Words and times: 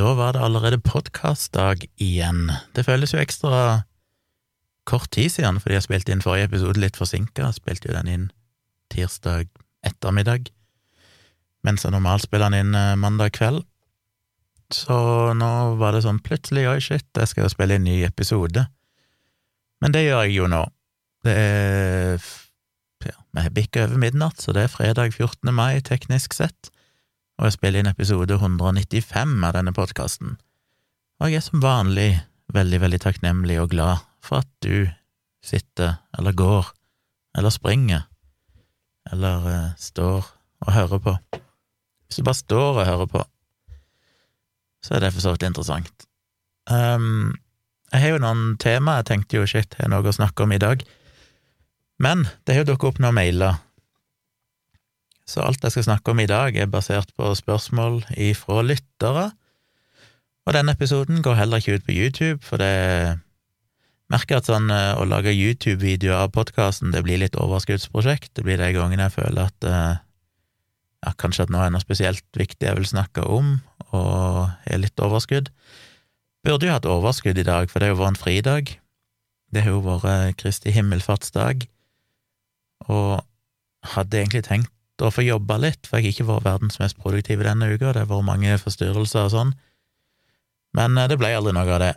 Da 0.00 0.14
var 0.16 0.32
det 0.32 0.40
allerede 0.40 0.78
podkastdag 0.80 1.82
igjen. 2.00 2.46
Det 2.72 2.86
føles 2.86 3.10
jo 3.12 3.18
ekstra 3.20 3.82
kort 4.88 5.10
tid 5.12 5.28
siden, 5.34 5.58
fordi 5.60 5.76
jeg 5.76 5.84
spilte 5.84 6.14
inn 6.14 6.22
forrige 6.24 6.48
episode 6.48 6.80
litt 6.80 6.96
forsinka. 6.96 7.50
Spilte 7.52 7.90
jo 7.90 7.96
den 7.98 8.08
inn 8.08 8.24
tirsdag 8.94 9.50
ettermiddag, 9.84 10.48
mens 11.68 11.84
jeg 11.84 11.92
normalt 11.92 12.24
spiller 12.24 12.48
den 12.48 12.70
inn 12.70 12.80
eh, 12.80 12.96
mandag 12.96 13.34
kveld. 13.36 13.60
Så 14.72 14.96
nå 15.36 15.52
var 15.82 15.92
det 15.92 16.06
sånn 16.06 16.24
plutselig, 16.24 16.64
oi 16.70 16.80
shit, 16.80 17.04
jeg 17.12 17.28
skal 17.28 17.44
jo 17.44 17.52
spille 17.52 17.76
inn 17.76 17.84
ny 17.84 18.00
episode. 18.08 18.64
Men 19.84 19.92
det 19.92 20.06
gjør 20.06 20.24
jeg 20.24 20.38
jo 20.38 20.48
nå. 20.48 20.64
Det 21.28 21.36
er 21.44 22.28
ja, 23.04 23.18
vi 23.36 23.68
har 23.68 23.84
over 23.84 24.00
midnatt, 24.00 24.40
så 24.40 24.56
det 24.56 24.64
er 24.64 24.76
fredag 24.78 25.12
14. 25.12 25.52
mai, 25.52 25.74
teknisk 25.84 26.40
sett 26.40 26.72
og 27.40 27.48
jeg 27.48 27.56
spiller 27.56 27.80
inn 27.80 27.88
episode 27.88 28.36
195 28.36 29.30
av 29.48 29.54
denne 29.56 29.72
podkasten. 29.72 30.34
Og 31.20 31.30
jeg 31.30 31.40
er 31.40 31.44
som 31.46 31.62
vanlig 31.64 32.10
veldig, 32.52 32.80
veldig 32.82 33.00
takknemlig 33.00 33.56
og 33.62 33.70
glad 33.72 34.02
for 34.20 34.42
at 34.44 34.50
du 34.60 34.90
sitter 35.40 35.96
eller 36.18 36.36
går 36.36 36.68
eller 37.40 37.54
springer 37.54 38.04
eller 39.08 39.46
uh, 39.48 39.70
står 39.80 40.26
og 40.66 40.72
hører 40.74 41.00
på. 41.00 41.14
Hvis 42.04 42.20
du 42.20 42.26
bare 42.26 42.42
står 42.42 42.82
og 42.82 42.86
hører 42.90 43.08
på, 43.08 43.24
så 44.84 44.96
er 44.96 45.06
det 45.06 45.14
for 45.14 45.24
så 45.24 45.32
vidt 45.32 45.48
interessant. 45.48 46.06
Um, 46.68 47.38
jeg 47.88 48.04
har 48.04 48.12
jo 48.12 48.20
noen 48.20 48.58
tema, 48.60 48.98
jeg 49.00 49.08
tenkte 49.08 49.40
jo 49.40 49.48
shit, 49.48 49.72
jeg 49.78 49.86
har 49.86 49.92
noe 49.94 50.04
å 50.04 50.14
snakke 50.14 50.44
om 50.44 50.52
i 50.52 50.60
dag, 50.60 50.84
men 52.00 52.28
det 52.44 52.54
har 52.54 52.66
jo 52.66 52.74
dukket 52.74 52.92
opp 52.92 53.00
noen 53.00 53.16
mailer 53.16 53.56
så 55.30 55.44
alt 55.46 55.62
jeg 55.62 55.76
skal 55.76 55.86
snakke 55.86 56.12
om 56.12 56.20
i 56.22 56.28
dag, 56.30 56.56
er 56.56 56.70
basert 56.70 57.12
på 57.18 57.30
spørsmål 57.38 58.02
ifra 58.18 58.64
lyttere. 58.66 59.30
Og 60.48 60.56
denne 60.56 60.74
episoden 60.74 61.22
går 61.22 61.38
heller 61.38 61.60
ikke 61.60 61.78
ut 61.78 61.86
på 61.86 61.94
YouTube, 61.94 62.40
for 62.42 62.58
det 62.58 63.20
merker 64.10 64.40
at 64.40 64.48
sånn 64.50 64.70
eh, 64.74 64.98
å 64.98 65.06
lage 65.06 65.34
YouTube-videoer 65.34 66.24
av 66.24 66.32
podkasten, 66.34 66.90
det 66.94 67.04
blir 67.06 67.20
litt 67.22 67.38
overskuddsprosjekt. 67.38 68.32
Det 68.34 68.46
blir 68.46 68.58
de 68.58 68.72
gangene 68.74 69.06
jeg 69.06 69.16
føler 69.20 69.46
at 69.46 69.68
eh, 69.68 70.00
ja, 71.06 71.14
kanskje 71.20 71.46
at 71.46 71.54
nå 71.54 71.62
er 71.62 71.70
noe 71.72 71.84
spesielt 71.84 72.26
viktig 72.36 72.66
jeg 72.66 72.80
vil 72.80 72.90
snakke 72.90 73.24
om, 73.30 73.58
og 73.94 74.50
har 74.66 74.82
litt 74.82 75.00
overskudd. 75.00 75.52
Burde 76.46 76.66
jo 76.66 76.74
hatt 76.74 76.88
overskudd 76.88 77.38
i 77.38 77.46
dag, 77.46 77.70
for 77.70 77.78
det 77.78 77.90
har 77.90 77.94
jo 77.94 78.00
vært 78.00 78.14
en 78.14 78.22
fridag. 78.24 78.74
Det 79.50 79.64
har 79.64 79.76
jo 79.76 79.84
vært 79.84 80.40
Kristi 80.40 80.74
himmelfartsdag, 80.74 81.68
og 82.88 83.20
hadde 83.94 84.20
egentlig 84.20 84.44
tenkt 84.48 84.74
å 85.08 85.12
få 85.14 85.24
jobba 85.24 85.58
litt, 85.62 85.86
for 85.86 85.98
jeg 85.98 86.10
har 86.10 86.14
ikke 86.14 86.28
vært 86.28 86.46
verdens 86.46 86.80
mest 86.82 86.98
produktive 87.00 87.46
denne 87.46 87.70
uka, 87.72 87.92
det 87.94 88.04
har 88.04 88.10
vært 88.10 88.28
mange 88.28 88.56
forstyrrelser 88.60 89.28
og 89.28 89.34
sånn, 89.34 89.52
men 90.78 90.98
eh, 90.98 91.08
det 91.10 91.18
ble 91.20 91.32
aldri 91.36 91.54
noe 91.56 91.66
av 91.66 91.82
det. 91.82 91.94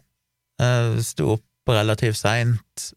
Jeg 0.64 1.06
sto 1.08 1.34
opp 1.38 1.74
relativt 1.74 2.20
seint, 2.20 2.90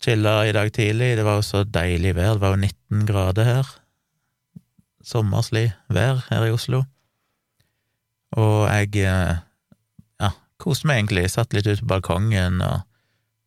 chilla 0.00 0.40
i 0.48 0.54
dag 0.56 0.70
tidlig, 0.74 1.14
det 1.18 1.26
var 1.26 1.40
jo 1.40 1.46
så 1.46 1.64
deilig 1.64 2.14
vær, 2.16 2.36
det 2.36 2.44
var 2.44 2.56
jo 2.56 2.62
19 2.62 3.06
grader 3.08 3.48
her, 3.48 3.74
sommerslig 5.04 5.70
vær 5.92 6.24
her 6.28 6.46
i 6.46 6.54
Oslo, 6.54 6.84
og 8.38 8.68
jeg 8.68 9.02
eh, 9.10 9.40
ja, 10.22 10.30
koste 10.62 10.86
meg 10.88 11.02
egentlig, 11.02 11.26
satt 11.32 11.56
litt 11.56 11.66
ute 11.66 11.82
på 11.82 11.90
balkongen 11.96 12.62
og 12.62 12.86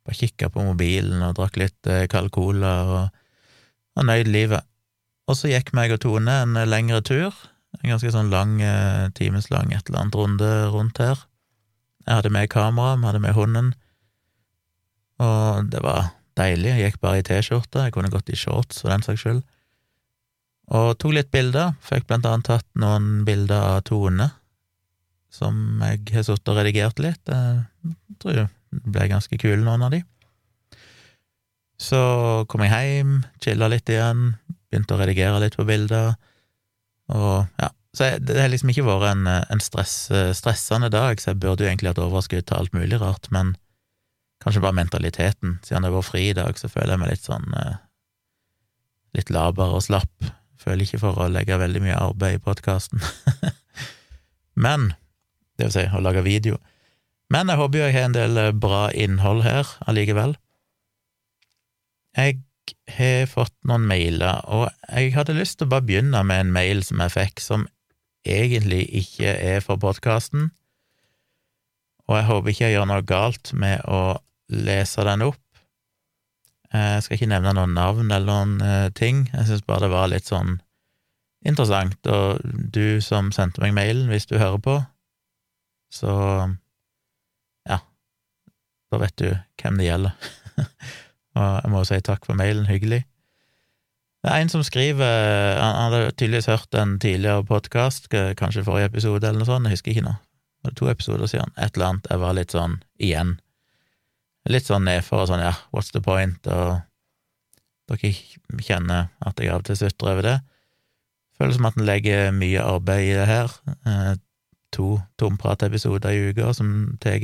bare 0.04 0.18
kikka 0.18 0.50
på 0.52 0.64
mobilen 0.66 1.22
og 1.24 1.36
drakk 1.38 1.56
litt 1.60 1.88
eh, 1.88 2.04
kald 2.12 2.30
cola 2.34 2.74
og, 2.84 3.20
og 3.96 4.08
nøyd 4.10 4.28
livet. 4.28 4.66
Og 5.28 5.38
så 5.38 5.50
gikk 5.50 5.72
meg 5.76 5.94
og 5.94 6.02
Tone 6.04 6.40
en 6.42 6.58
lengre 6.68 7.00
tur, 7.04 7.32
en 7.80 7.94
ganske 7.94 8.12
sånn 8.12 8.32
lang, 8.32 8.58
eh, 8.62 9.08
timeslang 9.16 9.72
et 9.72 9.88
eller 9.88 10.04
annet 10.04 10.18
runde 10.20 10.50
rundt 10.74 11.00
her. 11.00 11.24
Jeg 12.04 12.18
hadde 12.18 12.32
med 12.34 12.50
kamera, 12.52 12.96
vi 12.96 13.08
hadde 13.08 13.24
med 13.24 13.34
hunden, 13.34 13.74
og 15.24 15.70
det 15.72 15.80
var 15.82 16.12
deilig. 16.36 16.74
Jeg 16.74 16.92
gikk 16.92 17.00
bare 17.00 17.20
i 17.22 17.26
T-skjorte, 17.26 17.86
jeg 17.86 17.94
kunne 17.94 18.12
gått 18.12 18.28
i 18.28 18.36
shorts 18.36 18.82
for 18.82 18.92
den 18.92 19.04
saks 19.06 19.22
skyld. 19.24 19.42
Og 20.74 20.96
tok 21.00 21.14
litt 21.16 21.30
bilder, 21.32 21.74
fikk 21.84 22.08
blant 22.08 22.26
annet 22.28 22.48
tatt 22.48 22.66
noen 22.80 23.24
bilder 23.26 23.76
av 23.76 23.84
Tone, 23.88 24.30
som 25.32 25.80
jeg 25.82 26.02
har 26.14 26.26
sittet 26.26 26.50
og 26.52 26.58
redigert 26.60 27.00
litt. 27.02 27.22
Jeg 27.28 27.96
tror 28.22 28.38
det 28.38 28.48
ble 28.84 29.08
ganske 29.10 29.38
kule, 29.40 29.62
noen 29.64 29.86
av 29.86 29.94
de. 29.94 30.02
Så 31.80 31.98
kom 32.48 32.62
jeg 32.64 32.72
hjem, 32.72 33.16
chilla 33.42 33.68
litt 33.70 33.90
igjen, 33.90 34.34
begynte 34.74 34.98
å 34.98 35.00
redigere 35.00 35.40
litt 35.40 35.56
på 35.56 35.66
bilder, 35.70 36.18
og 37.14 37.46
ja. 37.62 37.70
Så 37.94 38.08
det 38.18 38.40
har 38.40 38.48
liksom 38.50 38.72
ikke 38.72 38.82
vært 38.88 39.12
en, 39.12 39.28
en 39.30 39.60
stress, 39.62 40.08
stressende 40.34 40.88
dag, 40.90 41.20
så 41.22 41.30
jeg 41.30 41.38
burde 41.44 41.62
jo 41.62 41.68
egentlig 41.70 41.92
hatt 41.92 42.00
overskudd 42.02 42.48
til 42.48 42.56
alt 42.56 42.72
mulig 42.74 42.98
rart, 42.98 43.28
men 43.30 43.52
kanskje 44.42 44.62
bare 44.64 44.74
mentaliteten. 44.80 45.60
Siden 45.62 45.86
det 45.86 45.92
var 45.94 46.02
fri 46.02 46.24
i 46.32 46.34
dag, 46.34 46.58
så 46.58 46.66
føler 46.66 46.94
jeg 46.94 47.02
meg 47.04 47.12
litt 47.12 47.28
sånn 47.28 47.54
eh, 47.54 47.76
litt 49.14 49.30
laber 49.30 49.76
og 49.76 49.84
slapp. 49.86 50.28
Føler 50.60 50.84
ikke 50.84 51.02
for 51.02 51.22
å 51.22 51.30
legge 51.30 51.60
veldig 51.60 51.82
mye 51.84 52.00
arbeid 52.00 52.38
i 52.38 52.42
podkasten. 52.42 53.02
men 54.66 54.92
Det 55.54 55.68
vil 55.68 55.74
si, 55.76 55.84
å 55.86 56.02
lage 56.02 56.24
video. 56.26 56.58
Men 57.30 57.46
jeg 57.46 57.60
håper 57.60 57.78
jo 57.78 57.84
jeg 57.86 57.94
har 57.94 58.08
en 58.08 58.16
del 58.16 58.40
bra 58.58 58.88
innhold 58.90 59.44
her 59.46 59.68
allikevel. 59.86 60.34
Jeg 62.18 62.40
har 62.96 63.26
fått 63.30 63.54
noen 63.68 63.86
mailer, 63.88 64.42
og 64.46 64.68
jeg 64.88 65.14
hadde 65.16 65.36
lyst 65.36 65.58
til 65.58 65.68
å 65.68 65.74
bare 65.74 65.86
begynne 65.88 66.22
med 66.26 66.46
en 66.46 66.52
mail 66.54 66.82
som 66.86 67.02
jeg 67.04 67.14
fikk, 67.14 67.42
som 67.42 67.66
egentlig 68.24 68.84
ikke 69.02 69.32
er 69.32 69.64
for 69.64 69.80
podkasten, 69.80 70.50
og 72.08 72.18
jeg 72.18 72.28
håper 72.28 72.52
ikke 72.52 72.66
jeg 72.66 72.76
gjør 72.76 72.90
noe 72.90 73.06
galt 73.08 73.52
med 73.56 73.84
å 73.88 74.02
lese 74.52 75.04
den 75.08 75.24
opp. 75.24 75.40
Jeg 76.74 77.04
skal 77.04 77.16
ikke 77.16 77.30
nevne 77.30 77.54
noen 77.56 77.76
navn 77.76 78.10
eller 78.10 78.26
noen 78.28 78.54
eh, 78.60 78.88
ting, 78.96 79.24
jeg 79.32 79.48
syns 79.48 79.64
bare 79.64 79.86
det 79.86 79.94
var 79.94 80.10
litt 80.10 80.28
sånn 80.28 80.58
interessant, 81.46 82.00
og 82.08 82.42
du 82.44 83.00
som 83.04 83.30
sendte 83.32 83.62
meg 83.62 83.76
mailen, 83.76 84.08
hvis 84.10 84.26
du 84.28 84.36
hører 84.40 84.60
på, 84.64 84.76
så 85.94 86.12
ja, 87.68 87.78
da 88.90 89.00
vet 89.00 89.16
du 89.20 89.28
hvem 89.60 89.80
det 89.80 89.88
gjelder. 89.88 90.30
og 91.34 91.60
jeg 91.62 91.72
må 91.72 91.82
jo 91.82 91.88
si 91.88 92.00
takk 92.04 92.26
for 92.26 92.38
mailen, 92.38 92.66
hyggelig. 92.70 93.02
Det 94.24 94.32
er 94.32 94.40
en 94.40 94.48
som 94.48 94.62
skriver 94.64 95.58
Han 95.60 95.92
hadde 95.92 96.14
tydeligvis 96.16 96.48
hørt 96.48 96.76
en 96.80 96.94
tidligere 96.98 97.44
podkast, 97.44 98.08
kanskje 98.08 98.64
forrige 98.64 98.88
episode 98.92 99.28
eller 99.28 99.42
noe 99.42 99.48
sånt, 99.50 99.68
jeg 99.68 99.76
husker 99.76 99.92
ikke 99.92 100.06
nå. 100.06 100.14
Det 100.64 100.70
var 100.70 100.76
to 100.78 100.88
episoder 100.88 101.28
siden. 101.28 101.52
Et 101.60 101.76
eller 101.76 101.90
annet. 101.90 102.06
Jeg 102.08 102.20
var 102.22 102.36
litt 102.38 102.54
sånn 102.54 102.78
igjen. 102.96 103.34
Litt 104.48 104.68
sånn 104.70 104.86
nedfor 104.88 105.24
og 105.24 105.28
sånn, 105.28 105.44
ja, 105.44 105.52
what's 105.76 105.92
the 105.92 106.00
point, 106.04 106.46
og 106.48 106.80
dere 107.92 108.14
kjenner 108.64 109.10
at 109.20 109.40
jeg 109.40 109.52
av 109.52 109.60
og 109.60 109.68
til 109.68 109.76
sutrer 109.76 110.14
over 110.14 110.24
det. 110.24 110.38
Føles 111.36 111.58
som 111.58 111.68
at 111.68 111.76
en 111.76 111.84
legger 111.88 112.32
mye 112.32 112.64
arbeid 112.64 113.10
i 113.10 113.16
det 113.18 113.28
her. 113.28 113.52
Eh, 113.84 114.14
to 114.72 114.88
tompratepisoder 115.20 116.14
i 116.14 116.30
uka 116.30 116.52
som 116.56 116.96
tar 117.02 117.20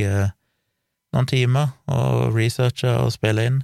noen 1.14 1.26
timer 1.26 1.72
å 1.90 2.28
researche 2.34 2.92
og 3.00 3.14
spille 3.14 3.46
inn 3.48 3.62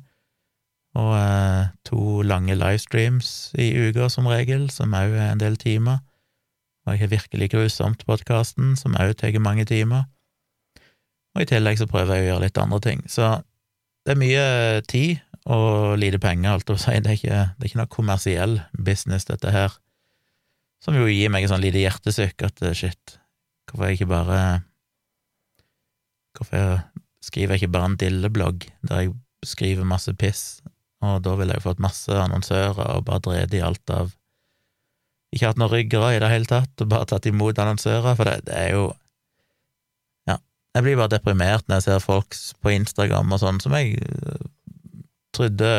og 0.97 1.13
eh, 1.19 1.69
to 1.85 2.23
lange 2.25 2.57
livestreams 2.57 3.53
i 3.61 3.69
uka 3.89 4.09
som 4.13 4.29
regel, 4.31 4.69
som 4.73 4.95
òg 4.97 5.13
er 5.13 5.33
en 5.33 5.43
del 5.43 5.59
timer. 5.61 6.01
Og 6.87 6.95
jeg 6.95 7.03
har 7.03 7.13
Virkelig 7.13 7.51
grusomt-podkasten, 7.53 8.77
som 8.79 8.97
òg 8.97 9.17
tar 9.19 9.37
mange 9.43 9.67
timer. 9.69 10.07
Og 11.35 11.43
i 11.45 11.49
tillegg 11.51 11.81
så 11.81 11.89
prøver 11.91 12.17
jeg 12.17 12.25
å 12.25 12.29
gjøre 12.31 12.45
litt 12.47 12.61
andre 12.63 12.81
ting. 12.81 13.03
Så 13.11 13.35
det 14.07 14.15
er 14.15 14.23
mye 14.23 14.47
tid 14.89 15.19
og 15.47 15.99
lite 16.01 16.21
penger, 16.23 16.55
alt 16.55 16.71
å 16.73 16.79
si. 16.81 16.95
Det 17.03 17.11
er 17.11 17.19
ikke, 17.19 17.43
det 17.59 17.67
er 17.67 17.71
ikke 17.71 17.83
noe 17.83 17.93
kommersiell 17.93 18.57
business, 18.73 19.29
dette 19.29 19.53
her. 19.53 19.75
Som 20.83 20.97
jo 20.97 21.09
gir 21.11 21.33
meg 21.33 21.45
et 21.45 21.53
sånn 21.53 21.65
lite 21.65 21.83
hjertesukk 21.83 22.47
at 22.47 22.63
eh, 22.65 22.77
shit, 22.77 23.19
hvorfor 23.67 23.91
jeg 23.91 24.01
ikke 24.01 24.15
bare 24.15 24.41
Hvorfor 26.37 26.83
skriver 27.25 27.57
jeg 27.57 27.63
ikke 27.63 27.73
bare 27.73 27.89
en 27.89 27.95
dilleblogg 27.97 28.67
der 28.85 28.99
jeg 29.01 29.15
skriver 29.49 29.89
masse 29.89 30.13
piss 30.21 30.61
og 31.05 31.19
da 31.25 31.35
ville 31.37 31.57
jeg 31.57 31.65
fått 31.65 31.83
masse 31.83 32.13
annonsører 32.13 32.97
og 32.97 33.05
bare 33.09 33.25
drevet 33.25 33.57
i 33.57 33.65
alt 33.65 33.93
av 33.93 34.15
Ikke 35.35 35.51
hatt 35.51 35.59
noen 35.61 35.73
ryggrad 35.73 36.17
i 36.17 36.21
det 36.23 36.31
hele 36.31 36.49
tatt, 36.49 36.73
og 36.81 36.89
bare 36.89 37.09
tatt 37.11 37.27
imot 37.29 37.59
annonsører, 37.59 38.15
for 38.17 38.29
det, 38.29 38.47
det 38.49 38.57
er 38.57 38.71
jo 38.77 38.85
Ja, 40.31 40.39
jeg 40.79 40.87
blir 40.87 41.01
bare 41.01 41.15
deprimert 41.17 41.67
når 41.67 41.81
jeg 41.81 41.89
ser 41.89 42.05
folk 42.05 42.39
på 42.63 42.73
Instagram 42.77 43.35
og 43.37 43.43
sånn, 43.43 43.61
som 43.61 43.77
jeg 43.77 43.99
øh, 44.01 44.47
trodde, 45.37 45.73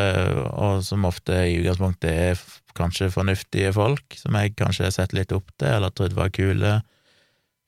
og 0.54 0.84
som 0.86 1.08
ofte 1.10 1.40
i 1.48 1.58
utgangspunktet 1.62 2.12
er 2.12 2.44
kanskje 2.78 3.10
fornuftige 3.10 3.72
folk, 3.74 4.20
som 4.20 4.38
jeg 4.38 4.54
kanskje 4.60 4.86
har 4.86 4.94
sett 4.94 5.16
litt 5.18 5.34
opp 5.34 5.50
til, 5.58 5.72
eller 5.80 5.90
trodde 5.90 6.20
var 6.20 6.30
kule 6.30 6.76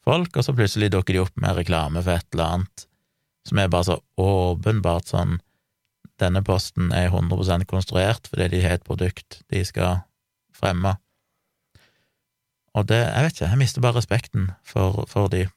folk, 0.05 0.37
og 0.37 0.45
så 0.45 0.53
plutselig 0.53 0.91
dukker 0.93 1.17
de 1.17 1.23
opp 1.23 1.41
med 1.41 1.57
reklame 1.57 2.03
for 2.05 2.19
et 2.19 2.29
eller 2.37 2.59
annet 2.59 2.85
som 3.47 3.59
er 3.61 3.71
bare 3.71 3.87
så 3.87 3.97
åpenbart 4.21 5.09
sånn 5.09 5.39
denne 6.21 6.41
posten 6.45 6.93
er 6.95 7.09
100% 7.11 7.67
konstruert 7.69 8.29
fordi 8.31 8.49
de 8.53 8.63
har 8.65 8.77
et 8.77 8.85
produkt 8.85 9.41
de 9.51 9.63
skal 9.67 10.03
fremme. 10.55 10.95
Og 12.77 12.85
det, 12.87 12.99
jeg 13.01 13.25
vet 13.25 13.35
ikke, 13.35 13.49
jeg 13.49 13.59
mister 13.59 13.83
bare 13.83 13.97
respekten 13.97 14.51
for, 14.63 15.05
for 15.09 15.31
de. 15.31 15.47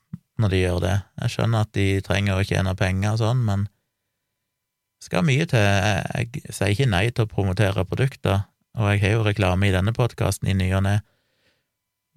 når 0.40 0.48
de 0.48 0.58
gjør 0.62 0.78
det. 0.80 0.94
Jeg 1.20 1.30
skjønner 1.34 1.66
at 1.66 1.74
de 1.76 2.00
trenger 2.00 2.38
å 2.40 2.44
tjene 2.46 2.74
penger 2.74 3.12
og 3.12 3.20
sånn, 3.20 3.42
men 3.46 3.66
det 3.66 5.06
skal 5.06 5.26
mye 5.28 5.44
til. 5.46 5.60
Jeg, 5.60 6.30
jeg 6.40 6.54
sier 6.56 6.72
ikke 6.72 6.88
nei 6.88 7.04
til 7.10 7.26
å 7.26 7.30
promotere 7.30 7.84
produkter, 7.84 8.46
og 8.78 8.94
jeg 8.94 9.02
har 9.04 9.12
jo 9.18 9.26
reklame 9.26 9.68
i 9.68 9.74
denne 9.74 9.92
podkasten 9.94 10.48
i 10.48 10.56
ny 10.56 10.70
og 10.78 10.86
ne, 10.86 10.96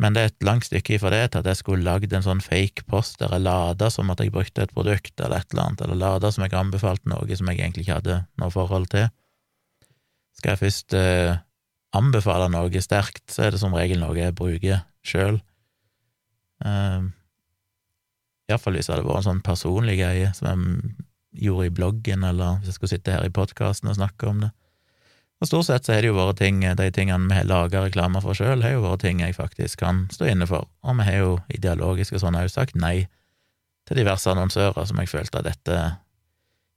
men 0.01 0.15
det 0.15 0.21
er 0.21 0.31
et 0.31 0.43
langt 0.43 0.67
stykke 0.67 0.97
ifra 0.97 1.11
det 1.13 1.21
til 1.31 1.39
at 1.39 1.47
jeg 1.47 1.61
skulle 1.61 1.85
lagd 1.85 2.11
en 2.13 2.25
sånn 2.25 2.43
fake 2.43 2.83
post 2.91 3.21
der 3.21 3.31
jeg 3.31 3.45
lada 3.45 3.87
som 3.93 4.09
at 4.11 4.19
jeg 4.19 4.33
brukte 4.35 4.65
et 4.65 4.73
produkt 4.75 5.13
eller 5.21 5.39
et 5.39 5.53
eller 5.53 5.69
annet, 5.69 5.83
eller 5.85 6.01
lada 6.01 6.31
som 6.35 6.43
jeg 6.43 6.57
anbefalte 6.59 7.11
noe 7.11 7.37
som 7.39 7.51
jeg 7.51 7.61
egentlig 7.61 7.85
ikke 7.85 7.99
hadde 8.01 8.17
noe 8.41 8.51
forhold 8.51 8.89
til. 8.91 9.07
Skal 10.35 10.51
jeg 10.51 10.63
først 10.65 10.97
eh, 10.99 11.37
anbefale 11.95 12.49
noe 12.51 12.83
sterkt, 12.83 13.23
så 13.31 13.45
er 13.45 13.55
det 13.55 13.61
som 13.61 13.75
regel 13.77 14.01
noe 14.03 14.17
jeg 14.17 14.35
bruker 14.35 14.83
sjøl. 15.05 15.39
Uh, 16.65 17.07
Iallfall 18.49 18.77
hvis 18.77 18.87
det 18.87 18.95
hadde 18.95 19.07
vært 19.07 19.23
en 19.23 19.29
sånn 19.29 19.43
personlig 19.45 19.97
greie 19.99 20.29
som 20.37 20.49
jeg 20.49 21.47
gjorde 21.47 21.69
i 21.69 21.73
bloggen, 21.77 22.27
eller 22.27 22.59
hvis 22.59 22.71
jeg 22.71 22.77
skulle 22.77 22.93
sitte 22.93 23.15
her 23.15 23.25
i 23.27 23.33
podkasten 23.33 23.91
og 23.91 23.97
snakke 23.97 24.27
om 24.27 24.43
det. 24.43 24.51
Og 25.45 25.49
stort 25.51 25.67
sett 25.67 25.85
så 25.85 25.93
har 25.93 26.01
det 26.01 26.09
jo 26.09 26.15
vært 26.17 26.39
ting, 26.41 26.63
de 26.65 26.85
tingene 26.89 27.29
vi 27.29 27.35
har 27.37 27.45
laga 27.45 27.83
reklamer 27.83 28.23
for 28.23 28.33
sjøl, 28.33 28.63
har 28.65 28.71
jo 28.73 28.79
vært 28.81 29.03
ting 29.03 29.19
jeg 29.21 29.35
faktisk 29.37 29.77
kan 29.83 29.99
stå 30.09 30.25
inne 30.31 30.47
for, 30.49 30.65
og 30.81 30.95
vi 30.97 31.03
har 31.05 31.19
jo 31.19 31.33
ideologisk 31.53 32.15
og 32.17 32.23
sånn 32.23 32.37
òg 32.39 32.47
sagt 32.49 32.73
nei 32.81 33.03
til 33.85 33.99
diverse 33.99 34.25
annonsører 34.31 34.87
som 34.89 34.97
jeg 34.97 35.11
følte 35.11 35.43
at 35.43 35.45
dette 35.45 35.75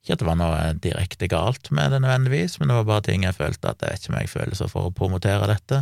Ikke 0.05 0.13
at 0.13 0.21
det 0.21 0.27
var 0.27 0.37
noe 0.37 0.59
direkte 0.77 1.27
galt 1.27 1.71
med 1.73 1.89
det 1.91 1.97
nødvendigvis, 2.03 2.59
men 2.59 2.69
det 2.69 2.75
var 2.77 2.85
bare 2.91 3.03
ting 3.07 3.25
jeg 3.25 3.35
følte 3.35 3.71
at 3.71 3.81
jeg 3.81 3.89
vet 3.89 4.03
ikke 4.05 4.13
om 4.13 4.19
jeg 4.19 4.31
føler 4.35 4.59
så 4.59 4.67
for 4.69 4.87
å 4.87 4.93
promotere 4.95 5.49
dette. 5.49 5.79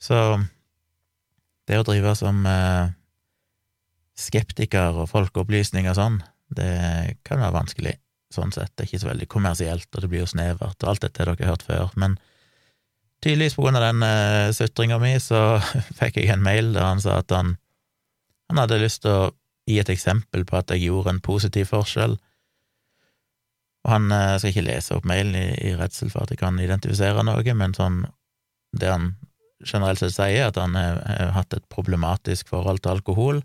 Så 0.00 0.20
det 1.66 1.80
å 1.80 1.84
drive 1.84 2.14
som 2.16 2.46
eh, 2.46 2.94
skeptiker 4.16 5.02
og 5.02 5.10
folkeopplysning 5.10 5.90
og 5.90 5.98
sånn, 5.98 6.22
det 6.54 7.18
kan 7.26 7.42
være 7.42 7.58
vanskelig 7.58 7.96
sånn 8.34 8.52
sett. 8.54 8.72
Det 8.74 8.84
er 8.84 8.90
ikke 8.90 9.02
så 9.02 9.10
veldig 9.10 9.28
kommersielt, 9.30 9.88
og 9.94 10.04
det 10.04 10.10
blir 10.10 10.24
jo 10.24 10.30
snevert, 10.30 10.78
og 10.82 10.92
alt 10.92 11.04
dette 11.04 11.22
har 11.22 11.32
dere 11.32 11.50
hørt 11.50 11.66
før. 11.66 11.90
Men 12.00 12.16
tydeligvis 13.24 13.56
på 13.58 13.66
grunn 13.66 13.78
av 13.80 13.86
den 13.88 14.06
uh, 14.06 14.52
sutringa 14.56 15.00
mi, 15.02 15.14
så 15.22 15.58
fikk 16.00 16.20
jeg 16.20 16.32
en 16.34 16.44
mail 16.44 16.72
der 16.76 16.86
han 16.86 17.02
sa 17.02 17.20
at 17.20 17.34
han, 17.34 17.56
han 18.50 18.62
hadde 18.62 18.82
lyst 18.82 19.04
til 19.04 19.16
å 19.16 19.30
gi 19.70 19.78
et 19.82 19.92
eksempel 19.92 20.46
på 20.48 20.58
at 20.58 20.72
jeg 20.74 20.86
gjorde 20.86 21.14
en 21.14 21.22
positiv 21.24 21.70
forskjell. 21.74 22.16
Og 23.86 23.92
han 23.94 24.10
uh, 24.12 24.36
skal 24.38 24.54
ikke 24.54 24.68
lese 24.68 24.96
opp 24.96 25.08
mailen 25.08 25.36
i, 25.38 25.48
i 25.70 25.74
redsel 25.78 26.12
for 26.12 26.24
at 26.24 26.34
jeg 26.34 26.42
kan 26.42 26.58
identifisere 26.62 27.26
noe, 27.26 27.56
men 27.56 27.76
sånn 27.76 28.04
det 28.76 28.90
han 28.90 29.14
generelt 29.66 30.00
sett 30.00 30.14
sier, 30.14 30.46
at 30.48 30.56
han 30.56 30.76
har 30.78 31.34
hatt 31.34 31.52
et 31.52 31.66
problematisk 31.72 32.48
forhold 32.48 32.80
til 32.80 32.94
alkohol, 32.94 33.42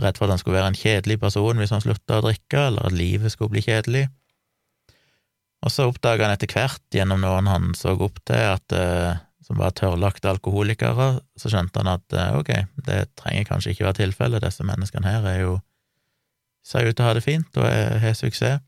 Redd 0.00 0.16
for 0.16 0.26
at 0.26 0.34
han 0.34 0.40
skulle 0.40 0.56
være 0.56 0.72
en 0.72 0.78
kjedelig 0.78 1.18
person 1.20 1.60
hvis 1.60 1.72
han 1.74 1.82
slutta 1.84 2.20
å 2.20 2.24
drikke, 2.24 2.66
eller 2.70 2.88
at 2.88 2.96
livet 2.96 3.34
skulle 3.34 3.52
bli 3.52 3.64
kjedelig. 3.64 4.06
Og 5.60 5.72
så 5.72 5.88
oppdaga 5.90 6.24
han 6.24 6.36
etter 6.36 6.48
hvert, 6.48 6.84
gjennom 6.94 7.20
noen 7.20 7.50
han 7.50 7.74
så 7.76 7.92
opp 7.92 8.22
til, 8.24 8.46
at, 8.56 8.72
uh, 8.72 9.18
som 9.44 9.60
var 9.60 9.74
tørrlagte 9.76 10.30
alkoholikere, 10.30 11.10
så 11.36 11.52
skjønte 11.52 11.82
han 11.82 11.92
at 11.98 12.16
uh, 12.16 12.38
ok, 12.40 12.54
det 12.86 13.02
trenger 13.20 13.48
kanskje 13.48 13.74
ikke 13.74 13.90
være 13.90 14.00
tilfellet, 14.00 14.44
disse 14.46 14.64
menneskene 14.64 15.12
her 15.12 15.28
er 15.28 15.42
jo 15.42 15.58
ser 16.66 16.88
ut 16.88 16.96
til 16.96 17.04
å 17.04 17.08
ha 17.08 17.16
det 17.16 17.24
fint 17.24 17.60
og 17.60 17.66
har 18.02 18.16
suksess. 18.16 18.60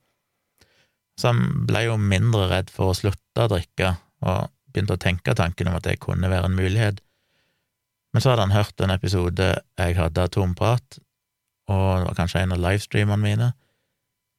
Så 1.21 1.29
han 1.29 1.65
ble 1.69 1.85
jo 1.87 1.99
mindre 2.01 2.47
redd 2.51 2.71
for 2.73 2.91
å 2.91 2.97
slutte 2.97 3.45
å 3.45 3.51
drikke, 3.53 3.95
og 4.25 4.53
begynte 4.73 4.97
å 4.97 5.01
tenke 5.01 5.35
tanken 5.37 5.69
om 5.69 5.77
at 5.77 5.87
det 5.87 6.01
kunne 6.01 6.31
være 6.33 6.49
en 6.49 6.57
mulighet. 6.57 7.03
Men 8.13 8.25
så 8.25 8.33
hadde 8.33 8.47
han 8.47 8.57
hørt 8.57 8.81
en 8.81 8.93
episode 8.95 9.49
jeg 9.81 9.97
hadde 9.97 10.25
av 10.25 10.33
Tomprat, 10.33 10.99
og 11.73 12.03
det 12.03 12.09
var 12.11 12.19
kanskje 12.19 12.45
en 12.45 12.55
av 12.57 12.63
livestreamene 12.63 13.23
mine, 13.23 13.51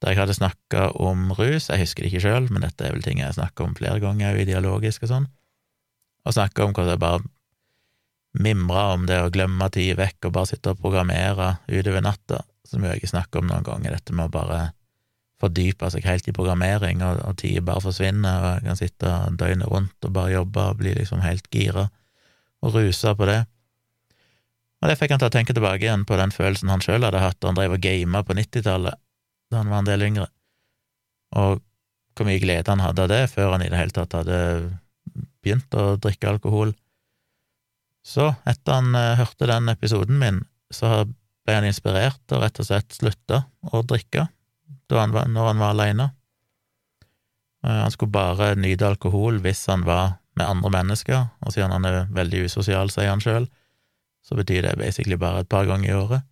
der 0.04 0.14
jeg 0.14 0.20
hadde 0.20 0.36
snakka 0.38 0.90
om 1.00 1.32
rus. 1.38 1.70
Jeg 1.70 1.82
husker 1.84 2.04
det 2.04 2.12
ikke 2.12 2.24
sjøl, 2.26 2.50
men 2.52 2.66
dette 2.66 2.86
er 2.86 2.96
vel 2.96 3.06
ting 3.06 3.22
jeg 3.22 3.38
snakker 3.38 3.66
om 3.66 3.76
flere 3.78 4.02
ganger, 4.04 4.36
i 4.36 4.44
ideologisk 4.46 5.06
og 5.08 5.14
sånn, 5.14 5.30
og 6.24 6.36
snakka 6.36 6.68
om 6.68 6.76
hvordan 6.76 6.96
jeg 6.96 7.04
bare 7.04 7.24
mimra 8.44 8.88
om 8.96 9.06
det 9.06 9.20
å 9.22 9.32
glemme 9.34 9.68
tid 9.74 9.98
vekk 10.00 10.28
og 10.28 10.36
bare 10.38 10.50
sitte 10.50 10.74
og 10.74 10.82
programmere 10.82 11.58
utover 11.70 12.02
natta, 12.04 12.42
som 12.68 12.86
jeg 12.86 13.00
ikke 13.00 13.12
snakker 13.12 13.44
om 13.44 13.52
noen 13.52 13.66
ganger, 13.68 13.94
dette 13.94 14.16
med 14.16 14.32
å 14.32 14.34
bare 14.34 14.62
fordype 15.44 15.90
seg 15.92 16.06
helt 16.08 16.28
i 16.30 16.36
programmering, 16.36 17.04
og, 17.06 17.20
og 17.28 17.38
tid 17.42 17.64
bare 17.68 17.84
forsvinner, 17.84 18.40
og 18.40 18.54
jeg 18.56 18.68
kan 18.68 18.80
sitte 18.80 19.14
døgnet 19.40 19.70
rundt 19.70 20.08
og 20.08 20.16
bare 20.16 20.36
jobbe 20.38 20.70
og 20.72 20.80
bli 20.80 20.96
liksom 20.98 21.24
helt 21.24 21.50
gira 21.52 21.90
og 22.64 22.78
rusa 22.78 23.14
på 23.20 23.28
det. 23.28 23.42
Og 24.84 24.90
det 24.92 24.98
fikk 25.00 25.14
han 25.14 25.22
til 25.22 25.30
å 25.30 25.32
tenke 25.32 25.54
tilbake 25.56 25.86
igjen 25.86 26.04
på 26.04 26.18
den 26.20 26.34
følelsen 26.36 26.68
han 26.68 26.82
sjøl 26.84 27.06
hadde 27.08 27.22
hatt 27.24 27.38
da 27.40 27.48
han 27.48 27.56
drev 27.56 27.78
og 27.78 27.84
gama 27.86 28.20
på 28.28 28.36
90-tallet, 28.36 29.00
da 29.48 29.62
han 29.62 29.70
var 29.72 29.80
en 29.80 29.88
del 29.88 30.04
yngre, 30.10 30.26
og 31.40 31.62
hvor 32.14 32.28
mye 32.28 32.42
glede 32.44 32.70
han 32.70 32.84
hadde 32.84 33.06
av 33.06 33.10
det 33.10 33.22
før 33.32 33.56
han 33.56 33.64
i 33.64 33.70
det 33.72 33.80
hele 33.80 33.96
tatt 33.96 34.14
hadde 34.14 34.40
begynt 35.44 35.78
å 35.80 35.94
drikke 36.04 36.34
alkohol. 36.34 36.76
Så, 38.04 38.28
etter 38.44 38.76
han 38.76 38.92
uh, 38.92 39.16
hørte 39.16 39.48
den 39.50 39.72
episoden 39.72 40.20
min, 40.20 40.44
så 40.68 41.06
ble 41.08 41.56
han 41.56 41.68
inspirert 41.68 42.36
og 42.36 42.44
rett 42.44 42.60
og 42.60 42.68
slett 42.68 43.00
slutta 43.00 43.46
å 43.72 43.86
drikke 43.88 44.28
han 44.94 45.10
var, 45.10 45.26
når 45.26 45.48
han 45.48 45.62
var 45.64 45.72
aleine. 45.74 46.06
Uh, 47.66 47.80
han 47.88 47.94
skulle 47.96 48.14
bare 48.14 48.52
nyte 48.60 48.86
alkohol 48.86 49.40
hvis 49.42 49.64
han 49.72 49.88
var 49.88 50.20
med 50.38 50.46
andre 50.46 50.70
mennesker, 50.76 51.24
og 51.42 51.56
siden 51.56 51.74
han 51.74 51.88
er 51.90 52.04
veldig 52.14 52.44
usosial, 52.46 52.92
sier 52.94 53.10
han 53.10 53.24
sjøl, 53.24 53.48
så 54.34 54.40
betyr 54.40 54.64
det 54.66 54.78
basically 54.82 55.14
bare 55.22 55.44
et 55.44 55.50
par 55.50 55.68
ganger 55.70 55.92
i 55.92 55.94
året. 55.94 56.24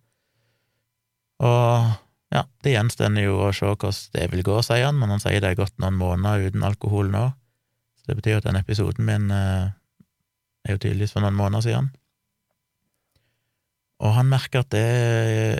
Og 1.38 1.92
ja, 2.34 2.40
det 2.66 2.72
gjenstår 2.72 3.14
jo 3.22 3.36
å 3.46 3.52
se 3.54 3.68
hvordan 3.68 4.00
det 4.16 4.24
vil 4.32 4.42
gå, 4.42 4.56
sier 4.66 4.88
han, 4.88 4.98
men 4.98 5.12
han 5.14 5.22
sier 5.22 5.38
det 5.38 5.52
er 5.52 5.60
gått 5.60 5.78
noen 5.78 6.00
måneder 6.00 6.50
uten 6.50 6.66
alkohol 6.66 7.12
nå, 7.12 7.28
så 8.00 8.10
det 8.10 8.18
betyr 8.18 8.40
at 8.40 8.48
den 8.48 8.58
episoden 8.58 9.06
min 9.06 9.30
eh, 9.30 9.70
er 10.66 10.74
jo 10.74 10.82
tydeligvis 10.82 11.14
for 11.14 11.22
noen 11.22 11.38
måneder 11.38 11.62
siden. 11.68 11.92
Og 14.02 14.16
han 14.16 14.32
merker 14.32 14.64
at 14.64 14.74
det 14.74 14.82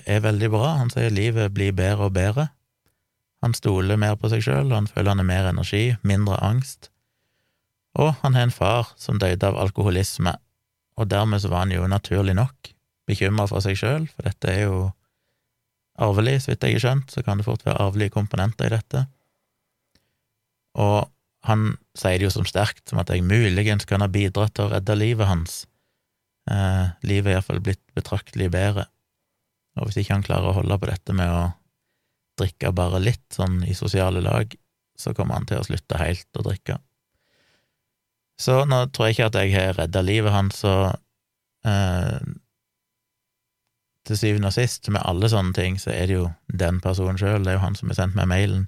er 0.02 0.24
veldig 0.26 0.50
bra, 0.50 0.74
han 0.80 0.90
sier 0.90 1.14
livet 1.14 1.54
blir 1.54 1.70
bedre 1.78 2.10
og 2.10 2.16
bedre. 2.18 2.48
Han 3.46 3.54
stoler 3.54 4.00
mer 4.02 4.18
på 4.18 4.32
seg 4.34 4.42
sjøl, 4.42 4.74
han 4.74 4.90
føler 4.90 5.14
han 5.14 5.22
har 5.22 5.30
mer 5.30 5.50
energi, 5.54 5.92
mindre 6.02 6.42
angst, 6.42 6.90
og 7.94 8.16
han 8.24 8.34
har 8.34 8.48
en 8.48 8.54
far 8.54 8.96
som 8.98 9.22
døde 9.22 9.46
av 9.46 9.60
alkoholisme, 9.62 10.34
og 11.00 11.08
dermed 11.08 11.42
så 11.42 11.50
var 11.52 11.64
han 11.64 11.74
jo 11.74 11.88
naturlig 11.88 12.34
nok 12.36 12.72
bekymra 13.08 13.48
for 13.50 13.64
seg 13.64 13.78
sjøl, 13.78 14.06
for 14.12 14.28
dette 14.28 14.50
er 14.50 14.66
jo 14.66 14.76
arvelig, 16.02 16.42
så 16.44 16.52
vidt 16.52 16.66
jeg 16.66 16.78
har 16.78 16.84
skjønt, 16.84 17.12
så 17.12 17.24
kan 17.24 17.40
det 17.40 17.46
fort 17.46 17.64
være 17.66 17.80
arvelige 17.86 18.14
komponenter 18.14 18.68
i 18.68 18.74
dette. 18.76 19.04
Og 20.80 21.10
han 21.48 21.72
sier 21.98 22.20
det 22.20 22.28
jo 22.28 22.34
som 22.36 22.46
sterkt, 22.48 22.84
som 22.88 23.00
at 23.02 23.10
jeg 23.12 23.26
muligens 23.26 23.86
kan 23.88 24.04
ha 24.04 24.08
bidratt 24.10 24.54
til 24.56 24.68
å 24.68 24.72
redde 24.72 24.96
livet 24.96 25.28
hans. 25.28 25.64
Eh, 26.50 26.94
livet 27.06 27.32
er 27.32 27.38
iallfall 27.38 27.62
blitt 27.64 27.82
betraktelig 27.96 28.48
bedre, 28.54 28.86
og 29.78 29.88
hvis 29.88 30.02
ikke 30.02 30.16
han 30.18 30.26
klarer 30.26 30.50
å 30.50 30.56
holde 30.60 30.78
på 30.78 30.88
dette 30.90 31.16
med 31.16 31.30
å 31.32 31.42
drikke 32.40 32.72
bare 32.76 33.00
litt, 33.02 33.24
sånn 33.34 33.62
i 33.68 33.76
sosiale 33.76 34.22
lag, 34.24 34.54
så 34.98 35.12
kommer 35.16 35.38
han 35.38 35.48
til 35.48 35.60
å 35.60 35.66
slutte 35.66 36.00
helt 36.00 36.38
å 36.38 36.44
drikke. 36.46 36.78
Så 38.42 38.62
nå 38.66 38.84
tror 38.90 39.08
jeg 39.08 39.16
ikke 39.16 39.30
at 39.30 39.38
jeg 39.38 39.54
har 39.54 39.76
redda 39.78 40.02
livet 40.02 40.34
hans, 40.34 40.64
og 40.66 40.96
eh, 41.68 42.18
til 44.08 44.18
syvende 44.18 44.50
og 44.50 44.56
sist, 44.56 44.88
med 44.90 45.04
alle 45.06 45.30
sånne 45.30 45.54
ting, 45.54 45.78
så 45.78 45.92
er 45.94 46.10
det 46.10 46.18
jo 46.18 46.28
den 46.50 46.80
personen 46.82 47.20
sjøl, 47.20 47.44
det 47.44 47.52
er 47.52 47.60
jo 47.60 47.66
han 47.66 47.78
som 47.78 47.92
har 47.92 48.00
sendt 48.00 48.18
meg 48.18 48.30
mailen, 48.32 48.66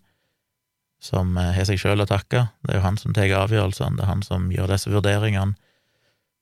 som 1.02 1.34
eh, 1.40 1.52
har 1.56 1.66
seg 1.68 1.80
sjøl 1.82 2.04
å 2.04 2.08
takke. 2.08 2.46
Det 2.62 2.74
er 2.74 2.80
jo 2.80 2.86
han 2.86 3.00
som 3.00 3.16
tar 3.16 3.34
avgjørelsene, 3.42 3.98
det 3.98 4.06
er 4.06 4.12
han 4.12 4.24
som 4.26 4.50
gjør 4.54 4.76
disse 4.76 4.92
vurderingene. 4.94 5.58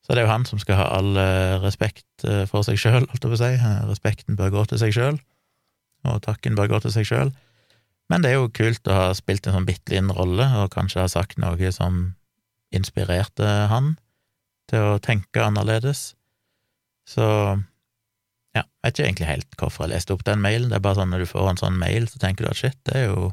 Så 0.02 0.12
det 0.12 0.22
er 0.22 0.26
jo 0.26 0.34
han 0.34 0.44
som 0.48 0.58
skal 0.58 0.80
ha 0.80 0.88
all 0.98 1.16
eh, 1.16 1.56
respekt 1.62 2.26
eh, 2.26 2.44
for 2.50 2.66
seg 2.66 2.80
sjøl, 2.82 3.06
holdt 3.06 3.22
jeg 3.22 3.32
på 3.32 3.38
å 3.38 3.42
si. 3.42 3.52
Respekten 3.88 4.38
bør 4.38 4.52
gå 4.58 4.66
til 4.72 4.82
seg 4.82 4.96
sjøl, 4.96 5.20
og 6.10 6.24
takken 6.26 6.58
bør 6.58 6.74
gå 6.74 6.82
til 6.84 6.94
seg 6.98 7.08
sjøl. 7.08 7.30
Men 8.10 8.24
det 8.24 8.32
er 8.32 8.42
jo 8.42 8.50
kult 8.52 8.88
å 8.90 8.98
ha 8.98 9.12
spilt 9.16 9.46
en 9.46 9.56
sånn 9.56 9.68
bitte 9.68 9.94
liten 9.94 10.12
rolle, 10.12 10.44
og 10.60 10.74
kanskje 10.74 11.00
ha 11.00 11.08
sagt 11.08 11.38
noe 11.40 11.70
som 11.72 12.10
inspirerte 12.74 13.46
han 13.70 13.94
til 14.70 14.94
å 14.94 15.02
tenke 15.02 15.44
annerledes. 15.44 16.12
Så 17.08 17.26
ja, 18.52 18.62
jeg 18.62 18.84
vet 18.84 18.96
ikke 18.96 19.06
egentlig 19.06 19.30
helt 19.30 19.60
hvorfor 19.60 19.86
jeg 19.86 19.94
leste 19.94 20.16
opp 20.16 20.24
den 20.28 20.42
mailen. 20.44 20.70
Det 20.70 20.78
er 20.78 20.84
bare 20.84 21.00
sånn 21.00 21.12
når 21.12 21.24
du 21.24 21.30
får 21.30 21.50
en 21.50 21.60
sånn 21.60 21.78
mail, 21.80 22.08
så 22.08 22.20
tenker 22.22 22.46
du 22.46 22.52
at 22.52 22.60
shit, 22.60 22.78
det 22.88 22.98
er 23.02 23.08
jo 23.10 23.30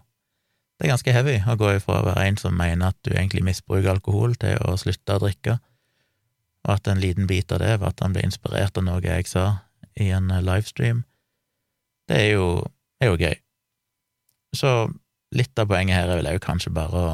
det 0.79 0.87
er 0.87 0.93
ganske 0.93 1.11
heavy 1.11 1.33
å 1.43 1.57
gå 1.59 1.73
ifra 1.75 1.97
å 1.99 2.05
være 2.05 2.23
en 2.29 2.37
som 2.39 2.53
mener 2.55 2.93
at 2.93 2.97
du 3.03 3.11
egentlig 3.11 3.43
misbruker 3.43 3.91
alkohol, 3.91 4.37
til 4.39 4.55
å 4.63 4.77
slutte 4.79 5.17
å 5.17 5.19
drikke, 5.25 5.57
og 6.63 6.71
at 6.71 6.87
en 6.87 7.01
liten 7.03 7.27
bit 7.27 7.51
av 7.51 7.59
det 7.59 7.73
var 7.81 7.91
at 7.91 8.03
han 8.05 8.15
ble 8.15 8.23
inspirert 8.23 8.79
av 8.79 8.85
noe 8.87 9.03
jeg 9.03 9.27
sa 9.27 9.43
i 9.99 10.07
en 10.15 10.31
livestream. 10.31 11.03
Det 12.07 12.15
er 12.15 12.29
jo, 12.37 12.47
er 13.03 13.11
jo 13.11 13.19
gøy. 13.19 13.35
Så 14.55 14.71
litt 15.35 15.59
av 15.59 15.67
poenget 15.67 15.99
her 15.99 16.13
er 16.13 16.21
vel 16.21 16.31
òg 16.31 16.39
kanskje 16.47 16.71
bare 16.73 17.03
å 17.03 17.11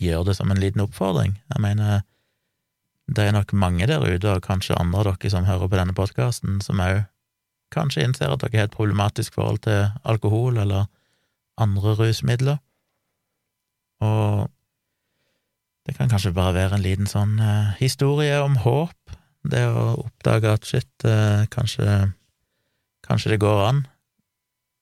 gjør 0.00 0.24
det 0.28 0.36
som 0.38 0.50
en 0.50 0.60
liten 0.60 0.82
oppfordring. 0.84 1.36
Jeg 1.54 1.62
mener, 1.62 2.02
det 3.06 3.28
er 3.28 3.36
nok 3.36 3.52
mange 3.52 3.86
der 3.86 4.02
ute, 4.02 4.36
og 4.36 4.44
kanskje 4.46 4.78
andre 4.80 5.04
av 5.04 5.10
dere 5.12 5.30
som 5.32 5.48
hører 5.48 5.70
på 5.70 5.80
denne 5.80 5.96
podkasten, 5.96 6.60
som 6.64 6.82
òg 6.82 7.04
kanskje 7.74 8.04
innser 8.06 8.30
at 8.30 8.42
dere 8.42 8.64
har 8.64 8.68
et 8.68 8.76
problematisk 8.76 9.34
forhold 9.34 9.64
til 9.66 9.88
alkohol 10.04 10.58
eller 10.62 10.86
andre 11.60 11.94
rusmidler, 11.98 12.58
og 14.02 14.50
det 15.86 15.96
kan 15.96 16.08
kanskje 16.08 16.32
bare 16.32 16.56
være 16.56 16.78
en 16.78 16.84
liten 16.84 17.08
sånn 17.08 17.36
eh, 17.42 17.74
historie 17.80 18.36
om 18.40 18.56
håp, 18.64 19.16
det 19.44 19.66
å 19.68 19.98
oppdage 20.06 20.52
at 20.56 20.68
shit, 20.68 20.92
eh, 21.04 21.44
kanskje, 21.52 22.14
kanskje 23.04 23.34
det 23.34 23.42
går 23.44 23.60
an, 23.66 23.82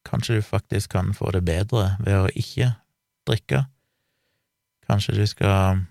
kanskje 0.07 0.39
du 0.39 0.47
faktisk 0.47 0.95
kan 0.95 1.11
få 1.15 1.33
det 1.35 1.43
bedre 1.47 1.97
ved 2.03 2.21
å 2.21 2.31
ikke 2.39 2.75
drikke, 3.27 3.65
kanskje 4.93 5.17
du 5.17 5.25
skal 5.29 5.83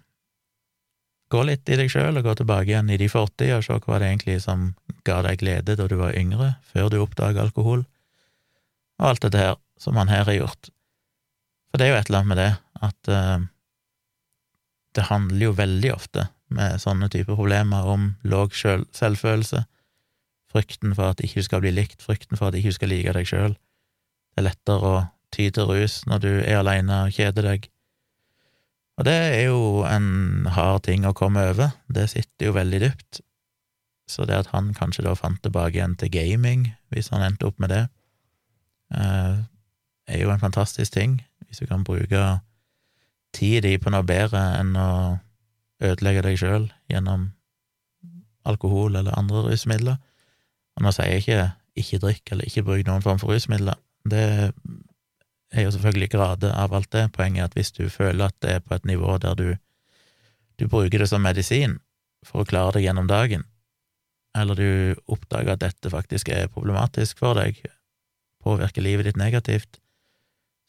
gå 1.32 1.44
litt 1.48 1.70
i 1.72 1.78
deg 1.80 1.90
sjøl 1.92 2.20
og 2.20 2.28
gå 2.28 2.36
tilbake 2.42 2.70
igjen 2.70 2.92
i 2.92 3.00
de 3.00 3.08
fortida 3.12 3.60
og 3.60 3.66
se 3.66 3.78
hva 3.80 4.00
det 4.02 4.10
egentlig 4.10 4.38
som 4.44 4.72
ga 5.08 5.22
deg 5.26 5.40
glede 5.42 5.78
da 5.80 5.88
du 5.90 5.98
var 6.00 6.18
yngre, 6.18 6.56
før 6.74 6.92
du 6.92 7.00
oppdaga 7.02 7.46
alkohol, 7.46 7.86
og 9.00 9.08
alt 9.08 9.24
dette 9.26 9.40
her 9.40 9.56
som 9.82 9.98
han 9.98 10.12
her 10.12 10.28
har 10.28 10.38
gjort. 10.38 10.70
For 11.72 11.80
det 11.80 11.88
er 11.88 11.94
jo 11.94 12.00
et 12.02 12.12
eller 12.12 12.20
annet 12.20 12.32
med 12.34 12.42
det 12.42 12.52
at 12.82 13.12
uh, 13.14 13.48
det 14.98 15.08
handler 15.08 15.46
jo 15.48 15.58
veldig 15.58 15.94
ofte 15.96 16.28
med 16.52 16.82
sånne 16.84 17.08
typer 17.12 17.38
problemer 17.40 17.88
om 17.88 18.12
låg 18.28 18.54
selvfølelse, 18.58 19.64
frykten 20.52 20.96
for 20.98 21.14
at 21.14 21.24
ikke 21.24 21.40
du 21.40 21.48
skal 21.48 21.64
bli 21.64 21.72
likt, 21.72 22.02
frykten 22.04 22.36
for 22.36 22.50
at 22.50 22.60
ikke 22.60 22.74
du 22.74 22.78
skal 22.78 22.92
like 22.92 23.14
deg 23.16 23.30
sjøl. 23.30 23.54
Det 23.56 24.44
er 24.44 24.50
lettere 24.50 24.90
å 24.90 25.04
ty 25.32 25.48
til 25.56 25.70
rus 25.70 26.02
når 26.12 26.26
du 26.26 26.32
er 26.42 26.60
aleine 26.60 27.06
og 27.06 27.16
kjeder 27.16 27.48
deg, 27.48 27.70
og 29.02 29.06
det 29.08 29.18
er 29.18 29.48
jo 29.50 29.82
en 29.90 30.46
hard 30.54 30.84
ting 30.86 31.08
å 31.10 31.16
komme 31.18 31.42
over, 31.50 31.72
det 31.90 32.12
sitter 32.12 32.52
jo 32.52 32.54
veldig 32.54 32.82
dypt. 32.84 33.24
Så 34.06 34.28
det 34.30 34.36
at 34.38 34.52
han 34.52 34.76
kanskje 34.78 35.08
da 35.08 35.16
fant 35.18 35.40
tilbake 35.42 35.80
igjen 35.80 35.96
til 35.98 36.12
gaming, 36.14 36.68
hvis 36.94 37.10
han 37.10 37.26
endte 37.26 37.48
opp 37.50 37.58
med 37.58 37.74
det, 37.74 37.88
eh, 38.94 39.42
er 40.06 40.22
jo 40.22 40.30
en 40.30 40.44
fantastisk 40.44 40.94
ting, 40.94 41.18
hvis 41.48 41.64
du 41.64 41.66
kan 41.66 41.82
bruke 41.88 42.22
tid 43.34 43.66
di 43.66 43.74
på 43.82 43.90
noe 43.90 44.06
bedre 44.06 44.44
enn 44.60 44.78
å 44.78 44.92
ødelegge 45.82 46.22
deg 46.28 46.38
sjøl 46.38 46.70
gjennom 46.92 47.32
alkohol 48.46 49.02
eller 49.02 49.18
andre 49.18 49.48
rusmidler. 49.48 49.98
Og 50.78 50.86
nå 50.86 50.94
sier 50.94 51.10
jeg 51.10 51.26
ikke 51.26 51.50
ikke 51.82 52.04
drikk 52.06 52.32
eller 52.36 52.46
ikke 52.46 52.68
bruk 52.68 52.86
noen 52.86 53.02
form 53.02 53.18
for 53.18 53.34
rusmidler, 53.34 53.82
det 54.06 54.52
er 55.52 55.66
jo 55.66 55.74
selvfølgelig 55.76 56.12
grader 56.14 56.54
av 56.56 56.74
alt 56.74 56.92
det. 56.96 57.08
Poenget 57.16 57.44
er 57.44 57.50
at 57.50 57.58
hvis 57.58 57.74
du 57.76 57.86
føler 57.92 58.30
at 58.30 58.38
det 58.44 58.58
er 58.58 58.64
på 58.66 58.76
et 58.76 58.88
nivå 58.88 59.18
der 59.22 59.36
du, 59.36 59.48
du 60.60 60.68
bruker 60.68 61.04
det 61.04 61.10
som 61.12 61.24
medisin 61.24 61.80
for 62.26 62.44
å 62.44 62.48
klare 62.48 62.78
deg 62.78 62.88
gjennom 62.88 63.10
dagen, 63.10 63.44
eller 64.38 64.56
du 64.56 64.70
oppdager 65.12 65.56
at 65.56 65.64
dette 65.64 65.92
faktisk 65.92 66.30
er 66.32 66.52
problematisk 66.52 67.20
for 67.20 67.36
deg, 67.40 67.60
påvirker 68.46 68.86
livet 68.86 69.10
ditt 69.10 69.20
negativt, 69.20 69.82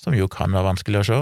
som 0.00 0.16
jo 0.16 0.26
kan 0.32 0.52
være 0.52 0.72
vanskelig 0.72 1.02
å 1.02 1.06
se, 1.06 1.20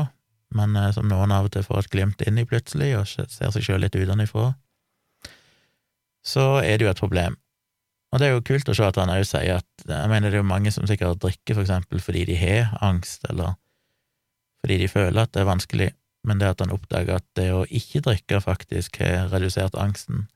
men 0.57 0.75
eh, 0.79 0.91
som 0.95 1.09
noen 1.11 1.35
av 1.35 1.49
og 1.49 1.55
til 1.55 1.67
får 1.67 1.85
et 1.85 1.93
glimt 1.93 2.25
inn 2.27 2.41
i 2.41 2.47
plutselig, 2.49 2.95
og 2.99 3.07
ser 3.11 3.29
seg 3.53 3.67
sjøl 3.67 3.85
litt 3.85 3.99
utenfra, 3.99 4.55
så 6.27 6.47
er 6.63 6.79
det 6.79 6.87
jo 6.87 6.93
et 6.93 7.03
problem. 7.03 7.37
Og 8.11 8.19
det 8.19 8.27
er 8.27 8.35
jo 8.35 8.45
kult 8.47 8.71
å 8.71 8.75
se 8.75 8.87
at 8.87 8.99
han 8.99 9.13
òg 9.13 9.23
sier 9.29 9.61
at 9.61 9.85
Jeg 9.87 10.11
mener, 10.11 10.31
det 10.31 10.39
er 10.39 10.43
jo 10.43 10.49
mange 10.51 10.73
som 10.75 10.87
sikkert 10.89 11.21
drikker 11.23 11.57
for 11.57 11.65
eksempel 11.65 12.03
fordi 12.03 12.25
de 12.33 12.39
har 12.41 12.73
angst, 12.85 13.25
eller 13.31 13.55
fordi 14.61 14.81
de 14.83 14.89
føler 14.93 15.23
at 15.23 15.33
det 15.33 15.41
er 15.41 15.49
vanskelig, 15.49 15.93
men 16.29 16.41
det 16.41 16.51
at 16.51 16.61
han 16.61 16.75
oppdager 16.75 17.17
at 17.17 17.27
det 17.39 17.49
å 17.55 17.63
ikke 17.65 18.03
drikke 18.05 18.43
faktisk 18.45 18.99
har 19.01 19.31
redusert 19.33 19.79
angsten, 19.79 20.27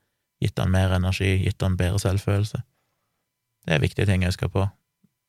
gitt 0.41 0.57
han 0.57 0.73
mer 0.73 0.95
energi, 0.95 1.35
gitt 1.43 1.61
han 1.61 1.77
bedre 1.77 2.01
selvfølelse, 2.01 2.63
det 3.65 3.75
er 3.75 3.83
viktige 3.83 4.09
ting 4.09 4.25
å 4.25 4.31
huske 4.31 4.49
på. 4.49 4.65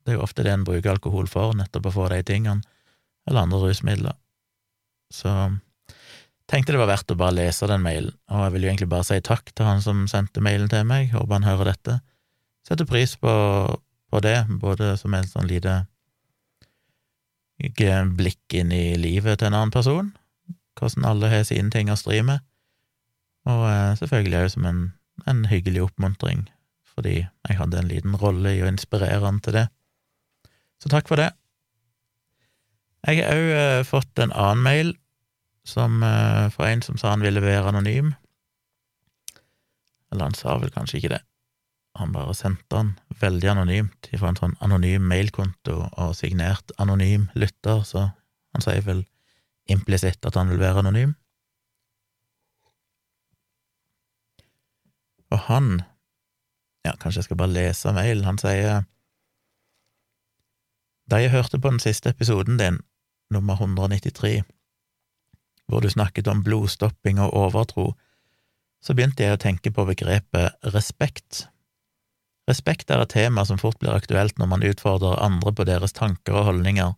Det 0.04 0.14
er 0.14 0.18
jo 0.18 0.24
ofte 0.24 0.44
det 0.46 0.54
en 0.54 0.64
bruker 0.64 0.94
alkohol 0.94 1.28
for, 1.28 1.52
nettopp 1.56 1.90
å 1.90 1.94
få 1.98 2.08
de 2.12 2.22
tingene, 2.24 2.64
eller 3.28 3.44
andre 3.44 3.60
rusmidler. 3.66 4.16
Så 5.12 5.30
tenkte 6.48 6.72
det 6.72 6.80
var 6.80 6.92
verdt 6.94 7.12
å 7.12 7.18
bare 7.20 7.36
lese 7.36 7.68
den 7.68 7.84
mailen, 7.84 8.16
og 8.30 8.46
jeg 8.46 8.54
vil 8.54 8.64
jo 8.64 8.72
egentlig 8.72 8.92
bare 8.92 9.08
si 9.08 9.20
takk 9.24 9.52
til 9.52 9.68
han 9.68 9.82
som 9.84 10.04
sendte 10.08 10.44
mailen 10.44 10.70
til 10.72 10.86
meg, 10.88 11.12
håper 11.12 11.36
han 11.36 11.48
hører 11.48 11.74
dette 11.74 12.00
setter 12.66 12.88
pris 12.88 13.14
på, 13.16 13.32
på 14.10 14.22
det, 14.24 14.38
både 14.60 14.96
som 15.00 15.14
en 15.14 15.28
sånn 15.28 15.48
lite 15.50 15.84
blikk 17.56 18.54
inn 18.54 18.72
i 18.74 18.96
livet 19.00 19.40
til 19.40 19.48
en 19.48 19.56
annen 19.60 19.72
person, 19.74 20.12
hvordan 20.76 21.06
alle 21.08 21.30
har 21.32 21.46
sine 21.48 21.70
ting 21.72 21.90
å 21.90 21.96
stri 21.96 22.20
med, 22.22 22.42
og 23.46 23.64
eh, 23.70 23.94
selvfølgelig 24.00 24.42
òg 24.42 24.52
som 24.52 24.66
en, 24.66 24.82
en, 25.26 25.46
hyggelig 25.46 25.86
oppmuntring, 25.86 26.48
fordi 26.84 27.16
jeg 27.24 27.58
hadde 27.60 27.78
en 27.78 27.88
liten 27.88 28.16
rolle 28.18 28.56
i 28.56 28.62
å 28.62 28.68
inspirere 28.68 29.22
han 29.24 29.40
til 29.40 29.56
det. 29.56 29.66
Så 30.82 30.90
takk 30.92 31.08
for 31.08 31.20
det. 31.20 31.30
Jeg 33.06 33.22
har 33.22 33.38
òg 33.38 33.50
eh, 33.54 33.86
fått 33.86 34.18
en 34.18 34.34
annen 34.34 34.64
mail 34.66 34.92
som, 35.66 36.02
eh, 36.02 36.50
fra 36.52 36.70
en 36.70 36.82
som 36.82 36.98
sa 36.98 37.14
han 37.14 37.24
ville 37.24 37.42
være 37.42 37.70
anonym. 37.70 38.12
Eller 40.12 40.28
han 40.28 40.36
sa 40.38 40.58
vel 40.58 40.74
kanskje 40.74 41.00
ikke 41.00 41.14
det. 41.16 41.22
Han 41.96 42.12
bare 42.12 42.34
sendte 42.36 42.76
han 42.76 42.94
veldig 43.20 43.48
anonymt 43.54 44.08
fra 44.12 44.30
en 44.30 44.38
sånn 44.38 44.56
anonym 44.64 45.06
mailkonto 45.08 45.76
og 45.88 46.16
signert 46.18 46.74
anonym 46.82 47.30
lytter, 47.34 47.84
så 47.88 48.10
han 48.56 48.64
sier 48.64 48.84
vel 48.84 49.04
implisitt 49.72 50.26
at 50.28 50.36
han 50.36 50.50
vil 50.52 50.60
være 50.60 50.82
anonym. 50.84 51.14
Og 55.32 55.40
han, 55.48 55.80
ja, 56.86 56.92
kanskje 57.00 57.22
jeg 57.22 57.30
skal 57.30 57.40
bare 57.40 57.54
lese 57.54 57.94
mailen, 57.96 58.28
han 58.28 58.38
sier 58.38 58.84
Da 61.10 61.20
jeg 61.22 61.30
hørte 61.30 61.58
på 61.62 61.70
den 61.70 61.78
siste 61.78 62.10
episoden 62.10 62.58
din, 62.58 62.80
nummer 63.30 63.54
193, 63.54 64.42
hvor 65.66 65.80
du 65.80 65.88
snakket 65.90 66.26
om 66.28 66.42
blodstopping 66.42 67.20
og 67.22 67.34
overtro, 67.34 67.92
så 68.82 68.94
begynte 68.94 69.22
jeg 69.22 69.36
å 69.36 69.40
tenke 69.40 69.70
på 69.70 69.84
begrepet 69.86 70.72
respekt. 70.74 71.46
Respekt 72.46 72.90
er 72.90 73.02
et 73.02 73.10
tema 73.10 73.44
som 73.44 73.58
fort 73.58 73.78
blir 73.82 73.94
aktuelt 73.96 74.38
når 74.38 74.50
man 74.52 74.64
utfordrer 74.66 75.22
andre 75.22 75.52
på 75.52 75.66
deres 75.66 75.94
tanker 75.96 76.36
og 76.36 76.50
holdninger, 76.50 76.94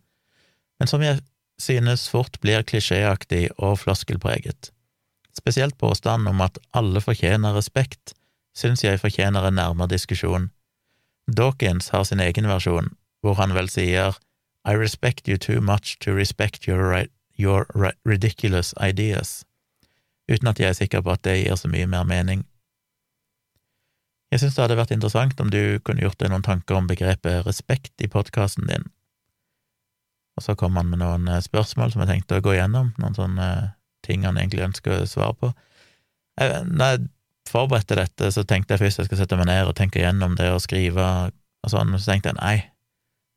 men 0.79 0.87
som 0.87 1.01
jeg 1.03 1.21
synes 1.59 2.07
fort 2.09 2.37
blir 2.43 2.63
klisjéaktig 2.63 3.49
og 3.57 3.79
floskelpreget. 3.81 4.71
Spesielt 5.37 5.77
påstanden 5.77 6.27
om 6.27 6.41
at 6.41 6.57
alle 6.73 7.01
fortjener 7.01 7.55
respekt, 7.55 8.13
synes 8.55 8.83
jeg 8.83 8.99
fortjener 8.99 9.47
en 9.47 9.59
nærmere 9.59 9.91
diskusjon. 9.91 10.49
Dawkins 11.37 11.89
har 11.89 12.03
sin 12.03 12.19
egen 12.19 12.47
versjon, 12.47 12.93
hvor 13.21 13.37
han 13.39 13.53
vel 13.55 13.69
sier 13.69 14.17
I 14.67 14.75
respect 14.75 15.27
you 15.27 15.37
too 15.37 15.61
much 15.61 15.97
to 15.99 16.11
respect 16.11 16.67
your, 16.67 17.05
your 17.37 17.65
ridiculous 18.05 18.73
ideas, 18.89 19.45
uten 20.31 20.47
at 20.47 20.59
jeg 20.59 20.69
er 20.69 20.73
sikker 20.77 21.01
på 21.01 21.11
at 21.11 21.23
det 21.23 21.37
gir 21.43 21.55
så 21.55 21.67
mye 21.71 21.87
mer 21.87 22.03
mening. 22.03 22.45
Jeg 24.29 24.43
synes 24.43 24.55
det 24.55 24.63
hadde 24.63 24.77
vært 24.77 24.93
interessant 24.93 25.41
om 25.41 25.49
du 25.49 25.79
kunne 25.85 26.03
gjort 26.03 26.19
deg 26.21 26.29
noen 26.29 26.45
tanker 26.45 26.77
om 26.77 26.87
begrepet 26.89 27.47
respekt 27.47 28.03
i 28.05 28.09
podkasten 28.11 28.67
din. 28.69 28.85
Og 30.37 30.45
så 30.45 30.55
kom 30.55 30.77
han 30.79 30.91
med 30.91 31.01
noen 31.01 31.27
eh, 31.27 31.41
spørsmål 31.43 31.91
som 31.91 32.03
jeg 32.03 32.11
tenkte 32.13 32.37
å 32.39 32.43
gå 32.45 32.53
gjennom, 32.55 32.93
noen 33.01 33.17
sånne 33.17 33.47
eh, 33.55 33.71
ting 34.05 34.23
han 34.27 34.37
egentlig 34.39 34.67
ønsker 34.69 35.01
å 35.01 35.07
svare 35.09 35.35
på. 35.35 35.49
Når 36.39 36.93
jeg 36.93 37.01
forberedte 37.49 37.97
dette, 37.99 38.29
så 38.31 38.45
tenkte 38.47 38.75
jeg 38.77 38.83
først 38.85 39.01
jeg 39.01 39.09
skal 39.09 39.19
sette 39.19 39.37
meg 39.39 39.49
ned 39.49 39.67
og 39.67 39.75
tenke 39.75 39.99
gjennom 39.99 40.37
det 40.39 40.47
og 40.53 40.61
skrive 40.63 41.03
og 41.03 41.73
sånn, 41.73 41.91
men 41.91 41.99
så 41.99 42.13
tenkte 42.13 42.31
jeg 42.31 42.39
nei, 42.39 42.55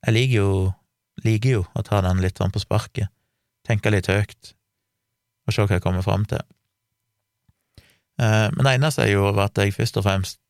jeg 0.07 0.15
liker 0.15 0.37
jo, 0.37 0.53
liker 1.27 1.57
jo 1.57 1.65
å 1.75 1.83
ta 1.87 1.99
den 2.05 2.23
litt 2.23 2.39
sånn 2.39 2.55
på 2.55 2.63
sparket, 2.63 3.11
tenke 3.67 3.91
litt 3.91 4.11
høyt 4.13 4.53
og 5.43 5.55
se 5.55 5.65
hva 5.65 5.75
jeg 5.75 5.83
kommer 5.83 6.07
fram 6.07 6.29
til. 6.31 6.43
Eh, 8.23 8.49
men 8.55 8.63
det 8.63 8.77
eneste 8.77 9.09
jeg 9.09 9.17
gjorde, 9.17 9.35
var 9.41 9.51
at 9.51 9.59
jeg 9.59 9.75
først 9.75 9.99
og 9.99 10.07
fremst 10.07 10.42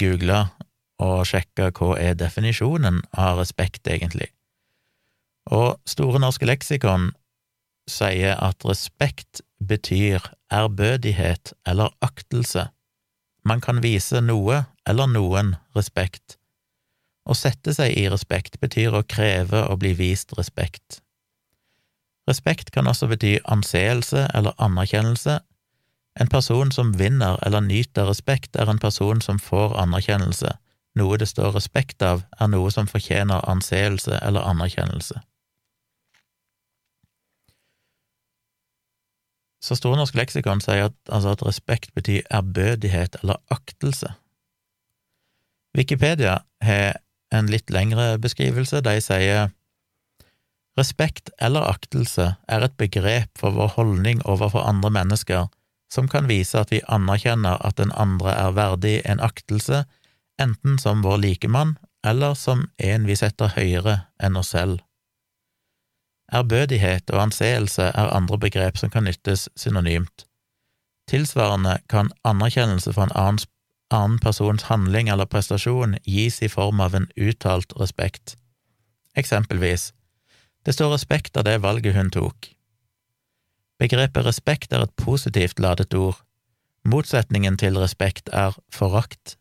google 0.00 0.44
og 1.02 1.26
sjekka 1.28 1.70
hva 1.74 1.94
er 2.00 2.16
definisjonen 2.18 3.02
av 3.18 3.40
respekt, 3.40 3.86
egentlig. 3.90 4.30
Og 5.52 5.76
Store 5.88 6.20
norske 6.22 6.46
leksikon 6.48 7.10
sier 7.90 8.38
at 8.40 8.64
respekt 8.64 9.42
betyr 9.60 10.24
ærbødighet 10.52 11.52
eller 11.68 11.92
aktelse. 12.04 12.68
Man 13.44 13.60
kan 13.60 13.82
vise 13.84 14.22
noe 14.24 14.64
eller 14.88 15.10
noen 15.10 15.54
respekt. 15.76 16.38
Å 17.28 17.36
sette 17.36 17.74
seg 17.76 17.92
i 17.96 18.06
respekt 18.12 18.58
betyr 18.60 18.96
å 18.96 19.04
kreve 19.08 19.64
å 19.68 19.76
bli 19.80 19.94
vist 19.96 20.32
respekt. 20.38 21.00
Respekt 22.28 22.70
kan 22.72 22.88
også 22.88 23.08
bety 23.10 23.36
anseelse 23.52 24.26
eller 24.32 24.56
anerkjennelse, 24.64 25.40
en 26.20 26.28
person 26.28 26.70
som 26.72 26.92
vinner 26.98 27.38
eller 27.46 27.60
nyter 27.60 28.06
respekt, 28.06 28.56
er 28.56 28.70
en 28.70 28.78
person 28.78 29.20
som 29.20 29.38
får 29.38 29.74
anerkjennelse. 29.82 30.52
Noe 30.94 31.18
det 31.18 31.26
står 31.28 31.54
respekt 31.56 32.02
av, 32.06 32.22
er 32.40 32.50
noe 32.52 32.70
som 32.70 32.86
fortjener 32.86 33.42
anseelse 33.50 34.20
eller 34.22 34.46
anerkjennelse. 34.46 35.18
Så 39.64 39.78
Store 39.80 39.96
norsk 39.96 40.14
leksikon 40.14 40.60
sier 40.60 40.90
at, 40.90 40.96
altså 41.08 41.32
at 41.34 41.42
respekt 41.46 41.94
betyr 41.96 42.22
ærbødighet 42.30 43.16
eller 43.22 43.40
aktelse. 43.50 44.12
Wikipedia 45.74 46.42
har 46.62 47.00
en 47.34 47.48
litt 47.50 47.72
lengre 47.72 48.18
beskrivelse. 48.22 48.84
De 48.84 49.00
sier 49.02 49.48
respekt 50.78 51.32
eller 51.42 51.66
aktelse 51.66 52.34
er 52.46 52.66
et 52.68 52.76
begrep 52.78 53.32
for 53.40 53.56
vår 53.56 53.72
holdning 53.80 54.22
overfor 54.28 54.68
andre 54.68 54.92
mennesker 54.94 55.48
som 55.94 56.08
kan 56.10 56.26
vise 56.28 56.58
at 56.58 56.72
vi 56.74 56.82
anerkjenner 56.90 57.60
at 57.62 57.78
den 57.78 57.92
andre 57.94 58.34
er 58.34 58.56
verdig 58.56 58.96
en 59.06 59.22
aktelse, 59.22 59.84
enten 60.42 60.78
som 60.82 61.04
vår 61.06 61.20
likemann 61.22 61.76
eller 62.04 62.34
som 62.34 62.66
en 62.78 63.06
vi 63.06 63.16
setter 63.16 63.54
høyere 63.54 64.00
enn 64.18 64.36
oss 64.36 64.52
selv. 64.56 64.82
Ærbødighet 66.34 67.10
og 67.14 67.22
anseelse 67.28 67.90
er 67.94 68.14
andre 68.16 68.38
begrep 68.40 68.78
som 68.80 68.90
kan 68.90 69.06
nyttes 69.06 69.48
synonymt. 69.56 70.26
Tilsvarende 71.08 71.78
kan 71.88 72.10
anerkjennelse 72.24 72.94
for 72.96 73.06
en 73.06 73.16
annen, 73.92 74.18
persons 74.18 74.66
handling 74.70 75.10
eller 75.12 75.28
prestasjon 75.30 75.98
gis 76.02 76.40
i 76.42 76.48
form 76.48 76.80
av 76.80 76.96
en 76.96 77.06
uttalt 77.14 77.76
respekt. 77.78 78.34
Eksempelvis, 79.14 79.92
det 80.66 80.74
står 80.74 80.96
respekt 80.96 81.36
av 81.36 81.44
det 81.46 81.60
valget 81.62 81.94
hun 81.94 82.10
tok. 82.10 82.53
Begrepet 83.82 84.26
respekt 84.26 84.72
er 84.72 84.84
et 84.84 84.94
positivt 85.00 85.58
ladet 85.62 85.94
ord. 85.98 86.20
Motsetningen 86.86 87.56
til 87.58 87.78
respekt 87.80 88.30
er 88.32 88.54
forakt. 88.72 89.36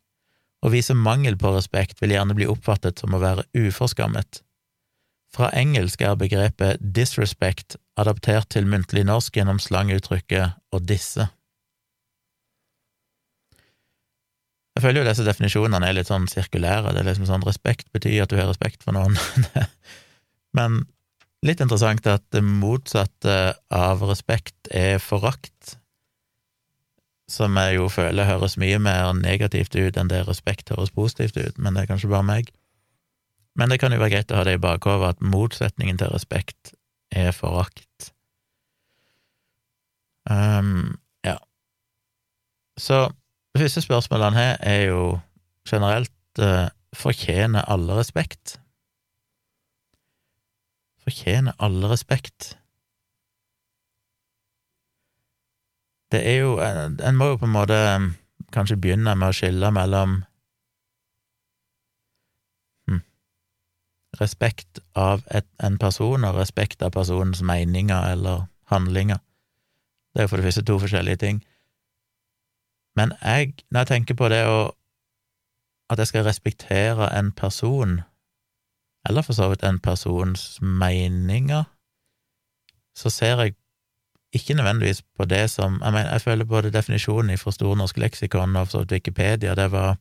Å 0.63 0.71
vise 0.71 0.95
mangel 0.95 1.35
på 1.37 1.51
respekt 1.53 1.99
vil 2.01 2.15
gjerne 2.15 2.35
bli 2.37 2.47
oppfattet 2.49 3.03
som 3.03 3.13
å 3.13 3.21
være 3.21 3.45
uforskammet. 3.53 4.41
Fra 5.33 5.49
engelsk 5.57 6.01
er 6.05 6.17
begrepet 6.17 6.81
disrespect 6.95 7.75
adaptert 7.99 8.51
til 8.53 8.67
muntlig 8.69 9.03
norsk 9.09 9.37
gjennom 9.37 9.59
slanguttrykket 9.61 10.59
å 10.73 10.81
disse. 10.81 11.27
Jeg 14.73 14.81
føler 14.85 15.01
jo 15.01 15.09
disse 15.09 15.25
definisjonene 15.25 15.89
er 15.89 15.97
litt 15.99 16.09
sånn 16.09 16.25
sirkulære, 16.29 16.93
det 16.93 17.03
er 17.03 17.11
liksom 17.11 17.27
sånn 17.29 17.45
respekt 17.45 17.91
betyr 17.93 18.23
at 18.23 18.31
du 18.31 18.39
har 18.39 18.49
respekt 18.49 18.85
for 18.85 18.95
noen, 18.95 19.17
men 20.57 20.81
litt 21.43 21.61
interessant 21.63 22.05
at 22.07 22.23
det 22.33 22.43
motsatte 22.43 23.37
av 23.73 24.03
respekt 24.07 24.71
er 24.71 24.99
forakt 25.03 25.77
som 27.33 27.55
jeg 27.57 27.77
jo 27.77 27.87
føler 27.91 28.27
høres 28.27 28.57
mye 28.61 28.79
mer 28.83 29.13
negativt 29.17 29.75
ut 29.75 29.97
enn 29.97 30.11
det 30.11 30.25
respekt 30.27 30.73
høres 30.73 30.93
positivt 30.93 31.37
ut, 31.39 31.57
men 31.57 31.75
det 31.75 31.83
er 31.83 31.91
kanskje 31.93 32.11
bare 32.11 32.27
meg. 32.27 32.51
Men 33.57 33.69
det 33.69 33.79
kan 33.81 33.93
jo 33.93 34.01
være 34.01 34.15
greit 34.15 34.33
å 34.33 34.39
ha 34.39 34.47
det 34.47 34.57
i 34.57 34.61
bakhodet 34.61 35.13
at 35.13 35.23
motsetningen 35.23 35.99
til 36.01 36.11
respekt 36.13 36.73
er 37.13 37.31
forakt. 37.35 38.09
Um, 40.29 40.97
ja. 41.25 41.37
Så 42.79 43.05
det 43.53 43.61
første 43.61 43.83
spørsmålet 43.85 44.31
han 44.31 44.39
har, 44.39 44.55
er 44.65 44.81
jo 44.89 45.03
generelt 45.69 46.41
uh, 46.41 46.67
fortjener 46.97 47.65
alle 47.69 47.99
respekt? 47.99 48.57
Fortjener 51.03 51.53
alle 51.59 51.89
respekt? 51.91 52.57
Det 56.11 56.21
er 56.29 56.37
jo 56.43 56.59
En 56.59 57.15
må 57.15 57.25
jo 57.25 57.37
på 57.37 57.45
en 57.45 57.55
måte 57.55 57.79
um, 57.95 58.13
kanskje 58.53 58.77
begynne 58.77 59.15
med 59.17 59.33
å 59.33 59.35
skille 59.35 59.71
mellom 59.73 60.19
hm, 62.87 63.01
respekt 64.21 64.79
av 64.93 65.25
et, 65.33 65.47
en 65.57 65.79
person 65.81 66.23
og 66.23 66.37
respekt 66.37 66.85
av 66.85 66.93
personens 66.93 67.41
meninger 67.41 68.11
eller 68.13 68.45
handlinger. 68.69 69.17
Det 70.13 70.21
er 70.21 70.27
jo 70.27 70.33
for 70.35 70.37
det 70.37 70.47
første 70.51 70.65
to 70.69 70.77
forskjellige 70.79 71.23
ting. 71.25 71.41
Men 72.95 73.17
jeg, 73.23 73.55
når 73.71 73.79
jeg 73.79 73.87
tenker 73.87 74.15
på 74.15 74.29
det 74.29 74.45
å 74.45 74.57
at 75.89 75.99
jeg 75.99 76.07
skal 76.07 76.23
respektere 76.25 77.09
en 77.17 77.31
person, 77.31 78.01
eller 79.09 79.21
for 79.21 79.35
så 79.35 79.49
vidt 79.51 79.63
en 79.63 79.79
persons 79.79 80.61
meninger, 80.61 81.63
så 82.95 83.09
ser 83.09 83.41
jeg 83.41 83.55
ikke 84.33 84.53
nødvendigvis 84.53 85.01
på 85.01 85.25
det 85.25 85.49
som 85.49 85.81
Jeg 85.81 85.93
mener, 85.93 86.11
jeg 86.11 86.21
føler 86.21 86.45
både 86.45 86.71
definisjonen 86.71 87.37
fra 87.37 87.51
Store 87.51 87.77
norske 87.77 87.99
leksikon 87.99 88.55
og 88.55 88.67
for 88.67 88.85
Wikipedia, 88.91 89.55
det 89.55 89.71
var 89.71 89.97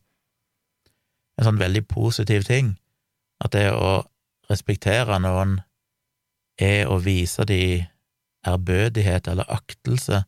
en 1.39 1.45
sånn 1.45 1.61
veldig 1.61 1.87
positiv 1.89 2.45
ting. 2.49 2.77
At 3.45 3.53
det 3.53 3.71
å 3.73 4.05
respektere 4.51 5.19
noen 5.19 5.61
er 6.61 6.89
å 6.89 6.99
vise 7.03 7.45
de 7.49 7.87
ærbødighet 8.47 9.29
eller 9.29 9.49
aktelse, 9.53 10.25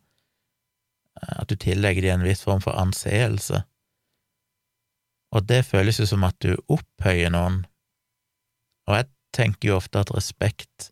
at 1.22 1.48
du 1.48 1.56
tillegger 1.56 2.02
de 2.02 2.12
en 2.14 2.26
viss 2.26 2.42
form 2.42 2.62
for 2.64 2.76
anseelse. 2.80 3.62
Og 5.34 5.46
det 5.48 5.64
føles 5.66 5.98
jo 6.00 6.06
som 6.06 6.24
at 6.26 6.36
du 6.42 6.54
opphøyer 6.68 7.32
noen, 7.34 7.64
og 8.88 8.98
jeg 8.98 9.08
tenker 9.34 9.70
jo 9.70 9.78
ofte 9.78 10.02
at 10.04 10.12
respekt 10.14 10.90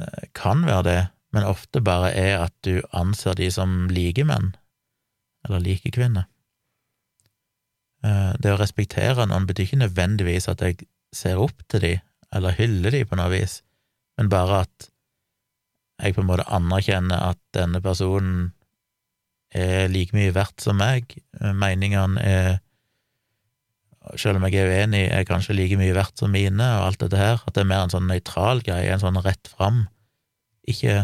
eh, 0.00 0.28
kan 0.36 0.64
være 0.66 0.84
det, 0.88 1.00
men 1.32 1.48
ofte 1.48 1.82
bare 1.84 2.12
er 2.16 2.44
at 2.44 2.54
du 2.66 2.80
anser 2.96 3.36
de 3.38 3.48
som 3.52 3.88
likemenn, 3.92 4.52
eller 5.46 5.64
likekvinner. 5.64 6.28
Eh, 8.06 8.32
det 8.42 8.54
å 8.54 8.60
respektere 8.60 9.26
noen 9.28 9.48
betyr 9.48 9.68
ikke 9.68 9.82
nødvendigvis 9.84 10.48
at 10.52 10.64
jeg 10.64 10.88
ser 11.14 11.42
opp 11.42 11.64
til 11.70 11.84
de, 11.84 11.92
eller 12.32 12.56
hyller 12.56 12.94
de 12.94 13.04
på 13.08 13.18
noe 13.18 13.30
vis, 13.32 13.60
men 14.18 14.30
bare 14.32 14.64
at 14.66 14.88
jeg 16.02 16.16
på 16.16 16.22
en 16.22 16.30
måte 16.30 16.48
anerkjenner 16.50 17.30
at 17.30 17.40
denne 17.54 17.78
personen 17.84 18.50
er 19.52 19.90
like 19.92 20.16
mye 20.16 20.32
verdt 20.34 20.64
som 20.64 20.78
meg, 20.80 21.12
meningene 21.38 22.22
er 22.24 22.54
selv 24.18 24.38
om 24.38 24.46
jeg 24.48 24.60
er 24.60 24.70
uenig, 24.70 25.02
er 25.14 25.26
kanskje 25.28 25.56
like 25.56 25.78
mye 25.80 25.94
verdt 25.96 26.18
som 26.20 26.32
mine, 26.34 26.68
og 26.78 26.88
alt 26.88 27.02
dette 27.04 27.20
her, 27.20 27.42
at 27.42 27.54
det 27.54 27.62
er 27.62 27.68
mer 27.70 27.84
en 27.86 27.92
sånn 27.92 28.08
nøytral 28.10 28.62
greie, 28.66 28.90
en 28.92 29.02
sånn 29.02 29.20
rett 29.24 29.50
fram, 29.50 29.84
ikke 30.68 30.98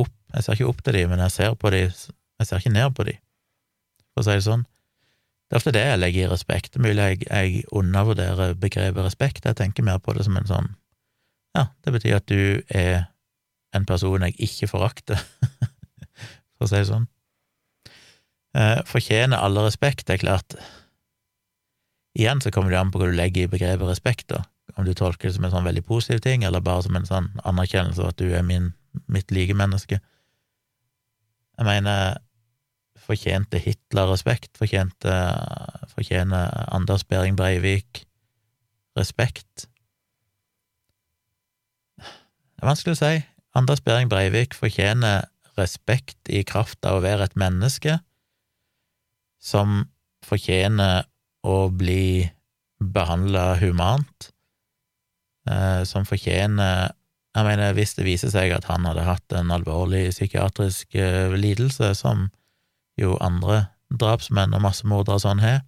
opp, 0.00 0.12
jeg 0.34 0.44
ser 0.44 0.58
ikke 0.58 0.68
opp 0.72 0.82
til 0.84 0.98
de, 0.98 1.06
men 1.10 1.24
jeg 1.26 1.36
ser 1.36 1.56
på 1.60 1.72
de, 1.74 1.86
jeg 1.88 2.48
ser 2.48 2.60
ikke 2.60 2.74
ned 2.76 2.94
på 2.96 3.08
de, 3.08 3.16
for 4.12 4.24
å 4.24 4.28
si 4.28 4.36
det 4.36 4.46
sånn. 4.48 4.66
Det 5.48 5.56
er 5.56 5.60
ofte 5.60 5.74
det 5.76 5.82
jeg 5.84 6.00
legger 6.00 6.24
i 6.24 6.30
respekt. 6.30 6.70
Det 6.72 6.78
er 6.80 6.84
mulig 6.86 7.08
jeg, 7.10 7.24
jeg 7.26 7.64
undervurderer 7.76 8.54
begrepet 8.56 9.04
respekt, 9.04 9.44
jeg 9.44 9.58
tenker 9.58 9.84
mer 9.84 9.98
på 10.00 10.14
det 10.16 10.24
som 10.24 10.38
en 10.40 10.48
sånn 10.48 10.70
ja, 11.52 11.66
det 11.84 11.92
betyr 11.92 12.16
at 12.16 12.28
du 12.30 12.62
er 12.72 13.08
en 13.76 13.84
person 13.88 14.24
jeg 14.24 14.36
ikke 14.40 14.68
forakter, 14.70 15.20
for 16.56 16.66
å 16.66 16.70
si 16.70 16.78
det 16.78 16.88
sånn. 16.88 17.08
Eh, 18.56 18.80
fortjener 18.88 19.40
alle 19.40 19.64
respekt, 19.66 20.06
det 20.08 20.18
er 20.18 20.24
klart. 20.24 20.56
Igjen 22.18 22.42
så 22.44 22.52
kommer 22.52 22.72
det 22.72 22.80
an 22.80 22.90
på 22.92 23.00
hva 23.00 23.08
du 23.08 23.16
legger 23.16 23.46
i 23.46 23.52
begrepet 23.52 23.88
respekt, 23.88 24.28
da. 24.32 24.42
Om 24.76 24.86
du 24.86 24.92
tolker 24.96 25.28
det 25.28 25.36
som 25.36 25.44
en 25.46 25.52
sånn 25.52 25.66
veldig 25.66 25.84
positiv 25.84 26.22
ting, 26.24 26.44
eller 26.44 26.64
bare 26.64 26.84
som 26.84 26.96
en 26.96 27.08
sånn 27.08 27.30
anerkjennelse 27.48 28.02
av 28.02 28.12
at 28.12 28.20
du 28.20 28.32
er 28.32 28.44
min 28.46 28.72
mitt 29.08 29.32
like 29.32 29.54
menneske. 29.56 29.98
Jeg 31.56 31.64
mener, 31.68 32.18
fortjente 33.02 33.60
Hitler 33.60 34.10
respekt? 34.12 34.52
Fortjente 34.60 35.12
Fortjener 35.92 36.52
Anders 36.72 37.04
Behring 37.08 37.36
Breivik 37.38 38.04
respekt? 38.98 39.66
Det 41.98 42.62
er 42.62 42.70
vanskelig 42.70 42.96
å 42.96 43.00
si. 43.00 43.22
Anders 43.58 43.82
Behring 43.84 44.10
Breivik 44.12 44.54
fortjener 44.56 45.26
respekt 45.58 46.30
i 46.32 46.44
kraft 46.48 46.84
av 46.88 47.00
å 47.00 47.04
være 47.04 47.26
et 47.28 47.36
menneske 47.36 47.98
som 49.42 49.82
fortjener 50.24 51.08
å 51.42 51.68
bli 51.70 52.30
behandla 52.82 53.56
humant, 53.62 54.30
eh, 55.48 55.82
som 55.88 56.06
fortjener 56.08 56.92
jeg 57.32 57.46
mener, 57.46 57.72
hvis 57.72 57.94
det 57.96 58.04
viser 58.04 58.28
seg 58.28 58.52
at 58.52 58.66
han 58.68 58.84
hadde 58.84 59.06
hatt 59.06 59.32
en 59.32 59.52
alvorlig 59.54 60.10
psykiatrisk 60.12 60.98
eh, 61.00 61.32
lidelse, 61.32 61.94
som 61.96 62.26
jo 63.00 63.16
andre 63.24 63.70
drapsmenn 63.88 64.52
og 64.52 64.60
massemordere 64.66 65.20
sånn 65.22 65.40
har, 65.40 65.62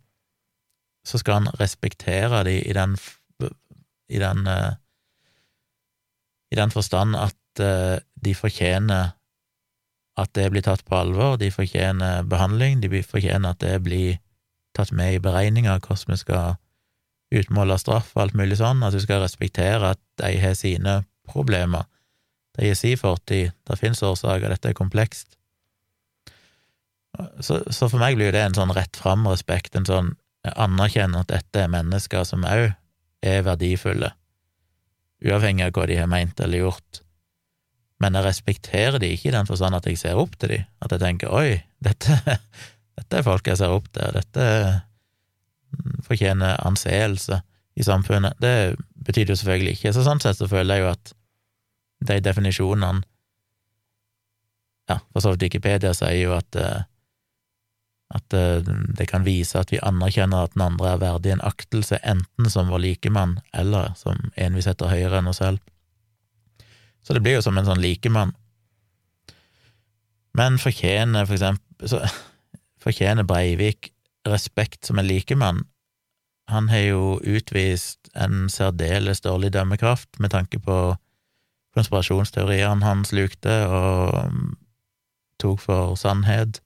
så 1.09 1.21
skal 1.21 1.41
han 1.41 1.57
respektere 1.61 2.43
de 2.45 2.59
i 2.61 2.75
den 2.77 2.99
i 4.13 4.21
den 4.21 4.45
eh, 4.49 4.77
i 6.53 6.59
den 6.59 6.71
forstand 6.71 7.17
at 7.19 7.61
uh, 7.61 7.97
de 8.15 8.35
fortjener 8.37 9.15
at 10.21 10.31
det 10.39 10.47
blir 10.55 10.63
tatt 10.63 10.85
på 10.87 10.95
alvor, 10.95 11.35
de 11.41 11.49
fortjener 11.51 12.23
behandling, 12.31 12.79
de 12.79 13.03
fortjener 13.03 13.51
at 13.51 13.63
det 13.65 13.81
blir 13.83 14.21
tatt 14.75 14.93
med 14.93 15.17
i 15.17 15.23
beregninga 15.23 15.79
hvordan 15.81 16.15
vi 16.15 16.21
skal 16.21 16.57
utmåle 17.35 17.77
straff 17.81 18.13
og 18.15 18.25
alt 18.25 18.39
mulig 18.39 18.59
sånn, 18.61 18.83
at 18.87 18.95
du 18.95 19.01
skal 19.03 19.23
respektere 19.25 19.95
at 19.95 20.03
de 20.23 20.35
har 20.43 20.57
sine 20.59 21.01
problemer. 21.29 21.89
Det 22.55 22.69
gir 22.69 22.79
si 22.79 22.93
fortid, 22.99 23.55
det 23.67 23.81
finnes 23.81 24.03
årsaker, 24.07 24.53
dette 24.53 24.71
er 24.71 24.79
komplekst. 24.79 25.35
Så, 27.41 27.61
så, 27.71 27.87
for 27.87 28.01
meg 28.03 28.19
blir 28.19 28.35
det 28.35 28.43
en 28.43 28.57
sånn 28.57 28.75
rett 28.75 28.99
fram-respekt, 28.99 29.75
en 29.79 29.87
sånn 29.87 30.13
anerkjenne 30.45 31.23
at 31.23 31.31
dette 31.31 31.63
er 31.63 31.73
mennesker 31.73 32.27
som 32.27 32.45
òg 32.47 32.73
er 33.25 33.47
verdifulle, 33.47 34.11
uavhengig 35.25 35.69
av 35.69 35.75
hva 35.77 35.87
de 35.89 35.99
har 36.03 36.11
meint 36.11 36.41
eller 36.43 36.67
gjort. 36.67 37.01
Men 38.03 38.19
jeg 38.19 38.27
respekterer 38.27 38.99
de 39.01 39.13
ikke 39.15 39.31
i 39.31 39.37
den 39.37 39.49
forstand 39.49 39.79
at 39.79 39.87
jeg 39.89 40.01
ser 40.01 40.19
opp 40.21 40.35
til 40.37 40.57
de, 40.57 40.61
at 40.85 40.93
jeg 40.93 41.03
tenker 41.03 41.33
oi, 41.33 41.63
dette, 41.83 42.19
dette 42.99 43.19
er 43.19 43.27
folk 43.27 43.49
jeg 43.49 43.61
ser 43.61 43.75
opp 43.75 43.89
til, 43.95 44.15
dette 44.15 44.47
fortjener 46.07 46.61
anseelse, 46.67 47.41
i 47.75 47.83
samfunnet. 47.83 48.39
Det 48.39 48.77
betyr 49.07 49.33
jo 49.33 49.35
selvfølgelig 49.35 49.73
ikke. 49.75 49.91
Så 49.91 50.05
sånn 50.07 50.21
sett 50.23 50.39
så 50.39 50.47
føler 50.47 50.79
jeg 50.79 50.85
jo 50.85 50.91
at 50.93 51.15
de 52.07 52.21
definisjonene 52.23 53.03
Ja, 54.85 54.99
for 55.15 55.25
så 55.25 55.33
vidt 55.33 55.47
Wikipedia 55.47 55.95
sier 55.97 56.19
jo 56.21 56.35
at 56.37 56.59
eh, 56.61 56.85
at 58.15 58.35
eh, 58.37 58.61
det 58.99 59.07
kan 59.09 59.25
vise 59.25 59.59
at 59.59 59.73
vi 59.73 59.81
anerkjenner 59.83 60.45
at 60.45 60.53
den 60.55 60.67
andre 60.67 60.93
er 60.93 61.01
verdig 61.01 61.33
en 61.33 61.45
aktelse, 61.45 61.99
enten 62.05 62.51
som 62.53 62.69
vår 62.69 62.83
likemann 62.85 63.39
eller 63.57 63.95
som 63.97 64.21
en 64.37 64.59
vi 64.59 64.63
setter 64.63 64.93
høyere 64.93 65.23
enn 65.23 65.31
oss 65.33 65.41
selv. 65.43 65.63
Så 67.05 67.17
det 67.17 67.25
blir 67.25 67.39
jo 67.39 67.45
som 67.45 67.57
en 67.59 67.67
sånn 67.67 67.83
likemann. 67.83 68.35
Men 70.37 70.61
fortjener 70.61 71.27
for 71.27 71.39
eksempel 71.39 71.91
så, 71.91 72.03
Fortjener 72.85 73.27
Breivik 73.27 73.92
respekt 74.29 74.87
som 74.87 75.01
en 75.01 75.09
likemann? 75.09 75.64
Han 76.53 76.68
har 76.68 76.85
jo 76.85 77.05
utvist 77.25 78.11
en 78.14 78.51
særdeles 78.53 79.25
dårlig 79.25 79.55
dømmekraft 79.55 80.20
med 80.20 80.35
tanke 80.35 80.61
på 80.61 80.77
konspirasjonsteoriene 81.75 82.85
han 82.85 83.03
slukte 83.09 83.55
og 83.66 84.29
um, 84.29 84.53
tok 85.42 85.64
for 85.64 85.97
sannhet. 85.99 86.61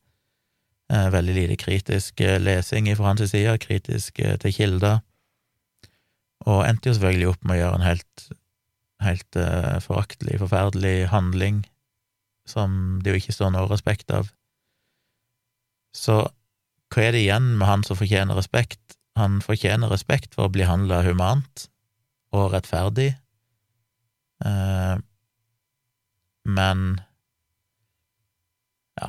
Eh, 0.92 1.10
veldig 1.12 1.34
lite 1.36 1.56
kritisk 1.60 2.20
eh, 2.24 2.38
lesing 2.40 2.88
fra 2.96 3.10
hans 3.10 3.24
side, 3.30 3.58
kritisk 3.60 4.20
eh, 4.24 4.38
til 4.40 4.54
kilder, 4.56 5.02
og 6.48 6.62
endte 6.64 6.88
jo 6.88 6.94
selvfølgelig 6.96 7.28
opp 7.28 7.42
med 7.44 7.58
å 7.58 7.58
gjøre 7.58 7.78
en 7.78 7.84
helt, 7.84 8.28
helt 9.04 9.38
foraktelig, 9.84 10.38
forferdelig 10.40 11.10
handling 11.12 11.60
som 12.48 13.02
det 13.04 13.12
jo 13.12 13.20
ikke 13.20 13.34
står 13.36 13.52
noe 13.52 13.68
respekt 13.68 14.08
av. 14.14 14.30
Så 15.94 16.20
hva 16.92 17.04
er 17.04 17.12
det 17.14 17.24
igjen 17.24 17.50
med 17.58 17.68
han 17.68 17.84
som 17.84 17.98
fortjener 17.98 18.38
respekt? 18.38 18.96
Han 19.18 19.40
fortjener 19.44 19.90
respekt 19.90 20.36
for 20.36 20.46
å 20.46 20.52
bli 20.52 20.66
handla 20.68 21.02
humant 21.06 21.68
og 22.36 22.52
rettferdig, 22.52 23.12
eh, 24.44 24.96
men 26.48 26.82
ja 29.00 29.08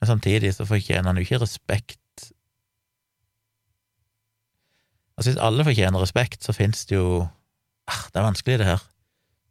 Men 0.00 0.10
samtidig 0.10 0.54
så 0.56 0.66
fortjener 0.68 1.08
han 1.10 1.20
jo 1.20 1.24
ikke 1.24 1.42
respekt 1.44 2.00
Altså, 5.16 5.30
hvis 5.30 5.40
alle 5.44 5.64
fortjener 5.64 6.02
respekt, 6.02 6.44
så 6.44 6.52
finnes 6.56 6.86
det 6.86 6.96
jo 6.96 7.22
ah, 7.86 8.02
Det 8.12 8.20
er 8.20 8.24
vanskelig, 8.26 8.58
det 8.58 8.66
her. 8.66 8.82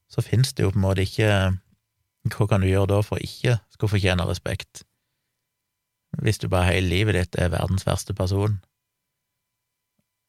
Så 0.10 0.22
finnes 0.22 0.54
det 0.54 0.64
jo 0.64 0.72
på 0.74 0.82
en 0.82 0.88
måte 0.88 1.06
ikke 1.06 1.30
Hva 2.34 2.48
kan 2.50 2.62
du 2.62 2.68
gjøre 2.68 2.90
da 2.92 3.02
for 3.06 3.22
ikke 3.22 3.58
skulle 3.72 3.94
fortjene 3.96 4.26
respekt? 4.28 4.84
Hvis 6.20 6.42
du 6.42 6.50
bare 6.52 6.74
hele 6.74 6.90
livet 6.92 7.16
ditt 7.16 7.38
er 7.40 7.54
verdens 7.54 7.86
verste 7.88 8.14
person, 8.18 8.60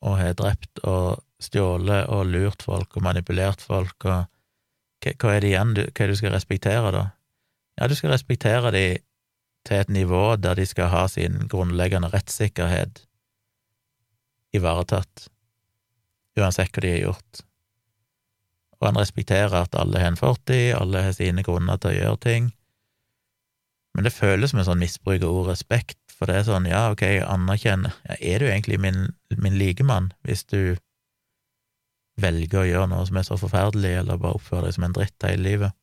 og 0.03 0.18
har 0.18 0.35
drept 0.38 0.83
og 0.87 1.23
stjålet 1.42 2.11
og 2.11 2.27
lurt 2.31 2.62
folk 2.62 2.97
og 2.97 3.07
manipulert 3.07 3.62
folk, 3.62 4.07
og 4.07 4.27
hva 5.03 5.35
er 5.35 5.42
det 5.42 5.51
igjen 5.51 5.75
du, 5.75 5.83
hva 5.87 6.05
er 6.05 6.11
det 6.11 6.14
du 6.14 6.21
skal 6.21 6.35
respektere, 6.37 6.92
da? 6.95 7.05
Ja, 7.79 7.88
du 7.88 7.97
skal 7.99 8.12
respektere 8.14 8.71
de 8.75 8.87
til 9.66 9.79
et 9.79 9.90
nivå 9.95 10.37
der 10.42 10.59
de 10.59 10.66
skal 10.66 10.90
ha 10.92 11.07
sin 11.11 11.47
grunnleggende 11.51 12.11
rettssikkerhet 12.12 13.05
ivaretatt, 14.53 15.29
uansett 16.38 16.75
hva 16.75 16.85
de 16.85 16.92
har 16.92 17.05
gjort. 17.07 17.45
Og 18.81 18.88
han 18.90 18.99
respekterer 18.99 19.55
at 19.62 19.79
alle 19.79 20.03
har 20.03 20.12
en 20.12 20.18
fortid, 20.18 20.75
alle 20.77 21.07
har 21.07 21.14
sine 21.16 21.45
grunner 21.47 21.79
til 21.81 21.95
å 21.95 21.99
gjøre 21.99 22.23
ting, 22.27 22.51
men 23.94 24.07
det 24.07 24.14
føles 24.14 24.52
som 24.52 24.62
en 24.62 24.68
sånn 24.70 24.81
misbruk 24.81 25.20
av 25.20 25.28
ordet 25.28 25.57
respekt, 25.57 25.98
for 26.16 26.31
det 26.31 26.38
er 26.38 26.46
sånn, 26.46 26.68
ja, 26.70 26.87
ok, 26.92 27.02
jeg 27.02 27.26
anerkjenner 27.26 27.94
ja, 28.07 28.16
Er 28.20 28.40
du 28.40 28.46
egentlig 28.46 28.78
min, 28.81 29.11
min 29.37 29.59
likemann 29.59 30.12
hvis 30.26 30.44
du 30.48 30.76
velger 32.20 32.62
å 32.62 32.68
gjøre 32.68 32.90
noe 32.92 33.07
som 33.09 33.18
er 33.18 33.26
så 33.26 33.38
forferdelig, 33.40 33.94
eller 34.02 34.20
bare 34.20 34.38
oppfører 34.38 34.68
deg 34.68 34.76
som 34.76 34.87
en 34.87 34.96
dritt 34.96 35.26
hele 35.26 35.44
livet? 35.44 35.76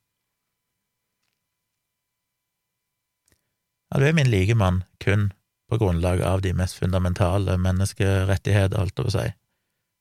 Ja, 3.89 3.99
du 3.99 4.05
er 4.05 4.17
min 4.17 4.29
likemann 4.29 4.83
kun 5.01 5.31
på 5.69 5.77
grunnlag 5.81 6.21
av 6.25 6.41
de 6.41 6.53
mest 6.57 6.77
fundamentale 6.77 7.57
menneskerettigheter, 7.61 8.93
på 8.95 9.05
å 9.05 9.13
si. 9.13 9.25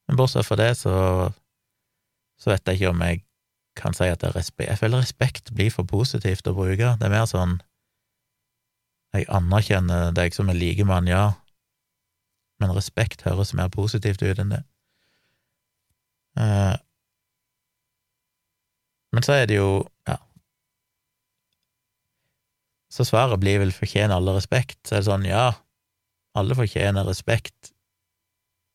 Men 0.08 0.20
bortsett 0.20 0.48
fra 0.48 0.56
det, 0.60 0.74
så, 0.80 0.94
så 2.40 2.52
vet 2.54 2.68
jeg 2.68 2.80
ikke 2.80 2.92
om 2.92 3.04
jeg 3.04 3.24
kan 3.78 3.94
si 3.94 4.08
at 4.10 4.20
det 4.22 4.32
er 4.32 4.34
respekt 4.34 4.70
Jeg 4.72 4.80
føler 4.80 5.04
respekt 5.04 5.50
blir 5.54 5.70
for 5.70 5.86
positivt 5.88 6.48
å 6.48 6.56
bruke. 6.56 6.96
Det 6.98 7.04
er 7.04 7.12
mer 7.12 7.28
sånn 7.30 7.58
jeg 9.16 9.28
anerkjenner 9.32 10.12
deg 10.16 10.34
som 10.36 10.50
en 10.50 10.58
likemann, 10.58 11.08
ja, 11.08 11.32
men 12.60 12.74
respekt 12.76 13.24
høres 13.26 13.54
mer 13.56 13.70
positivt 13.72 14.22
ut 14.22 14.42
enn 14.42 14.52
det. 14.56 14.62
Eh, 16.38 16.76
men 19.14 19.24
så 19.24 19.38
er 19.40 19.46
det 19.48 19.56
jo, 19.56 19.70
ja 20.06 20.18
Så 22.92 23.04
svaret 23.04 23.40
blir 23.40 23.58
vel 23.60 23.72
fortjener 23.72 24.16
alle 24.16 24.32
respekt? 24.36 24.78
Så 24.86 24.96
er 24.96 25.02
det 25.02 25.08
sånn, 25.10 25.26
ja, 25.28 25.52
alle 26.38 26.56
fortjener 26.56 27.06
respekt 27.06 27.72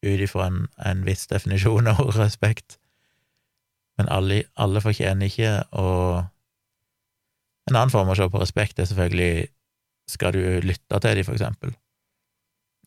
ut 0.04 0.22
ifra 0.22 0.50
en, 0.52 0.68
en, 0.78 1.02
viss 1.08 1.26
definisjon 1.32 1.90
av 1.92 2.12
respekt, 2.20 2.78
men 3.98 4.10
alle, 4.12 4.44
alle 4.54 4.84
fortjener 4.84 5.32
ikke 5.32 5.56
å 5.72 5.90
En 7.64 7.78
annen 7.78 7.92
form 7.94 8.10
å 8.12 8.16
se 8.20 8.26
på 8.28 8.40
respekt 8.42 8.80
er 8.82 8.88
selvfølgelig 8.90 9.46
skal 10.10 10.36
du 10.36 10.44
lytte 10.66 11.00
til 11.00 11.18
dem, 11.18 11.26
for 11.28 11.38
eksempel? 11.38 11.74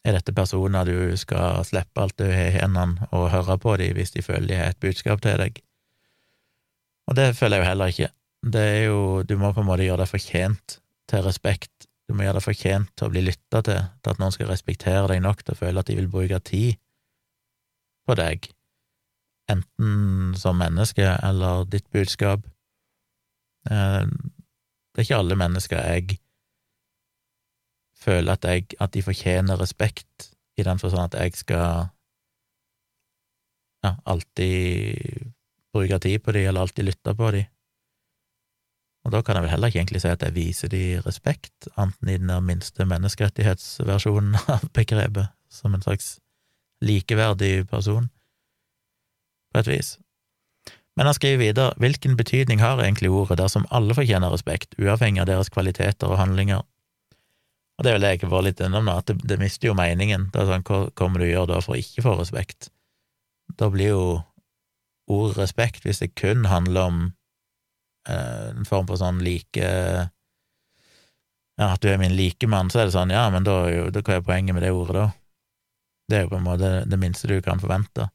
Er 0.07 0.14
dette 0.14 0.35
personer 0.37 0.87
du 0.87 1.16
skal 1.18 1.64
slippe 1.66 2.02
alt 2.02 2.18
du 2.20 2.26
har 2.29 2.52
i 2.52 2.59
hendene, 2.61 3.09
og 3.11 3.31
høre 3.33 3.59
på 3.59 3.76
dem 3.81 3.96
hvis 3.96 4.14
de 4.14 4.22
føler 4.22 4.46
de 4.50 4.61
har 4.61 4.74
et 4.74 4.83
budskap 4.83 5.22
til 5.24 5.40
deg? 5.40 5.59
Og 7.11 7.18
det 7.18 7.33
føler 7.38 7.59
jeg 7.59 7.64
jo 7.64 7.70
heller 7.70 7.92
ikke. 7.92 8.11
Det 8.46 8.62
er 8.62 8.83
jo, 8.87 9.00
du 9.26 9.37
må 9.40 9.52
på 9.55 9.62
en 9.62 9.68
måte 9.68 9.87
gjøre 9.87 10.05
deg 10.05 10.11
fortjent 10.11 10.79
til 11.11 11.22
respekt, 11.26 11.88
du 12.07 12.14
må 12.14 12.26
gjøre 12.26 12.38
deg 12.38 12.46
fortjent 12.46 12.92
til 12.94 13.09
å 13.09 13.12
bli 13.14 13.22
lytta 13.26 13.62
til, 13.66 13.87
til 14.02 14.12
at 14.12 14.20
noen 14.22 14.35
skal 14.35 14.50
respektere 14.50 15.07
deg 15.11 15.22
nok 15.24 15.42
til 15.42 15.57
å 15.57 15.59
føle 15.59 15.83
at 15.83 15.90
de 15.90 15.96
vil 15.98 16.11
bruke 16.11 16.38
tid 16.46 16.79
på 18.07 18.14
deg, 18.18 18.46
enten 19.50 20.35
som 20.38 20.59
menneske 20.59 21.07
eller 21.26 21.66
ditt 21.70 21.88
budskap. 21.94 22.46
Eh, 23.70 24.05
det 24.07 25.02
er 25.02 25.07
ikke 25.07 25.18
alle 25.22 25.38
mennesker 25.38 25.83
jeg 25.83 26.20
føler 28.07 28.37
at, 28.37 28.47
jeg, 28.47 28.69
at 28.81 28.95
de 28.95 29.03
fortjener 29.03 29.61
respekt, 29.61 30.31
i 30.57 30.64
den 30.64 30.79
forstand 30.81 31.14
at 31.14 31.21
jeg 31.21 31.37
skal 31.37 31.90
ja, 33.85 33.92
alltid 34.07 35.33
bruke 35.75 35.99
tid 35.99 36.23
på 36.25 36.33
dem, 36.33 36.49
eller 36.49 36.64
alltid 36.64 36.88
lytte 36.88 37.14
på 37.14 37.31
dem. 37.37 37.51
Og 39.07 39.12
da 39.14 39.21
kan 39.23 39.38
jeg 39.38 39.45
vel 39.45 39.53
heller 39.53 39.71
ikke 39.71 39.79
egentlig 39.85 40.01
si 40.03 40.11
at 40.11 40.23
jeg 40.25 40.35
viser 40.35 40.71
dem 40.73 41.03
respekt, 41.07 41.69
enten 41.79 42.09
i 42.11 42.16
den 42.19 42.33
der 42.33 42.40
minste 42.42 42.87
menneskerettighetsversjonen 42.90 44.35
av 44.55 44.64
begrepet, 44.75 45.31
som 45.53 45.75
en 45.75 45.85
slags 45.85 46.16
likeverdig 46.83 47.69
person, 47.71 48.11
på 49.53 49.62
et 49.62 49.71
vis. 49.71 49.95
Men 50.97 51.07
han 51.07 51.14
skriver 51.14 51.38
videre, 51.38 51.75
hvilken 51.77 52.16
betydning 52.16 52.61
har 52.61 52.81
egentlig 52.81 53.12
ordet 53.12 53.38
dersom 53.38 53.69
alle 53.71 53.95
fortjener 53.95 54.33
respekt, 54.33 54.75
uavhengig 54.81 55.23
av 55.23 55.29
deres 55.31 55.53
kvaliteter 55.53 56.09
og 56.09 56.19
handlinger? 56.19 56.64
Og 57.77 57.85
det 57.85 57.91
er 57.91 57.97
vel 57.97 58.05
det 58.07 58.11
jeg 58.12 58.21
ikke 58.21 58.33
får 58.33 58.47
litt 58.47 58.62
innom 58.65 58.87
nå, 58.89 58.95
at 59.03 59.11
det, 59.11 59.19
det, 59.29 59.37
mister 59.41 59.69
jo 59.69 59.77
meningen. 59.77 60.31
Det 60.33 60.41
er 60.41 60.49
sånn, 60.49 60.65
Hva 60.65 60.87
kommer 60.97 61.21
du 61.21 61.27
å 61.27 61.33
gjøre 61.33 61.51
da 61.53 61.61
for 61.65 61.77
å 61.77 61.81
ikke 61.81 62.05
få 62.07 62.17
respekt? 62.17 62.71
Da 63.61 63.69
blir 63.73 63.93
jo 63.93 64.07
ordet 65.12 65.37
respekt, 65.39 65.85
hvis 65.85 66.01
det 66.03 66.15
kun 66.19 66.49
handler 66.51 66.89
om 66.89 67.03
eh, 68.09 68.49
en 68.55 68.67
form 68.69 68.89
for 68.89 68.99
sånn 69.01 69.21
like 69.25 69.69
Ja, 71.57 71.69
at 71.73 71.81
du 71.85 71.89
er 71.89 72.01
min 72.01 72.17
likemann, 72.17 72.73
så 72.73 72.83
er 72.83 72.89
det 72.89 72.97
sånn, 72.97 73.12
ja, 73.15 73.29
men 73.33 73.47
da, 73.47 73.62
jo, 73.73 73.87
da 73.93 74.03
hva 74.05 74.19
er 74.19 74.25
poenget 74.25 74.57
med 74.57 74.65
det 74.65 74.75
ordet, 74.77 74.97
da? 74.97 75.07
Det 76.07 76.19
er 76.19 76.27
jo 76.27 76.33
på 76.35 76.41
en 76.41 76.47
måte 76.47 76.73
det 76.87 76.99
minste 77.01 77.29
du 77.31 77.39
kan 77.43 77.61
forvente. 77.61 78.09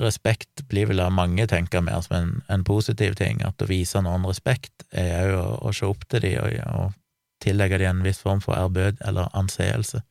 Respekt 0.00 0.64
blir 0.68 0.88
vel 0.90 1.00
av 1.04 1.12
mange 1.14 1.46
tenker 1.48 1.84
mer 1.84 2.00
som 2.04 2.16
en, 2.16 2.30
en 2.52 2.64
positiv 2.66 3.14
ting, 3.16 3.40
at 3.44 3.62
å 3.62 3.68
vise 3.68 4.00
noen 4.04 4.26
respekt 4.28 4.84
er 4.90 5.30
jo 5.32 5.42
å, 5.42 5.52
å 5.68 5.74
se 5.76 5.88
opp 5.88 6.04
til 6.10 6.24
dem 6.24 6.40
og, 6.42 6.56
og 6.72 6.96
tillegge 7.42 7.78
dem 7.78 7.98
en 7.98 8.06
viss 8.06 8.22
form 8.22 8.40
for 8.40 8.56
ærbød 8.56 9.02
eller 9.06 9.32
anseelse. 9.36 10.02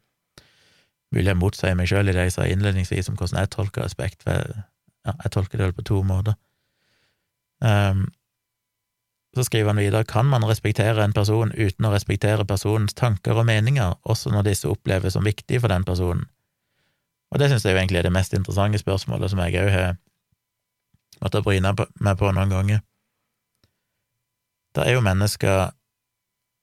Mulig 1.14 1.32
jeg 1.32 1.40
motsier 1.40 1.78
meg 1.78 1.90
sjøl 1.90 2.10
i 2.10 2.16
det 2.16 2.28
jeg 2.28 2.36
sa 2.36 2.46
innledningsvis 2.50 3.10
om 3.10 3.18
hvordan 3.18 3.40
jeg 3.44 3.54
tolker 3.56 3.86
respekt, 3.86 4.24
for 4.26 4.42
ja, 5.06 5.14
jeg 5.24 5.32
tolker 5.32 5.58
det 5.58 5.68
vel 5.70 5.78
på 5.78 5.88
to 5.88 6.02
måter. 6.04 6.38
Um, 7.64 8.08
så 9.36 9.44
skriver 9.44 9.70
han 9.70 9.80
videre, 9.80 10.04
kan 10.08 10.26
man 10.26 10.46
respektere 10.48 11.04
en 11.04 11.14
person 11.14 11.52
uten 11.52 11.86
å 11.86 11.92
respektere 11.92 12.46
personens 12.48 12.96
tanker 12.96 13.36
og 13.36 13.46
meninger, 13.46 13.98
også 14.04 14.32
når 14.32 14.50
disse 14.50 14.70
oppleves 14.70 15.14
som 15.14 15.28
viktige 15.28 15.60
for 15.60 15.72
den 15.72 15.84
personen? 15.84 16.26
Og 17.32 17.40
det 17.40 17.50
synes 17.50 17.66
jeg 17.66 17.76
jo 17.76 17.80
egentlig 17.82 18.00
er 18.00 18.08
det 18.08 18.16
mest 18.16 18.34
interessante 18.34 18.80
spørsmålet 18.80 19.32
som 19.32 19.42
jeg 19.44 19.58
òg 19.60 19.72
har 19.74 19.98
måttet 21.22 21.44
bryne 21.44 21.74
meg 21.76 22.20
på 22.20 22.32
noen 22.32 22.54
ganger. 22.54 22.84
Det 24.76 24.86
er 24.86 24.96
jo 24.96 25.04
mennesker 25.04 25.74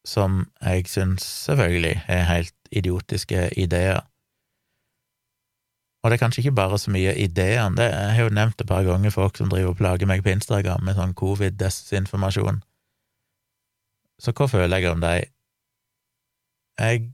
som 0.08 0.42
jeg 0.60 0.88
syns 0.90 1.26
selvfølgelig 1.46 1.94
er 2.10 2.24
helt 2.26 2.54
idiotiske 2.72 3.50
ideer. 3.60 4.02
Og 6.02 6.10
det 6.10 6.16
er 6.16 6.22
kanskje 6.24 6.42
ikke 6.42 6.56
bare 6.58 6.78
så 6.82 6.90
mye 6.90 7.14
ideene, 7.14 7.76
det 7.78 7.86
jeg 7.86 8.14
har 8.16 8.26
jo 8.26 8.34
nevnt 8.34 8.60
et 8.60 8.66
par 8.66 8.82
ganger 8.82 9.14
folk 9.14 9.36
som 9.38 9.50
driver 9.52 9.70
og 9.70 9.78
plager 9.78 10.08
meg 10.10 10.24
på 10.24 10.32
Instagram 10.34 10.82
med 10.82 10.98
sånn 10.98 11.14
covid-desinformasjon. 11.18 12.58
Så 14.22 14.34
hva 14.34 14.48
føler 14.50 14.82
jeg 14.82 14.90
om 14.90 15.02
dem? 15.02 15.30
Jeg 16.80 17.04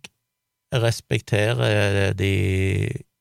respekterer 0.72 2.16
de 2.16 2.32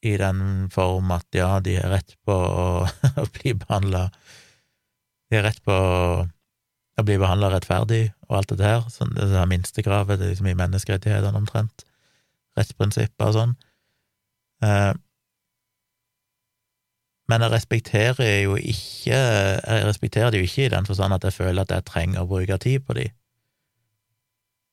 i 0.08 0.16
den 0.20 0.42
form 0.72 1.12
at 1.16 1.28
ja, 1.36 1.58
de 1.64 1.76
har 1.80 1.92
rett 1.98 2.16
på 2.28 2.34
å, 2.36 2.66
å 2.88 3.28
bli 3.40 3.56
behandla 3.58 4.08
De 5.28 5.40
har 5.40 5.48
rett 5.50 5.64
på 5.66 5.78
å 6.98 7.06
bli 7.06 7.18
behandla 7.22 7.52
rettferdig 7.54 8.08
og 8.28 8.40
alt 8.40 8.54
det 8.54 8.60
der, 8.62 8.86
sånn 8.92 9.14
det 9.16 9.28
er 9.30 9.50
minstekravet, 9.50 10.20
det 10.20 10.26
er 10.26 10.34
liksom 10.34 10.50
i 10.50 10.58
menneskerettighetene 10.58 11.40
omtrent, 11.40 11.86
rettsprinsipper 12.58 13.30
og 13.30 13.36
sånn. 13.38 13.54
Eh, 14.66 14.94
men 17.28 17.44
jeg 17.44 17.52
respekterer 17.52 18.30
jo 18.46 18.54
ikke 18.56 19.18
Jeg 19.20 19.82
respekterer 19.84 20.32
det 20.32 20.40
jo 20.40 20.48
ikke 20.48 20.64
i 20.66 20.72
den 20.72 20.88
forstand 20.88 21.14
at 21.14 21.26
jeg 21.28 21.36
føler 21.36 21.66
at 21.66 21.74
jeg 21.76 21.86
trenger 21.86 22.24
å 22.24 22.30
bruke 22.30 22.58
tid 22.64 22.86
på 22.88 22.96
de. 22.96 23.04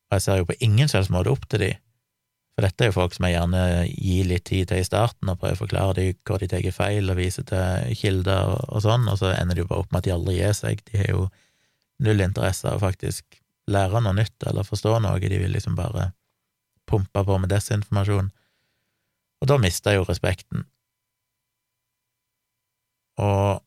Og 0.07 0.15
jeg 0.15 0.23
ser 0.23 0.39
jo 0.39 0.47
på 0.47 0.55
ingen 0.63 0.87
slags 0.87 1.11
måte 1.11 1.33
opp 1.33 1.43
til 1.51 1.65
de, 1.65 1.71
for 2.55 2.63
dette 2.63 2.85
er 2.85 2.87
jo 2.87 2.95
folk 2.95 3.15
som 3.15 3.25
jeg 3.27 3.35
gjerne 3.35 3.61
gir 3.91 4.27
litt 4.29 4.45
tid 4.47 4.69
til 4.69 4.79
i 4.79 4.87
starten, 4.87 5.27
og 5.27 5.41
prøver 5.41 5.57
å 5.57 5.59
forklare 5.59 5.95
dem 5.97 6.19
hvor 6.23 6.39
de 6.39 6.47
tar 6.47 6.63
feil, 6.71 7.09
og 7.11 7.17
viser 7.19 7.43
til 7.49 7.97
kilder 7.99 8.53
og, 8.53 8.61
og 8.69 8.85
sånn, 8.85 9.09
og 9.11 9.19
så 9.19 9.33
ender 9.35 9.57
det 9.57 9.65
jo 9.65 9.71
bare 9.71 9.83
opp 9.83 9.91
med 9.91 9.99
at 9.99 10.07
de 10.07 10.13
aldri 10.15 10.37
gir 10.37 10.55
seg. 10.55 10.83
De 10.87 11.01
har 11.01 11.09
jo 11.11 11.25
null 12.03 12.21
interesse 12.21 12.69
av 12.69 12.83
faktisk 12.83 13.39
lære 13.71 14.01
noe 14.03 14.15
nytt 14.17 14.45
eller 14.45 14.67
forstå 14.67 14.99
noe, 15.01 15.19
de 15.19 15.39
vil 15.41 15.53
liksom 15.55 15.77
bare 15.77 16.11
pumpe 16.89 17.23
på 17.25 17.37
med 17.41 17.49
desinformasjon. 17.49 18.31
Og 19.41 19.49
da 19.49 19.57
mister 19.61 19.93
jeg 19.93 20.01
jo 20.01 20.09
respekten. 20.09 20.65
Og 23.21 23.61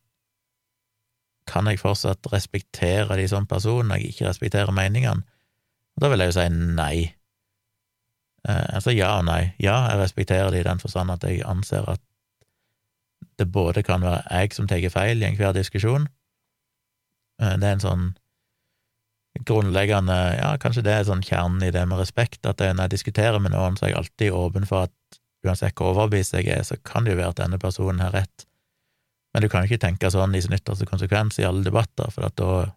kan 1.48 1.68
jeg 1.70 1.80
fortsatt 1.80 2.28
respektere 2.32 3.16
de 3.16 3.24
som 3.30 3.46
person 3.48 3.94
jeg 3.96 4.12
ikke 4.12 4.28
respekterer 4.28 4.74
meningene? 4.74 5.24
Og 5.96 6.04
da 6.04 6.10
vil 6.12 6.22
jeg 6.22 6.30
jo 6.30 6.36
si 6.36 6.48
nei. 6.52 6.96
Eh, 8.46 8.66
altså 8.76 8.92
ja 8.94 9.16
og 9.18 9.24
nei. 9.26 9.54
Ja, 9.58 9.80
jeg 9.90 10.02
respekterer 10.02 10.52
det 10.52 10.62
i 10.62 10.68
den 10.68 10.82
forstand 10.82 11.10
at 11.14 11.24
jeg 11.26 11.42
anser 11.48 11.88
at 11.90 12.04
det 13.38 13.48
både 13.52 13.82
kan 13.86 14.02
være 14.02 14.22
jeg 14.30 14.54
som 14.54 14.68
tar 14.68 14.84
feil 14.92 15.22
i 15.22 15.26
enhver 15.26 15.54
diskusjon. 15.56 16.08
Eh, 17.42 17.54
det 17.58 17.68
er 17.68 17.76
en 17.76 17.84
sånn 17.84 18.08
grunnleggende 19.46 20.16
Ja, 20.38 20.50
kanskje 20.58 20.82
det 20.86 20.94
er 20.94 21.06
sånn 21.06 21.22
kjernen 21.22 21.62
i 21.62 21.70
det 21.74 21.84
med 21.86 22.00
respekt, 22.00 22.40
at 22.46 22.58
når 22.58 22.88
jeg 22.88 22.94
diskuterer 22.96 23.38
med 23.38 23.54
noen, 23.54 23.76
så 23.78 23.86
er 23.86 23.92
jeg 23.92 24.00
alltid 24.00 24.34
åpen 24.34 24.66
for 24.66 24.88
at 24.88 25.18
uansett 25.46 25.78
hvor 25.78 25.92
overbevist 25.92 26.34
jeg 26.34 26.48
er, 26.50 26.64
så 26.66 26.76
kan 26.82 27.06
det 27.06 27.14
jo 27.14 27.20
være 27.20 27.36
at 27.36 27.42
denne 27.44 27.60
personen 27.62 28.02
har 28.02 28.16
rett. 28.16 28.48
Men 29.32 29.44
du 29.44 29.48
kan 29.52 29.62
jo 29.62 29.70
ikke 29.70 29.84
tenke 29.86 30.10
sånn 30.10 30.34
i 30.34 30.42
sin 30.42 30.56
ytterste 30.56 30.88
konsekvens 30.88 31.38
i 31.38 31.46
alle 31.46 31.62
debatter, 31.62 32.10
for 32.10 32.26
at 32.26 32.34
da 32.40 32.72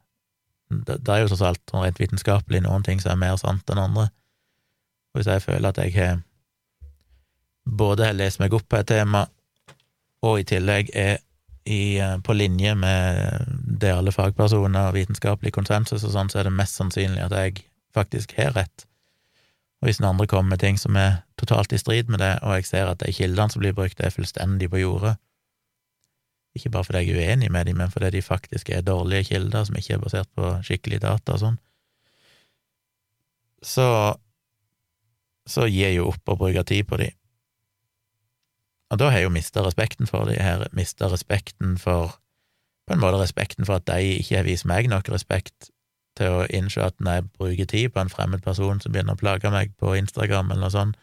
det, 0.72 1.10
er 1.10 1.24
jo 1.24 1.32
tross 1.32 1.44
alt 1.44 1.62
sånn 1.68 1.84
rent 1.84 2.00
vitenskapelig 2.00 2.62
noen 2.64 2.86
ting 2.86 3.02
som 3.02 3.16
er 3.16 3.24
mer 3.24 3.40
sant 3.42 3.68
enn 3.72 3.82
andre. 3.82 4.08
Og 5.12 5.20
hvis 5.20 5.32
jeg 5.32 5.44
føler 5.44 5.72
at 5.72 5.82
jeg 5.82 5.96
har 5.98 6.22
både 7.66 8.08
har 8.08 8.16
lest 8.18 8.40
meg 8.40 8.54
opp 8.56 8.68
på 8.70 8.80
et 8.80 8.88
tema, 8.88 9.26
og 10.24 10.40
i 10.40 10.48
tillegg 10.48 10.94
er 10.98 11.20
i, 11.66 11.98
eh, 12.00 12.18
på 12.20 12.34
linje 12.34 12.76
med 12.76 13.48
det 13.82 13.92
alle 13.94 14.12
fagpersoner 14.12 14.90
og 14.90 14.96
vitenskapelig 14.98 15.54
konsensus 15.54 16.04
og 16.04 16.14
sånn, 16.16 16.32
så 16.32 16.42
er 16.42 16.50
det 16.50 16.56
mest 16.58 16.80
sannsynlig 16.80 17.24
at 17.26 17.36
jeg 17.38 17.66
faktisk 17.94 18.34
har 18.38 18.56
rett. 18.58 18.86
Og 19.82 19.90
hvis 19.90 19.98
den 19.98 20.10
andre 20.10 20.28
kommer 20.30 20.54
med 20.54 20.62
ting 20.62 20.78
som 20.78 20.96
er 20.96 21.24
totalt 21.42 21.74
i 21.74 21.80
strid 21.82 22.10
med 22.10 22.22
det, 22.22 22.36
og 22.42 22.60
jeg 22.60 22.70
ser 22.70 22.90
at 22.90 23.02
de 23.02 23.14
kildene 23.14 23.50
som 23.50 23.62
blir 23.64 23.74
brukt, 23.78 24.00
er 24.00 24.14
fullstendig 24.14 24.70
på 24.70 24.82
jordet, 24.82 25.16
ikke 26.56 26.70
bare 26.74 26.84
fordi 26.84 27.06
jeg 27.06 27.16
er 27.16 27.30
uenig 27.32 27.52
med 27.52 27.66
dem, 27.66 27.78
men 27.78 27.92
fordi 27.92 28.10
de 28.18 28.22
faktisk 28.22 28.70
er 28.70 28.82
dårlige 28.84 29.30
kilder 29.32 29.64
som 29.64 29.78
ikke 29.80 29.94
er 29.96 30.04
basert 30.04 30.30
på 30.36 30.50
skikkelig 30.68 31.00
data 31.02 31.38
og 31.38 31.40
sånn. 31.40 31.58
Så 33.64 33.88
så 35.48 35.66
gir 35.68 35.90
jeg 35.90 35.98
jo 36.00 36.12
opp 36.12 36.30
å 36.32 36.38
bruke 36.38 36.64
tid 36.68 36.88
på 36.90 37.00
dem. 37.02 37.16
Og 38.92 39.00
da 39.00 39.08
har 39.10 39.22
jeg 39.22 39.30
jo 39.30 39.34
mista 39.34 39.64
respekten 39.64 40.08
for 40.10 40.28
dem. 40.28 40.36
Jeg 40.36 40.44
har 40.44 40.68
mista 40.76 41.08
respekten 41.12 41.78
for 41.80 42.18
På 42.88 42.96
en 42.96 43.00
måte 43.00 43.22
respekten 43.22 43.66
for 43.66 43.78
at 43.78 43.86
de 43.88 44.18
ikke 44.18 44.36
har 44.36 44.44
vist 44.44 44.66
meg 44.66 44.88
nok 44.90 45.10
respekt 45.14 45.70
til 46.18 46.34
å 46.34 46.48
innse 46.50 46.82
at 46.84 46.98
når 47.00 47.20
jeg 47.20 47.28
bruker 47.38 47.68
tid 47.70 47.94
på 47.94 48.02
en 48.02 48.10
fremmed 48.12 48.42
person 48.44 48.82
som 48.82 48.92
begynner 48.92 49.16
å 49.16 49.22
plage 49.22 49.52
meg 49.54 49.76
på 49.80 49.94
Instagram 49.96 50.50
eller 50.52 50.66
noe 50.66 50.74
sånt, 50.74 50.98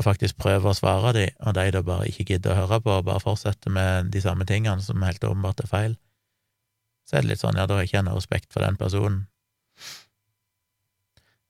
og 0.00 0.06
faktisk 0.08 0.38
prøver 0.40 0.70
å 0.70 0.74
svare 0.74 1.12
dem, 1.14 1.34
og 1.44 1.54
de 1.54 1.66
da 1.76 1.82
bare 1.84 2.08
ikke 2.08 2.24
gidder 2.32 2.54
å 2.54 2.62
høre 2.62 2.80
på 2.82 2.94
og 2.96 3.04
bare 3.06 3.22
fortsetter 3.22 3.70
med 3.70 4.10
de 4.14 4.22
samme 4.24 4.48
tingene 4.48 4.82
som 4.82 5.04
helt 5.04 5.24
åpenbart 5.24 5.60
er 5.62 5.70
feil, 5.70 5.98
så 7.06 7.18
er 7.18 7.26
det 7.26 7.34
litt 7.34 7.44
sånn, 7.44 7.60
ja, 7.60 7.68
da 7.68 7.76
har 7.76 7.84
jeg 7.84 7.92
ikke 7.92 8.06
noe 8.08 8.16
respekt 8.16 8.50
for 8.54 8.64
den 8.64 8.80
personen. 8.80 9.26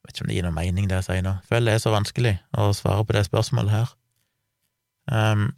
Jeg 0.00 0.08
vet 0.08 0.16
ikke 0.16 0.26
om 0.26 0.32
det 0.32 0.36
gir 0.40 0.48
noe 0.48 0.58
mening, 0.58 0.90
det 0.90 1.00
jeg 1.00 1.06
sier 1.06 1.24
nå. 1.24 1.36
Føler 1.48 1.70
det 1.70 1.78
er 1.78 1.84
så 1.86 1.94
vanskelig 1.94 2.34
å 2.58 2.70
svare 2.76 3.06
på 3.06 3.16
det 3.16 3.24
spørsmålet 3.30 3.76
her. 3.76 3.94
Um, 5.10 5.56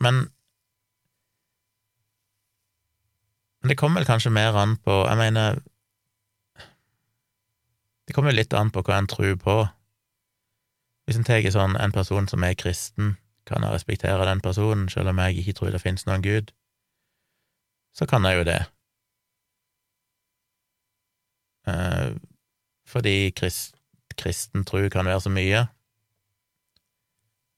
men 0.00 0.34
Men 3.64 3.68
det 3.68 3.78
kommer 3.78 4.00
vel 4.00 4.06
kanskje 4.06 4.30
mer 4.30 4.52
an 4.60 4.76
på 4.76 4.92
Jeg 5.08 5.16
mener 5.16 5.60
Det 8.06 8.14
kommer 8.14 8.32
litt 8.32 8.52
an 8.52 8.70
på 8.70 8.82
hva 8.84 8.98
en 8.98 9.06
tror 9.08 9.36
på. 9.40 9.54
Hvis 11.04 11.16
en 11.16 11.24
tar 11.24 11.46
sånn 11.50 11.78
en 11.80 11.92
person 11.92 12.28
som 12.28 12.44
er 12.44 12.58
kristen, 12.60 13.14
kan 13.48 13.64
jeg 13.64 13.72
respektere 13.72 14.26
den 14.28 14.42
personen, 14.44 14.88
selv 14.92 15.08
om 15.08 15.18
jeg 15.18 15.38
ikke 15.40 15.54
tror 15.56 15.72
det 15.72 15.80
finnes 15.80 16.04
noen 16.04 16.22
Gud? 16.22 16.52
Så 17.96 18.04
kan 18.06 18.24
jeg 18.28 18.36
jo 18.36 18.44
det. 18.44 18.58
Uh, 21.64 22.20
fordi 22.84 23.30
krist, 23.30 23.80
kristen 24.20 24.64
tro 24.68 24.84
kan 24.92 25.08
være 25.08 25.24
så 25.24 25.32
mye, 25.32 25.64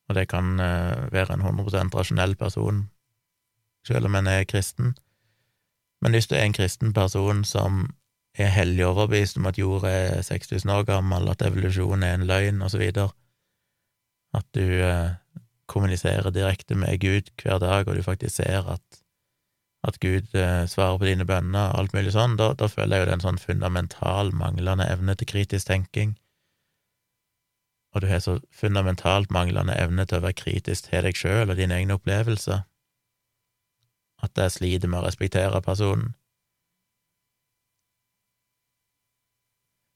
og 0.07 0.15
det 0.15 0.27
kan 0.31 0.59
eh, 0.59 1.11
være 1.11 1.35
en 1.35 1.45
100% 1.45 1.95
rasjonell 1.95 2.35
person, 2.39 2.87
selv 3.87 4.05
om 4.05 4.15
en 4.15 4.27
er 4.27 4.47
kristen. 4.47 4.95
Men 6.01 6.13
hvis 6.13 6.27
du 6.27 6.35
er 6.35 6.45
en 6.45 6.55
kristen 6.55 6.93
person 6.93 7.43
som 7.45 7.87
er 8.37 8.53
hellig 8.53 8.85
overbevist 8.85 9.37
om 9.37 9.47
at 9.49 9.57
jorda 9.57 9.89
er 9.89 10.21
6000 10.21 10.71
år 10.71 10.83
gammel, 10.83 11.29
at 11.29 11.41
evolusjon 11.41 12.03
er 12.03 12.13
en 12.15 12.27
løgn, 12.29 12.61
videre, 12.77 13.09
at 14.37 14.45
du 14.55 14.61
eh, 14.61 15.17
kommuniserer 15.67 16.31
direkte 16.31 16.75
med 16.75 16.99
Gud 17.01 17.31
hver 17.41 17.59
dag, 17.59 17.87
og 17.87 17.95
du 17.95 18.03
faktisk 18.03 18.35
ser 18.35 18.69
at, 18.69 19.01
at 19.83 19.99
Gud 19.99 20.35
eh, 20.35 20.67
svarer 20.67 20.97
på 20.97 21.09
dine 21.09 21.25
bønner 21.25 21.73
og 21.73 21.79
alt 21.79 21.97
mulig 21.97 22.13
sånn, 22.15 22.37
da, 22.37 22.53
da 22.53 22.69
føler 22.71 22.95
jeg 22.95 23.03
jo 23.03 23.07
det 23.07 23.13
er 23.15 23.19
en 23.19 23.27
sånn 23.27 23.41
fundamental 23.41 24.31
manglende 24.35 24.87
evne 24.87 25.15
til 25.17 25.31
kritisk 25.33 25.67
tenking. 25.67 26.15
Og 27.97 28.01
du 28.01 28.07
har 28.07 28.19
så 28.21 28.35
fundamentalt 28.53 29.31
manglende 29.33 29.73
evne 29.73 30.03
til 30.05 30.19
å 30.19 30.25
være 30.27 30.37
kritisk 30.37 30.91
til 30.91 31.01
deg 31.01 31.17
sjøl 31.17 31.49
og 31.49 31.57
dine 31.57 31.79
egne 31.79 31.95
opplevelser, 31.97 32.59
at 34.21 34.33
det 34.37 34.51
sliter 34.53 34.91
med 34.91 34.99
å 34.99 35.07
respektere 35.07 35.61
personen. 35.65 36.11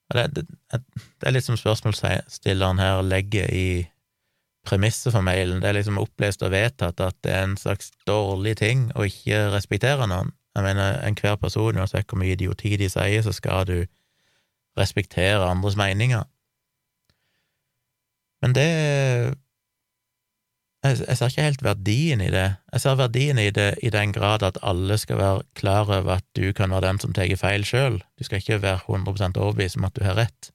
Det, 0.10 0.26
det, 0.34 0.48
det, 0.74 0.82
er 1.22 1.36
litt 1.36 1.46
som 1.46 1.60
spørsmålsstilleren 1.62 2.82
her 2.82 3.04
legger 3.06 3.54
i 3.54 3.86
premisset 4.66 5.14
for 5.14 5.22
mailen. 5.22 5.62
Det 5.62 5.70
er 5.70 5.78
liksom 5.78 6.02
opplest 6.02 6.42
og 6.42 6.56
vedtatt 6.58 7.06
at 7.06 7.22
det 7.22 7.38
er 7.38 7.46
en 7.52 7.58
slags 7.58 7.94
dårlig 8.10 8.58
ting 8.66 8.90
å 8.98 9.06
ikke 9.06 9.46
respektere 9.54 10.10
noen. 10.10 10.34
Jeg 10.58 10.66
mener, 10.66 10.98
enhver 11.06 11.38
person, 11.38 11.78
uansett 11.78 12.10
hvor 12.10 12.20
mye 12.20 12.34
idioti 12.34 12.74
de 12.82 12.90
sier, 12.90 13.22
så 13.22 13.32
skal 13.32 13.70
du 13.70 13.78
respektere 14.74 15.46
andres 15.46 15.78
meninger. 15.78 16.26
Men 18.42 18.56
det 18.58 18.68
jeg, 20.82 20.98
jeg 21.06 21.18
ser 21.18 21.30
ikke 21.30 21.46
helt 21.46 21.64
verdien 21.64 22.22
i 22.26 22.30
det. 22.34 22.48
Jeg 22.74 22.82
ser 22.82 22.98
verdien 22.98 23.38
i 23.38 23.52
det 23.54 23.76
i 23.86 23.92
den 23.94 24.14
grad 24.16 24.42
at 24.46 24.58
alle 24.66 24.98
skal 24.98 25.20
være 25.20 25.44
klar 25.58 25.86
over 25.86 26.16
at 26.18 26.26
du 26.38 26.50
kan 26.58 26.74
være 26.74 26.88
den 26.88 27.02
som 27.04 27.14
tar 27.14 27.30
feil 27.38 27.66
sjøl. 27.68 28.00
Du 28.18 28.26
skal 28.26 28.42
ikke 28.42 28.62
være 28.64 28.82
100 28.90 29.38
overbevist 29.38 29.78
om 29.78 29.86
at 29.86 29.96
du 29.96 30.04
har 30.06 30.18
rett. 30.18 30.50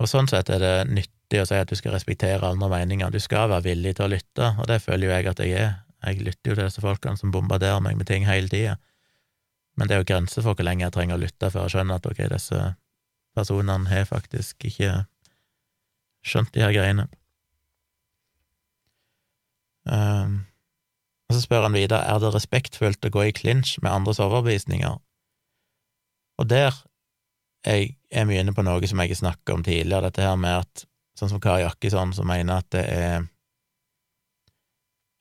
Og 0.00 0.08
sånn 0.08 0.28
sett 0.28 0.48
er 0.52 0.60
det 0.60 0.74
nyttig 0.92 1.42
å 1.42 1.46
si 1.48 1.56
at 1.56 1.68
du 1.68 1.76
skal 1.76 1.94
respektere 1.96 2.48
andre 2.48 2.68
meninger, 2.72 3.12
du 3.12 3.20
skal 3.20 3.48
være 3.52 3.70
villig 3.70 3.94
til 3.96 4.06
å 4.06 4.12
lytte, 4.12 4.50
og 4.60 4.68
det 4.68 4.82
føler 4.84 5.08
jo 5.08 5.14
jeg 5.14 5.28
at 5.30 5.40
jeg 5.44 5.60
er. 5.60 5.70
Jeg 6.06 6.20
lytter 6.22 6.52
jo 6.52 6.56
til 6.58 6.66
disse 6.66 6.84
folkene 6.84 7.16
som 7.18 7.32
bombarderer 7.32 7.80
meg 7.82 7.96
med 7.96 8.08
ting 8.08 8.26
hele 8.28 8.50
tida, 8.52 8.76
men 9.76 9.88
det 9.88 9.96
er 9.96 10.02
jo 10.02 10.08
grenser 10.08 10.44
for 10.44 10.56
hvor 10.56 10.68
lenge 10.68 10.84
jeg 10.84 10.92
trenger 10.92 11.16
å 11.16 11.22
lytte 11.22 11.48
før 11.52 11.64
jeg 11.66 11.76
skjønner 11.76 11.98
at 11.98 12.08
ok, 12.08 12.20
disse 12.32 12.60
personene 13.36 13.90
har 13.90 14.08
faktisk 14.08 14.64
ikke 14.66 15.04
skjønt 16.26 16.52
de 16.54 16.64
her 16.64 16.74
greiene. 16.74 17.06
Um, 19.86 20.40
og 21.28 21.36
så 21.36 21.44
spør 21.44 21.68
han 21.68 21.76
videre 21.76 22.02
er 22.02 22.18
det 22.22 22.32
respektfullt 22.34 23.06
å 23.06 23.12
gå 23.14 23.28
i 23.28 23.34
klinsj 23.34 23.78
med 23.84 23.92
andres 23.92 24.18
overbevisninger, 24.22 24.98
og 26.36 26.48
der 26.50 26.74
er 27.66 27.78
jeg 28.12 28.28
mye 28.28 28.42
inne 28.42 28.54
på 28.54 28.64
noe 28.66 28.86
som 28.86 29.00
jeg 29.02 29.14
har 29.14 29.22
snakka 29.22 29.56
om 29.56 29.64
tidligere, 29.66 30.08
dette 30.08 30.26
her 30.26 30.36
med 30.38 30.62
at 30.62 30.84
sånn 31.18 31.32
som 31.32 31.40
Kari 31.42 31.64
Jakkesson, 31.64 32.12
som 32.14 32.28
mener 32.28 32.60
at 32.60 32.70
det 32.74 32.84
er 32.92 33.26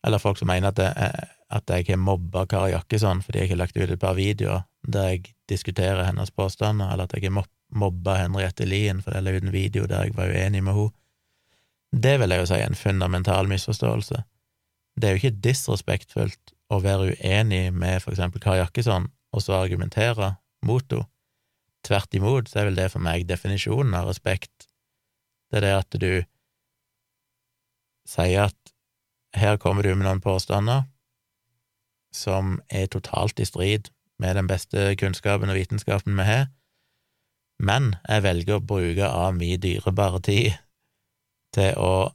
Eller 0.06 0.21
folk 0.21 0.38
som 0.38 0.45
mener 0.45 0.69
at, 0.69 0.78
er, 0.78 1.32
at 1.49 1.69
jeg 1.69 1.88
har 1.88 1.97
mobba 1.97 2.43
Kari 2.45 2.75
Jakkesson 2.75 3.23
fordi 3.25 3.39
jeg 3.39 3.49
har 3.49 3.58
lagt 3.58 3.78
ut 3.78 3.89
et 3.89 3.99
par 3.99 4.13
videoer 4.13 4.67
der 4.86 5.08
jeg 5.10 5.32
diskuterer 5.49 6.04
hennes 6.06 6.30
påstander, 6.30 6.91
eller 6.91 7.08
at 7.08 7.15
jeg 7.15 7.23
har 7.25 7.34
mobba 7.73 8.19
Henriette 8.21 8.67
Lien 8.67 9.01
fordi 9.04 9.19
jeg 9.19 9.25
la 9.25 9.34
ut 9.36 9.47
en 9.47 9.56
video 9.56 9.88
der 9.89 10.06
jeg 10.06 10.15
var 10.17 10.32
uenig 10.32 10.63
med 10.63 10.78
henne. 10.78 10.93
Det 11.95 12.17
vil 12.19 12.34
jeg 12.34 12.41
jo 12.41 12.47
si 12.49 12.58
er 12.60 12.67
en 12.67 12.75
fundamental 12.75 13.47
misforståelse. 13.47 14.21
Det 14.99 15.08
er 15.08 15.15
jo 15.15 15.21
ikke 15.21 15.41
disrespektfullt 15.43 16.54
å 16.71 16.80
være 16.84 17.13
uenig 17.15 17.69
med 17.73 18.01
for 18.04 18.12
eksempel 18.12 18.43
Kari 18.43 18.60
Jakkesson 18.60 19.08
og 19.32 19.43
så 19.43 19.60
argumentere 19.62 20.36
mot 20.65 20.86
henne. 20.91 21.10
Tvert 21.86 22.15
imot 22.17 22.49
så 22.49 22.60
er 22.60 22.71
vel 22.71 22.80
det 22.80 22.88
for 22.95 23.04
meg 23.06 23.28
definisjonen 23.30 23.93
av 23.93 24.08
respekt. 24.10 24.65
Det 25.54 25.60
er 25.60 25.65
det 25.67 25.73
at 25.78 25.97
du 26.01 26.12
sier 28.10 28.47
at 28.47 28.73
her 29.38 29.60
kommer 29.62 29.86
du 29.86 29.91
med 29.93 30.08
noen 30.08 30.23
påstander 30.23 30.88
som 32.15 32.56
er 32.73 32.88
totalt 32.89 33.39
i 33.43 33.45
strid 33.45 33.91
med 34.19 34.38
den 34.39 34.47
beste 34.49 34.95
kunnskapen 34.97 35.51
og 35.51 35.60
vitenskapen 35.60 36.15
vi 36.17 36.25
har, 36.25 36.47
men 37.60 37.96
jeg 38.04 38.24
velger 38.26 38.58
å 38.58 38.63
bruke 38.63 39.08
av 39.08 39.36
min 39.38 39.60
dyrebare 39.62 40.22
tid 40.26 40.56
til 41.56 41.78
å 41.80 42.12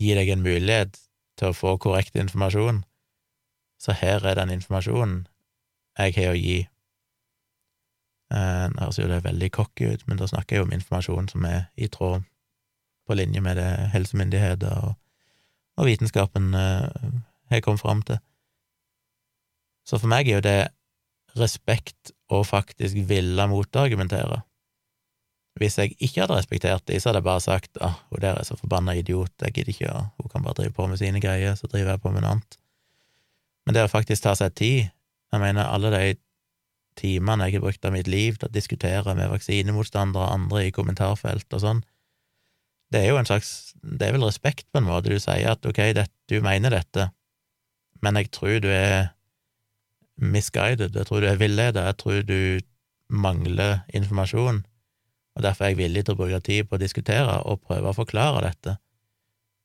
gi 0.00 0.14
deg 0.16 0.30
en 0.32 0.44
mulighet 0.44 0.98
til 1.40 1.50
å 1.50 1.56
få 1.56 1.76
korrekt 1.82 2.16
informasjon, 2.20 2.84
så 3.80 3.96
her 3.96 4.24
er 4.26 4.38
den 4.38 4.52
informasjonen 4.54 5.24
jeg 5.98 6.16
har 6.16 6.34
å 6.34 6.38
gi. 6.38 6.58
Nå 8.30 8.38
det 8.70 8.84
høres 8.84 8.98
jo 9.00 9.08
det 9.10 9.24
veldig 9.24 9.50
cocky 9.52 9.88
ut, 9.90 10.04
men 10.06 10.20
da 10.20 10.28
snakker 10.30 10.56
jeg 10.56 10.62
jo 10.62 10.68
om 10.68 10.74
informasjon 10.76 11.30
som 11.32 11.46
er 11.48 11.64
i 11.74 11.88
tråd, 11.90 12.26
på 13.08 13.16
linje 13.18 13.40
med 13.42 13.58
det 13.58 13.70
helsemyndigheter 13.90 14.84
og, 14.86 14.92
og 15.80 15.88
vitenskapen 15.88 16.52
eh, 16.54 17.08
har 17.50 17.62
kommet 17.64 17.82
fram 17.82 18.04
til. 18.06 18.20
Så 19.82 19.98
for 19.98 20.12
meg 20.12 20.28
er 20.28 20.38
jo 20.38 20.44
det 20.44 20.60
respekt 21.40 22.12
å 22.30 22.44
faktisk 22.46 23.00
ville 23.10 23.46
motargumentere. 23.50 24.44
Hvis 25.58 25.78
jeg 25.78 25.96
ikke 25.98 26.22
hadde 26.22 26.36
respektert 26.38 26.86
dem, 26.86 27.00
så 27.00 27.10
hadde 27.10 27.20
jeg 27.20 27.26
bare 27.26 27.42
sagt 27.42 27.78
ah, 27.82 27.98
hun 28.10 28.22
der 28.22 28.38
er 28.38 28.46
så 28.46 28.56
forbanna 28.56 28.94
idiot, 28.96 29.32
jeg 29.42 29.52
gidder 29.56 29.72
ikke, 29.74 29.92
hun 30.20 30.32
kan 30.32 30.44
bare 30.46 30.60
drive 30.60 30.74
på 30.76 30.86
med 30.86 31.00
sine 31.00 31.20
greier, 31.20 31.54
så 31.58 31.66
driver 31.66 31.96
jeg 31.96 32.02
på 32.04 32.12
med 32.14 32.24
noe 32.24 32.36
annet. 32.36 32.58
Men 33.66 33.76
det 33.76 33.84
å 33.84 33.90
faktisk 33.90 34.24
ta 34.24 34.36
seg 34.38 34.54
tid, 34.56 34.90
jeg 35.30 35.42
mener 35.42 35.66
alle 35.66 35.90
de 35.94 36.04
timene 36.98 37.46
jeg 37.48 37.58
har 37.58 37.64
brukt 37.64 37.86
av 37.86 37.94
mitt 37.94 38.08
liv 38.10 38.38
til 38.38 38.48
å 38.48 38.54
diskutere 38.54 39.14
med 39.16 39.30
vaksinemotstandere 39.32 40.26
og 40.26 40.36
andre 40.38 40.66
i 40.66 40.74
kommentarfelt 40.74 41.46
og 41.56 41.64
sånn, 41.64 41.84
det 42.90 43.04
er 43.04 43.12
jo 43.12 43.20
en 43.20 43.28
slags 43.28 43.72
Det 43.80 44.02
er 44.02 44.16
vel 44.16 44.26
respekt, 44.26 44.66
på 44.72 44.80
en 44.80 44.88
måte. 44.88 45.08
Du 45.08 45.20
sier 45.22 45.52
at 45.52 45.64
ok, 45.64 45.78
det, 45.94 46.08
du 46.28 46.40
mener 46.42 46.74
dette, 46.74 47.06
men 48.02 48.18
jeg 48.18 48.30
tror 48.34 48.58
du 48.60 48.68
er 48.68 49.12
misguided, 50.20 50.96
jeg 50.96 51.08
tror 51.08 51.22
du 51.22 51.28
er 51.30 51.38
villeda, 51.40 51.86
jeg 51.86 51.96
tror 52.02 52.26
du 52.26 52.40
mangler 53.08 53.80
informasjon 53.96 54.60
og 55.36 55.44
derfor 55.44 55.64
er 55.64 55.72
jeg 55.72 55.80
villig 55.80 56.04
til 56.06 56.16
å 56.16 56.20
bruke 56.20 56.40
tid 56.44 56.68
på 56.68 56.76
å 56.76 56.82
diskutere 56.82 57.36
og 57.48 57.62
prøve 57.66 57.90
å 57.90 57.96
forklare 57.96 58.42
dette. 58.48 58.76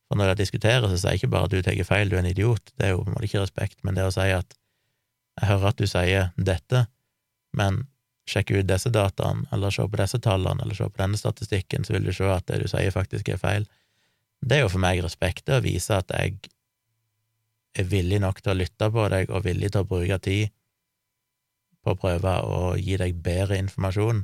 For 0.06 0.19
når 0.19 0.34
jeg 0.34 0.41
diskuterer, 0.43 0.86
så 0.86 0.99
sier 0.99 1.15
jeg 1.15 1.23
ikke 1.23 1.32
bare 1.34 1.49
at 1.49 1.56
du 1.56 1.62
tar 1.65 1.80
feil, 1.88 2.12
du 2.12 2.17
er 2.17 2.21
en 2.21 2.30
idiot, 2.30 2.71
det 2.78 2.88
er 2.88 2.93
jo 2.93 3.01
på 3.01 3.10
en 3.10 3.15
måte 3.15 3.30
ikke 3.30 3.41
respekt, 3.41 3.80
men 3.84 3.97
det 3.97 4.06
å 4.06 4.13
si 4.13 4.28
at 4.30 4.54
jeg 5.36 5.49
hører 5.49 5.71
at 5.71 5.82
du 5.82 5.88
sier 5.89 6.30
dette, 6.38 6.86
men 7.58 7.82
sjekk 8.30 8.54
ut 8.56 8.69
disse 8.69 8.89
dataene, 8.93 9.47
eller 9.54 9.73
se 9.73 9.86
på 9.86 9.99
disse 9.99 10.19
tallene, 10.23 10.62
eller 10.63 10.78
se 10.78 10.88
på 10.89 11.01
denne 11.01 11.17
statistikken, 11.19 11.86
så 11.86 11.95
vil 11.95 12.06
du 12.08 12.13
se 12.15 12.30
at 12.30 12.45
det 12.49 12.62
du 12.62 12.69
sier, 12.69 12.93
faktisk 12.93 13.30
er 13.34 13.41
feil. 13.41 13.65
Det 14.45 14.60
er 14.60 14.63
jo 14.65 14.71
for 14.75 14.84
meg 14.84 15.01
respekt, 15.04 15.47
det 15.49 15.58
å 15.58 15.65
vise 15.65 15.97
at 15.97 16.13
jeg 16.13 16.38
er 17.75 17.89
villig 17.91 18.21
nok 18.23 18.39
til 18.41 18.54
å 18.54 18.60
lytte 18.62 18.89
på 18.93 19.10
deg, 19.12 19.34
og 19.34 19.45
villig 19.47 19.73
til 19.73 19.84
å 19.84 19.89
bruke 19.89 20.21
tid 20.23 20.54
på 21.84 21.93
å 21.93 21.99
prøve 21.99 22.38
å 22.45 22.62
gi 22.80 22.97
deg 23.01 23.17
bedre 23.25 23.58
informasjon 23.62 24.23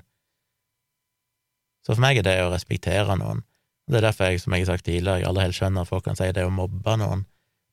så 1.86 1.96
for 1.96 2.04
meg 2.04 2.20
er 2.22 2.28
det 2.28 2.38
å 2.44 2.52
respektere 2.54 3.18
noen. 3.18 3.44
Det 3.90 4.00
er 4.00 4.08
derfor 4.08 4.30
jeg, 4.30 4.42
som 4.44 4.54
jeg 4.54 4.64
har 4.64 4.74
sagt 4.76 4.86
tidligere, 4.88 5.20
jeg 5.20 5.30
aller 5.30 5.48
helst 5.48 5.60
skjønner 5.60 5.84
at 5.84 5.90
folk 5.90 6.06
kan 6.06 6.18
si 6.18 6.30
det 6.32 6.46
å 6.46 6.54
mobbe 6.54 6.96
noen. 7.02 7.26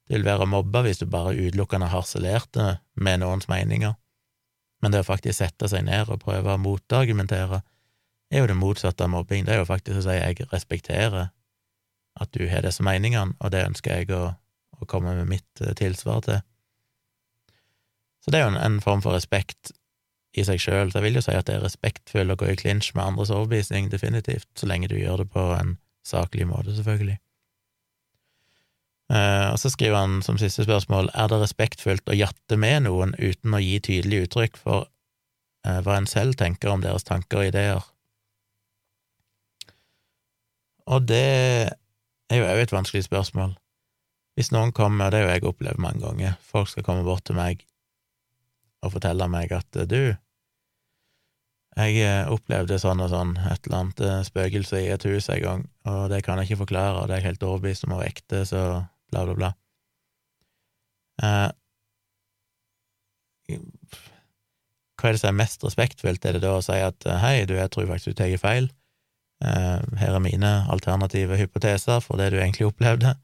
Det 0.08 0.16
vil 0.16 0.26
være 0.26 0.46
å 0.46 0.50
mobbe 0.50 0.82
hvis 0.86 1.02
du 1.02 1.06
bare 1.10 1.36
utelukkende 1.36 1.90
harselerte 1.92 2.78
med 2.96 3.20
noens 3.22 3.48
meninger. 3.50 3.94
Men 4.82 4.94
det 4.94 5.02
å 5.02 5.08
faktisk 5.08 5.42
sette 5.42 5.68
seg 5.68 5.84
ned 5.86 6.08
og 6.08 6.22
prøve 6.22 6.54
å 6.54 6.62
motargumentere, 6.62 7.60
er 8.32 8.42
jo 8.42 8.48
det 8.48 8.58
motsatte 8.58 9.04
av 9.04 9.12
mobbing. 9.12 9.44
Det 9.44 9.54
er 9.54 9.62
jo 9.62 9.68
faktisk 9.68 10.00
å 10.00 10.04
si 10.06 10.16
jeg 10.16 10.48
respekterer 10.52 11.30
at 12.18 12.34
du 12.34 12.44
har 12.50 12.64
disse 12.66 12.84
meningene, 12.84 13.36
og 13.38 13.52
det 13.54 13.66
ønsker 13.68 14.00
jeg 14.00 14.12
å, 14.16 14.32
å 14.78 14.88
komme 14.90 15.14
med 15.20 15.28
mitt 15.30 15.62
eh, 15.62 15.74
tilsvar 15.78 16.22
til. 16.26 16.40
Så 18.24 18.32
det 18.32 18.40
er 18.40 18.46
jo 18.46 18.52
en, 18.54 18.60
en 18.60 18.80
form 18.84 19.04
for 19.04 19.14
respekt 19.16 19.72
i 20.38 20.44
seg 20.46 20.60
sjøl. 20.62 20.90
Så 20.90 21.00
jeg 21.00 21.06
vil 21.08 21.18
jo 21.18 21.24
si 21.24 21.36
at 21.36 21.48
det 21.48 21.58
er 21.58 21.64
respektfull 21.66 22.32
å 22.32 22.38
gå 22.38 22.50
i 22.52 22.58
klinsj 22.58 22.94
med 22.96 23.04
andres 23.04 23.32
overbevisning, 23.34 23.90
definitivt, 23.92 24.48
så 24.58 24.68
lenge 24.70 24.90
du 24.90 24.98
gjør 24.98 25.24
det 25.24 25.30
på 25.34 25.48
en 25.56 25.76
saklig 26.06 26.46
måte, 26.48 26.74
selvfølgelig. 26.76 27.18
Uh, 29.08 29.54
og 29.54 29.58
så 29.60 29.70
skriver 29.72 29.96
han 29.96 30.18
som 30.20 30.36
siste 30.36 30.66
spørsmål 30.66 31.06
er 31.16 31.30
det 31.32 31.38
respektfullt 31.40 32.10
å 32.12 32.16
jatte 32.16 32.58
med 32.60 32.84
noen 32.84 33.14
uten 33.16 33.54
å 33.56 33.60
gi 33.62 33.78
tydelig 33.80 34.26
uttrykk 34.26 34.58
for 34.60 34.84
uh, 34.84 35.78
hva 35.84 35.96
en 35.96 36.08
selv 36.10 36.36
tenker 36.36 36.68
om 36.68 36.84
deres 36.84 37.08
tanker 37.08 37.40
og 37.40 37.48
ideer. 37.48 37.86
Og 40.88 41.08
det 41.08 41.24
er 42.28 42.36
jo 42.36 42.50
òg 42.50 42.66
et 42.66 42.74
vanskelig 42.74 43.06
spørsmål. 43.06 43.56
Hvis 44.36 44.52
noen 44.52 44.74
kommer, 44.76 45.10
det 45.10 45.22
har 45.22 45.26
jo 45.26 45.34
jeg 45.34 45.48
opplevd 45.50 45.80
mange 45.82 46.04
ganger, 46.04 46.36
folk 46.44 46.68
skal 46.70 46.84
komme 46.84 47.06
bort 47.08 47.24
til 47.28 47.36
meg 47.38 47.64
og 48.84 48.92
fortelle 48.94 49.26
meg 49.32 49.52
at 49.56 49.80
du, 49.90 50.14
jeg 51.78 52.02
eh, 52.02 52.30
opplevde 52.32 52.78
sånn 52.82 53.02
og 53.04 53.12
sånn, 53.12 53.36
et 53.46 53.66
eller 53.66 53.78
annet 53.78 54.00
eh, 54.02 54.20
spøkelse 54.26 54.80
i 54.82 54.90
et 54.94 55.06
hus 55.06 55.28
en 55.30 55.42
gang, 55.44 55.64
og 55.86 56.08
det 56.12 56.24
kan 56.26 56.40
jeg 56.40 56.50
ikke 56.50 56.64
forklare, 56.64 57.02
og 57.02 57.08
det 57.08 57.16
er 57.16 57.22
jeg 57.22 57.30
helt 57.32 57.46
overbevist 57.46 57.86
om 57.86 57.94
var 57.94 58.08
ekte, 58.08 58.42
så 58.48 58.64
bla, 59.12 59.24
bla, 59.28 59.36
bla. 59.38 59.50
Eh, 61.22 61.48
hva 64.98 65.10
er 65.10 65.14
det 65.14 65.22
som 65.22 65.30
er 65.30 65.38
mest 65.38 65.62
respektfullt? 65.64 66.26
Er 66.26 66.36
det 66.36 66.42
da 66.44 66.56
å 66.56 66.64
si 66.64 66.76
at 66.82 67.06
eh, 67.06 67.22
hei, 67.22 67.36
du, 67.46 67.54
jeg 67.58 67.70
tror 67.74 67.88
faktisk 67.90 68.12
du 68.12 68.18
tar 68.18 68.34
feil, 68.42 68.68
eh, 69.44 69.78
her 70.02 70.18
er 70.18 70.24
mine 70.24 70.52
alternative 70.74 71.38
hypoteser 71.38 72.02
for 72.04 72.20
det 72.20 72.32
du 72.34 72.40
egentlig 72.40 72.68
opplevde? 72.68 73.14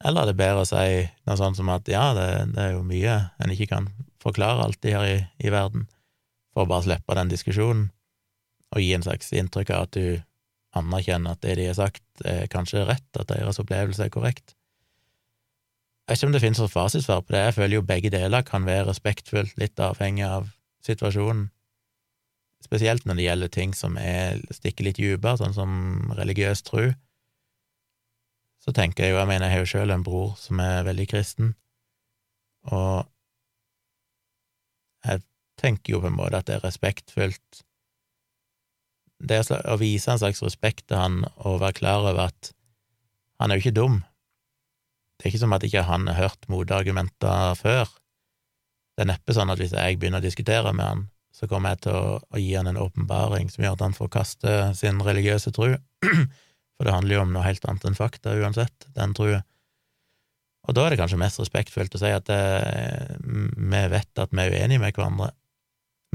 Eller 0.00 0.24
er 0.24 0.30
det 0.30 0.40
bedre 0.40 0.64
å 0.64 0.68
si 0.68 1.04
noe 1.28 1.36
sånt 1.36 1.60
som 1.60 1.68
at 1.72 1.88
ja, 1.92 2.10
det, 2.16 2.28
det 2.54 2.62
er 2.64 2.76
jo 2.78 2.84
mye 2.88 3.16
en 3.36 3.52
ikke 3.52 3.68
kan 3.74 3.90
forklare 4.20 4.64
alltid 4.64 4.96
her 4.96 5.08
i, 5.08 5.18
i 5.44 5.52
verden, 5.52 5.84
for 6.54 6.64
å 6.64 6.70
bare 6.70 6.86
slippe 6.86 7.16
den 7.18 7.30
diskusjonen, 7.32 7.88
og 8.70 8.82
gi 8.82 8.92
en 8.94 9.04
slags 9.06 9.32
inntrykk 9.34 9.72
av 9.74 9.86
at 9.88 9.96
du 9.96 10.22
anerkjenner 10.78 11.34
at 11.34 11.42
det 11.42 11.56
de 11.58 11.68
har 11.70 11.78
sagt, 11.78 12.04
er 12.24 12.50
kanskje 12.50 12.86
rett, 12.86 13.08
at 13.18 13.30
deres 13.30 13.58
opplevelse 13.62 14.06
er 14.06 14.12
korrekt. 14.14 14.54
Jeg 16.06 16.16
vet 16.16 16.20
ikke 16.20 16.28
om 16.28 16.34
det 16.34 16.42
finnes 16.42 16.60
et 16.62 16.72
fasitsvar 16.72 17.22
på 17.22 17.34
det, 17.34 17.44
jeg 17.44 17.56
føler 17.58 17.76
jo 17.76 17.86
begge 17.86 18.10
deler 18.10 18.46
kan 18.46 18.66
være 18.66 18.88
respektfullt, 18.88 19.56
litt 19.58 19.78
avhengig 19.82 20.26
av 20.26 20.48
situasjonen, 20.86 21.48
spesielt 22.64 23.06
når 23.06 23.18
det 23.18 23.26
gjelder 23.26 23.52
ting 23.54 23.74
som 23.76 23.96
er, 24.00 24.40
stikker 24.52 24.86
litt 24.86 24.98
dypere, 24.98 25.38
sånn 25.40 25.54
som 25.56 25.70
religiøs 26.18 26.64
tro. 26.66 26.90
Så 28.60 28.74
tenker 28.76 29.06
jeg 29.06 29.14
jo, 29.14 29.20
jeg 29.20 29.30
mener, 29.30 29.46
jeg 29.48 29.54
har 29.54 29.64
jo 29.64 29.70
sjøl 29.70 29.94
en 29.94 30.04
bror 30.04 30.34
som 30.38 30.60
er 30.62 30.84
veldig 30.86 31.06
kristen, 31.10 31.54
og 32.68 33.08
jeg 35.06 35.22
tenker 35.60 35.94
jo 35.94 36.02
på 36.02 36.10
en 36.10 36.18
måte 36.18 36.40
at 36.40 36.48
det 36.48 36.58
er 36.58 36.66
respektfullt 36.66 37.64
Det 39.20 39.40
å 39.52 39.76
vise 39.80 40.12
en 40.12 40.20
slags 40.20 40.40
respekt 40.42 40.86
til 40.88 40.96
han 40.96 41.22
og 41.36 41.60
være 41.60 41.78
klar 41.82 42.06
over 42.08 42.30
at 42.30 42.54
han 43.40 43.52
er 43.52 43.56
jo 43.56 43.64
ikke 43.64 43.76
dum. 43.76 44.00
Det 45.16 45.26
er 45.26 45.32
ikke 45.32 45.42
som 45.42 45.54
at 45.56 45.64
ikke 45.64 45.84
han 45.84 46.06
har 46.08 46.16
hørt 46.16 46.46
motargumenter 46.52 47.56
før. 47.56 47.88
Det 48.96 49.04
er 49.04 49.10
neppe 49.12 49.36
sånn 49.36 49.52
at 49.52 49.60
hvis 49.60 49.72
jeg 49.76 49.96
begynner 50.00 50.20
å 50.20 50.24
diskutere 50.24 50.72
med 50.76 50.84
han, 50.84 51.02
så 51.32 51.48
kommer 51.48 51.72
jeg 51.72 51.86
til 51.86 51.96
å, 51.96 52.18
å 52.20 52.40
gi 52.40 52.50
han 52.52 52.68
en 52.68 52.80
åpenbaring 52.80 53.48
som 53.52 53.64
gjør 53.64 53.76
at 53.76 53.84
han 53.86 53.96
får 53.96 54.10
kaste 54.12 54.56
sin 54.76 55.00
religiøse 55.04 55.52
tro, 55.56 55.70
for 56.76 56.88
det 56.88 56.96
handler 56.96 57.16
jo 57.16 57.22
om 57.24 57.32
noe 57.32 57.46
helt 57.46 57.64
annet 57.68 57.86
enn 57.88 57.96
fakta 57.96 58.34
uansett, 58.40 58.88
den 58.96 59.16
trua. 59.16 59.40
Og 60.68 60.76
da 60.76 60.84
er 60.84 60.92
det 60.92 61.00
kanskje 61.00 61.20
mest 61.20 61.40
respektfullt 61.40 61.96
å 61.96 62.00
si 62.02 62.10
at 62.12 62.26
det, 62.28 62.40
eh, 62.68 63.14
vi 63.20 63.82
vet 63.94 64.20
at 64.20 64.32
vi 64.32 64.44
er 64.44 64.56
uenige 64.56 64.82
med 64.82 64.92
hverandre, 64.96 65.30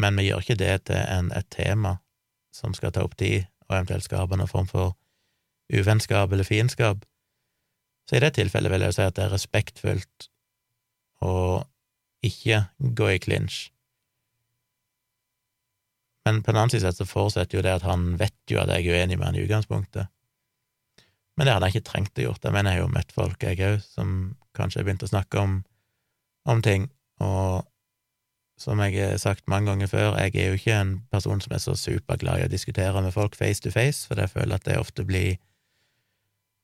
men 0.01 0.17
vi 0.19 0.27
gjør 0.29 0.43
ikke 0.43 0.59
det 0.59 0.73
til 0.89 0.99
en, 0.99 1.31
et 1.35 1.47
tema 1.53 1.97
som 2.55 2.73
skal 2.75 2.93
ta 2.95 3.03
opp 3.05 3.17
tid, 3.19 3.45
og 3.67 3.77
eventuelt 3.77 4.05
skape 4.05 4.37
noen 4.37 4.51
form 4.51 4.67
for 4.69 4.95
uvennskap 5.73 6.31
eller 6.31 6.47
fiendskap. 6.47 7.05
Så 8.05 8.17
i 8.17 8.23
det 8.23 8.35
tilfellet 8.37 8.71
vil 8.71 8.85
jeg 8.85 8.93
jo 8.93 8.97
si 8.99 9.05
at 9.05 9.15
det 9.17 9.25
er 9.25 9.33
respektfullt 9.33 10.27
å 11.25 11.37
ikke 12.25 12.65
gå 12.77 13.09
i 13.15 13.21
klinsj. 13.21 13.69
Men 16.25 16.41
på 16.41 16.51
den 16.51 16.59
annen 16.59 16.73
side 16.73 16.91
så 16.93 17.05
forutsetter 17.05 17.59
jo 17.59 17.65
det 17.65 17.75
at 17.79 17.85
han 17.85 18.15
vet 18.17 18.37
jo 18.49 18.59
at 18.61 18.71
jeg 18.73 18.85
er 18.85 19.01
uenig 19.01 19.17
med 19.19 19.27
han 19.27 19.37
i 19.37 19.43
utgangspunktet. 19.45 20.09
Men 21.35 21.47
det 21.47 21.53
hadde 21.53 21.69
jeg 21.69 21.77
ikke 21.77 21.89
trengt 21.91 22.19
å 22.21 22.25
gjort. 22.29 22.45
Jeg 22.47 22.55
mener, 22.55 22.71
jeg 22.71 22.81
har 22.81 22.87
jo 22.87 22.93
møtt 22.95 23.13
folk, 23.13 23.43
jeg 23.43 23.61
òg, 23.67 23.81
som 23.83 24.11
kanskje 24.57 24.81
har 24.81 24.87
begynt 24.87 25.05
å 25.05 25.11
snakke 25.11 25.41
om, 25.41 25.57
om 26.49 26.61
ting, 26.65 26.87
og 27.21 27.67
som 28.59 28.79
jeg 28.79 28.95
har 28.95 29.17
sagt 29.19 29.49
mange 29.51 29.67
ganger 29.71 29.89
før, 29.91 30.15
jeg 30.19 30.35
er 30.39 30.53
jo 30.53 30.59
ikke 30.59 30.77
en 30.77 30.93
person 31.11 31.41
som 31.43 31.55
er 31.55 31.63
så 31.63 31.75
superglad 31.79 32.39
i 32.39 32.45
å 32.47 32.51
diskutere 32.51 33.01
med 33.03 33.13
folk 33.15 33.35
face 33.35 33.63
to 33.63 33.73
face, 33.73 34.07
for 34.07 34.19
jeg 34.19 34.31
føler 34.31 34.55
at 34.55 34.67
det 34.67 34.79
ofte 34.79 35.03
blir 35.07 35.35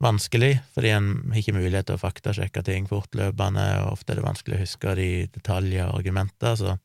vanskelig, 0.02 0.56
fordi 0.74 0.94
en 0.96 1.12
har 1.30 1.42
ikke 1.42 1.58
mulighet 1.58 1.90
til 1.90 2.00
å 2.00 2.02
faktasjekke 2.02 2.64
ting 2.66 2.88
fortløpende, 2.90 3.66
og 3.84 3.98
ofte 3.98 4.14
er 4.14 4.22
det 4.22 4.26
vanskelig 4.26 4.58
å 4.58 4.64
huske 4.64 4.96
de 4.98 5.10
detaljer 5.36 5.90
og 5.90 6.00
argumenter, 6.00 6.56
så 6.58 6.78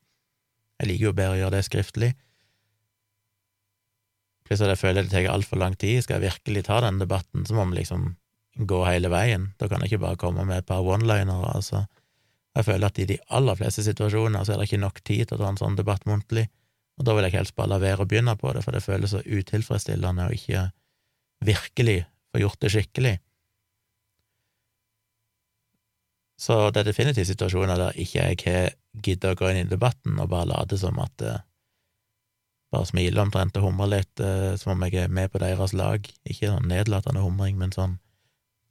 jeg 0.77 0.91
liker 0.91 1.09
jo 1.09 1.17
bedre 1.17 1.37
å 1.37 1.41
gjøre 1.41 1.57
det 1.57 1.67
skriftlig. 1.71 2.13
At 4.47 4.63
jeg 4.63 4.79
føler 4.79 5.07
det 5.07 5.11
tar 5.11 5.27
altfor 5.33 5.59
lang 5.59 5.75
tid. 5.75 6.05
Skal 6.05 6.21
jeg 6.21 6.31
virkelig 6.31 6.67
ta 6.69 6.79
den 6.85 7.01
debatten, 7.01 7.47
så 7.49 7.57
må 7.57 7.65
vi 7.71 7.81
liksom 7.81 8.13
gå 8.57 8.83
hele 8.87 9.11
veien. 9.11 9.51
Da 9.59 9.69
kan 9.69 9.83
jeg 9.83 9.95
ikke 9.95 10.05
bare 10.05 10.21
komme 10.21 10.45
med 10.47 10.63
et 10.63 10.69
par 10.69 10.85
one-linere, 10.87 11.55
altså. 11.57 11.87
Jeg 12.57 12.65
føler 12.65 12.89
at 12.89 12.99
i 12.99 13.05
de 13.09 13.19
aller 13.37 13.59
fleste 13.59 13.85
situasjoner 13.85 14.45
så 14.45 14.55
er 14.55 14.61
det 14.61 14.71
ikke 14.71 14.81
nok 14.81 15.03
tid 15.05 15.27
til 15.29 15.37
å 15.37 15.43
ta 15.43 15.51
en 15.53 15.61
sånn 15.61 15.77
debatt 15.77 16.07
muntlig, 16.09 16.47
og 16.97 17.05
da 17.05 17.13
vil 17.17 17.27
jeg 17.29 17.37
helst 17.37 17.57
bare 17.59 17.75
la 17.75 17.81
være 17.83 18.07
å 18.07 18.09
begynne 18.09 18.33
på 18.41 18.55
det, 18.57 18.63
for 18.65 18.73
det 18.73 18.85
føles 18.85 19.13
så 19.13 19.21
utilfredsstillende 19.21 20.29
å 20.31 20.37
ikke 20.37 20.63
virkelig 21.45 21.99
få 22.33 22.41
gjort 22.41 22.63
det 22.65 22.73
skikkelig. 22.73 23.15
Så 26.41 26.57
det 26.73 26.81
er 26.81 26.89
definitivt 26.89 27.29
situasjoner 27.29 27.81
der 27.81 28.01
ikke 28.01 28.25
jeg 28.25 28.41
har 28.45 28.73
giddet 29.05 29.31
å 29.31 29.37
gå 29.37 29.53
inn 29.53 29.63
i 29.63 29.69
debatten 29.69 30.17
og 30.21 30.33
bare 30.33 30.51
late 30.53 30.81
som 30.81 30.99
at 31.03 31.25
eh, 31.25 31.45
Bare 32.75 32.83
smile 32.89 33.23
omtrent 33.23 33.55
og 33.61 33.63
humre 33.63 33.87
litt, 33.87 34.21
eh, 34.21 34.57
som 34.59 34.73
om 34.73 34.81
jeg 34.83 35.05
er 35.05 35.13
med 35.15 35.31
på 35.31 35.39
deres 35.39 35.71
lag. 35.71 36.03
Ikke 36.27 36.49
sånn 36.51 36.67
nedlatende 36.67 37.23
humring, 37.23 37.55
men 37.61 37.71
sånn 37.71 37.95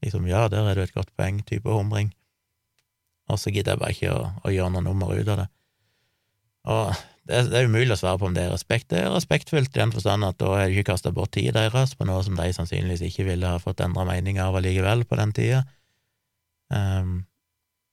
liksom 0.04 0.28
ja, 0.28 0.50
der 0.52 0.68
er 0.68 0.76
du 0.76 0.82
et 0.84 0.94
godt 0.94 1.14
poeng-type 1.16 1.72
humring 1.72 2.12
og 3.32 3.42
så 3.42 3.52
gidder 3.52 3.74
jeg 3.74 3.82
bare 3.82 3.96
ikke 3.96 4.14
å, 4.14 4.24
å, 4.44 4.54
gjøre 4.54 4.74
noe 4.76 4.86
nummer 4.86 5.14
ut 5.16 5.30
av 5.34 5.42
det. 5.42 5.48
Og 6.70 6.90
det, 7.26 7.40
det, 7.50 7.60
er 7.60 7.70
umulig 7.70 7.94
å 7.96 8.00
svare 8.00 8.20
på 8.22 8.28
om 8.30 8.36
det 8.36 8.44
er 8.46 8.54
respekt. 8.54 8.90
Det 8.92 9.02
er 9.02 9.14
respektfullt 9.14 9.72
i 9.74 9.82
den 9.82 9.94
forstand 9.94 10.28
at 10.28 10.38
da 10.42 10.52
har 10.54 10.68
du 10.70 10.76
ikke 10.76 10.92
kasta 10.92 11.14
bort 11.14 11.34
tida 11.34 11.56
deres 11.58 11.96
på 11.98 12.06
noe 12.10 12.22
som 12.26 12.38
de 12.38 12.52
sannsynligvis 12.54 13.06
ikke 13.10 13.26
ville 13.32 13.50
ha 13.50 13.62
fått 13.62 13.82
endra 13.86 14.06
mening 14.08 14.38
av 14.42 14.58
allikevel 14.58 15.06
på 15.10 15.18
den 15.22 15.34
tida. 15.38 15.64
Um, 16.74 17.24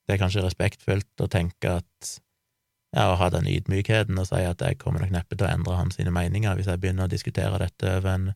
det 0.05 0.17
er 0.17 0.21
kanskje 0.21 0.45
respektfullt 0.45 1.25
å 1.25 1.31
tenke 1.33 1.79
at 1.81 2.13
ja, 2.93 3.07
å 3.09 3.17
ha 3.21 3.29
den 3.33 3.49
ydmykheten 3.49 4.19
og 4.21 4.29
si 4.29 4.41
at 4.45 4.61
jeg 4.61 4.81
kommer 4.81 5.05
nok 5.05 5.15
neppe 5.15 5.37
til 5.37 5.47
å 5.47 5.53
endre 5.53 5.79
hans 5.79 5.97
sine 5.97 6.13
meninger 6.13 6.57
hvis 6.59 6.69
jeg 6.69 6.81
begynner 6.81 7.09
å 7.09 7.13
diskutere 7.13 7.61
dette 7.63 7.97
over, 8.01 8.11
en, 8.13 8.27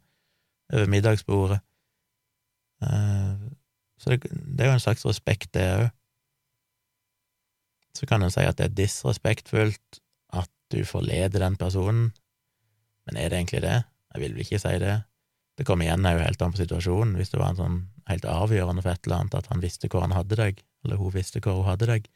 over 0.72 0.88
middagsbordet. 0.92 1.60
Uh, 2.80 3.52
så 4.00 4.12
det, 4.12 4.30
det, 4.30 4.64
er 4.64 4.70
jo 4.70 4.78
en 4.78 4.84
slags 4.84 5.04
respekt, 5.08 5.52
det 5.56 5.68
òg 5.74 5.86
så 7.96 8.08
kan 8.08 8.22
en 8.22 8.32
si 8.32 8.44
at 8.44 8.58
det 8.60 8.70
er 8.70 8.78
disrespektfullt 8.78 10.00
at 10.36 10.50
du 10.74 10.82
forleder 10.86 11.42
den 11.42 11.58
personen, 11.60 12.10
men 13.06 13.18
er 13.20 13.30
det 13.30 13.38
egentlig 13.40 13.62
det? 13.64 13.76
Jeg 14.14 14.22
vil 14.22 14.34
vel 14.34 14.44
ikke 14.46 14.60
si 14.62 14.74
det. 14.82 14.96
Det 15.56 15.64
kommer 15.68 15.86
igjen 15.86 16.04
jo 16.04 16.20
helt 16.20 16.42
an 16.42 16.52
på 16.52 16.60
situasjonen. 16.60 17.14
Hvis 17.16 17.30
det 17.32 17.40
var 17.40 17.52
en 17.52 17.60
sånn 17.60 17.78
helt 18.10 18.26
avgjørende 18.28 18.82
for 18.84 18.92
et 18.92 19.06
eller 19.06 19.22
annet 19.22 19.36
at 19.38 19.48
han 19.52 19.62
visste 19.62 19.90
hvor 19.92 20.04
han 20.04 20.14
hadde 20.16 20.38
deg, 20.38 20.60
eller 20.84 21.00
hun 21.00 21.14
visste 21.14 21.42
hvor 21.42 21.60
hun 21.60 21.70
hadde 21.70 21.88
deg, 21.90 22.10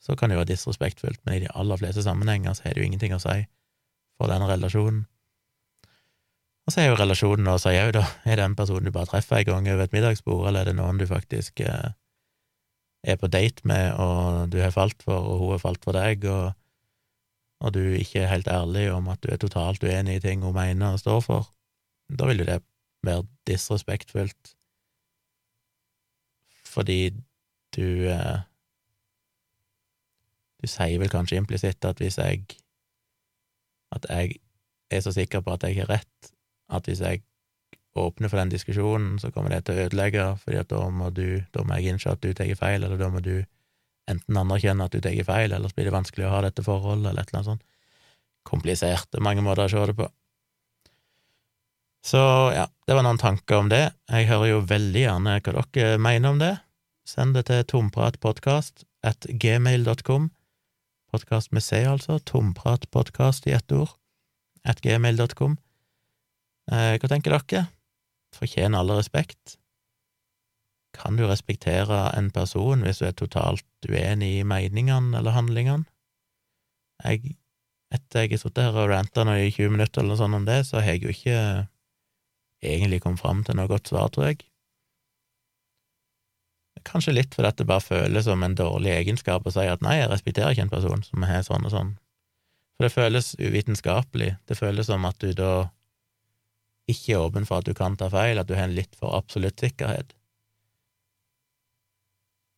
så 0.00 0.16
kan 0.16 0.30
det 0.30 0.38
jo 0.38 0.42
være 0.42 0.52
disrespektfullt, 0.54 1.20
men 1.26 1.36
i 1.36 1.42
de 1.44 1.52
aller 1.52 1.80
fleste 1.80 2.04
sammenhenger 2.06 2.56
så 2.56 2.64
har 2.64 2.74
det 2.74 2.82
jo 2.82 2.88
ingenting 2.88 3.14
å 3.14 3.20
si 3.20 3.42
for 4.20 4.32
den 4.32 4.46
relasjonen. 4.48 5.04
Og 6.68 6.72
så 6.72 6.82
er 6.82 6.90
jo 6.90 6.98
relasjonen 7.00 7.48
også, 7.50 7.72
jeg, 7.74 7.92
da, 7.96 8.04
er 8.24 8.40
det 8.40 8.46
en 8.46 8.56
person 8.56 8.84
du 8.84 8.92
bare 8.94 9.10
treffer 9.10 9.40
en 9.40 9.48
gang 9.48 9.68
over 9.74 9.84
et 9.84 9.96
middagsbord, 9.96 10.46
eller 10.48 10.62
er 10.62 10.70
det 10.70 10.76
noen 10.78 11.00
du 11.00 11.06
faktisk 11.08 11.60
eh, 11.64 11.92
er 13.02 13.16
på 13.16 13.30
date 13.32 13.64
med, 13.64 13.94
og 13.96 14.52
du 14.52 14.58
har 14.60 14.72
falt 14.74 15.02
for, 15.02 15.16
og 15.16 15.38
hun 15.38 15.54
har 15.54 15.62
falt 15.62 15.84
for 15.84 15.96
deg, 15.96 16.24
og, 16.28 16.52
og 17.60 17.74
du 17.74 17.80
ikke 17.80 18.24
er 18.24 18.32
helt 18.34 18.48
ærlig 18.48 18.90
om 18.92 19.08
at 19.08 19.22
du 19.22 19.30
er 19.32 19.40
totalt 19.40 19.84
uenig 19.84 20.18
i 20.18 20.24
ting 20.24 20.44
hun 20.44 20.56
mener 20.56 20.92
og 20.92 21.00
står 21.00 21.20
for, 21.24 21.48
da 22.10 22.28
vil 22.28 22.42
jo 22.42 22.48
det 22.48 22.60
være 23.06 23.26
disrespektfullt, 23.48 24.54
fordi 26.70 27.10
du 27.76 28.06
eh, 28.10 28.38
Du 30.60 30.68
sier 30.68 31.00
vel 31.00 31.08
kanskje 31.08 31.38
implisitt 31.40 31.84
at 31.88 31.98
hvis 31.98 32.18
jeg 32.18 32.44
At 33.90 34.06
jeg 34.10 34.34
er 34.90 35.00
så 35.00 35.12
sikker 35.12 35.40
på 35.40 35.52
at 35.52 35.62
jeg 35.62 35.76
har 35.76 35.88
rett, 35.88 36.32
at 36.68 36.86
hvis 36.86 37.00
jeg 37.00 37.22
åpner 37.98 38.30
for 38.30 38.38
den 38.38 38.52
diskusjonen, 38.52 39.18
så 39.18 39.32
kommer 39.34 39.50
det 39.50 39.64
til 39.66 39.74
å 39.74 39.86
ødelegge, 39.86 40.26
fordi 40.44 40.60
at 40.60 40.70
da 40.70 40.84
må 40.94 41.10
du, 41.14 41.42
da 41.54 41.64
må 41.66 41.78
jeg 41.78 41.94
innse 41.94 42.12
at 42.12 42.22
du 42.22 42.30
tar 42.36 42.52
feil, 42.58 42.84
eller 42.84 43.00
da 43.00 43.10
må 43.10 43.22
du 43.24 43.40
enten 44.10 44.38
anerkjenne 44.38 44.86
at 44.86 44.94
du 44.94 45.02
tar 45.02 45.18
feil, 45.26 45.52
eller 45.52 45.70
så 45.70 45.78
blir 45.78 45.90
det 45.90 45.96
vanskelig 45.96 46.28
å 46.28 46.32
ha 46.36 46.40
dette 46.46 46.64
forholdet, 46.66 47.10
eller 47.10 47.22
et 47.22 47.32
eller 47.32 47.40
annet 47.40 47.52
sånt. 47.52 47.66
Komplisert, 48.46 49.10
det 49.10 49.20
er 49.20 49.26
mange 49.26 49.44
måter 49.44 49.66
å 49.66 49.72
se 49.72 49.84
det 49.90 49.96
på. 49.98 50.08
Så 52.06 52.20
ja, 52.54 52.64
det 52.88 52.96
var 52.96 53.04
noen 53.04 53.20
tanker 53.20 53.60
om 53.60 53.68
det. 53.68 53.90
Jeg 54.08 54.30
hører 54.30 54.54
jo 54.54 54.60
veldig 54.64 55.02
gjerne 55.02 55.36
hva 55.44 55.64
dere 55.74 56.00
mener 56.00 56.32
om 56.32 56.38
det. 56.40 56.54
Send 57.04 57.36
det 57.36 57.48
til 57.50 57.66
tompratpodkast 57.68 58.86
at 59.04 59.26
gmail.com. 59.28 60.30
Podkast 61.10 61.52
med 61.52 61.64
C, 61.66 61.82
altså. 61.90 62.20
Tompratpodkast 62.24 63.50
i 63.50 63.56
ett 63.56 63.72
ord. 63.74 63.92
At 64.64 64.80
gmail.com. 64.84 65.58
Eh, 66.70 66.96
hva 66.96 67.10
tenker 67.10 67.36
dere? 67.36 67.66
Fortjener 68.36 68.80
alle 68.80 68.98
respekt? 69.00 69.56
Kan 70.96 71.16
du 71.16 71.26
respektere 71.26 72.10
en 72.18 72.30
person 72.34 72.82
hvis 72.84 73.00
du 73.00 73.06
er 73.08 73.16
totalt 73.16 73.66
uenig 73.88 74.40
i 74.40 74.46
meningene 74.46 75.18
eller 75.18 75.36
handlingene? 75.36 75.86
Jeg, 77.04 77.36
etter 77.94 78.26
jeg 78.26 78.34
har 78.34 78.42
sittet 78.42 78.66
her 78.66 78.76
og 78.76 78.90
ranta 78.90 79.24
i 79.38 79.50
20 79.50 79.76
minutter 79.76 80.02
eller 80.02 80.14
noe 80.14 80.20
sånt 80.20 80.36
om 80.36 80.48
det, 80.48 80.60
så 80.68 80.80
har 80.80 80.94
jeg 80.94 81.04
jo 81.06 81.14
ikke 81.14 81.38
egentlig 82.60 83.00
kommet 83.00 83.22
fram 83.22 83.44
til 83.46 83.56
noe 83.56 83.70
godt 83.70 83.88
svar, 83.88 84.10
tror 84.12 84.30
jeg. 84.30 84.44
Kanskje 86.86 87.14
litt 87.14 87.34
fordi 87.36 87.52
det 87.60 87.68
bare 87.68 87.84
føles 87.84 88.24
som 88.24 88.42
en 88.44 88.56
dårlig 88.56 88.92
egenskap 88.94 89.46
å 89.46 89.52
si 89.52 89.66
at 89.68 89.82
nei, 89.84 89.98
jeg 90.00 90.10
respekterer 90.12 90.54
ikke 90.54 90.68
en 90.68 90.72
person 90.72 91.02
som 91.04 91.26
har 91.28 91.42
sånn 91.44 91.66
og 91.68 91.74
sånn. 91.74 91.90
For 92.76 92.86
det 92.86 92.94
føles 92.94 93.34
uvitenskapelig. 93.36 94.30
Det 94.48 94.56
føles 94.56 94.88
som 94.88 95.04
at 95.04 95.18
du 95.20 95.34
da 95.36 95.68
ikke 96.88 97.14
er 97.14 97.24
åpen 97.24 97.46
for 97.46 97.60
at 97.60 97.68
du 97.68 97.74
kan 97.76 97.96
ta 97.98 98.08
feil, 98.12 98.40
at 98.40 98.48
du 98.48 98.56
har 98.56 98.68
en 98.68 98.76
litt 98.76 98.96
for 98.98 99.14
absolutt 99.16 99.60
sikkerhet. 99.60 100.14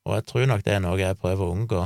Og 0.09 0.17
jeg 0.19 0.27
tror 0.31 0.49
nok 0.51 0.65
det 0.67 0.75
er 0.77 0.83
noe 0.83 0.99
jeg 0.99 1.19
prøver 1.21 1.47
å 1.47 1.55
unngå, 1.55 1.85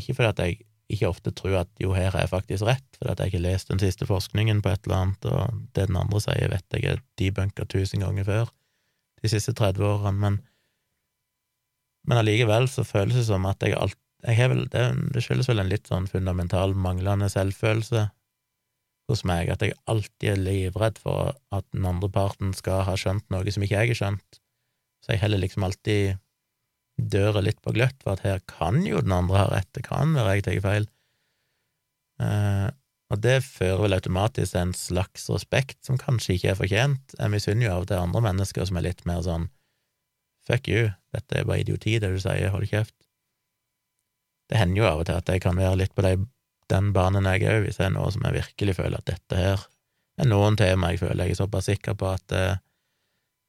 ikke 0.00 0.16
fordi 0.16 0.30
at 0.30 0.42
jeg 0.44 0.60
ikke 0.90 1.10
ofte 1.10 1.30
tror 1.36 1.60
at 1.60 1.70
jo, 1.78 1.92
her 1.94 2.10
er 2.10 2.24
jeg 2.24 2.32
faktisk 2.32 2.66
rett, 2.66 2.86
fordi 2.98 3.12
at 3.12 3.20
jeg 3.20 3.30
ikke 3.30 3.38
har 3.38 3.46
lest 3.46 3.70
den 3.70 3.82
siste 3.82 4.08
forskningen 4.08 4.62
på 4.64 4.72
et 4.72 4.86
eller 4.88 4.96
annet, 4.96 5.28
og 5.30 5.60
det 5.76 5.86
den 5.86 5.98
andre 6.00 6.22
sier, 6.24 6.50
vet 6.50 6.74
jeg 6.74 6.88
er 6.90 7.02
debunka 7.20 7.66
tusen 7.70 8.02
ganger 8.02 8.26
før 8.26 8.50
de 9.20 9.30
siste 9.30 9.54
30 9.54 9.84
årene, 9.86 10.18
men 10.18 10.40
men 12.08 12.16
allikevel 12.16 12.64
så 12.72 12.80
føles 12.88 13.18
det 13.18 13.26
som 13.26 13.44
at 13.44 13.60
jeg 13.60 13.76
alt 13.76 13.98
jeg 14.24 14.36
har 14.36 14.50
vel, 14.52 14.66
det, 14.72 14.82
det 15.14 15.22
skyldes 15.24 15.48
vel 15.48 15.62
en 15.62 15.70
litt 15.70 15.88
sånn 15.88 16.08
fundamental 16.10 16.74
manglende 16.76 17.28
selvfølelse 17.32 18.06
hos 19.12 19.24
meg 19.28 19.50
at 19.52 19.62
jeg 19.64 19.76
alltid 19.90 20.32
er 20.32 20.40
livredd 20.40 20.98
for 21.02 21.34
at 21.54 21.66
den 21.74 21.86
andre 21.88 22.10
parten 22.12 22.54
skal 22.56 22.84
ha 22.88 22.96
skjønt 22.98 23.26
noe 23.32 23.52
som 23.52 23.64
ikke 23.66 23.82
jeg 23.82 23.92
har 23.92 24.00
skjønt, 24.00 24.40
så 25.04 25.14
jeg 25.14 25.22
heller 25.24 25.42
liksom 25.42 25.66
alltid 25.66 26.20
døra 27.00 27.40
litt 27.44 27.60
på 27.64 27.72
gløtt 27.76 28.02
for 28.04 28.16
at 28.16 28.24
her 28.26 28.42
kan 28.50 28.82
jo 28.84 29.00
den 29.00 29.14
andre 29.16 29.38
ha 29.40 29.46
rett, 29.52 29.70
det 29.76 29.86
kan 29.86 30.12
være 30.16 30.36
jeg 30.38 30.46
tar 30.46 30.60
feil. 30.64 30.88
Eh, 32.20 32.68
og 33.10 33.22
det 33.24 33.40
fører 33.42 33.80
vel 33.86 33.96
automatisk 33.96 34.54
til 34.54 34.60
en 34.62 34.74
slags 34.76 35.26
respekt 35.32 35.80
som 35.86 35.98
kanskje 35.98 36.36
ikke 36.36 36.52
er 36.52 36.58
fortjent. 36.58 37.14
Jeg 37.16 37.32
misunner 37.32 37.66
jo 37.66 37.72
av 37.72 37.86
og 37.86 37.90
til 37.90 37.98
andre 38.02 38.22
mennesker 38.28 38.68
som 38.68 38.78
er 38.78 38.86
litt 38.86 39.02
mer 39.08 39.24
sånn 39.26 39.48
fuck 40.46 40.68
you, 40.70 40.90
dette 41.14 41.40
er 41.40 41.46
bare 41.48 41.64
idioti, 41.64 41.98
det 42.02 42.10
du 42.12 42.20
sier, 42.22 42.52
hold 42.52 42.68
kjeft. 42.70 42.94
Det 44.50 44.58
hender 44.58 44.82
jo 44.82 44.86
av 44.88 45.02
og 45.02 45.08
til 45.08 45.18
at 45.18 45.30
jeg 45.30 45.42
kan 45.42 45.58
være 45.58 45.78
litt 45.82 45.94
på 45.94 46.04
de 46.06 46.14
den 46.70 46.92
banen 46.96 47.28
jeg 47.28 47.46
òg, 47.50 47.66
hvis 47.66 47.80
det 47.80 47.88
er 47.88 47.94
noe 47.94 48.10
som 48.14 48.24
jeg 48.26 48.38
virkelig 48.38 48.76
føler 48.78 49.00
at 49.00 49.10
dette 49.10 49.38
her 49.38 49.66
er 50.20 50.28
noen 50.28 50.58
tema 50.58 50.92
jeg 50.92 51.02
føler 51.02 51.28
jeg 51.28 51.36
er 51.36 51.40
såpass 51.40 51.70
sikker 51.70 51.96
på 51.98 52.10
at 52.12 52.26
det, 52.32 52.44
eh, 52.54 52.58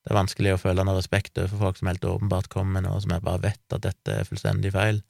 det 0.01 0.09
er 0.09 0.17
vanskelig 0.17 0.55
å 0.55 0.61
føle 0.61 0.81
noe 0.81 0.97
respekt 0.97 1.37
overfor 1.37 1.59
folk 1.61 1.77
som 1.77 1.89
helt 1.91 2.05
åpenbart 2.09 2.47
kommer 2.49 2.79
med 2.79 2.87
noe 2.87 3.01
som 3.03 3.11
jeg 3.13 3.21
bare 3.21 3.43
vet 3.43 3.75
at 3.75 3.83
dette 3.85 4.15
er 4.17 4.25
fullstendig 4.25 4.71
feil, 4.73 5.03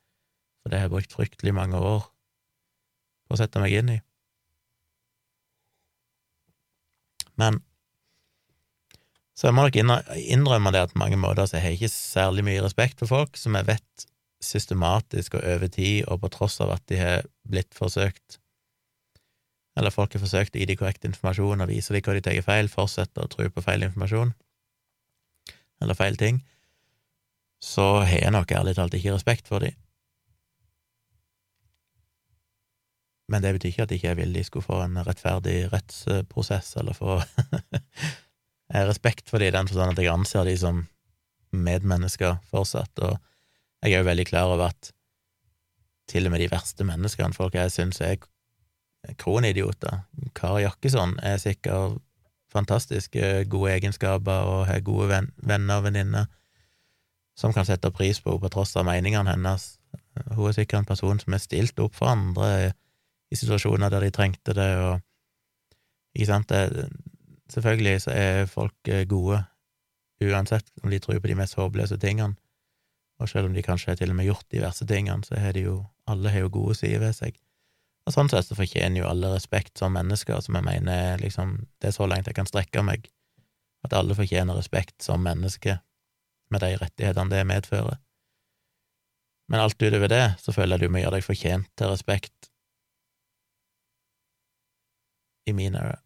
for 0.60 0.72
det 0.72 0.82
har 0.82 0.90
jeg 0.90 0.96
brukt 0.98 1.16
fryktelig 1.16 1.54
mange 1.56 1.80
år 1.80 2.02
på 3.30 3.38
å 3.38 3.40
sette 3.40 3.62
meg 3.64 3.78
inn 3.80 3.94
i. 3.94 4.00
Men 7.40 7.62
så 9.32 9.48
jeg 9.48 9.56
må 9.58 9.64
nok 9.66 9.80
innrømme 9.80 10.74
det 10.76 10.84
at 10.84 10.92
på 10.94 11.00
mange 11.02 11.18
måter 11.18 11.48
så 11.48 11.58
har 11.58 11.72
jeg 11.72 11.80
ikke 11.80 11.96
særlig 11.96 12.44
mye 12.46 12.62
respekt 12.62 13.00
for 13.00 13.10
folk 13.10 13.40
som 13.40 13.56
jeg 13.58 13.70
vet 13.72 14.06
systematisk 14.44 15.40
og 15.40 15.46
over 15.56 15.72
tid, 15.72 16.04
og 16.12 16.20
på 16.22 16.30
tross 16.36 16.60
av 16.62 16.76
at 16.76 16.84
de 16.92 17.00
har 17.00 17.24
blitt 17.48 17.74
forsøkt 17.78 18.42
eller 19.80 19.94
folk 19.94 20.16
har 20.16 20.24
forsøkt 20.24 20.56
å 20.56 20.62
gi 20.62 20.68
de 20.68 20.78
korrekt 20.80 21.06
informasjon 21.08 21.64
og 21.64 21.70
vise 21.72 21.94
dem 21.96 22.04
hva 22.04 22.16
de 22.18 22.24
tar 22.26 22.40
feil, 22.46 22.70
fortsetter 22.72 23.24
å 23.24 23.32
tro 23.32 23.48
på 23.50 23.64
feil 23.64 23.88
informasjon. 23.88 24.34
eller 25.82 25.98
feil 25.98 26.18
ting, 26.18 26.44
så 27.58 28.04
har 28.04 28.20
jeg 28.20 28.34
nok 28.36 28.52
ærlig 28.54 28.76
talt 28.78 28.94
ikke 28.94 29.16
respekt 29.16 29.48
for 29.50 29.64
dem. 29.66 29.74
Men 33.32 33.42
det 33.42 33.56
betyr 33.56 33.72
ikke 33.72 33.84
at 33.88 33.92
jeg 33.92 34.02
ikke 34.02 34.16
vil 34.20 34.36
de 34.36 34.44
skulle 34.46 34.68
få 34.68 34.78
en 34.84 35.00
rettferdig 35.08 35.72
rettsprosess, 35.72 36.76
eller 36.78 36.94
få 36.94 37.18
respekt 38.92 39.32
for 39.32 39.42
dem 39.42 39.50
i 39.50 39.56
den 39.56 39.72
forstand 39.72 39.96
at 39.96 40.04
jeg 40.04 40.14
anser 40.14 40.46
de 40.46 40.58
som 40.60 40.84
medmennesker 41.52 42.38
fortsatt, 42.52 43.02
og 43.02 43.18
jeg 43.82 43.96
er 43.96 44.04
jo 44.04 44.10
veldig 44.12 44.28
klar 44.30 44.54
over 44.54 44.70
at 44.70 44.92
til 46.12 46.28
og 46.28 46.34
med 46.34 46.44
de 46.44 46.52
verste 46.52 46.86
menneskene, 46.88 47.36
folk 47.36 47.56
jeg 47.56 47.72
syns 47.74 48.02
er 48.04 48.20
kronidioter, 49.18 50.04
Kari 50.38 50.66
Jakkesson, 50.66 51.16
er 51.24 51.40
sikkert 51.42 52.02
fantastiske 52.52 53.46
gode 53.50 53.72
egenskaper 53.72 54.46
og 54.52 54.66
har 54.68 54.84
gode 54.84 55.08
venner 55.10 55.80
og 55.80 55.88
venninner 55.88 56.28
som 57.40 57.54
kan 57.56 57.66
sette 57.66 57.94
pris 57.96 58.20
på 58.22 58.34
henne 58.34 58.44
på 58.44 58.52
tross 58.52 58.76
av 58.78 58.86
meningene 58.86 59.32
hennes. 59.32 59.78
Hun 60.36 60.50
er 60.50 60.58
sikkert 60.58 60.82
en 60.82 60.90
person 60.90 61.22
som 61.22 61.34
er 61.34 61.42
stilt 61.42 61.80
opp 61.80 61.96
for 61.98 62.12
andre 62.12 62.74
i 63.32 63.40
situasjoner 63.40 63.90
der 63.90 64.04
de 64.04 64.12
trengte 64.12 64.54
det, 64.54 64.70
og 64.84 65.00
ikke 66.14 66.28
sant, 66.28 66.52
det, 66.52 66.90
selvfølgelig 67.54 68.02
så 68.04 68.12
er 68.12 68.52
folk 68.52 68.92
gode 69.08 69.40
uansett 70.22 70.68
om 70.84 70.92
de 70.92 71.00
tror 71.02 71.22
på 71.24 71.32
de 71.32 71.38
mest 71.40 71.56
håpløse 71.58 71.98
tingene, 71.98 72.36
og 73.22 73.30
selv 73.30 73.50
om 73.50 73.56
de 73.56 73.64
kanskje 73.66 73.92
har 73.92 74.00
til 74.00 74.12
og 74.12 74.18
med 74.18 74.28
gjort 74.28 74.48
de 74.50 74.62
verste 74.64 74.88
tingene, 74.90 75.24
så 75.28 75.38
har 75.40 75.54
de 75.54 75.66
jo, 75.68 75.78
alle 76.10 76.34
har 76.34 76.46
jo 76.46 76.54
gode 76.54 76.76
sider 76.80 77.04
ved 77.04 77.14
seg. 77.18 77.38
Og 78.10 78.16
sånn 78.16 78.32
sett 78.32 78.48
så 78.48 78.58
fortjener 78.58 79.04
jo 79.04 79.10
alle 79.10 79.30
respekt 79.36 79.78
som 79.78 79.94
mennesker, 79.94 80.42
som 80.42 80.58
jeg 80.58 80.66
mener 80.66 81.22
liksom, 81.22 81.60
det 81.82 81.92
er 81.92 81.98
så 81.98 82.08
langt 82.10 82.30
jeg 82.30 82.38
kan 82.38 82.50
strekke 82.50 82.82
meg, 82.86 83.06
at 83.86 83.94
alle 83.98 84.18
fortjener 84.18 84.58
respekt 84.58 84.98
som 85.06 85.22
mennesker, 85.26 85.80
med 86.52 86.66
de 86.66 86.74
rettighetene 86.82 87.32
det 87.32 87.46
medfører. 87.48 88.00
Men 89.52 89.62
alt 89.64 89.80
utover 89.80 90.10
det, 90.12 90.26
så 90.42 90.52
føler 90.56 90.76
jeg 90.76 90.90
du 90.90 90.94
må 90.94 91.00
gjøre 91.04 91.20
deg 91.20 91.28
fortjent 91.28 91.70
til 91.80 91.92
respekt 91.94 92.50
i 95.48 95.54
mine 95.56 95.80
øyne. 95.80 96.02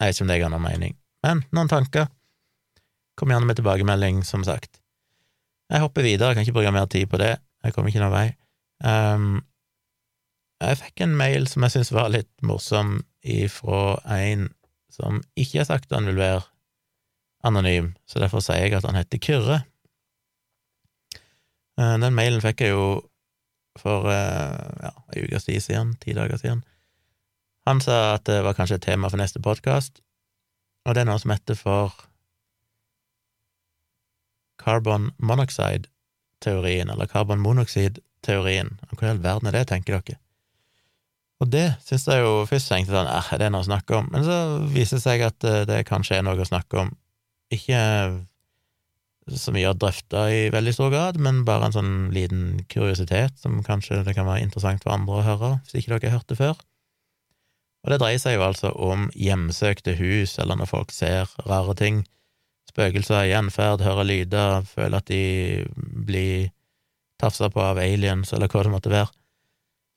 Jeg 0.00 0.08
vet 0.08 0.16
ikke 0.16 0.24
om 0.24 0.32
det 0.32 0.42
ga 0.42 0.50
noen 0.50 0.64
mening, 0.64 0.94
men 1.22 1.44
noen 1.54 1.70
tanker. 1.70 2.08
Kom 3.14 3.30
gjerne 3.30 3.46
med 3.46 3.60
tilbakemelding, 3.60 4.24
som 4.26 4.42
sagt. 4.42 4.81
Jeg 5.72 5.80
hopper 5.80 6.04
videre, 6.04 6.28
jeg 6.28 6.36
kan 6.36 6.46
ikke 6.46 6.58
bruke 6.58 6.74
mer 6.74 6.88
tid 6.92 7.08
på 7.08 7.18
det, 7.20 7.32
jeg 7.64 7.72
kommer 7.72 7.88
ikke 7.88 8.02
noen 8.02 8.12
vei. 8.12 8.26
Um, 8.84 9.38
jeg 10.62 10.78
fikk 10.82 11.02
en 11.04 11.14
mail 11.16 11.46
som 11.48 11.64
jeg 11.64 11.74
syns 11.74 11.92
var 11.96 12.10
litt 12.12 12.30
morsom, 12.44 12.98
ifra 13.22 13.96
en 14.18 14.50
som 14.92 15.22
ikke 15.38 15.62
har 15.62 15.68
sagt 15.70 15.94
han 15.94 16.10
vil 16.10 16.18
være 16.20 16.42
anonym, 17.46 17.94
så 18.04 18.20
derfor 18.20 18.42
sier 18.44 18.66
jeg 18.66 18.76
at 18.76 18.86
han 18.86 18.98
heter 18.98 19.22
Kyrre. 19.22 19.62
Uh, 21.80 21.96
den 22.02 22.12
mailen 22.12 22.44
fikk 22.44 22.66
jeg 22.66 22.74
jo 22.74 22.84
for 23.80 24.04
uh, 24.04 24.68
ja, 24.84 24.92
ei 25.14 25.24
ukes 25.24 25.48
tid 25.48 25.64
siden, 25.64 25.96
ti 26.02 26.12
dager 26.12 26.36
siden. 26.36 26.60
Han 27.64 27.80
sa 27.80 28.18
at 28.18 28.26
det 28.28 28.42
var 28.44 28.58
kanskje 28.58 28.76
et 28.76 28.88
tema 28.90 29.08
for 29.08 29.22
neste 29.22 29.40
podkast, 29.40 30.02
og 30.84 30.94
det 30.94 31.06
er 31.06 31.08
noe 31.08 31.22
som 31.22 31.32
heter 31.32 31.56
for 31.56 31.96
carbon 34.62 35.10
monoxide-teorien, 35.18 36.90
eller 36.92 37.10
carbon 37.10 37.42
monoxide-teorien. 37.42 38.76
Hva 38.92 39.08
i 39.08 39.12
all 39.12 39.22
verden 39.22 39.50
er 39.50 39.58
det, 39.58 39.66
tenker 39.70 39.98
dere? 39.98 40.18
Og 41.42 41.48
det 41.50 41.72
syns 41.82 42.06
jeg 42.06 42.22
jo 42.22 42.42
først 42.46 42.70
tenkte 42.70 42.94
sånn, 42.94 43.08
eh, 43.10 43.30
det 43.38 43.48
er 43.48 43.54
noe 43.54 43.64
å 43.64 43.66
snakke 43.66 43.96
om, 43.98 44.10
men 44.14 44.26
så 44.26 44.36
viser 44.70 45.00
det 45.00 45.04
seg 45.04 45.24
at 45.26 45.46
eh, 45.48 45.64
det 45.66 45.80
kanskje 45.88 46.20
er 46.20 46.26
noe 46.26 46.38
å 46.38 46.46
snakke 46.46 46.84
om. 46.84 46.92
Ikke 47.52 47.80
så 49.30 49.54
mye 49.54 49.70
å 49.70 49.78
drøfte 49.78 50.22
i 50.34 50.42
veldig 50.54 50.74
stor 50.74 50.90
grad, 50.94 51.18
men 51.22 51.42
bare 51.46 51.68
en 51.68 51.74
sånn 51.74 51.94
liten 52.14 52.62
kuriositet 52.70 53.38
som 53.42 53.60
kanskje 53.66 54.02
det 54.06 54.14
kan 54.16 54.26
være 54.26 54.46
interessant 54.46 54.82
for 54.82 54.94
andre 54.94 55.18
å 55.18 55.26
høre, 55.26 55.50
hvis 55.62 55.82
ikke 55.82 55.94
dere 55.94 56.10
har 56.10 56.20
hørt 56.20 56.30
det 56.30 56.38
før. 56.40 56.62
Og 57.82 57.90
det 57.90 57.98
dreier 58.02 58.22
seg 58.22 58.36
jo 58.36 58.46
altså 58.46 58.70
om 58.78 59.08
hjemsøkte 59.18 59.96
hus, 59.98 60.36
eller 60.42 60.58
når 60.58 60.70
folk 60.70 60.94
ser 60.94 61.30
rare 61.46 61.74
ting, 61.78 62.04
spøkelser, 62.72 63.28
gjenferd, 63.30 63.84
hører 63.84 64.08
lyder, 64.08 64.64
føler 64.66 64.96
at 64.98 65.08
de 65.10 65.22
blir 66.08 66.50
tafsa 67.22 67.46
på 67.52 67.60
av 67.62 67.78
aliens, 67.78 68.32
eller 68.34 68.48
hva 68.50 68.62
det 68.64 68.72
måtte 68.72 68.90
være, 68.92 69.10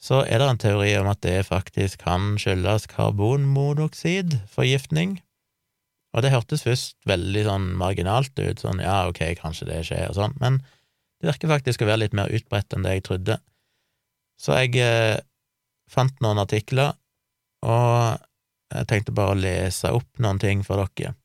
så 0.06 0.16
er 0.28 0.38
det 0.42 0.48
en 0.52 0.60
teori 0.62 0.92
om 1.00 1.08
at 1.10 1.22
det 1.26 1.48
faktisk 1.48 1.96
kan 2.04 2.22
skyldes 2.42 2.84
karbonmonoksidforgiftning. 2.92 5.12
Og 6.16 6.20
det 6.24 6.32
hørtes 6.32 6.64
først 6.64 6.96
veldig 7.10 7.44
sånn 7.48 7.68
marginalt 7.80 8.36
ut, 8.40 8.60
sånn 8.62 8.80
ja, 8.84 8.98
ok, 9.10 9.22
kanskje 9.40 9.70
det 9.72 9.82
skjer, 9.88 10.06
og 10.12 10.16
sånn, 10.20 10.36
men 10.44 10.54
det 11.20 11.26
virker 11.32 11.52
faktisk 11.52 11.80
å 11.82 11.90
være 11.90 12.04
litt 12.06 12.16
mer 12.16 12.34
utbredt 12.36 12.74
enn 12.76 12.86
det 12.86 12.94
jeg 12.98 13.06
trodde. 13.08 13.36
Så 14.40 14.50
jeg 14.60 14.72
eh, 14.84 15.18
fant 15.92 16.16
noen 16.24 16.40
artikler 16.44 16.90
og 17.66 18.20
jeg 18.76 18.88
tenkte 18.90 19.16
bare 19.16 19.34
å 19.34 19.40
lese 19.40 19.92
opp 19.96 20.10
noen 20.22 20.40
ting 20.42 20.64
for 20.66 20.84
dere. 20.84 21.16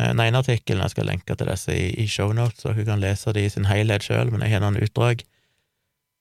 Eh, 0.00 0.08
den 0.08 0.20
ene 0.20 0.40
artikkelen, 0.40 0.82
jeg 0.82 0.94
skal 0.94 1.08
lenke 1.10 1.36
til 1.36 1.50
disse 1.50 1.76
i, 1.76 1.90
i 2.00 2.08
shownotes, 2.08 2.62
så 2.62 2.72
hun 2.72 2.88
kan 2.88 3.00
lese 3.02 3.32
det 3.32 3.46
i 3.46 3.52
sin 3.52 3.68
helhet 3.68 4.06
sjøl, 4.06 4.32
men 4.32 4.44
jeg 4.44 4.54
har 4.56 4.64
noen 4.64 4.80
utdrag. 4.82 5.24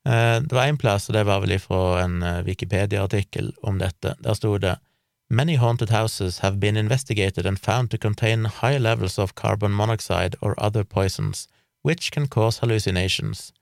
Eh, 0.07 0.37
det 0.41 0.55
var 0.55 0.67
én 0.67 0.79
plass, 0.81 1.09
og 1.09 1.15
det 1.15 1.25
var 1.29 1.43
vel 1.43 1.55
ifra 1.55 2.01
en 2.03 2.21
eh, 2.23 2.41
Wikipedia-artikkel 2.47 3.53
om 3.63 3.79
dette. 3.79 4.15
Der 4.23 4.33
sto 4.37 4.57
det 4.57 4.77
Many 5.31 5.55
haunted 5.55 5.89
houses 5.91 6.39
have 6.39 6.59
been 6.59 6.75
investigated 6.75 7.45
and 7.45 7.57
found 7.57 7.89
to 7.89 7.97
contain 7.97 8.43
high 8.43 8.77
levels 8.77 9.17
of 9.17 9.33
carbon 9.33 9.71
monoxide 9.71 10.35
or 10.41 10.55
other 10.57 10.83
poisons, 10.83 11.47
which 11.83 12.11
can 12.11 12.27
cause 12.27 12.59
hallucinations. 12.59 13.53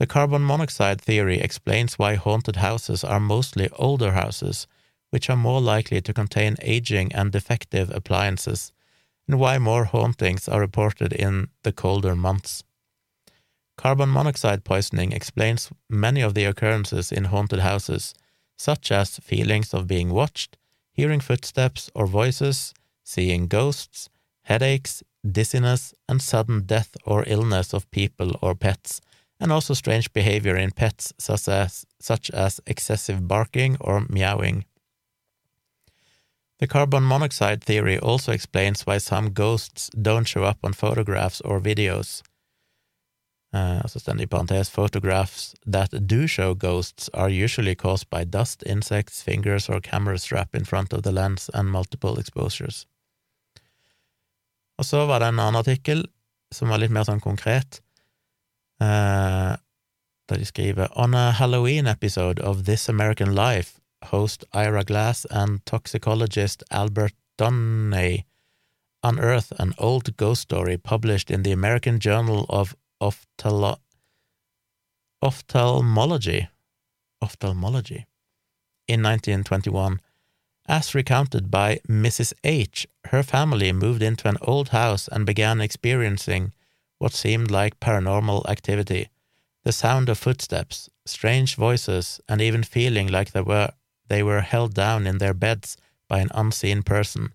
The 0.00 0.06
carbon 0.06 0.44
monoxide 0.44 1.00
theory 1.00 1.38
explains 1.38 1.96
why 1.96 2.16
haunted 2.16 2.56
houses 2.56 3.04
are 3.04 3.20
mostly 3.20 3.68
older 3.78 4.12
houses, 4.12 4.66
which 5.10 5.30
are 5.30 5.36
more 5.36 5.60
likely 5.60 6.00
to 6.00 6.12
contain 6.12 6.56
aging 6.60 7.12
and 7.14 7.30
defective 7.30 7.88
appliances, 7.94 8.72
and 9.26 9.38
why 9.38 9.58
more 9.58 9.84
hauntings 9.84 10.48
are 10.48 10.60
reported 10.60 11.12
in 11.12 11.48
the 11.62 11.72
colder 11.72 12.14
months. 12.14 12.62
Carbon 13.76 14.10
monoxide 14.10 14.64
poisoning 14.64 15.12
explains 15.12 15.70
many 15.90 16.22
of 16.22 16.34
the 16.34 16.44
occurrences 16.44 17.12
in 17.12 17.24
haunted 17.24 17.60
houses, 17.60 18.14
such 18.56 18.90
as 18.90 19.18
feelings 19.18 19.74
of 19.74 19.86
being 19.86 20.10
watched, 20.10 20.56
hearing 20.92 21.20
footsteps 21.20 21.90
or 21.94 22.06
voices, 22.06 22.72
seeing 23.04 23.48
ghosts, 23.48 24.08
headaches, 24.44 25.02
dizziness, 25.30 25.92
and 26.08 26.22
sudden 26.22 26.62
death 26.62 26.96
or 27.04 27.24
illness 27.26 27.74
of 27.74 27.90
people 27.90 28.38
or 28.40 28.54
pets, 28.54 29.00
and 29.38 29.52
also 29.52 29.74
strange 29.74 30.10
behavior 30.12 30.56
in 30.56 30.70
pets 30.70 31.12
such 31.18 31.48
as, 31.48 31.84
such 32.00 32.30
as 32.30 32.60
excessive 32.66 33.28
barking 33.28 33.76
or 33.80 34.06
meowing. 34.08 34.64
The 36.58 36.66
carbon 36.66 37.04
monoxide 37.04 37.62
theory 37.62 37.98
also 37.98 38.32
explains 38.32 38.86
why 38.86 38.98
some 38.98 39.32
ghosts 39.32 39.90
don't 39.90 40.26
show 40.26 40.44
up 40.44 40.58
on 40.64 40.72
photographs 40.72 41.40
or 41.42 41.60
videos. 41.60 42.22
Uh, 43.52 43.82
stender 43.86 44.22
i 44.22 44.26
parentes, 44.26 44.68
photographs 44.68 45.54
that 45.66 46.06
do 46.06 46.26
show 46.26 46.54
ghosts 46.54 47.10
are 47.14 47.30
usually 47.30 47.74
caused 47.74 48.10
by 48.10 48.24
dust, 48.24 48.62
insects, 48.66 49.22
fingers 49.22 49.68
or 49.68 49.80
camera 49.80 50.18
strap 50.18 50.54
in 50.54 50.64
front 50.64 50.92
of 50.92 51.02
the 51.02 51.12
lens 51.12 51.50
and 51.54 51.70
multiple 51.70 52.18
exposures. 52.18 52.86
Og 54.78 54.84
så 54.84 55.06
var 55.06 55.20
det 55.20 55.28
en 55.28 55.40
annen 55.40 55.56
artikkel 55.56 56.04
som 56.52 56.68
var 56.68 56.78
litt 56.78 56.92
mer 56.92 57.04
sånn 57.08 57.20
konkret, 57.20 57.80
Uh, 58.76 59.56
da 60.28 60.36
de 60.36 60.44
skriver 60.44 60.88
On 61.00 61.14
a 61.14 61.30
Halloween 61.30 61.86
episode 61.86 62.40
of 62.40 62.64
This 62.64 62.88
American 62.88 63.34
Life, 63.34 63.80
host 64.06 64.44
Ira 64.52 64.84
Glass 64.84 65.26
and 65.30 65.64
toxicologist 65.66 66.62
Albert 66.70 67.12
Donnay 67.38 68.24
unearth 69.06 69.52
an 69.60 69.72
old 69.78 70.16
ghost 70.16 70.42
story 70.42 70.76
published 70.76 71.30
in 71.30 71.44
the 71.44 71.52
American 71.52 72.00
Journal 72.00 72.44
of 72.48 72.74
Ophthalmology. 75.22 76.48
Ophthalmology 77.22 78.06
in 78.88 79.02
1921. 79.02 80.00
As 80.68 80.94
recounted 80.94 81.50
by 81.50 81.78
Mrs. 81.88 82.32
H, 82.42 82.86
her 83.06 83.22
family 83.22 83.72
moved 83.72 84.02
into 84.02 84.28
an 84.28 84.38
old 84.40 84.70
house 84.70 85.06
and 85.08 85.24
began 85.24 85.60
experiencing 85.60 86.52
what 86.98 87.12
seemed 87.12 87.50
like 87.50 87.78
paranormal 87.78 88.48
activity, 88.48 89.08
the 89.62 89.70
sound 89.72 90.08
of 90.08 90.18
footsteps, 90.18 90.90
strange 91.04 91.54
voices, 91.54 92.20
and 92.28 92.40
even 92.40 92.64
feeling 92.64 93.06
like 93.06 93.30
there 93.30 93.44
were, 93.44 93.70
they 94.08 94.22
were 94.22 94.40
held 94.40 94.74
down 94.74 95.06
in 95.06 95.18
their 95.18 95.34
beds 95.34 95.76
by 96.08 96.20
an 96.20 96.30
unseen 96.34 96.82
person. 96.82 97.32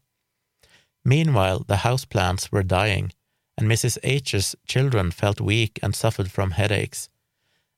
Meanwhile, 1.03 1.65
the 1.67 1.77
houseplants 1.87 2.51
were 2.51 2.63
dying, 2.63 3.11
and 3.57 3.67
Mrs. 3.67 3.97
H's 4.03 4.55
children 4.65 5.11
felt 5.11 5.41
weak 5.41 5.79
and 5.81 5.95
suffered 5.95 6.31
from 6.31 6.51
headaches. 6.51 7.09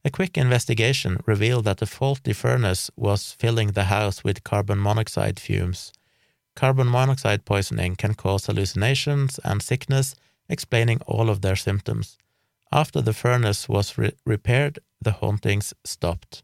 A 0.06 0.10
quick 0.10 0.38
investigation 0.38 1.22
revealed 1.26 1.66
that 1.66 1.78
the 1.78 1.86
faulty 1.86 2.34
furnace 2.34 2.92
was 2.96 3.32
filling 3.32 3.72
the 3.72 3.86
house 3.86 4.24
with 4.24 4.44
carbon 4.44 4.80
monoxide 4.80 5.40
fumes, 5.40 5.94
carbon 6.56 6.88
monoxide 6.88 7.46
poisoning 7.46 7.96
can 7.96 8.14
cause 8.14 8.46
hallucinations 8.46 9.40
and 9.44 9.62
sickness, 9.62 10.16
explaining 10.50 11.02
all 11.08 11.30
of 11.30 11.42
their 11.42 11.56
symptoms. 11.56 12.18
After 12.72 13.02
the 13.02 13.14
furnace 13.14 13.70
was 13.70 13.98
re 13.98 14.12
repaired, 14.26 14.80
the 15.02 15.12
hauntings 15.12 15.74
stopped. 15.84 16.44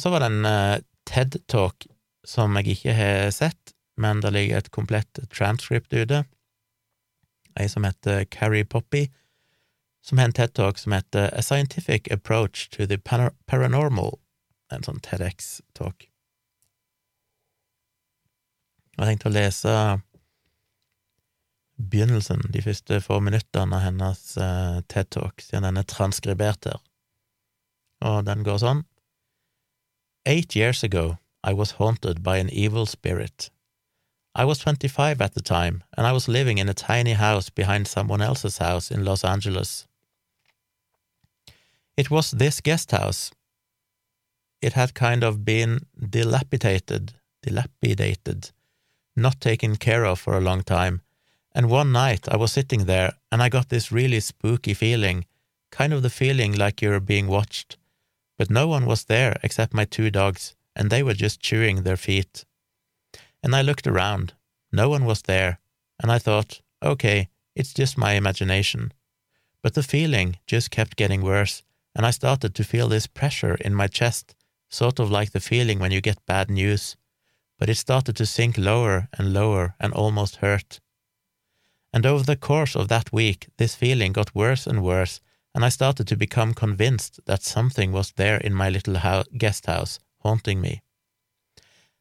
Og 0.00 0.02
så 0.06 0.10
var 0.14 0.22
det 0.22 0.30
en 0.30 0.46
uh, 0.48 0.80
TED-talk 1.04 1.84
som 2.24 2.54
jeg 2.56 2.72
ikke 2.72 2.92
har 2.96 3.26
sett, 3.36 3.74
men 4.00 4.22
det 4.24 4.30
ligger 4.32 4.56
et 4.56 4.70
komplett 4.72 5.18
transcript 5.28 5.92
ute. 5.92 6.22
Ei 7.60 7.66
som 7.68 7.84
heter 7.84 8.24
Carrie 8.32 8.64
Poppy, 8.64 9.10
som 10.00 10.16
har 10.16 10.30
en 10.30 10.36
TED-talk 10.38 10.80
som 10.80 10.96
heter 10.96 11.28
A 11.36 11.44
Scientific 11.44 12.08
Approach 12.08 12.70
to 12.72 12.86
the 12.88 12.96
Paranormal, 12.96 14.16
en 14.72 14.88
sånn 14.88 15.04
TEDx-talk. 15.04 16.08
Jeg 18.96 19.04
tenkte 19.04 19.28
å 19.28 19.36
lese 19.36 19.74
begynnelsen, 21.76 22.46
de 22.56 22.64
første 22.64 23.02
få 23.04 23.20
minuttene 23.20 23.76
av 23.76 23.84
hennes 23.84 24.24
uh, 24.40 24.80
TED-talk, 24.88 25.44
siden 25.44 25.68
den 25.68 25.84
er 25.84 25.92
transkribert 25.92 26.72
her. 26.72 26.80
Og 28.00 28.24
den 28.24 28.48
går 28.48 28.64
sånn. 28.64 28.86
Eight 30.26 30.54
years 30.54 30.82
ago, 30.82 31.18
I 31.42 31.54
was 31.54 31.72
haunted 31.72 32.22
by 32.22 32.36
an 32.36 32.50
evil 32.50 32.84
spirit. 32.84 33.48
I 34.34 34.44
was 34.44 34.58
25 34.58 35.18
at 35.22 35.32
the 35.32 35.40
time, 35.40 35.82
and 35.96 36.06
I 36.06 36.12
was 36.12 36.28
living 36.28 36.58
in 36.58 36.68
a 36.68 36.74
tiny 36.74 37.14
house 37.14 37.48
behind 37.48 37.88
someone 37.88 38.20
else's 38.20 38.58
house 38.58 38.90
in 38.90 39.04
Los 39.04 39.24
Angeles. 39.24 39.86
It 41.96 42.10
was 42.10 42.32
this 42.32 42.60
guest 42.60 42.90
house. 42.90 43.32
It 44.60 44.74
had 44.74 44.92
kind 44.92 45.24
of 45.24 45.42
been 45.44 45.86
dilapidated, 45.98 47.14
dilapidated, 47.42 48.50
not 49.16 49.40
taken 49.40 49.76
care 49.76 50.04
of 50.04 50.20
for 50.20 50.36
a 50.36 50.40
long 50.42 50.62
time, 50.62 51.00
and 51.54 51.70
one 51.70 51.92
night 51.92 52.28
I 52.28 52.36
was 52.36 52.52
sitting 52.52 52.84
there 52.84 53.14
and 53.32 53.42
I 53.42 53.48
got 53.48 53.70
this 53.70 53.90
really 53.90 54.20
spooky 54.20 54.74
feeling, 54.74 55.24
kind 55.70 55.94
of 55.94 56.02
the 56.02 56.10
feeling 56.10 56.52
like 56.52 56.82
you're 56.82 57.00
being 57.00 57.26
watched. 57.26 57.78
But 58.40 58.48
no 58.48 58.66
one 58.66 58.86
was 58.86 59.04
there 59.04 59.38
except 59.42 59.74
my 59.74 59.84
two 59.84 60.10
dogs, 60.10 60.56
and 60.74 60.88
they 60.88 61.02
were 61.02 61.20
just 61.24 61.42
chewing 61.42 61.82
their 61.82 61.98
feet. 61.98 62.46
And 63.42 63.54
I 63.54 63.60
looked 63.60 63.86
around. 63.86 64.32
No 64.72 64.88
one 64.88 65.04
was 65.04 65.20
there, 65.22 65.60
and 66.00 66.10
I 66.10 66.18
thought, 66.18 66.62
okay, 66.82 67.28
it's 67.54 67.74
just 67.74 67.98
my 67.98 68.12
imagination. 68.14 68.92
But 69.62 69.74
the 69.74 69.82
feeling 69.82 70.38
just 70.46 70.70
kept 70.70 70.96
getting 70.96 71.20
worse, 71.22 71.62
and 71.94 72.06
I 72.06 72.12
started 72.12 72.54
to 72.54 72.64
feel 72.64 72.88
this 72.88 73.06
pressure 73.06 73.56
in 73.56 73.74
my 73.74 73.88
chest, 73.88 74.34
sort 74.70 74.98
of 74.98 75.10
like 75.10 75.32
the 75.32 75.46
feeling 75.50 75.78
when 75.78 75.92
you 75.92 76.00
get 76.00 76.24
bad 76.24 76.48
news 76.50 76.96
but 77.60 77.68
it 77.68 77.76
started 77.76 78.16
to 78.16 78.24
sink 78.24 78.56
lower 78.56 79.08
and 79.18 79.34
lower 79.34 79.74
and 79.78 79.92
almost 79.92 80.36
hurt. 80.36 80.80
And 81.92 82.06
over 82.06 82.24
the 82.24 82.36
course 82.36 82.74
of 82.74 82.88
that 82.88 83.12
week, 83.12 83.48
this 83.58 83.74
feeling 83.74 84.12
got 84.12 84.34
worse 84.34 84.66
and 84.66 84.82
worse, 84.82 85.20
and 85.54 85.64
I 85.64 85.68
started 85.68 86.06
to 86.08 86.16
become 86.16 86.54
convinced 86.54 87.20
that 87.26 87.42
something 87.42 87.92
was 87.92 88.12
there 88.12 88.36
in 88.36 88.54
my 88.54 88.68
little 88.68 88.96
guest 89.36 89.66
house, 89.66 89.98
haunting 90.18 90.60
me. 90.60 90.82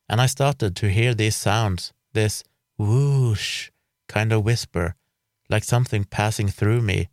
And 0.08 0.22
I 0.22 0.28
started 0.28 0.76
to 0.78 0.90
hear 0.90 1.14
these 1.14 1.36
sounds, 1.36 1.94
this 2.14 2.44
whoosh 2.78 3.70
kind 4.08 4.32
of 4.32 4.44
whisper, 4.44 4.96
like 5.50 5.64
something 5.64 6.04
passing 6.04 6.48
through 6.48 6.82
me. 6.82 7.10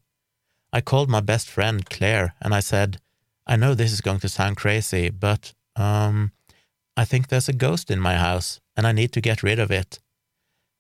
I 0.73 0.81
called 0.81 1.09
my 1.09 1.21
best 1.21 1.49
friend 1.49 1.89
Claire, 1.89 2.35
and 2.41 2.55
I 2.55 2.61
said, 2.61 2.99
I 3.47 3.57
know 3.57 3.75
this 3.75 3.93
is 3.93 4.01
going 4.01 4.21
to 4.21 4.29
sound 4.29 4.57
crazy, 4.57 5.11
but, 5.11 5.55
um, 5.77 6.33
I 6.97 7.05
think 7.05 7.29
there's 7.29 7.49
a 7.49 7.53
ghost 7.53 7.91
in 7.91 8.01
my 8.01 8.15
house, 8.17 8.61
and 8.77 8.87
I 8.87 8.93
need 8.93 9.13
to 9.13 9.21
get 9.21 9.43
rid 9.43 9.59
of 9.59 9.71
it. 9.71 10.01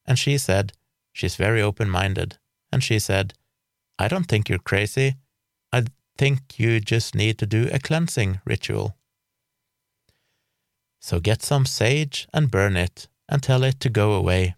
And 0.06 0.18
she 0.18 0.38
said, 0.38 0.72
She's 1.12 1.36
very 1.36 1.62
open 1.62 1.88
minded, 1.88 2.38
and 2.70 2.82
she 2.82 2.98
said, 2.98 3.34
I 3.98 4.08
don't 4.08 4.24
think 4.24 4.48
you're 4.48 4.58
crazy. 4.58 5.16
I 5.72 5.84
think 6.16 6.58
you 6.58 6.80
just 6.80 7.14
need 7.14 7.38
to 7.38 7.46
do 7.46 7.68
a 7.72 7.78
cleansing 7.78 8.40
ritual. 8.44 8.96
So 11.00 11.20
get 11.20 11.42
some 11.42 11.66
sage 11.66 12.26
and 12.32 12.50
burn 12.50 12.76
it, 12.76 13.08
and 13.28 13.42
tell 13.42 13.62
it 13.62 13.80
to 13.80 13.88
go 13.88 14.12
away. 14.12 14.56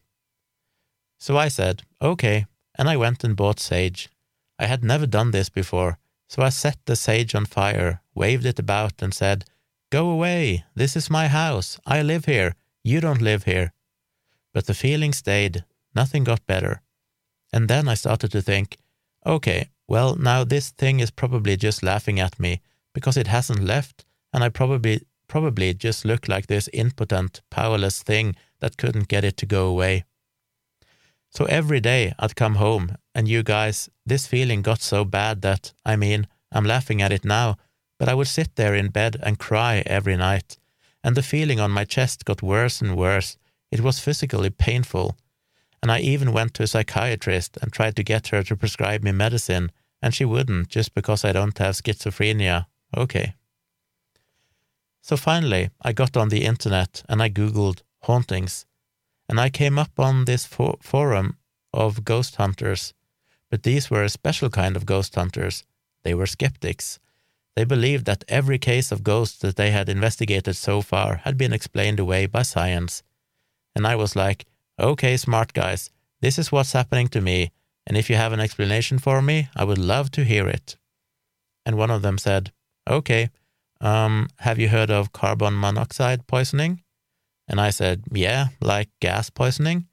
So 1.18 1.36
I 1.36 1.48
said, 1.48 1.82
Okay, 2.00 2.46
and 2.78 2.88
I 2.88 2.96
went 2.96 3.24
and 3.24 3.36
bought 3.36 3.60
sage. 3.60 4.08
I 4.58 4.66
had 4.66 4.84
never 4.84 5.06
done 5.06 5.30
this 5.30 5.48
before, 5.48 5.98
so 6.28 6.42
I 6.42 6.48
set 6.50 6.78
the 6.86 6.96
sage 6.96 7.34
on 7.34 7.46
fire, 7.46 8.02
waved 8.14 8.46
it 8.46 8.58
about, 8.58 9.02
and 9.02 9.12
said, 9.12 9.44
Go 9.90 10.10
away! 10.10 10.64
This 10.74 10.96
is 10.96 11.10
my 11.10 11.28
house. 11.28 11.80
I 11.86 12.02
live 12.02 12.26
here. 12.26 12.54
You 12.84 13.00
don't 13.00 13.22
live 13.22 13.44
here. 13.44 13.72
But 14.52 14.66
the 14.66 14.74
feeling 14.74 15.12
stayed. 15.12 15.64
Nothing 15.94 16.24
got 16.24 16.46
better. 16.46 16.82
And 17.52 17.68
then 17.68 17.88
I 17.88 17.94
started 17.94 18.30
to 18.32 18.42
think, 18.42 18.76
okay, 19.24 19.70
well, 19.88 20.14
now 20.16 20.44
this 20.44 20.70
thing 20.70 21.00
is 21.00 21.10
probably 21.10 21.56
just 21.56 21.82
laughing 21.82 22.20
at 22.20 22.38
me 22.38 22.60
because 22.94 23.16
it 23.16 23.26
hasn't 23.26 23.64
left, 23.64 24.04
and 24.32 24.44
I 24.44 24.50
probably 24.50 25.02
probably 25.28 25.74
just 25.74 26.04
look 26.04 26.26
like 26.28 26.46
this 26.46 26.68
impotent, 26.72 27.42
powerless 27.50 28.02
thing 28.02 28.34
that 28.60 28.78
couldn't 28.78 29.08
get 29.08 29.24
it 29.24 29.36
to 29.36 29.46
go 29.46 29.66
away. 29.66 30.04
So 31.30 31.44
every 31.44 31.80
day 31.80 32.14
I'd 32.18 32.34
come 32.34 32.54
home, 32.54 32.96
and 33.14 33.28
you 33.28 33.42
guys, 33.42 33.90
this 34.06 34.26
feeling 34.26 34.62
got 34.62 34.80
so 34.80 35.04
bad 35.04 35.42
that, 35.42 35.74
I 35.84 35.96
mean, 35.96 36.26
I'm 36.50 36.64
laughing 36.64 37.02
at 37.02 37.12
it 37.12 37.24
now, 37.24 37.56
but 37.98 38.08
I 38.08 38.14
would 38.14 38.28
sit 38.28 38.56
there 38.56 38.74
in 38.74 38.88
bed 38.88 39.16
and 39.22 39.38
cry 39.38 39.82
every 39.84 40.16
night, 40.16 40.58
and 41.04 41.14
the 41.14 41.22
feeling 41.22 41.60
on 41.60 41.70
my 41.70 41.84
chest 41.84 42.24
got 42.24 42.42
worse 42.42 42.80
and 42.80 42.96
worse. 42.96 43.36
It 43.70 43.82
was 43.82 44.00
physically 44.00 44.50
painful, 44.50 45.16
and 45.82 45.92
I 45.92 46.00
even 46.00 46.32
went 46.32 46.54
to 46.54 46.62
a 46.62 46.66
psychiatrist 46.66 47.58
and 47.60 47.70
tried 47.72 47.96
to 47.96 48.02
get 48.02 48.28
her 48.28 48.42
to 48.44 48.56
prescribe 48.56 49.02
me 49.04 49.12
medicine, 49.12 49.70
and 50.02 50.14
she 50.14 50.24
wouldn't 50.24 50.68
just 50.68 50.94
because 50.94 51.24
I 51.24 51.32
don't 51.32 51.58
have 51.58 51.74
schizophrenia. 51.74 52.66
Okay. 52.96 53.34
So 55.00 55.16
finally, 55.16 55.70
I 55.82 55.92
got 55.92 56.16
on 56.16 56.28
the 56.28 56.44
internet 56.44 57.02
and 57.08 57.22
I 57.22 57.30
googled 57.30 57.82
hauntings, 58.02 58.66
and 59.28 59.40
I 59.40 59.50
came 59.50 59.78
up 59.78 59.98
on 59.98 60.24
this 60.24 60.44
for- 60.46 60.78
forum 60.80 61.36
of 61.72 62.04
ghost 62.04 62.36
hunters, 62.36 62.94
but 63.50 63.62
these 63.62 63.90
were 63.90 64.02
a 64.02 64.08
special 64.08 64.50
kind 64.50 64.76
of 64.76 64.86
ghost 64.86 65.14
hunters. 65.14 65.64
They 66.04 66.14
were 66.14 66.26
skeptics 66.26 66.98
they 67.58 67.64
believed 67.64 68.04
that 68.04 68.22
every 68.28 68.56
case 68.56 68.92
of 68.92 69.02
ghosts 69.02 69.38
that 69.40 69.56
they 69.56 69.72
had 69.72 69.88
investigated 69.88 70.54
so 70.54 70.80
far 70.80 71.16
had 71.24 71.36
been 71.36 71.52
explained 71.52 71.98
away 71.98 72.26
by 72.26 72.42
science. 72.42 73.02
And 73.74 73.84
I 73.84 73.96
was 73.96 74.14
like, 74.14 74.46
okay, 74.78 75.16
smart 75.16 75.52
guys, 75.54 75.90
this 76.20 76.38
is 76.38 76.52
what's 76.52 76.72
happening 76.72 77.08
to 77.08 77.20
me, 77.20 77.50
and 77.88 77.96
if 77.96 78.10
you 78.10 78.16
have 78.16 78.34
an 78.34 78.40
explanation 78.40 78.98
for 78.98 79.22
me, 79.22 79.48
I 79.56 79.64
would 79.64 79.78
love 79.78 80.10
to 80.12 80.22
hear 80.22 80.46
it. 80.46 80.76
And 81.64 81.78
one 81.78 81.90
of 81.90 82.02
them 82.02 82.18
said, 82.18 82.52
okay, 82.86 83.30
um, 83.80 84.28
have 84.40 84.58
you 84.58 84.68
heard 84.68 84.90
of 84.90 85.14
carbon 85.14 85.58
monoxide 85.58 86.26
poisoning? 86.26 86.82
And 87.48 87.58
I 87.58 87.70
said, 87.70 88.02
yeah, 88.12 88.48
like 88.60 88.90
gas 89.00 89.30
poisoning. 89.30 89.86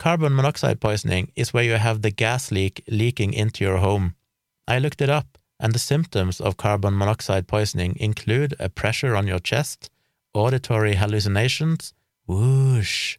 Carbon 0.00 0.34
monoxide 0.34 0.80
poisoning 0.80 1.30
is 1.36 1.54
where 1.54 1.62
you 1.62 1.74
have 1.74 2.02
the 2.02 2.10
gas 2.10 2.50
leak 2.50 2.82
leaking 2.88 3.34
into 3.34 3.64
your 3.64 3.76
home. 3.76 4.16
I 4.66 4.80
looked 4.80 5.00
it 5.00 5.08
up 5.08 5.38
and 5.60 5.72
the 5.72 5.78
symptoms 5.78 6.40
of 6.40 6.56
carbon 6.56 6.98
monoxide 6.98 7.46
poisoning 7.46 7.96
include 8.00 8.54
a 8.58 8.68
pressure 8.68 9.14
on 9.14 9.28
your 9.28 9.38
chest, 9.38 9.90
auditory 10.34 10.96
hallucinations, 10.96 11.94
whoosh, 12.26 13.16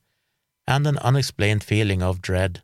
and 0.68 0.86
an 0.86 0.98
unexplained 0.98 1.64
feeling 1.64 2.04
of 2.04 2.22
dread. 2.22 2.64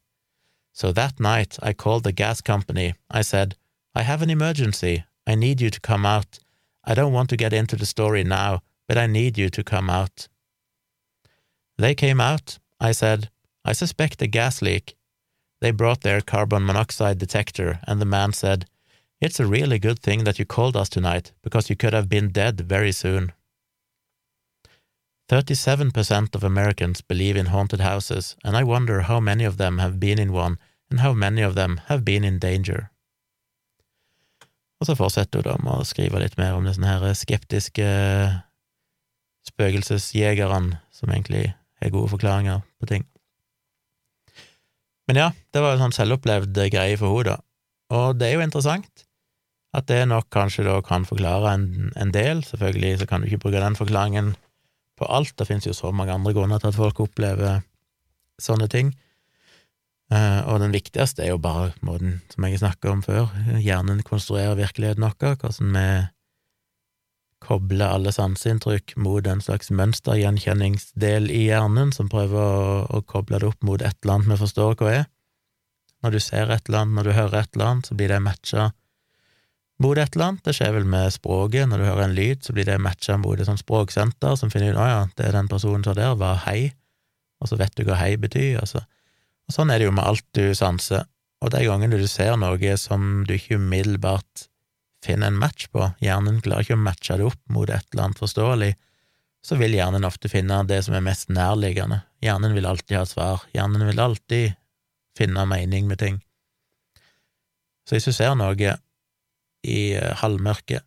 So 0.76 0.92
that 0.92 1.22
night 1.22 1.58
I 1.64 1.72
called 1.72 2.04
the 2.04 2.12
gas 2.12 2.42
company. 2.42 2.96
I 3.10 3.22
said, 3.22 3.56
I 3.96 4.02
have 4.02 4.22
an 4.22 4.30
emergency. 4.30 5.06
I 5.26 5.34
need 5.34 5.62
you 5.62 5.70
to 5.70 5.80
come 5.80 6.06
out. 6.06 6.40
I 6.84 6.94
don't 6.94 7.14
want 7.14 7.30
to 7.30 7.38
get 7.38 7.54
into 7.54 7.78
the 7.78 7.86
story 7.86 8.26
now, 8.26 8.62
but 8.86 8.98
I 8.98 9.08
need 9.08 9.38
you 9.38 9.50
to 9.50 9.64
come 9.64 9.90
out. 9.90 10.28
They 11.78 11.96
came 11.96 12.20
out. 12.20 12.60
I 12.78 12.92
said, 12.92 13.30
I 13.64 13.72
suspect 13.72 14.22
a 14.22 14.28
gas 14.28 14.62
leak. 14.62 14.98
They 15.62 15.72
brought 15.72 16.02
their 16.02 16.20
carbon 16.20 16.66
monoxide 16.66 17.20
detector, 17.20 17.80
and 17.88 18.02
the 18.02 18.06
man 18.18 18.34
said, 18.34 18.66
it's 19.22 19.40
a 19.40 19.48
really 19.48 19.80
good 19.80 20.00
thing 20.00 20.26
that 20.26 20.40
you 20.40 20.46
called 20.46 20.76
us 20.76 20.90
tonight, 20.90 21.32
because 21.42 21.70
you 21.70 21.78
could 21.78 21.94
have 21.94 22.10
been 22.10 22.34
dead 22.34 22.60
very 22.60 22.92
soon. 22.92 23.32
37% 25.32 26.36
of 26.36 26.44
Americans 26.44 27.02
believe 27.02 27.36
in 27.36 27.48
haunted 27.48 27.82
houses, 27.82 28.36
and 28.44 28.56
I 28.56 28.64
wonder 28.64 29.02
how 29.02 29.20
many 29.20 29.46
of 29.46 29.58
them 29.58 29.80
have 29.80 30.00
been 30.00 30.20
in 30.20 30.34
one, 30.34 30.58
and 30.90 31.00
how 31.00 31.14
many 31.14 31.42
of 31.42 31.56
them 31.56 31.82
have 31.88 32.04
been 32.06 32.24
in 32.24 32.40
danger. 32.40 32.90
Og 34.80 34.90
så 34.90 34.96
fortsetter 34.96 35.42
hun 35.42 35.48
da 35.48 35.56
med 35.64 35.82
å 35.82 35.88
skrive 35.88 36.20
litt 36.22 36.38
mer 36.38 36.58
om 36.58 36.68
disse 36.68 36.84
her 36.84 37.14
skeptiske 37.18 37.88
spøkelsesjegerne 39.50 40.80
som 40.94 41.12
egentlig 41.12 41.56
har 41.82 41.94
gode 41.94 42.12
forklaringer 42.12 42.62
på 42.80 42.90
ting. 42.90 43.06
Men 45.08 45.22
ja, 45.22 45.32
det 45.54 45.62
var 45.62 45.76
en 45.76 45.86
sånn 45.86 45.96
selvopplevd 45.96 46.60
greie 46.74 46.98
for 47.00 47.14
henne, 47.14 47.36
da. 47.36 47.42
Og 47.96 48.18
det 48.18 48.30
er 48.30 48.40
jo 48.40 48.46
interessant 48.46 49.06
at 49.76 49.88
det 49.90 50.06
nok 50.10 50.30
kanskje 50.34 50.66
da 50.66 50.80
kan 50.86 51.06
forklare 51.06 51.52
en, 51.54 51.92
en 52.00 52.14
del. 52.16 52.42
Selvfølgelig 52.48 53.02
så 53.02 53.08
kan 53.10 53.22
du 53.22 53.30
ikke 53.30 53.46
bruke 53.46 53.62
den 53.62 53.78
forklaringen 53.78 54.34
på 55.00 55.08
alt. 55.12 55.36
Det 55.38 55.48
finnes 55.50 55.68
jo 55.68 55.76
så 55.76 55.92
mange 55.96 56.14
andre 56.14 56.34
grunner 56.36 56.62
til 56.62 56.72
at 56.72 56.78
folk 56.80 57.02
opplever 57.04 57.64
sånne 58.42 58.68
ting. 58.72 58.94
Eh, 60.14 60.42
og 60.46 60.60
den 60.62 60.76
viktigste 60.76 61.24
er 61.26 61.34
jo 61.34 61.42
bare 61.42 61.72
måten 61.86 62.20
som 62.34 62.46
jeg 62.46 62.62
snakka 62.62 62.92
om 62.92 63.02
før, 63.06 63.32
hjernen 63.58 64.04
konstruerer 64.06 64.60
virkeligheten 64.60 65.06
vår, 65.06 65.40
hvordan 65.42 65.72
vi 65.74 65.88
kobler 67.46 67.94
alle 67.94 68.14
sanseinntrykk 68.14 68.96
mot 69.02 69.26
en 69.30 69.42
slags 69.44 69.72
mønstergjenkjenningsdel 69.74 71.30
i 71.34 71.46
hjernen 71.50 71.92
som 71.94 72.10
prøver 72.10 72.38
å, 72.38 72.86
å, 72.90 73.02
koble 73.06 73.42
det 73.42 73.50
opp 73.50 73.66
mot 73.66 73.82
et 73.82 73.98
eller 74.02 74.18
annet 74.18 74.34
vi 74.34 74.40
forstår 74.42 74.78
hva 74.80 74.94
er. 75.02 75.06
Når 76.06 76.16
du 76.16 76.22
ser 76.22 76.54
et 76.54 76.70
eller 76.70 76.84
annet, 76.84 76.98
når 76.98 77.08
du 77.08 77.14
hører 77.18 77.40
et 77.42 77.58
eller 77.58 77.72
annet, 77.72 77.90
så 77.90 77.98
blir 77.98 78.14
det 78.14 78.22
matcha 78.22 78.70
mot 79.84 79.98
et 79.98 80.16
eller 80.16 80.32
annet. 80.32 80.44
Det 80.46 80.56
skjer 80.56 80.74
vel 80.78 80.88
med 80.90 81.14
språket. 81.14 81.68
Når 81.70 81.82
du 81.82 81.88
hører 81.88 82.08
en 82.08 82.16
lyd, 82.18 82.44
så 82.46 82.56
blir 82.56 82.68
det 82.68 82.80
matcha 82.82 83.18
mot 83.22 83.40
et 83.40 83.48
sånt 83.48 83.62
språksenter 83.62 84.38
som 84.40 84.52
finner 84.54 84.74
ut 84.74 84.82
å 84.82 84.88
ja, 84.90 85.02
det 85.18 85.28
er 85.28 85.38
den 85.38 85.52
personen 85.52 85.84
som 85.86 85.98
der 85.98 86.16
hva 86.20 86.36
hei, 86.46 86.72
og 87.44 87.52
så 87.52 87.60
vet 87.60 87.76
du 87.76 87.84
hva 87.88 88.00
hei 88.00 88.16
betyr. 88.22 88.62
Altså. 88.64 88.86
Og 89.46 89.58
sånn 89.58 89.72
er 89.74 89.82
det 89.82 89.90
jo 89.90 89.96
med 89.96 90.08
alt 90.08 90.26
du 90.38 90.48
sanser. 90.58 91.06
Og 91.44 91.52
de 91.54 91.66
gangene 91.68 92.00
du 92.00 92.08
ser 92.10 92.38
noe 92.40 92.78
som 92.80 93.26
du 93.28 93.36
ikke 93.36 93.60
umiddelbart 93.60 94.48
finner 95.06 95.30
en 95.30 95.38
match 95.38 95.68
på, 95.70 95.84
hjernen 96.02 96.40
klarer 96.42 96.66
ikke 96.66 96.78
å 96.80 96.82
matche 96.82 97.18
det 97.20 97.28
opp 97.28 97.42
mot 97.54 97.70
et 97.70 97.86
eller 97.94 98.08
annet 98.08 98.22
forståelig, 98.24 98.72
så 99.46 99.58
vil 99.60 99.76
hjernen 99.78 100.08
ofte 100.08 100.32
finne 100.32 100.64
det 100.66 100.80
som 100.88 100.96
er 100.98 101.04
mest 101.06 101.30
nærliggende. 101.30 102.00
Hjernen 102.26 102.56
vil 102.58 102.66
alltid 102.66 102.98
ha 102.98 103.04
svar. 103.06 103.44
Hjernen 103.54 103.86
vil 103.86 104.02
alltid 104.02 104.56
finne 105.18 105.46
mening 105.46 105.86
med 105.86 106.02
ting. 106.02 106.18
Så 107.86 107.94
hvis 107.94 108.10
du 108.10 108.16
ser 108.16 108.34
noe 108.40 108.56
i 109.66 109.96
eh, 109.98 110.14
halvmørket 110.22 110.86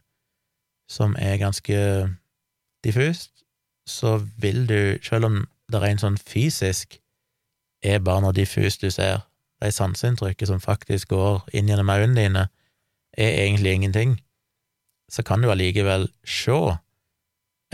som 0.89 1.17
er 1.19 1.37
ganske 1.37 1.79
diffust, 2.85 3.45
så 3.87 4.17
vil 4.39 4.69
du, 4.69 4.99
selv 5.03 5.29
om 5.29 5.43
det 5.73 5.83
en 5.85 6.01
sånn 6.01 6.17
fysisk 6.21 6.99
er 7.85 8.01
bare 8.05 8.25
noe 8.25 8.37
diffust 8.37 8.83
du 8.83 8.91
ser, 8.91 9.27
de 9.63 9.71
sanseinntrykket 9.75 10.49
som 10.49 10.63
faktisk 10.63 11.11
går 11.13 11.43
inn 11.53 11.69
gjennom 11.69 11.91
øynene 11.91 12.17
dine, 12.21 12.47
er 13.19 13.45
egentlig 13.45 13.75
ingenting, 13.75 14.19
så 15.11 15.23
kan 15.23 15.43
du 15.43 15.51
allikevel 15.51 16.09
se 16.25 16.59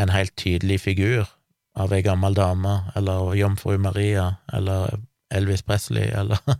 en 0.01 0.11
helt 0.11 0.35
tydelig 0.37 0.81
figur 0.81 1.29
av 1.77 1.93
ei 1.93 2.03
gammel 2.07 2.35
dame, 2.35 2.75
eller 2.97 3.35
jomfru 3.35 3.77
Maria, 3.79 4.37
eller 4.53 5.01
Elvis 5.35 5.63
Presley, 5.63 6.07
eller 6.15 6.39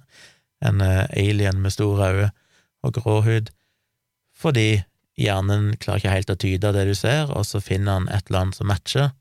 en 0.67 0.81
eh, 0.81 1.07
alien 1.11 1.61
med 1.63 1.71
store 1.71 2.11
øyne 2.11 2.31
og 2.85 2.93
grå 2.99 3.21
hud, 3.25 3.51
fordi 4.39 4.83
hjernen 5.21 5.75
klarer 5.79 6.03
ikke 6.03 6.15
helt 6.15 6.33
å 6.33 6.41
tyde 6.41 6.73
det 6.75 6.87
du 6.89 6.95
ser, 6.99 7.31
og 7.31 7.47
så 7.47 7.63
finner 7.63 8.01
han 8.01 8.09
et 8.11 8.27
eller 8.29 8.45
annet 8.45 8.59
som 8.59 8.69
matcher, 8.71 9.13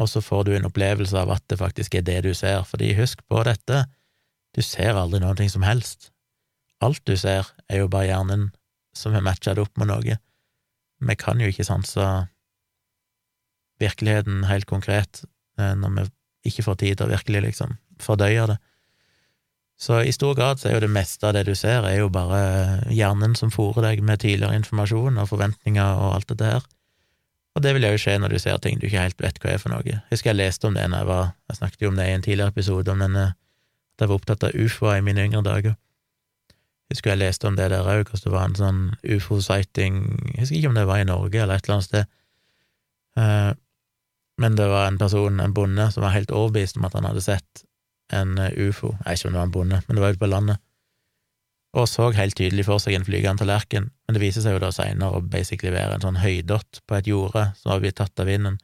og 0.00 0.08
så 0.10 0.22
får 0.24 0.46
du 0.46 0.54
en 0.56 0.66
opplevelse 0.66 1.16
av 1.18 1.30
at 1.36 1.44
det 1.50 1.60
faktisk 1.60 1.94
er 1.94 2.06
det 2.06 2.22
du 2.26 2.32
ser, 2.34 2.64
fordi 2.66 2.94
husk 2.98 3.22
på 3.30 3.44
dette, 3.46 3.84
du 4.54 4.62
ser 4.62 4.98
aldri 4.98 5.20
noe 5.22 5.48
som 5.50 5.66
helst. 5.66 6.10
Alt 6.82 7.02
du 7.06 7.14
ser, 7.18 7.46
er 7.70 7.84
jo 7.84 7.90
bare 7.90 8.10
hjernen 8.10 8.48
som 8.94 9.14
har 9.14 9.24
matcha 9.26 9.54
det 9.54 9.62
opp 9.62 9.78
med 9.78 9.90
noe. 9.90 10.18
Vi 11.04 11.16
kan 11.18 11.40
jo 11.42 11.50
ikke 11.50 11.66
sanse 11.66 12.04
virkeligheten 13.82 14.44
helt 14.46 14.68
konkret 14.70 15.24
eh, 15.58 15.74
når 15.78 15.96
vi 15.96 16.04
ikke 16.50 16.66
får 16.66 16.78
tid 16.80 16.98
til 16.98 17.08
å 17.08 17.14
virkelig 17.14 17.42
liksom 17.48 17.74
fordøye 18.02 18.46
det. 18.52 18.58
Så 19.84 19.98
i 20.02 20.12
stor 20.16 20.32
grad 20.38 20.60
så 20.60 20.70
er 20.70 20.78
jo 20.78 20.86
det 20.86 20.94
meste 20.94 21.26
av 21.28 21.34
det 21.36 21.42
du 21.44 21.52
ser, 21.58 21.84
er 21.84 21.98
jo 21.98 22.08
bare 22.12 22.38
hjernen 22.88 23.34
som 23.36 23.50
fòrer 23.52 23.84
deg 23.84 24.04
med 24.06 24.22
tidligere 24.22 24.56
informasjon 24.56 25.18
og 25.20 25.28
forventninger 25.28 25.98
og 26.00 26.14
alt 26.14 26.30
dette 26.30 26.52
her. 26.54 26.68
Og 27.54 27.62
det 27.62 27.74
vil 27.76 27.84
jo 27.86 27.98
skje 28.00 28.16
når 28.18 28.32
du 28.32 28.38
ser 28.40 28.62
ting 28.64 28.80
du 28.80 28.86
ikke 28.88 29.02
helt 29.02 29.20
vet 29.20 29.36
hva 29.42 29.52
er 29.52 29.60
for 29.60 29.74
noe. 29.74 29.84
Jeg 29.84 30.00
husker 30.10 30.32
jeg 30.32 30.40
leste 30.40 30.70
om 30.70 30.78
det 30.78 30.86
når 30.88 31.04
jeg 31.04 31.10
var 31.10 31.24
Jeg 31.50 31.58
snakket 31.58 31.84
jo 31.84 31.90
om 31.92 31.98
det 32.00 32.06
i 32.08 32.14
en 32.14 32.24
tidligere 32.24 32.54
episode, 32.54 32.94
om 32.94 33.04
denne 33.04 33.26
at 33.34 34.02
jeg 34.02 34.10
var 34.10 34.18
opptatt 34.18 34.46
av 34.48 34.56
ufoer 34.56 34.96
i 34.98 35.04
mine 35.04 35.28
yngre 35.28 35.44
dager. 35.46 35.76
Jeg 36.88 36.96
husker 36.96 37.12
jeg 37.12 37.20
leste 37.20 37.50
om 37.50 37.60
det 37.60 37.68
der 37.70 37.84
òg, 37.84 38.08
hvordan 38.08 38.24
det 38.24 38.34
var 38.34 38.48
en 38.48 38.58
sånn 38.58 38.80
ufo-sighting 39.04 40.00
Jeg 40.32 40.40
husker 40.40 40.58
ikke 40.58 40.72
om 40.72 40.80
det 40.80 40.88
var 40.88 41.04
i 41.04 41.06
Norge 41.12 41.44
eller 41.44 41.60
et 41.60 41.68
eller 41.68 41.76
annet 41.76 41.90
sted. 41.90 42.10
Eh, 43.20 43.52
men 44.40 44.58
det 44.58 44.66
var 44.72 44.88
en 44.88 44.98
person, 44.98 45.38
en 45.40 45.54
bonde, 45.54 45.90
som 45.92 46.08
var 46.08 46.16
helt 46.16 46.32
overbevist 46.34 46.80
om 46.80 46.88
at 46.88 46.96
han 46.96 47.06
hadde 47.06 47.22
sett 47.28 47.66
en 48.12 48.38
eh, 48.38 48.68
ufo. 48.68 48.94
Jeg 49.00 49.06
vet 49.06 49.18
ikke 49.20 49.28
om 49.28 49.34
det 49.34 49.40
var 49.40 49.48
en 49.48 49.56
bonde, 49.58 49.80
men 49.86 49.96
det 49.96 50.04
var 50.04 50.14
ute 50.14 50.22
på 50.24 50.30
landet. 50.30 50.62
Og 51.74 51.88
så 51.90 52.10
helt 52.14 52.36
tydelig 52.38 52.68
for 52.68 52.78
seg 52.82 52.94
en 52.94 53.06
flygende 53.06 53.42
tallerken, 53.42 53.88
men 53.90 54.14
det 54.14 54.22
viser 54.22 54.44
seg 54.44 54.54
jo 54.54 54.62
da 54.62 54.70
seinere 54.74 55.18
å 55.18 55.24
basically 55.26 55.72
være 55.74 55.96
en 55.96 56.04
sånn 56.04 56.20
høydott 56.22 56.84
på 56.86 56.98
et 56.98 57.10
jorde 57.10 57.48
som 57.58 57.72
var 57.72 57.82
blitt 57.82 57.98
tatt 57.98 58.22
av 58.22 58.30
vinden. 58.30 58.60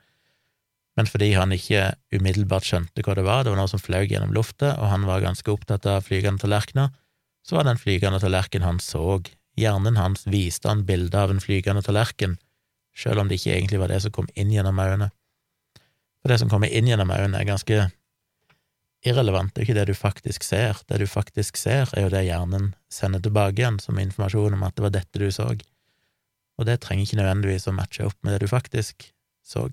Men 0.99 1.09
fordi 1.11 1.33
han 1.35 1.55
ikke 1.55 1.95
umiddelbart 2.15 2.67
skjønte 2.67 3.03
hva 3.07 3.17
det 3.19 3.27
var, 3.27 3.43
det 3.43 3.55
var 3.55 3.59
noe 3.59 3.71
som 3.71 3.83
fløy 3.83 4.05
gjennom 4.05 4.35
lufta, 4.37 4.77
og 4.79 4.93
han 4.93 5.07
var 5.09 5.25
ganske 5.25 5.51
opptatt 5.51 5.87
av 5.91 6.07
flygende 6.07 6.43
tallerkener, 6.43 6.91
så 7.47 7.57
var 7.57 7.67
den 7.67 7.81
flygende 7.81 8.21
tallerken 8.23 8.67
han 8.67 8.79
så. 8.85 9.19
Hjernen 9.59 9.99
hans 9.99 10.27
viste 10.31 10.71
han 10.71 10.85
bilde 10.87 11.19
av 11.19 11.33
en 11.33 11.43
flygende 11.43 11.83
tallerken, 11.83 12.37
selv 12.97 13.23
om 13.23 13.31
det 13.31 13.41
ikke 13.41 13.57
egentlig 13.57 13.81
var 13.83 13.91
det 13.91 14.03
som 14.05 14.15
kom 14.15 14.29
inn 14.39 14.53
gjennom 14.55 14.79
øynene. 14.79 15.11
For 16.21 16.31
det 16.31 16.39
som 16.43 16.51
kommer 16.53 16.71
inn 16.71 16.87
gjennom 16.91 17.11
øynene, 17.11 17.41
er 17.41 17.49
ganske 17.49 17.87
irrelevant, 19.07 19.55
det 19.55 19.63
er 19.63 19.65
jo 19.65 19.71
ikke 19.71 19.79
det 19.81 19.91
du 19.91 19.97
faktisk 19.97 20.45
ser. 20.45 20.81
Det 20.89 20.99
du 21.01 21.07
faktisk 21.09 21.57
ser, 21.61 21.89
er 21.97 22.07
jo 22.07 22.13
det 22.13 22.27
hjernen 22.27 22.73
sender 22.93 23.23
tilbake 23.25 23.61
igjen 23.63 23.79
som 23.81 24.01
informasjon 24.01 24.57
om 24.57 24.65
at 24.67 24.77
det 24.77 24.85
var 24.85 24.97
dette 24.97 25.23
du 25.23 25.31
så, 25.33 25.49
og 26.61 26.69
det 26.69 26.81
trenger 26.85 27.07
ikke 27.07 27.21
nødvendigvis 27.23 27.69
å 27.71 27.77
matche 27.77 28.05
opp 28.05 28.19
med 28.21 28.37
det 28.37 28.43
du 28.45 28.51
faktisk 28.51 29.07
så. 29.47 29.69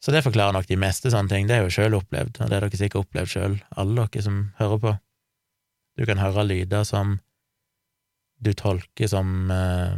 Så 0.00 0.12
det 0.12 0.24
forklarer 0.24 0.56
nok 0.56 0.68
de 0.68 0.80
meste 0.80 1.12
sånne 1.12 1.32
ting, 1.32 1.48
det 1.48 1.58
er 1.58 1.66
jo 1.66 1.74
sjøl 1.74 1.98
opplevd, 1.98 2.40
og 2.40 2.48
det 2.48 2.56
har 2.56 2.64
dere 2.64 2.80
sikkert 2.80 3.04
opplevd 3.04 3.34
sjøl, 3.34 3.58
alle 3.76 4.06
dere 4.08 4.24
som 4.24 4.40
hører 4.60 4.80
på. 4.80 4.94
Du 6.00 6.08
kan 6.08 6.20
høre 6.20 6.46
lyder 6.48 6.88
som 6.88 7.18
du 8.44 8.50
tolker 8.56 9.08
som 9.08 9.52
eh, 9.52 9.94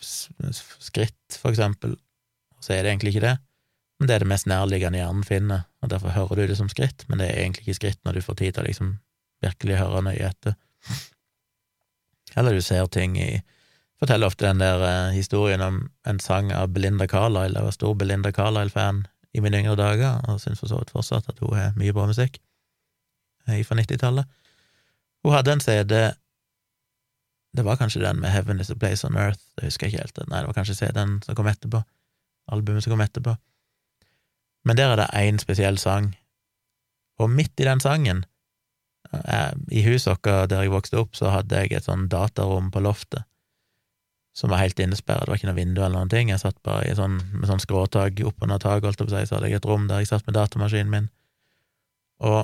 skritt, 0.00 1.38
for 1.38 1.52
eksempel, 1.52 1.98
og 2.56 2.64
så 2.64 2.74
er 2.74 2.86
det 2.86 2.94
egentlig 2.94 3.14
ikke 3.14 3.26
det 3.26 3.36
det 4.04 4.12
er 4.12 4.24
det 4.24 4.28
mest 4.28 4.48
nærliggende 4.50 5.00
hjernen 5.00 5.24
finner, 5.24 5.66
og 5.80 5.90
derfor 5.90 6.12
hører 6.12 6.36
du 6.36 6.50
det 6.50 6.56
som 6.58 6.68
skritt, 6.68 7.06
men 7.08 7.20
det 7.20 7.30
er 7.30 7.40
egentlig 7.40 7.64
ikke 7.64 7.78
skritt 7.78 8.00
når 8.04 8.18
du 8.18 8.24
får 8.26 8.40
tid 8.40 8.56
til 8.56 8.64
å 8.64 8.66
liksom 8.66 8.90
virkelig 9.44 9.78
høre 9.80 10.02
nøye 10.04 10.28
etter. 10.28 10.56
Eller 12.36 12.56
du 12.56 12.64
ser 12.64 12.86
ting 12.92 13.16
i 13.20 13.30
Forteller 13.96 14.28
ofte 14.28 14.44
den 14.44 14.60
der 14.60 14.82
eh, 14.84 15.14
historien 15.16 15.62
om 15.64 15.78
en 16.04 16.18
sang 16.20 16.50
av 16.52 16.68
Belinda 16.68 17.06
Carlisle. 17.08 17.56
Jeg 17.56 17.64
var 17.64 17.72
stor 17.72 17.94
Belinda 17.96 18.32
Carlisle-fan 18.32 19.06
i 19.32 19.40
mine 19.40 19.62
yngre 19.62 19.76
dager, 19.80 20.18
og 20.28 20.40
syns 20.40 20.60
for 20.60 20.68
så 20.68 20.82
vidt 20.82 20.92
fortsatt 20.92 21.30
at 21.32 21.40
hun 21.40 21.56
har 21.56 21.72
mye 21.80 21.94
bra 21.96 22.04
musikk 22.10 22.36
eh, 23.48 23.62
fra 23.64 23.78
90-tallet. 23.80 24.28
Hun 25.24 25.32
hadde 25.32 25.56
en 25.56 25.64
CD 25.64 26.12
Det 27.56 27.64
var 27.64 27.78
kanskje 27.80 28.02
den 28.02 28.20
med 28.20 28.30
Heaven 28.30 28.60
Is 28.60 28.70
A 28.70 28.74
Place 28.76 29.06
On 29.08 29.16
Earth, 29.16 29.40
det 29.56 29.70
husker 29.70 29.86
jeg 29.86 29.94
ikke 29.94 30.02
helt. 30.02 30.18
Nei, 30.28 30.42
det 30.42 30.48
var 30.50 30.58
kanskje 30.58 30.74
CD-en 30.76 31.22
som 31.24 31.34
kom 31.38 31.46
etterpå. 31.48 31.80
Albumet 32.52 32.84
som 32.84 32.92
kom 32.92 33.00
etterpå. 33.00 33.32
Men 34.66 34.78
der 34.78 34.92
er 34.92 35.00
det 35.00 35.12
én 35.14 35.38
spesiell 35.38 35.78
sang, 35.78 36.10
og 37.22 37.30
midt 37.32 37.62
i 37.62 37.68
den 37.68 37.80
sangen, 37.80 38.24
eh, 39.14 39.52
i 39.70 39.86
huset 39.86 40.10
vårt 40.10 40.50
der 40.50 40.66
jeg 40.66 40.74
vokste 40.74 40.98
opp, 41.00 41.14
så 41.16 41.30
hadde 41.30 41.62
jeg 41.62 41.78
et 41.78 41.86
sånn 41.86 42.08
datarom 42.12 42.72
på 42.74 42.82
loftet 42.82 43.24
som 44.36 44.52
var 44.52 44.60
helt 44.60 44.80
innesperret, 44.82 45.24
det 45.24 45.32
var 45.32 45.38
ikke 45.38 45.48
noe 45.48 45.56
vindu 45.56 45.78
eller 45.80 45.96
noen 45.96 46.10
ting, 46.12 46.28
jeg 46.28 46.42
satt 46.42 46.58
bare 46.66 46.92
sånn, 46.98 47.14
med 47.32 47.48
sånn 47.48 47.62
skråtak 47.62 48.18
oppunder 48.28 48.60
taket, 48.60 48.84
holdt 48.84 49.00
jeg 49.00 49.08
på 49.08 49.14
å 49.14 49.14
si, 49.14 49.28
så 49.30 49.38
hadde 49.38 49.48
jeg 49.48 49.62
et 49.62 49.68
rom 49.68 49.86
der 49.88 50.02
jeg 50.02 50.10
satt 50.10 50.26
med 50.28 50.36
datamaskinen 50.36 50.92
min, 50.92 51.06
og 52.20 52.42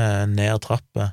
eh, 0.00 0.24
ned 0.30 0.62
trappa 0.64 1.10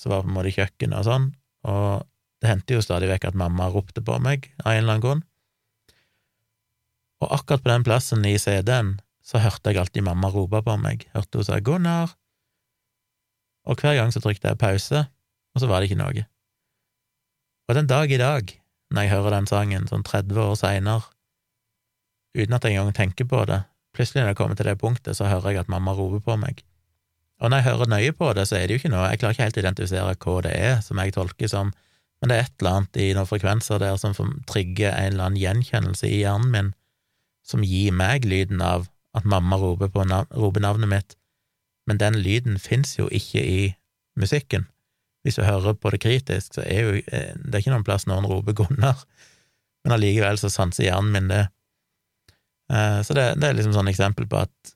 så 0.00 0.08
var 0.08 0.24
på 0.24 0.30
en 0.30 0.38
måte 0.38 0.54
kjøkkenet 0.56 1.02
og 1.02 1.04
sånn, 1.04 1.26
og 1.68 2.06
det 2.40 2.48
hendte 2.48 2.78
jo 2.78 2.84
stadig 2.84 3.10
vekk 3.10 3.28
at 3.28 3.36
mamma 3.36 3.68
ropte 3.68 4.00
på 4.00 4.16
meg 4.24 4.48
av 4.62 4.72
en 4.72 4.80
eller 4.80 4.94
annen 4.94 5.04
grunn, 5.04 5.22
og 7.20 7.36
akkurat 7.36 7.66
på 7.66 7.72
den 7.74 7.84
plassen 7.84 8.24
i 8.24 8.38
CD-en 8.40 8.94
så 9.30 9.38
hørte 9.38 9.70
jeg 9.70 9.78
alltid 9.78 10.02
mamma 10.02 10.30
rope 10.34 10.58
på 10.66 10.74
meg, 10.82 11.06
hørte 11.14 11.38
hun 11.38 11.46
sa 11.46 11.60
Gunnar, 11.62 12.16
og 13.70 13.78
hver 13.78 13.94
gang 14.00 14.10
så 14.10 14.22
trykte 14.24 14.50
jeg 14.50 14.58
pause, 14.58 15.04
og 15.54 15.62
så 15.62 15.68
var 15.70 15.80
det 15.80 15.90
ikke 15.90 16.00
noe. 16.00 16.24
Og 17.70 17.76
den 17.78 17.86
dag 17.90 18.10
i 18.10 18.18
dag, 18.18 18.50
når 18.90 19.06
jeg 19.06 19.12
hører 19.12 19.36
den 19.36 19.46
sangen 19.46 19.86
sånn 19.86 20.06
30 20.06 20.40
år 20.42 20.56
seinere, 20.58 21.06
uten 22.34 22.56
at 22.56 22.66
jeg 22.66 22.74
engang 22.74 22.96
tenker 22.96 23.28
på 23.30 23.44
det, 23.46 23.60
plutselig 23.94 24.24
når 24.24 24.32
jeg 24.32 24.40
kommer 24.40 24.58
til 24.58 24.70
det 24.70 24.78
punktet, 24.80 25.18
så 25.18 25.28
hører 25.30 25.54
jeg 25.54 25.62
at 25.62 25.70
mamma 25.70 25.94
roper 25.94 26.24
på 26.26 26.38
meg. 26.40 26.64
Og 27.40 27.50
når 27.50 27.60
jeg 27.60 27.68
hører 27.70 27.92
nøye 27.94 28.16
på 28.16 28.32
det, 28.36 28.48
så 28.48 28.58
er 28.58 28.66
det 28.66 28.74
jo 28.74 28.82
ikke 28.82 28.92
noe, 28.92 29.06
jeg 29.12 29.22
klarer 29.22 29.36
ikke 29.36 29.46
helt 29.46 29.60
å 29.60 29.62
identifisere 29.64 30.18
hva 30.24 30.36
det 30.46 30.56
er 30.58 30.82
som 30.84 30.98
jeg 30.98 31.14
tolker 31.14 31.52
som, 31.52 31.70
men 32.20 32.32
det 32.32 32.36
er 32.36 32.48
et 32.48 32.56
eller 32.60 32.80
annet 32.80 32.98
i 33.00 33.12
noen 33.16 33.28
frekvenser 33.30 33.80
der 33.80 33.96
som 34.00 34.16
trigger 34.50 34.92
en 34.92 35.14
eller 35.14 35.30
annen 35.30 35.40
gjenkjennelse 35.40 36.10
i 36.10 36.20
hjernen 36.24 36.50
min, 36.52 36.72
som 37.46 37.62
gir 37.64 37.94
meg 37.96 38.26
lyden 38.28 38.60
av 38.64 38.90
at 39.16 39.26
mamma 39.26 39.58
roper, 39.58 39.90
nav 40.06 40.28
roper 40.36 40.62
navnet 40.62 40.90
mitt, 40.90 41.16
men 41.88 41.98
den 41.98 42.18
lyden 42.22 42.58
fins 42.62 42.96
jo 42.98 43.08
ikke 43.10 43.42
i 43.42 43.62
musikken. 44.18 44.68
Hvis 45.24 45.36
du 45.36 45.44
hører 45.44 45.74
på 45.76 45.90
det 45.92 46.00
kritisk, 46.00 46.54
så 46.54 46.64
er 46.64 46.80
jo 46.86 47.00
eh, 47.00 47.32
det 47.36 47.54
er 47.54 47.62
ikke 47.62 47.74
noen 47.74 47.86
plass 47.86 48.06
noen 48.08 48.28
roper 48.28 48.56
Gunnar, 48.56 49.02
men 49.84 49.96
allikevel 49.96 50.38
så 50.40 50.52
sanser 50.52 50.86
hjernen 50.86 51.12
min 51.12 51.32
det. 51.32 51.42
Eh, 52.72 53.00
så 53.06 53.16
det, 53.16 53.26
det 53.40 53.48
er 53.48 53.58
liksom 53.58 53.74
sånn 53.76 53.90
eksempel 53.90 54.28
på 54.30 54.44
at 54.44 54.74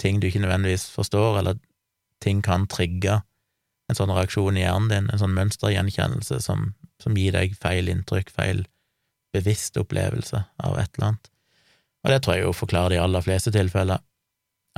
ting 0.00 0.20
du 0.20 0.28
ikke 0.28 0.42
nødvendigvis 0.44 0.88
forstår, 0.94 1.40
eller 1.40 1.58
ting 2.24 2.42
kan 2.44 2.68
trigge 2.70 3.20
en 3.90 3.98
sånn 3.98 4.12
reaksjon 4.14 4.58
i 4.58 4.64
hjernen 4.64 4.90
din, 4.92 5.08
en 5.10 5.20
sånn 5.20 5.34
mønstergjenkjennelse 5.34 6.38
som, 6.44 6.70
som 7.02 7.16
gir 7.18 7.34
deg 7.34 7.56
feil 7.58 7.90
inntrykk, 7.90 8.30
feil 8.34 8.64
bevisst 9.34 9.78
opplevelse 9.80 10.44
av 10.62 10.78
et 10.78 10.90
eller 10.94 11.12
annet. 11.12 11.30
Og 12.00 12.12
det 12.12 12.22
tror 12.22 12.36
jeg 12.36 12.46
jo 12.46 12.56
forklarer 12.56 12.94
de 12.94 13.00
aller 13.02 13.24
fleste 13.24 13.52
tilfeller 13.52 14.00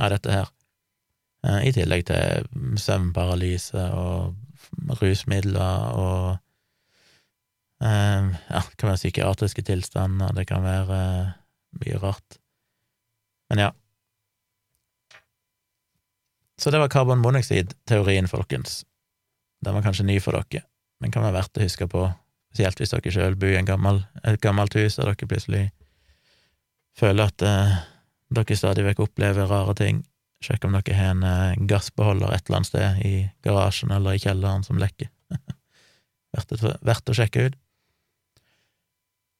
av 0.01 0.11
dette 0.11 0.31
her, 0.33 0.49
eh, 1.47 1.67
i 1.69 1.73
tillegg 1.75 2.07
til 2.09 2.47
søvnparalyse 2.81 3.83
og 3.95 4.97
rusmidler 4.99 5.99
og 5.99 6.25
eh, 7.83 8.31
ja, 8.49 8.63
det 8.63 8.77
kan 8.77 8.89
være 8.91 9.01
psykiatriske 9.01 9.63
tilstander, 9.69 10.33
det 10.35 10.47
kan 10.49 10.65
være 10.65 10.99
eh, 10.99 11.31
mye 11.83 12.01
rart. 12.01 12.39
Men 13.49 13.67
ja. 13.67 13.69
Så 16.59 16.71
det 16.71 16.79
var 16.79 16.91
karbonmonoksid-teorien, 16.93 18.27
folkens. 18.27 18.83
Den 19.63 19.75
var 19.75 19.85
kanskje 19.85 20.05
ny 20.07 20.19
for 20.21 20.35
dere, 20.35 20.65
men 21.01 21.11
kan 21.11 21.23
være 21.25 21.37
verdt 21.39 21.59
å 21.59 21.63
huske 21.63 21.87
på, 21.89 22.03
spesielt 22.51 22.81
hvis 22.81 22.93
dere 22.93 23.13
sjøl 23.15 23.39
bor 23.39 23.53
i 23.53 23.63
gammel, 23.67 24.03
et 24.23 24.41
gammelt 24.43 24.75
hus 24.77 24.99
og 24.99 25.09
dere 25.09 25.29
plutselig 25.29 25.63
føler 26.97 27.31
at 27.31 27.45
eh, 27.45 27.77
dere 28.33 28.57
stadig 28.57 28.85
vekk 28.87 29.03
opplever 29.07 29.49
rare 29.49 29.75
ting. 29.77 30.03
Sjekk 30.43 30.67
om 30.67 30.75
dere 30.75 30.97
har 30.97 31.13
en 31.13 31.25
eh, 31.27 31.61
gassbeholder 31.69 32.33
et 32.33 32.47
eller 32.47 32.59
annet 32.59 32.71
sted 32.71 33.03
i 33.07 33.13
garasjen 33.45 33.93
eller 33.95 34.17
i 34.17 34.23
kjelleren 34.23 34.65
som 34.65 34.81
lekker. 34.81 35.09
verdt, 36.35 36.57
verdt 36.83 37.11
å 37.11 37.17
sjekke 37.17 37.47
ut. 37.47 37.57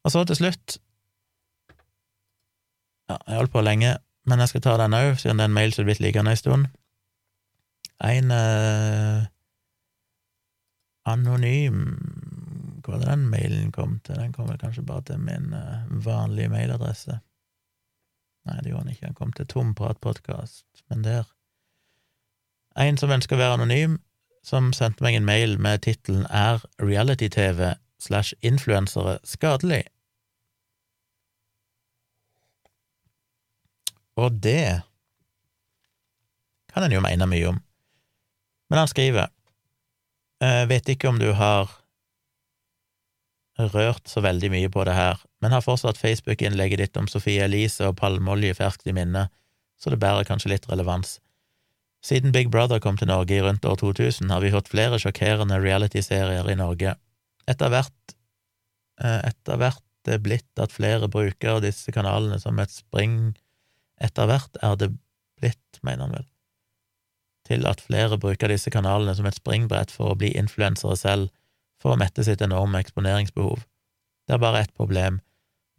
Og 0.04 0.12
så 0.12 0.24
til 0.28 0.40
slutt 0.42 0.80
Ja, 3.12 3.18
jeg 3.28 3.36
holdt 3.36 3.52
på 3.52 3.62
lenge, 3.64 3.98
men 4.28 4.40
jeg 4.40 4.54
skal 4.54 4.64
ta 4.64 4.78
den 4.80 4.96
òg, 4.96 5.18
siden 5.20 5.40
det 5.40 5.46
er 5.46 5.52
en 5.52 5.58
mail 5.58 5.74
som 5.76 5.84
er 5.84 5.90
blitt 5.92 6.02
liggende 6.04 6.32
en 6.32 6.40
stund. 6.40 6.70
En 8.04 8.32
eh, 8.36 9.26
anonym 11.08 11.82
Hva 12.84 12.96
var 12.96 13.04
det 13.04 13.10
den 13.10 13.28
mailen 13.32 13.72
kom 13.76 13.98
til? 14.04 14.18
Den 14.20 14.34
kom 14.36 14.48
vel 14.50 14.60
kanskje 14.60 14.86
bare 14.88 15.06
til 15.08 15.22
min 15.24 15.52
eh, 15.56 15.84
vanlige 16.04 16.52
mailadresse. 16.52 17.20
Nei, 18.44 18.60
det 18.62 18.72
gjorde 18.72 18.84
han 18.84 18.92
ikke, 18.92 19.06
han 19.06 19.18
kom 19.18 19.32
til 19.34 19.48
Tompratpodkast, 19.48 20.66
men 20.90 21.04
der 21.04 21.30
En 22.76 22.98
som 22.98 23.12
ønsker 23.14 23.38
å 23.38 23.40
være 23.40 23.54
anonym, 23.60 24.00
som 24.44 24.72
sendte 24.74 25.06
meg 25.06 25.16
en 25.16 25.28
mail 25.28 25.60
med 25.62 25.84
tittelen 25.86 26.26
Er 26.26 26.64
reality-TV 26.82 27.76
slash 28.02 28.34
influensere 28.42 29.20
skadelig? 29.24 29.84
Og 34.18 34.34
det 34.44 34.82
kan 36.74 36.84
en 36.84 36.98
jo 36.98 37.02
mene 37.06 37.30
mye 37.30 37.54
om. 37.54 37.62
Men 38.70 38.84
han 38.84 38.90
skriver 38.90 39.28
jeg 40.42 40.68
Vet 40.68 40.90
ikke 40.90 41.08
om 41.08 41.22
du 41.22 41.30
har 41.38 41.70
rørt 43.60 44.10
så 44.10 44.24
veldig 44.26 44.50
mye 44.54 44.70
på 44.74 44.84
det 44.88 44.96
her, 44.98 45.20
men 45.42 45.54
har 45.54 45.66
fortsatt 45.66 46.00
Facebook-innlegget 46.02 46.82
ditt 46.82 46.98
om 46.98 47.10
Sofie 47.10 47.44
Elise 47.46 47.90
og 47.90 47.98
palmeolje 48.00 48.56
ferskt 48.58 48.90
i 48.90 48.96
minne, 48.96 49.28
så 49.78 49.94
det 49.94 50.02
bærer 50.02 50.28
kanskje 50.28 50.54
litt 50.54 50.68
relevans. 50.72 51.20
Siden 52.04 52.34
Big 52.36 52.50
Brother 52.52 52.82
kom 52.84 52.98
til 53.00 53.12
Norge 53.12 53.38
i 53.38 53.44
rundt 53.44 53.66
år 53.66 53.78
2000, 53.80 54.32
har 54.32 54.44
vi 54.44 54.52
hørt 54.52 54.72
flere 54.72 55.00
sjokkerende 55.00 55.62
reality-serier 55.64 56.50
i 56.52 56.58
Norge. 56.60 56.98
Etter 57.48 57.72
hvert 57.72 58.18
eh, 59.04 59.22
etter 59.30 59.60
hvert 59.62 59.84
det 60.04 60.20
blitt 60.26 60.60
at 60.60 60.76
flere 60.76 61.08
bruker 61.08 61.62
disse 61.64 61.94
kanalene 61.96 62.42
som 62.42 62.60
et 62.60 62.74
spring 62.74 63.38
Etter 64.04 64.28
hvert 64.28 64.58
er 64.66 64.74
det 64.76 64.90
blitt, 65.40 65.80
mener 65.86 66.04
han 66.04 66.16
vel 66.18 66.26
til 67.48 67.68
at 67.68 67.82
flere 67.84 68.18
bruker 68.20 68.52
disse 68.52 68.72
kanalene 68.72 69.16
som 69.18 69.28
et 69.28 69.38
springbrett 69.38 69.92
for 69.92 70.14
å 70.14 70.20
bli 70.20 70.32
influensere 70.40 70.96
selv, 71.00 71.32
for 71.84 71.94
å 71.94 72.00
mette 72.00 72.24
sitt 72.24 72.42
enorme 72.42 72.80
eksponeringsbehov. 72.84 73.66
Det 74.28 74.38
er 74.38 74.42
bare 74.42 74.64
ett 74.64 74.74
problem. 74.80 75.20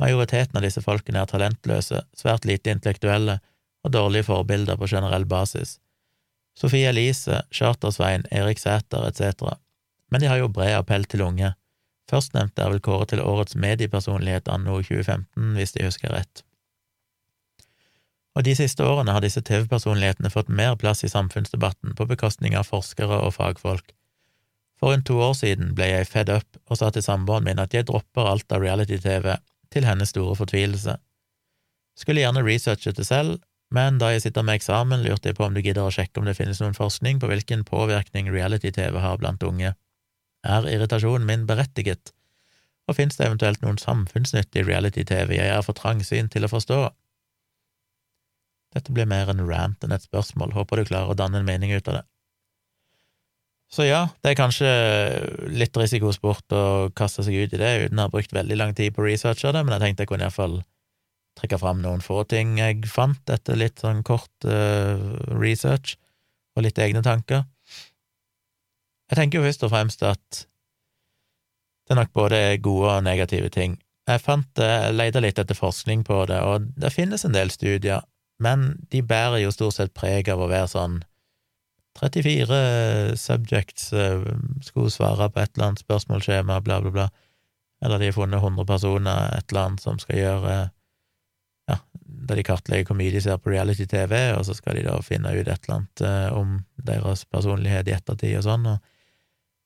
Majoriteten 0.02 0.58
av 0.60 0.66
disse 0.66 0.82
folkene 0.84 1.22
er 1.22 1.30
talentløse, 1.30 2.02
svært 2.12 2.44
lite 2.44 2.74
intellektuelle 2.74 3.38
og 3.84 3.96
dårlige 3.96 4.28
forbilder 4.28 4.76
på 4.80 4.90
generell 4.90 5.24
basis. 5.24 5.78
Sofie 6.58 6.90
Elise, 6.92 7.42
Chartersvein, 7.50 8.28
Erik 8.30 8.60
Sæter 8.62 9.08
etc. 9.08 9.56
Men 10.12 10.22
de 10.22 10.30
har 10.30 10.42
jo 10.42 10.52
bred 10.52 10.76
appell 10.76 11.08
til 11.08 11.24
unge. 11.26 11.54
Førstnevnte 12.10 12.62
er 12.62 12.74
vel 12.74 12.84
kåret 12.84 13.14
til 13.14 13.24
årets 13.24 13.56
mediepersonlighet 13.56 14.50
anno 14.52 14.82
2015, 14.82 15.54
hvis 15.56 15.72
de 15.74 15.88
husker 15.88 16.12
rett 16.12 16.44
og 18.34 18.42
de 18.46 18.54
siste 18.58 18.82
årene 18.82 19.14
har 19.14 19.22
disse 19.22 19.42
TV-personlighetene 19.46 20.30
fått 20.32 20.50
mer 20.50 20.74
plass 20.78 21.04
i 21.06 21.10
samfunnsdebatten 21.10 21.94
på 21.98 22.06
bekostning 22.10 22.56
av 22.58 22.66
forskere 22.66 23.20
og 23.22 23.36
fagfolk. 23.36 23.94
For 24.84 24.92
rundt 24.92 25.06
to 25.08 25.14
år 25.16 25.32
siden 25.32 25.70
ble 25.72 25.86
jeg 25.88 26.10
fed 26.10 26.28
up 26.28 26.58
og 26.68 26.76
sa 26.76 26.90
til 26.92 27.00
samboeren 27.00 27.46
min 27.46 27.60
at 27.62 27.72
jeg 27.72 27.86
dropper 27.88 28.26
alt 28.28 28.52
av 28.52 28.60
reality-TV, 28.60 29.30
til 29.72 29.86
hennes 29.88 30.12
store 30.12 30.34
fortvilelse. 30.36 30.98
Skulle 31.96 32.20
gjerne 32.20 32.42
researche 32.44 32.92
det 32.92 33.06
selv, 33.08 33.38
men 33.72 33.96
da 33.96 34.10
jeg 34.12 34.26
sitter 34.26 34.44
med 34.44 34.58
eksamen, 34.60 35.00
lurte 35.06 35.32
jeg 35.32 35.38
på 35.38 35.46
om 35.46 35.56
du 35.56 35.62
gidder 35.64 35.88
å 35.88 35.94
sjekke 35.94 36.20
om 36.20 36.28
det 36.28 36.36
finnes 36.36 36.60
noen 36.60 36.76
forskning 36.76 37.16
på 37.22 37.32
hvilken 37.32 37.64
påvirkning 37.64 38.28
reality-TV 38.28 39.00
har 39.00 39.16
blant 39.24 39.48
unge. 39.48 39.72
Er 40.44 40.68
irritasjonen 40.68 41.24
min 41.32 41.48
berettiget, 41.48 42.12
og 42.84 43.00
finnes 43.00 43.16
det 43.16 43.30
eventuelt 43.30 43.64
noen 43.64 43.80
samfunnsnyttig 43.80 44.68
reality-TV 44.68 45.38
jeg 45.38 45.48
er 45.48 45.64
for 45.64 45.80
trangsynt 45.80 46.36
til 46.36 46.44
å 46.44 46.52
forstå? 46.52 46.82
Dette 48.76 48.92
blir 48.92 49.08
mer 49.08 49.32
en 49.32 49.46
rant 49.48 49.80
enn 49.80 49.96
et 49.96 50.04
spørsmål, 50.04 50.52
håper 50.52 50.84
du 50.84 50.90
klarer 50.92 51.16
å 51.16 51.22
danne 51.24 51.40
en 51.40 51.48
mening 51.48 51.72
ut 51.72 51.88
av 51.88 52.02
det. 52.02 52.08
Så 53.74 53.88
ja, 53.88 54.04
det 54.22 54.30
er 54.30 54.38
kanskje 54.38 54.68
litt 55.50 55.74
risikosport 55.74 56.54
å 56.54 56.64
kaste 56.94 57.24
seg 57.26 57.40
ut 57.42 57.56
i 57.56 57.58
det 57.58 57.72
uten 57.86 57.98
å 57.98 58.06
ha 58.06 58.12
brukt 58.12 58.34
veldig 58.34 58.58
lang 58.60 58.74
tid 58.78 58.94
på 58.94 59.02
å 59.02 59.08
researche 59.08 59.50
det, 59.50 59.64
men 59.64 59.74
jeg 59.74 59.82
tenkte 59.82 60.04
jeg 60.04 60.10
kunne 60.12 60.28
iallfall 60.28 60.60
trekke 61.34 61.58
fram 61.58 61.80
noen 61.82 62.04
få 62.04 62.20
ting 62.30 62.54
jeg 62.60 62.84
fant 62.86 63.32
etter 63.34 63.58
litt 63.58 63.82
sånn 63.82 64.04
kort 64.06 64.46
uh, 64.46 64.94
research 65.34 65.96
og 66.54 66.68
litt 66.68 66.78
egne 66.78 67.02
tanker. 67.02 67.42
Jeg 69.10 69.18
tenker 69.18 69.40
jo 69.40 69.48
først 69.48 69.66
og 69.66 69.74
fremst 69.74 70.06
at 70.06 70.44
det 71.84 71.96
er 71.96 71.98
nok 71.98 72.14
både 72.14 72.44
gode 72.62 72.94
og 72.94 73.04
negative 73.04 73.50
ting. 73.52 73.74
Jeg 74.06 74.22
fant, 74.22 74.48
jeg 74.54 74.94
leita 74.94 75.20
litt 75.20 75.40
etter 75.42 75.58
forskning 75.58 76.06
på 76.06 76.22
det, 76.30 76.38
og 76.46 76.70
det 76.78 76.94
finnes 76.94 77.26
en 77.26 77.34
del 77.34 77.50
studier 77.50 78.06
men 78.42 78.74
de 78.90 79.02
bærer 79.02 79.42
jo 79.44 79.52
stort 79.54 79.76
sett 79.78 79.94
preg 79.94 80.28
av 80.32 80.42
å 80.42 80.50
være 80.50 80.70
sånn 80.70 81.02
34 82.00 83.16
subjects 83.20 83.92
uh, 83.92 84.24
skulle 84.64 84.92
svare 84.92 85.28
på 85.30 85.42
et 85.42 85.52
eller 85.54 85.70
annet 85.70 85.84
spørsmålsskjema, 85.84 86.60
bla, 86.66 86.80
bla, 86.84 86.94
bla, 86.94 87.08
eller 87.84 88.00
de 88.00 88.10
har 88.10 88.16
funnet 88.16 88.42
100 88.42 88.66
personer, 88.68 89.28
et 89.36 89.52
eller 89.52 89.68
annet, 89.68 89.84
som 89.84 90.00
skal 90.02 90.18
gjøre 90.20 90.54
ja, 91.70 91.76
da 92.04 92.36
de 92.36 92.44
kartlegger 92.44 92.90
hvor 92.90 92.98
mye 92.98 93.12
de 93.14 93.22
ser 93.24 93.38
på 93.40 93.52
reality-TV, 93.52 94.16
og 94.38 94.42
så 94.48 94.56
skal 94.56 94.78
de 94.78 94.86
da 94.88 94.96
finne 95.04 95.32
ut 95.32 95.46
et 95.46 95.54
eller 95.54 95.76
annet 95.78 96.04
uh, 96.06 96.30
om 96.38 96.58
deres 96.76 97.24
personlighet 97.30 97.88
i 97.88 97.96
ettertid 97.96 98.40
og 98.40 98.48
sånn, 98.48 98.66
og, 98.74 98.90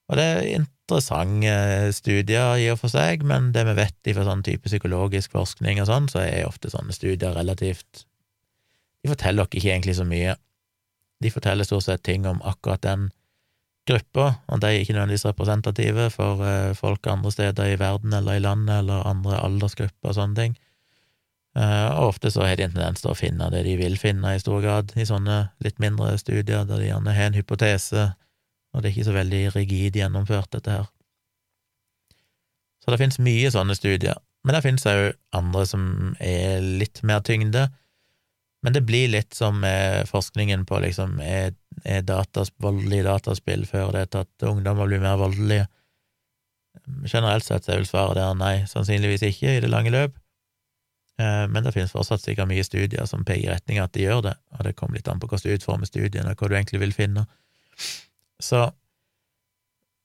og 0.09 0.17
det 0.17 0.25
er 0.25 0.51
interessante 0.57 1.55
studier 1.93 2.57
i 2.57 2.69
og 2.73 2.79
for 2.81 2.93
seg, 2.93 3.25
men 3.29 3.51
det 3.53 3.65
vi 3.67 3.75
vet 3.77 4.13
fra 4.15 4.25
sånn 4.25 4.45
type 4.45 4.69
psykologisk 4.69 5.35
forskning 5.37 5.81
og 5.83 5.89
sånn, 5.89 6.07
så 6.09 6.23
er 6.23 6.47
ofte 6.47 6.71
sånne 6.73 6.95
studier 6.95 7.35
relativt 7.37 8.07
de 9.03 9.11
forteller 9.11 9.47
dere 9.47 9.59
ikke 9.61 9.71
egentlig 9.71 9.95
så 9.99 10.05
mye. 10.07 10.35
De 11.23 11.31
forteller 11.31 11.67
stort 11.67 11.83
sett 11.85 12.03
ting 12.03 12.27
om 12.27 12.41
akkurat 12.47 12.81
den 12.85 13.09
gruppa, 13.89 14.31
og 14.47 14.61
de 14.61 14.69
er 14.69 14.83
ikke 14.83 14.93
nødvendigvis 14.93 15.25
representative 15.25 16.09
for 16.13 16.43
eh, 16.45 16.75
folk 16.77 17.07
andre 17.09 17.31
steder 17.33 17.73
i 17.73 17.79
verden 17.79 18.13
eller 18.13 18.37
i 18.37 18.43
landet 18.43 18.83
eller 18.83 19.07
andre 19.07 19.39
aldersgrupper 19.41 20.11
og 20.11 20.17
sånne 20.17 20.37
ting. 20.37 20.57
Eh, 21.57 21.87
og 21.97 22.13
ofte 22.13 22.31
så 22.31 22.45
har 22.45 22.59
de 22.59 22.67
en 22.67 22.75
tendens 22.75 23.01
til 23.01 23.11
å 23.11 23.17
finne 23.17 23.49
det 23.53 23.63
de 23.65 23.75
vil 23.79 23.97
finne, 23.97 24.35
i 24.35 24.41
stor 24.41 24.61
grad, 24.63 24.93
i 24.95 25.07
sånne 25.09 25.41
litt 25.65 25.81
mindre 25.81 26.13
studier 26.21 26.67
der 26.69 26.77
de 26.77 26.91
gjerne 26.91 27.15
har 27.15 27.31
en 27.31 27.39
hypotese, 27.39 28.11
og 28.73 28.81
det 28.81 28.91
er 28.91 28.95
ikke 28.95 29.09
så 29.09 29.17
veldig 29.17 29.43
rigid 29.55 29.97
gjennomført, 29.97 30.51
dette 30.53 30.77
her. 30.77 30.87
Så 32.79 32.93
det 32.93 33.01
finnes 33.01 33.19
mye 33.25 33.49
sånne 33.51 33.75
studier, 33.75 34.21
men 34.45 34.55
det 34.55 34.63
finnes 34.63 34.87
òg 34.87 35.09
andre 35.35 35.65
som 35.67 35.83
er 36.21 36.61
litt 36.61 37.01
mer 37.03 37.25
tyngde, 37.25 37.67
men 38.61 38.75
det 38.75 38.81
blir 38.83 39.07
litt 39.07 39.33
som 39.33 39.59
med 39.63 40.07
forskningen 40.09 40.65
på 40.67 40.81
liksom 40.83 41.19
er, 41.23 41.53
er 41.87 42.01
datas, 42.03 42.51
voldelige 42.59 43.07
dataspill 43.07 43.63
før 43.67 43.93
det 43.95 44.09
til 44.11 44.25
at 44.25 44.47
ungdommer 44.49 44.89
blir 44.89 45.03
mer 45.03 45.19
voldelige. 45.21 45.69
Generelt 47.07 47.47
sett 47.47 47.67
så 47.67 47.77
vel 47.77 47.87
svaret 47.87 48.19
der 48.19 48.35
nei, 48.35 48.55
sannsynligvis 48.67 49.23
ikke 49.29 49.55
i 49.55 49.61
det 49.63 49.71
lange 49.71 49.93
løp, 49.95 50.17
eh, 51.21 51.45
men 51.47 51.63
det 51.63 51.73
finnes 51.75 51.95
fortsatt 51.95 52.25
sikkert 52.25 52.51
mye 52.51 52.65
studier 52.67 53.07
som 53.07 53.23
peker 53.27 53.47
i 53.47 53.53
retning 53.53 53.79
at 53.79 53.95
de 53.95 54.03
gjør 54.03 54.25
det, 54.27 54.35
og 54.57 54.67
det 54.67 54.75
kommer 54.75 54.99
litt 54.99 55.07
an 55.11 55.23
på 55.23 55.31
hvordan 55.31 55.47
du 55.47 55.55
utformer 55.55 55.87
studiene, 55.87 56.33
og 56.33 56.43
hva 56.43 56.51
du 56.51 56.59
egentlig 56.59 56.83
vil 56.83 56.95
finne. 56.95 57.25
Så 58.43 58.65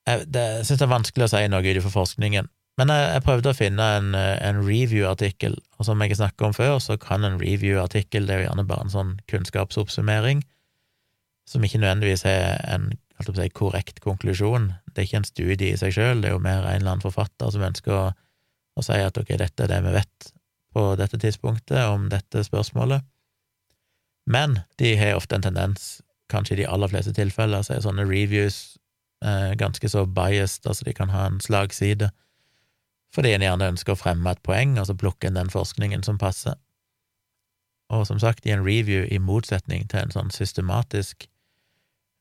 jeg, 0.06 0.28
det, 0.30 0.46
synes 0.68 0.78
det 0.78 0.86
er 0.86 0.94
vanskelig 0.94 1.26
å 1.26 1.32
si 1.32 1.42
noe 1.50 1.64
ut 1.64 1.80
ifra 1.80 1.90
forskningen, 1.90 2.50
Men 2.80 2.90
jeg, 2.90 3.04
jeg 3.12 3.22
prøvde 3.22 3.52
å 3.52 3.56
finne 3.56 3.84
en, 3.98 4.10
en 4.18 4.58
review-artikkel, 4.66 5.54
og 5.78 5.86
som 5.86 6.02
jeg 6.02 6.18
snakket 6.18 6.48
om 6.48 6.56
før, 6.56 6.80
så 6.82 6.96
kan 6.98 7.26
en 7.26 7.38
review-artikkel, 7.38 8.26
det 8.26 8.34
er 8.34 8.42
jo 8.42 8.48
gjerne 8.48 8.66
bare 8.70 8.86
en 8.86 8.94
sånn 8.94 9.14
kunnskapsoppsummering, 9.30 10.42
som 11.46 11.64
ikke 11.64 11.78
nødvendigvis 11.82 12.24
er 12.26 12.58
en 12.72 12.90
si, 13.22 13.48
korrekt 13.54 14.00
konklusjon. 14.02 14.72
Det 14.90 15.02
er 15.02 15.08
ikke 15.08 15.20
en 15.22 15.28
studie 15.28 15.70
i 15.70 15.78
seg 15.78 15.94
sjøl, 15.94 16.22
det 16.22 16.32
er 16.32 16.36
jo 16.36 16.42
mer 16.42 16.64
en 16.64 16.80
eller 16.80 16.96
annen 16.96 17.04
forfatter 17.04 17.52
som 17.54 17.66
ønsker 17.66 17.94
å, 17.94 18.06
å 18.74 18.84
si 18.84 18.98
at 18.98 19.18
ok, 19.20 19.36
dette 19.38 19.66
er 19.66 19.70
det 19.70 19.82
vi 19.84 19.94
vet 19.94 20.32
på 20.74 20.86
dette 20.98 21.20
tidspunktet 21.22 21.84
om 21.86 22.08
dette 22.10 22.42
spørsmålet. 22.42 23.04
Men 24.26 24.58
de 24.80 24.96
har 24.98 25.18
ofte 25.18 25.36
en 25.36 25.44
tendens, 25.44 26.00
kanskje 26.32 26.56
i 26.56 26.62
de 26.62 26.70
aller 26.70 26.90
fleste 26.90 27.12
tilfeller, 27.14 27.62
så 27.62 27.76
er 27.76 27.84
sånne 27.84 28.06
reviews 28.08 28.78
eh, 29.22 29.52
ganske 29.60 29.88
så 29.92 30.06
biased, 30.08 30.64
altså 30.66 30.88
de 30.88 30.96
kan 30.96 31.12
ha 31.12 31.28
en 31.28 31.38
slagside, 31.44 32.08
fordi 33.14 33.34
en 33.34 33.44
gjerne 33.44 33.70
ønsker 33.74 33.94
å 33.94 33.98
fremme 33.98 34.32
et 34.34 34.42
poeng, 34.46 34.74
og 34.80 34.88
så 34.88 34.96
plukke 34.98 35.30
en 35.30 35.38
den 35.38 35.52
forskningen 35.52 36.02
som 36.06 36.18
passer. 36.18 36.58
Og 37.94 38.06
som 38.08 38.18
sagt, 38.18 38.46
i 38.46 38.52
en 38.54 38.64
review, 38.64 39.04
i 39.06 39.20
motsetning 39.22 39.86
til 39.90 40.02
en 40.02 40.14
sånn 40.14 40.32
systematisk 40.34 41.28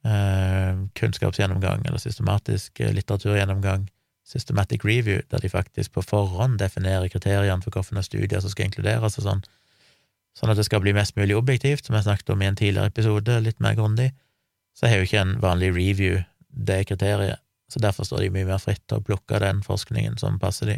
eh, 0.06 0.76
kunnskapsgjennomgang 1.00 1.88
eller 1.88 2.02
systematisk 2.02 2.84
eh, 2.84 2.94
litteraturgjennomgang, 2.94 3.88
systematic 4.28 4.86
review, 4.86 5.22
der 5.32 5.44
de 5.44 5.50
faktisk 5.50 5.96
på 5.96 6.04
forhånd 6.06 6.60
definerer 6.60 7.10
kriteriene 7.12 7.64
for 7.64 7.76
hvilke 7.76 8.04
studier 8.06 8.44
som 8.44 8.54
skal 8.54 8.70
inkluderes 8.70 9.18
og 9.20 9.26
sånn, 9.26 9.42
sånn 10.38 10.54
at 10.54 10.60
det 10.60 10.68
skal 10.68 10.84
bli 10.84 10.94
mest 10.96 11.18
mulig 11.20 11.36
objektivt, 11.38 11.86
som 11.86 11.98
jeg 11.98 12.08
snakket 12.08 12.32
om 12.34 12.44
i 12.44 12.50
en 12.50 12.60
tidligere 12.60 12.92
episode, 12.94 13.40
litt 13.44 13.60
mer 13.64 13.76
grundig, 13.80 14.12
så 14.78 14.90
har 14.90 15.02
jo 15.02 15.08
ikke 15.08 15.22
en 15.22 15.36
vanlig 15.42 15.74
review 15.76 16.22
det 16.54 16.84
kriteriet, 16.90 17.42
så 17.72 17.82
derfor 17.82 18.08
står 18.08 18.26
de 18.26 18.34
mye 18.36 18.48
mer 18.48 18.62
fritt 18.62 18.84
til 18.88 19.00
å 19.00 19.06
plukke 19.06 19.40
den 19.42 19.64
forskningen 19.66 20.20
som 20.22 20.40
passer 20.42 20.70
de. 20.70 20.78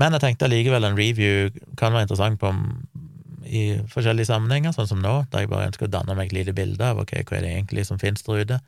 Men 0.00 0.16
jeg 0.16 0.24
tenkte 0.24 0.48
allikevel 0.48 0.86
en 0.86 0.98
review 0.98 1.50
kan 1.78 1.92
være 1.92 2.08
interessant 2.08 2.40
på 2.40 2.52
i 3.50 3.64
forskjellige 3.90 4.28
sammenhenger, 4.30 4.72
sånn 4.76 4.88
som 4.88 5.00
nå, 5.02 5.14
der 5.32 5.44
jeg 5.44 5.50
bare 5.50 5.70
ønsker 5.70 5.88
å 5.88 5.92
danne 5.92 6.14
meg 6.16 6.30
et 6.30 6.38
lite 6.38 6.54
bilde 6.56 6.86
av 6.86 7.00
ok, 7.02 7.16
hva 7.26 7.38
er 7.38 7.44
det 7.44 7.52
egentlig 7.54 7.86
som 7.88 7.98
finnes 8.00 8.24
der 8.26 8.44
ute. 8.44 8.58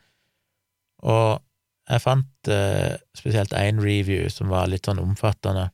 Og 1.06 1.42
jeg 1.90 2.02
fant 2.02 2.50
eh, 2.50 2.96
spesielt 3.18 3.54
én 3.58 3.80
review 3.82 4.28
som 4.32 4.52
var 4.52 4.70
litt 4.70 4.88
sånn 4.88 5.02
omfattende, 5.02 5.70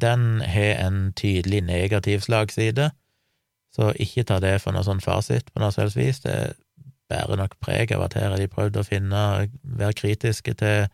den 0.00 0.40
har 0.46 0.84
en 0.86 1.10
tydelig 1.18 1.62
negativ 1.66 2.22
slagside, 2.26 2.90
så 3.74 3.90
ikke 4.02 4.26
ta 4.26 4.38
det 4.42 4.56
for 4.62 4.74
noe 4.74 4.86
sånn 4.86 5.02
fasit 5.02 5.50
på 5.52 5.62
noe 5.62 5.74
selvsvis. 5.74 6.20
vis. 6.20 6.22
Det 6.24 6.36
bærer 7.10 7.38
nok 7.40 7.56
preg 7.62 7.92
av 7.96 8.06
at 8.06 8.16
her 8.18 8.30
har 8.32 8.40
de 8.40 8.48
prøvd 8.50 8.80
å 8.80 8.86
finne, 8.86 9.22
være 9.62 9.98
kritiske 9.98 10.54
til 10.62 10.88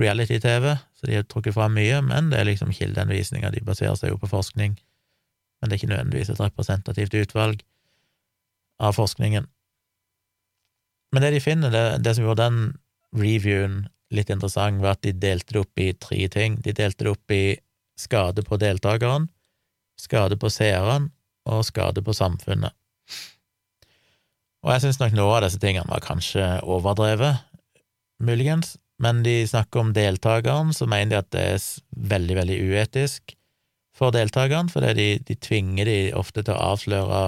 reality-TV, 0.00 0.70
så 0.96 1.08
de 1.08 1.18
har 1.18 1.26
trukket 1.28 1.56
fram 1.56 1.74
mye, 1.76 2.00
men 2.04 2.30
det 2.32 2.40
er 2.40 2.48
liksom 2.48 2.72
kildeanvisninger, 2.72 3.52
de 3.52 3.64
baserer 3.66 3.98
seg 4.00 4.14
jo 4.14 4.20
på 4.22 4.30
forskning, 4.30 4.78
men 5.60 5.68
det 5.68 5.76
er 5.76 5.80
ikke 5.80 5.92
nødvendigvis 5.92 6.32
et 6.32 6.40
representativt 6.40 7.16
utvalg 7.20 7.60
av 8.82 8.96
forskningen. 8.96 9.46
Men 11.12 11.24
det 11.24 11.34
de 11.34 11.42
finner, 11.44 11.72
det, 11.72 11.84
det 12.04 12.16
som 12.16 12.24
gjorde 12.24 12.48
den 12.48 12.62
reviewen 13.20 13.82
litt 14.12 14.32
interessant, 14.32 14.80
var 14.82 14.96
at 14.96 15.04
de 15.04 15.12
delte 15.12 15.54
det 15.54 15.62
opp 15.62 15.80
i 15.80 15.92
tre 16.00 16.24
ting. 16.32 16.58
De 16.64 16.74
delte 16.76 17.04
det 17.04 17.12
opp 17.12 17.34
i 17.34 17.44
skade 18.00 18.44
på 18.44 18.58
deltakeren, 18.60 19.28
skade 20.00 20.38
på 20.40 20.50
seeren 20.52 21.10
og 21.48 21.66
skade 21.68 22.04
på 22.04 22.14
samfunnet. 22.16 22.74
Og 24.62 24.74
jeg 24.74 24.84
syns 24.84 25.00
nok 25.00 25.14
noe 25.18 25.36
av 25.36 25.44
disse 25.46 25.60
tingene 25.62 25.90
var 25.90 26.04
kanskje 26.04 26.46
overdrevet, 26.62 27.42
muligens, 28.22 28.76
men 29.02 29.24
de 29.26 29.40
snakker 29.48 29.82
om 29.82 29.94
deltakeren, 29.96 30.70
så 30.76 30.86
mener 30.86 31.10
de 31.10 31.18
at 31.18 31.30
det 31.34 31.46
er 31.56 31.64
veldig, 32.12 32.36
veldig 32.38 32.58
uetisk 32.70 33.34
for 33.96 34.14
deltakeren, 34.14 34.70
fordi 34.70 34.92
de, 34.98 35.08
de 35.26 35.36
tvinger 35.42 35.90
de 35.90 35.96
ofte 36.18 36.44
til 36.44 36.54
å 36.54 36.74
avsløre 36.74 37.22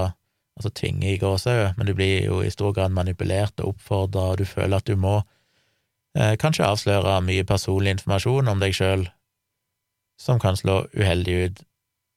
Altså 0.54 0.70
tvinge 0.70 1.08
i 1.10 1.18
gåsehud, 1.18 1.74
men 1.74 1.88
du 1.88 1.96
blir 1.98 2.28
jo 2.28 2.36
i 2.46 2.50
stor 2.52 2.70
grad 2.76 2.92
manipulert 2.94 3.58
og 3.58 3.72
oppfordra, 3.72 4.28
og 4.30 4.38
du 4.38 4.44
føler 4.46 4.78
at 4.78 4.86
du 4.86 4.94
må 4.94 5.16
eh, 6.14 6.36
kanskje 6.38 6.68
avsløre 6.68 7.16
mye 7.26 7.46
personlig 7.48 7.96
informasjon 7.96 8.52
om 8.52 8.62
deg 8.62 8.76
sjøl 8.76 9.02
som 10.20 10.38
kan 10.38 10.54
slå 10.54 10.84
uheldig 10.94 11.34
ut, 11.34 11.64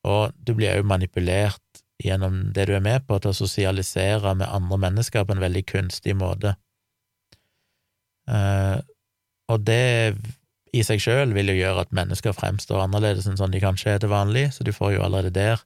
og 0.05 0.37
du 0.37 0.53
blir 0.53 0.77
òg 0.77 0.85
manipulert 0.85 1.66
gjennom 2.03 2.51
det 2.53 2.67
du 2.69 2.75
er 2.77 2.83
med 2.83 3.07
på, 3.07 3.17
til 3.19 3.33
å 3.33 3.37
sosialisere 3.37 4.35
med 4.37 4.49
andre 4.49 4.79
mennesker 4.87 5.25
på 5.25 5.35
en 5.35 5.43
veldig 5.43 5.63
kunstig 5.69 6.15
måte. 6.17 6.55
Uh, 8.27 8.83
og 9.47 9.63
det 9.65 10.17
i 10.75 10.83
seg 10.83 11.01
sjøl 11.01 11.31
vil 11.35 11.53
jo 11.53 11.57
gjøre 11.57 11.85
at 11.85 11.95
mennesker 11.95 12.35
fremstår 12.35 12.83
annerledes 12.83 13.27
enn 13.29 13.39
sånn 13.39 13.53
de 13.55 13.63
kanskje 13.63 13.95
er 13.95 14.03
til 14.03 14.11
vanlig, 14.11 14.49
så 14.53 14.67
du 14.67 14.73
får 14.75 14.97
jo 14.97 15.03
allerede 15.05 15.33
der 15.37 15.63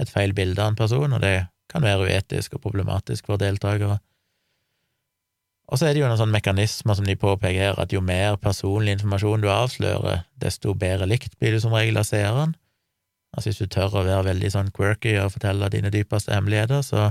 et 0.00 0.10
feil 0.10 0.34
bilde 0.34 0.62
av 0.62 0.72
en 0.72 0.78
person, 0.78 1.12
og 1.12 1.22
det 1.22 1.46
kan 1.70 1.84
være 1.84 2.08
uetisk 2.08 2.56
og 2.56 2.64
problematisk 2.66 3.28
for 3.30 3.40
deltakere. 3.40 3.98
Og 5.72 5.80
så 5.80 5.88
er 5.88 5.94
det 5.94 6.02
jo 6.02 6.08
noen 6.08 6.20
sånne 6.20 6.36
mekanismer 6.36 6.96
som 6.98 7.06
de 7.08 7.16
påpeker 7.16 7.70
her, 7.70 7.78
at 7.80 7.92
jo 7.94 8.02
mer 8.04 8.36
personlig 8.40 8.98
informasjon 8.98 9.44
du 9.44 9.48
avslører, 9.52 10.26
desto 10.40 10.74
bedre 10.76 11.08
likt 11.08 11.38
blir 11.40 11.56
du 11.56 11.62
som 11.62 11.74
regel 11.74 11.98
av 12.00 12.06
seeren. 12.08 12.52
Altså 13.34 13.50
hvis 13.50 13.60
du 13.62 13.70
tør 13.70 13.98
å 13.98 14.04
være 14.06 14.28
veldig 14.30 14.50
sånn 14.54 14.70
quirky 14.74 15.16
og 15.18 15.34
fortelle 15.34 15.70
dine 15.72 15.90
dypeste 15.94 16.34
hemmeligheter, 16.34 16.84
så, 16.86 17.10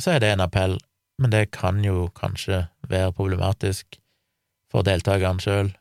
så 0.00 0.14
er 0.14 0.22
det 0.22 0.32
en 0.32 0.44
appell, 0.44 0.78
men 1.20 1.32
det 1.34 1.50
kan 1.54 1.82
jo 1.84 2.08
kanskje 2.16 2.64
være 2.88 3.12
problematisk 3.16 3.98
for 4.72 4.86
deltakerne 4.88 5.42
sjøl, 5.44 5.72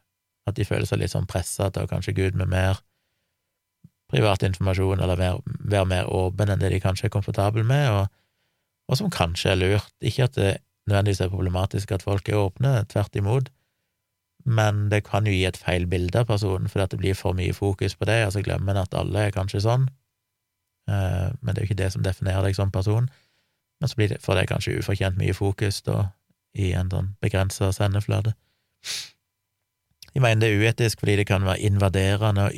at 0.50 0.58
de 0.58 0.68
føler 0.68 0.90
seg 0.90 1.00
litt 1.00 1.14
sånn 1.14 1.30
pressa 1.30 1.70
til 1.72 1.86
å 1.86 1.92
kanskje 1.92 2.16
gå 2.18 2.28
ut 2.32 2.40
med 2.40 2.52
mer 2.52 2.82
privat 4.12 4.44
informasjon, 4.44 5.00
eller 5.00 5.20
være, 5.20 5.56
være 5.72 5.88
mer 5.88 6.10
åpen 6.12 6.52
enn 6.52 6.60
det 6.60 6.74
de 6.74 6.82
kanskje 6.84 7.08
er 7.08 7.14
komfortable 7.14 7.64
med, 7.64 7.88
og, 7.96 8.12
og 8.92 9.00
som 9.00 9.14
kanskje 9.14 9.54
er 9.54 9.62
lurt. 9.62 9.94
Ikke 10.04 10.28
at 10.28 10.36
det 10.36 10.52
nødvendigvis 10.90 11.24
er 11.24 11.32
problematisk 11.32 11.94
at 11.96 12.04
folk 12.04 12.28
er 12.28 12.42
åpne, 12.42 12.74
tvert 12.92 13.16
imot, 13.16 13.48
men 14.46 14.90
det 14.92 15.04
kan 15.08 15.28
jo 15.28 15.34
gi 15.34 15.46
et 15.48 15.58
feil 15.60 15.88
bilde 15.90 16.22
av 16.22 16.30
personen, 16.30 16.70
fordi 16.70 16.84
at 16.84 16.94
det 16.94 17.02
blir 17.02 17.18
for 17.18 17.38
mye 17.38 17.54
fokus 17.54 17.96
på 17.96 18.08
det, 18.10 18.22
og 18.26 18.34
så 18.36 18.44
glemmer 18.46 18.76
en 18.76 18.84
at 18.84 18.98
alle 18.98 19.28
er 19.28 19.36
kanskje 19.36 19.64
sånn, 19.66 19.88
eh, 20.90 21.30
men 21.42 21.52
det 21.52 21.62
er 21.62 21.66
jo 21.66 21.70
ikke 21.72 21.82
det 21.84 21.92
som 21.96 22.06
definerer 22.06 22.48
deg 22.48 22.58
som 22.58 22.74
person, 22.74 23.10
men 23.82 23.90
så 23.90 23.98
det, 23.98 24.20
får 24.22 24.38
det 24.38 24.50
kanskje 24.52 24.78
ufortjent 24.82 25.18
mye 25.18 25.34
fokus 25.34 25.82
da, 25.88 26.12
i 26.54 26.74
en 26.78 26.92
sånn 26.92 27.16
begrensa 27.24 27.72
sendeflate. 27.74 28.36
De 30.12 30.20
mener 30.20 30.42
det 30.44 30.52
er 30.52 30.66
uetisk 30.66 31.00
fordi 31.00 31.22
det 31.22 31.28
kan 31.30 31.46
være 31.48 31.64
invaderende 31.64 32.50
og 32.50 32.58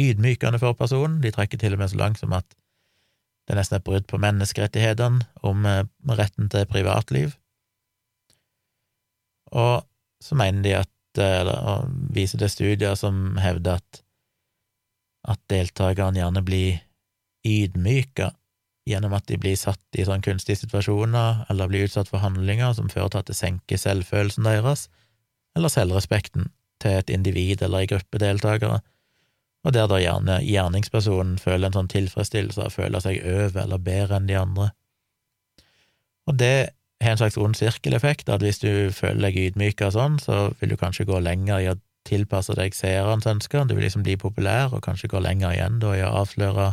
ydmykende 0.00 0.58
for 0.62 0.78
personen, 0.78 1.20
de 1.22 1.30
trekker 1.30 1.60
til 1.60 1.76
og 1.76 1.82
med 1.82 1.92
så 1.92 2.00
langt 2.00 2.22
som 2.22 2.32
at 2.32 2.46
det 3.42 3.54
er 3.54 3.58
nesten 3.58 3.76
et 3.76 3.84
brudd 3.84 4.06
på 4.08 4.20
menneskerettighetene 4.22 5.26
om 5.42 5.66
eh, 5.66 5.84
retten 6.14 6.48
til 6.48 6.66
privatliv. 6.70 7.34
Og 9.50 9.82
så 10.22 10.38
mener 10.38 10.62
de 10.64 10.76
at, 10.80 11.18
eh, 11.18 11.40
eller 11.42 11.88
viser 12.14 12.40
det 12.42 12.52
studier 12.52 12.94
som 12.98 13.36
hevder 13.42 13.82
at, 13.82 14.02
at 15.34 15.42
deltakerne 15.52 16.20
gjerne 16.20 16.44
blir 16.46 16.80
ydmyka 17.46 18.32
gjennom 18.88 19.12
at 19.14 19.28
de 19.30 19.38
blir 19.38 19.58
satt 19.58 19.98
i 19.98 20.06
sånn 20.06 20.24
kunstige 20.24 20.58
situasjoner 20.58 21.44
eller 21.50 21.70
blir 21.70 21.86
utsatt 21.86 22.10
for 22.10 22.22
handlinger 22.22 22.74
som 22.74 22.90
fører 22.90 23.12
til 23.12 23.22
at 23.22 23.30
det 23.30 23.38
senker 23.38 23.78
selvfølelsen 23.78 24.46
deres, 24.48 24.88
eller 25.54 25.70
selvrespekten 25.70 26.48
til 26.82 26.98
et 26.98 27.12
individ 27.14 27.62
eller 27.62 27.84
ei 27.84 27.90
gruppe 27.92 28.18
deltakere 28.18 28.80
og 29.62 29.74
der 29.76 29.88
da 29.90 29.98
gjerne 30.02 30.40
gjerningspersonen 30.42 31.36
føler 31.38 31.68
en 31.68 31.76
sånn 31.76 31.90
tilfredsstillelse 31.92 32.66
og 32.66 32.74
føler 32.74 33.02
seg 33.02 33.20
over 33.22 33.62
eller 33.62 33.82
bedre 33.82 34.18
enn 34.18 34.30
de 34.30 34.38
andre. 34.38 34.70
Og 36.26 36.38
det 36.38 36.72
har 37.02 37.14
en 37.14 37.20
slags 37.20 37.38
ond 37.40 37.56
sirkeleffekt, 37.58 38.30
at 38.32 38.42
hvis 38.44 38.60
du 38.62 38.90
føler 38.94 39.28
deg 39.28 39.38
ydmyka 39.46 39.90
sånn, 39.94 40.18
så 40.22 40.52
vil 40.60 40.72
du 40.72 40.78
kanskje 40.80 41.08
gå 41.08 41.18
lenger 41.22 41.62
i 41.62 41.70
å 41.72 41.78
tilpasse 42.08 42.54
deg 42.58 42.74
seerens 42.74 43.28
ønsker, 43.30 43.66
du 43.66 43.76
vil 43.76 43.86
liksom 43.86 44.04
bli 44.06 44.16
populær, 44.18 44.72
og 44.74 44.82
kanskje 44.84 45.10
gå 45.12 45.22
lenger 45.22 45.54
igjen 45.54 45.78
da 45.82 45.94
i 45.96 46.02
å 46.06 46.12
avsløre 46.22 46.72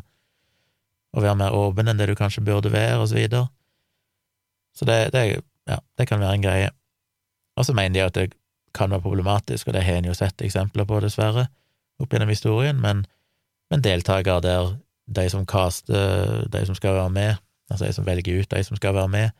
og 1.10 1.24
være 1.26 1.38
mer 1.40 1.56
åpen 1.58 1.90
enn 1.90 1.98
det 1.98 2.10
du 2.10 2.16
kanskje 2.18 2.46
burde 2.46 2.72
være, 2.74 3.00
og 3.02 3.08
så 3.10 3.18
videre. 3.18 3.48
Så 4.78 4.86
det, 4.86 5.00
det, 5.14 5.24
ja, 5.70 5.80
det 5.98 6.06
kan 6.10 6.22
være 6.22 6.38
en 6.38 6.46
greie. 6.46 6.70
Og 7.58 7.66
så 7.66 7.74
mener 7.74 7.96
de 7.98 8.06
at 8.06 8.18
det 8.18 8.28
kan 8.78 8.92
være 8.94 9.02
problematisk, 9.02 9.68
og 9.68 9.74
det 9.76 9.84
har 9.84 10.00
en 10.00 10.10
jo 10.12 10.18
sett 10.18 10.42
eksempler 10.46 10.86
på, 10.86 11.02
dessverre, 11.04 11.48
opp 12.00 12.14
gjennom 12.14 12.30
historien, 12.32 12.78
men, 12.82 13.04
men 13.74 13.84
deltakere 13.84 14.42
der 14.46 14.76
de 15.10 15.26
som 15.34 15.46
caster, 15.50 16.46
de 16.48 16.66
som 16.68 16.78
skal 16.78 16.96
være 17.00 17.14
med, 17.14 17.42
altså 17.70 17.88
de 17.90 17.94
som 17.98 18.06
velger 18.06 18.42
ut 18.42 18.52
de 18.54 18.64
som 18.64 18.78
skal 18.78 18.96
være 18.96 19.12
med, 19.14 19.36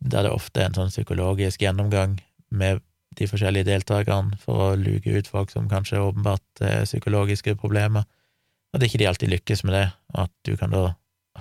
der 0.00 0.26
det 0.26 0.32
ofte 0.34 0.60
er 0.60 0.70
en 0.70 0.78
sånn 0.78 0.92
psykologisk 0.92 1.62
gjennomgang 1.64 2.18
med 2.50 2.82
de 3.18 3.26
forskjellige 3.26 3.68
deltakerne 3.68 4.38
for 4.40 4.64
å 4.64 4.78
luke 4.78 5.10
ut 5.10 5.28
folk 5.30 5.50
som 5.52 5.68
kanskje 5.70 6.02
åpenbart 6.02 6.62
har 6.62 6.86
psykologiske 6.86 7.56
problemer, 7.58 8.06
er 8.70 8.86
ikke 8.86 9.00
de 9.02 9.08
alltid 9.10 9.32
lykkes 9.32 9.64
med 9.66 9.74
det, 9.74 9.86
og 10.14 10.26
at 10.28 10.34
du 10.46 10.52
kan 10.58 10.70
da 10.74 10.84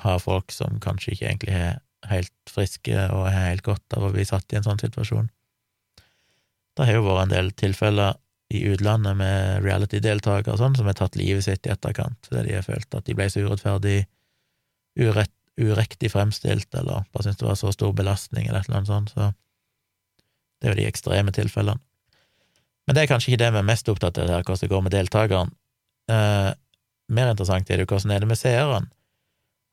ha 0.04 0.16
folk 0.22 0.54
som 0.54 0.80
kanskje 0.82 1.14
ikke 1.14 1.28
egentlig 1.28 1.58
er 1.58 1.78
helt 2.10 2.34
friske 2.50 2.96
og 3.12 3.28
har 3.28 3.52
helt 3.52 3.66
godt 3.66 3.98
av 3.98 4.08
å 4.08 4.14
bli 4.14 4.26
satt 4.26 4.50
i 4.54 4.58
en 4.60 4.66
sånn 4.66 4.82
situasjon. 4.82 5.30
Det 6.78 6.88
har 6.88 6.98
jo 6.98 7.06
vært 7.06 7.28
en 7.28 7.34
del 7.36 7.52
tilfeller 7.60 8.18
i 8.56 8.64
utlandet 8.72 9.18
med 9.20 9.66
reality-deltakere 9.66 10.56
og 10.56 10.62
sånn, 10.62 10.78
som 10.80 10.88
har 10.90 10.98
tatt 10.98 11.20
livet 11.20 11.46
sitt 11.46 11.68
i 11.68 11.74
etterkant 11.74 12.30
fordi 12.30 12.48
de 12.48 12.56
har 12.58 12.66
følt 12.66 12.96
at 12.98 13.06
de 13.06 13.16
ble 13.18 13.28
så 13.30 13.44
urettferdig, 13.46 14.00
urett, 14.98 15.34
urektig 15.60 16.12
fremstilt, 16.14 16.70
eller 16.76 17.06
bare 17.14 17.26
syntes 17.26 17.42
det 17.42 17.48
var 17.48 17.60
så 17.60 17.74
stor 17.76 17.94
belastning, 17.96 18.48
eller 18.48 18.62
et 18.62 18.70
eller 18.70 18.82
annet 18.82 18.92
sånt, 18.92 19.14
så 19.14 19.32
det 20.60 20.68
er 20.68 20.74
jo 20.74 20.80
de 20.82 20.90
ekstreme 20.90 21.34
tilfellene. 21.36 21.80
Men 22.88 22.98
det 22.98 23.04
er 23.04 23.12
kanskje 23.12 23.32
ikke 23.32 23.44
det 23.44 23.52
vi 23.54 23.62
er 23.62 23.68
mest 23.68 23.90
opptatt 23.92 24.18
av 24.18 24.32
her, 24.34 24.44
hvordan 24.44 24.64
det 24.64 24.72
går 24.72 24.84
med 24.86 24.94
deltakeren. 24.96 25.52
Eh, 26.10 26.52
mer 27.14 27.32
interessant 27.32 27.70
er 27.70 27.78
det 27.78 27.86
jo 27.86 27.92
hvordan 27.94 28.16
er 28.16 28.24
det 28.24 28.30
med 28.32 28.40
seeren. 28.40 28.88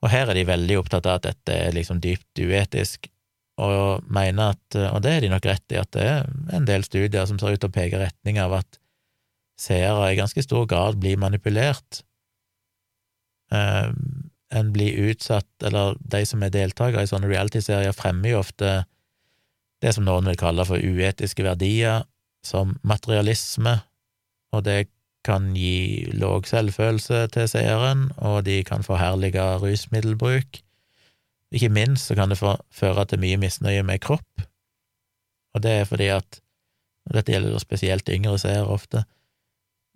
Og 0.05 0.11
her 0.13 0.29
er 0.29 0.37
de 0.37 0.45
veldig 0.49 0.77
opptatt 0.83 1.09
av 1.09 1.19
at 1.19 1.29
dette 1.31 1.55
er 1.57 1.73
liksom 1.75 2.03
dypt 2.05 2.43
uetisk, 2.45 3.09
og 3.57 4.05
mener 4.13 4.53
at, 4.53 4.77
og 4.93 5.01
det 5.01 5.15
er 5.15 5.25
de 5.25 5.31
nok 5.33 5.47
rett 5.49 5.73
i, 5.73 5.79
at 5.81 5.89
det 5.97 6.05
er 6.05 6.27
en 6.59 6.67
del 6.69 6.85
studier 6.85 7.25
som 7.29 7.39
ser 7.41 7.57
ut 7.57 7.63
til 7.63 7.71
å 7.71 7.77
peke 7.79 8.03
retning 8.03 8.37
av 8.43 8.59
at 8.59 8.79
seere 9.57 10.11
i 10.13 10.19
ganske 10.19 10.45
stor 10.45 10.67
grad 10.69 11.01
blir 11.01 11.17
manipulert. 11.17 12.03
Eh, 13.49 13.89
en 14.57 14.73
blir 14.73 15.11
utsatt, 15.11 15.49
eller 15.65 15.97
de 16.01 16.23
som 16.29 16.43
er 16.43 16.53
deltakere 16.55 17.05
i 17.05 17.11
sånne 17.11 17.29
reality-serier, 17.31 17.95
fremmer 17.97 18.35
jo 18.35 18.43
ofte 18.43 18.77
det 19.85 19.93
som 19.93 20.07
noen 20.07 20.29
vil 20.31 20.39
kalle 20.41 20.65
for 20.67 20.81
uetiske 20.81 21.45
verdier, 21.45 22.07
som 22.47 22.77
materialisme, 22.87 23.81
og 24.55 24.65
det 24.65 24.87
kan 25.27 25.51
gi 25.59 26.07
låg 26.15 26.47
selvfølelse 26.47 27.25
til 27.35 27.49
seeren, 27.51 28.07
og 28.23 28.45
de 28.47 28.61
kan 28.67 28.87
forherlige 28.87 29.43
rusmiddelbruk. 29.63 30.61
Ikke 31.55 31.71
minst 31.73 32.09
så 32.09 32.17
kan 32.19 32.31
det 32.31 32.39
føre 32.39 33.07
til 33.11 33.23
mye 33.23 33.41
misnøye 33.43 33.83
med 33.87 34.03
kropp, 34.07 34.47
og 35.55 35.63
det 35.65 35.81
er 35.81 35.89
fordi 35.89 36.11
at, 36.15 36.41
dette 37.15 37.33
gjelder 37.33 37.61
spesielt 37.63 38.09
yngre 38.11 38.39
seere 38.43 38.67
ofte, 38.67 39.05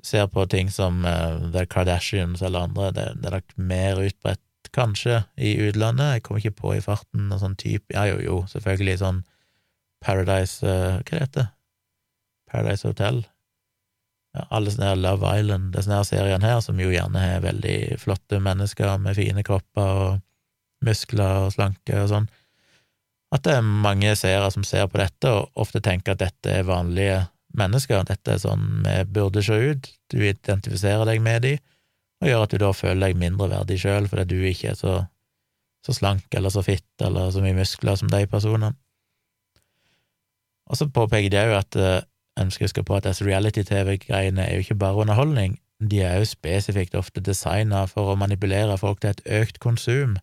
ser 0.03 0.29
på 0.33 0.45
ting 0.49 0.71
som 0.73 1.03
uh, 1.05 1.51
The 1.53 1.67
Kardashians 1.69 2.43
eller 2.43 2.69
andre, 2.69 2.93
det, 2.97 3.07
det 3.21 3.29
er 3.29 3.37
nok 3.39 3.57
mer 3.59 4.01
utbredt, 4.07 4.43
kanskje, 4.77 5.23
i 5.37 5.57
utlandet, 5.69 6.15
jeg 6.17 6.25
kommer 6.27 6.43
ikke 6.43 6.61
på 6.63 6.75
i 6.77 6.85
farten 6.85 7.29
noen 7.29 7.43
sånn 7.43 7.59
type, 7.61 7.93
ja 7.95 8.07
jo, 8.11 8.21
jo, 8.25 8.39
selvfølgelig 8.53 9.01
sånn 9.03 9.21
Paradise 10.01 10.65
uh, 10.65 11.03
Hva 11.05 11.21
heter 11.21 11.43
det? 11.43 11.47
Paradise 12.51 12.89
Hotel? 12.89 13.21
Ja, 14.35 14.47
alle 14.55 14.73
sånne 14.73 14.93
her 14.93 15.01
Love 15.01 15.33
Island, 15.41 15.73
disse 15.75 15.93
her 15.93 16.07
seriene 16.07 16.47
her, 16.47 16.61
som 16.65 16.79
jo 16.81 16.91
gjerne 16.93 17.21
har 17.21 17.43
veldig 17.45 17.99
flotte 18.01 18.39
mennesker 18.43 18.99
med 19.03 19.19
fine 19.19 19.45
kropper 19.47 20.03
og 20.05 20.87
muskler 20.87 21.47
og 21.47 21.55
slanke 21.55 21.99
og 22.01 22.09
sånn, 22.13 22.31
at 23.35 23.45
det 23.47 23.59
er 23.59 23.67
mange 23.67 24.15
seere 24.19 24.49
som 24.51 24.65
ser 24.67 24.89
på 24.91 24.99
dette 24.99 25.31
og 25.31 25.63
ofte 25.63 25.83
tenker 25.85 26.17
at 26.17 26.23
dette 26.23 26.55
er 26.61 26.67
vanlige 26.67 27.21
mennesker, 27.59 28.03
dette 28.07 28.35
er 28.35 28.41
sånn 28.43 28.83
vi 28.87 28.97
burde 29.15 29.43
se 29.45 29.59
ut, 29.71 29.91
du 30.11 30.19
identifiserer 30.23 31.07
deg 31.09 31.23
med 31.23 31.45
de, 31.47 31.53
og 32.21 32.29
gjør 32.29 32.45
at 32.45 32.53
du 32.53 32.61
da 32.61 32.71
føler 32.77 33.07
deg 33.07 33.19
mindreverdig 33.21 33.79
sjøl 33.81 34.09
fordi 34.11 34.27
du 34.29 34.45
ikke 34.45 34.75
er 34.75 34.79
så, 34.79 34.95
så 35.87 35.97
slank 35.97 36.29
eller 36.37 36.53
så 36.53 36.65
fitt 36.65 37.05
eller 37.05 37.33
så 37.33 37.43
mye 37.45 37.57
muskler 37.57 37.97
som 37.97 38.11
de 38.13 38.23
personene. 38.31 38.75
Og 40.71 40.79
så 40.79 40.87
påpeker 40.87 41.33
de 41.33 41.41
òg 41.41 41.57
at 41.57 41.81
eh, 41.81 42.03
en 42.41 42.53
skal 42.53 42.69
huske 42.69 42.85
på 42.87 42.97
at 42.97 43.09
disse 43.09 43.25
reality-TV-greiene 43.27 44.45
er 44.45 44.55
jo 44.55 44.65
ikke 44.65 44.79
bare 44.81 45.03
underholdning, 45.03 45.59
de 45.81 46.03
er 46.05 46.21
jo 46.21 46.29
spesifikt 46.29 46.95
ofte 46.99 47.23
designa 47.25 47.87
for 47.89 48.13
å 48.13 48.19
manipulere 48.21 48.77
folk 48.79 49.01
til 49.01 49.15
et 49.15 49.23
økt 49.41 49.59
konsum. 49.65 50.19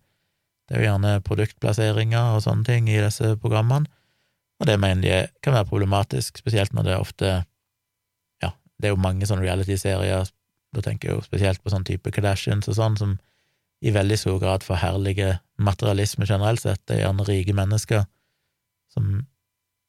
Det 0.67 0.75
er 0.75 0.83
jo 0.83 0.89
gjerne 0.91 1.13
produktplasseringer 1.25 2.35
og 2.35 2.43
sånne 2.45 2.67
ting 2.67 2.89
i 2.91 2.99
disse 3.01 3.33
programmene, 3.41 3.89
og 4.61 4.69
det 4.69 4.77
mener 4.81 5.03
de 5.03 5.17
kan 5.45 5.53
være 5.57 5.69
problematisk, 5.69 6.39
spesielt 6.41 6.73
når 6.73 6.87
det 6.87 6.93
er 6.93 7.03
ofte 7.03 7.31
Ja, 8.43 8.51
det 8.77 8.89
er 8.89 8.93
jo 8.95 9.01
mange 9.01 9.25
sånne 9.29 9.45
reality-serier, 9.45 10.29
da 10.77 10.85
tenker 10.85 11.09
jeg 11.09 11.17
jo 11.17 11.25
spesielt 11.25 11.63
på 11.63 11.73
sånn 11.73 11.85
type 11.87 12.13
Kardashians 12.13 12.69
og 12.69 12.77
sånn, 12.77 12.99
som 12.99 13.17
i 13.81 13.93
veldig 13.93 14.17
stor 14.17 14.37
grad 14.41 14.65
forherliger 14.65 15.39
materialisme 15.61 16.25
generelt 16.29 16.63
sett. 16.63 16.81
Det 16.85 16.97
er 16.97 17.03
gjerne 17.05 17.25
rike 17.27 17.55
mennesker 17.57 18.05
som 18.93 19.25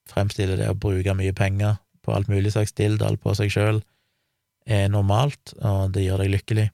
fremstiller 0.09 0.61
det 0.61 0.71
å 0.73 0.77
bruke 0.77 1.15
mye 1.17 1.35
penger 1.37 1.79
på 2.05 2.15
alt 2.17 2.31
mulig 2.33 2.53
slags 2.55 2.75
dilldall 2.77 3.19
på 3.21 3.35
seg 3.37 3.53
sjøl, 3.53 3.83
er 4.69 4.89
normalt, 4.93 5.55
og 5.65 5.95
det 5.95 6.05
gjør 6.05 6.25
deg 6.25 6.35
lykkelig. 6.35 6.67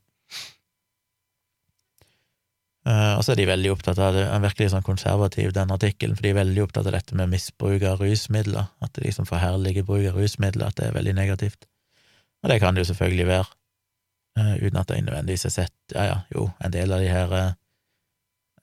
Uh, 2.84 3.16
og 3.16 3.22
så 3.24 3.32
er 3.32 3.38
de 3.40 3.46
veldig 3.48 3.70
opptatt 3.72 3.98
av 4.02 4.12
det, 4.12 4.26
en 4.28 4.44
virkelig 4.44 4.74
sånn 4.74 4.84
konservativ, 4.84 5.54
den 5.56 5.72
artikkelen, 5.72 6.18
for 6.18 6.26
de 6.26 6.34
er 6.34 6.40
veldig 6.42 6.66
opptatt 6.66 6.90
av 6.90 6.96
dette 6.98 7.16
med 7.16 7.30
misbruk 7.32 7.86
av 7.88 8.02
rusmidler, 8.02 8.68
at 8.84 8.92
de 8.94 9.06
liksom 9.06 9.28
forherliger 9.30 9.86
bruk 9.88 10.04
av 10.10 10.18
rusmidler, 10.20 10.68
at 10.68 10.76
det 10.80 10.90
er 10.90 10.98
veldig 10.98 11.14
negativt. 11.16 11.64
Og 12.44 12.52
det 12.52 12.58
kan 12.60 12.76
det 12.76 12.84
jo 12.84 12.90
selvfølgelig 12.90 13.28
være, 13.30 13.48
uh, 14.40 14.54
uten 14.60 14.80
at 14.80 14.90
jeg 14.90 15.04
nødvendigvis 15.06 15.46
har 15.48 15.54
sett, 15.54 15.76
ja 15.94 16.08
ja, 16.08 16.16
jo, 16.34 16.48
en 16.64 16.74
del 16.74 16.94
av 16.94 17.04
de 17.04 17.12
her 17.12 17.32
uh, 17.34 17.52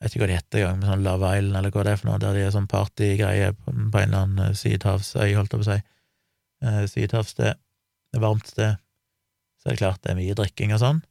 Jeg 0.02 0.04
vet 0.04 0.16
ikke 0.16 0.24
hva 0.24 0.30
de 0.32 0.38
heter 0.40 0.70
med 0.80 0.88
sånn 0.90 1.04
Love 1.06 1.32
Island, 1.38 1.58
eller 1.60 1.74
hva 1.76 1.84
det 1.86 1.92
er 1.92 2.00
for 2.02 2.10
noe, 2.10 2.22
der 2.22 2.38
de 2.38 2.46
er 2.48 2.54
sånn 2.56 2.70
partygreie 2.72 3.52
på, 3.54 3.74
en 3.74 3.92
eller 3.94 4.24
annen 4.24 4.56
sydhavsøy, 4.58 5.36
holdt 5.38 5.54
jeg 5.54 5.62
på 5.62 5.68
å 5.68 5.68
si, 5.68 5.82
sydhavssted, 6.96 7.60
varmt 8.18 8.50
sted, 8.50 8.82
så 9.62 9.70
er 9.70 9.76
det 9.76 9.82
klart 9.84 10.02
det 10.02 10.16
er 10.16 10.18
mye 10.18 10.38
drikking 10.40 10.74
og 10.74 10.82
sånn. 10.82 11.04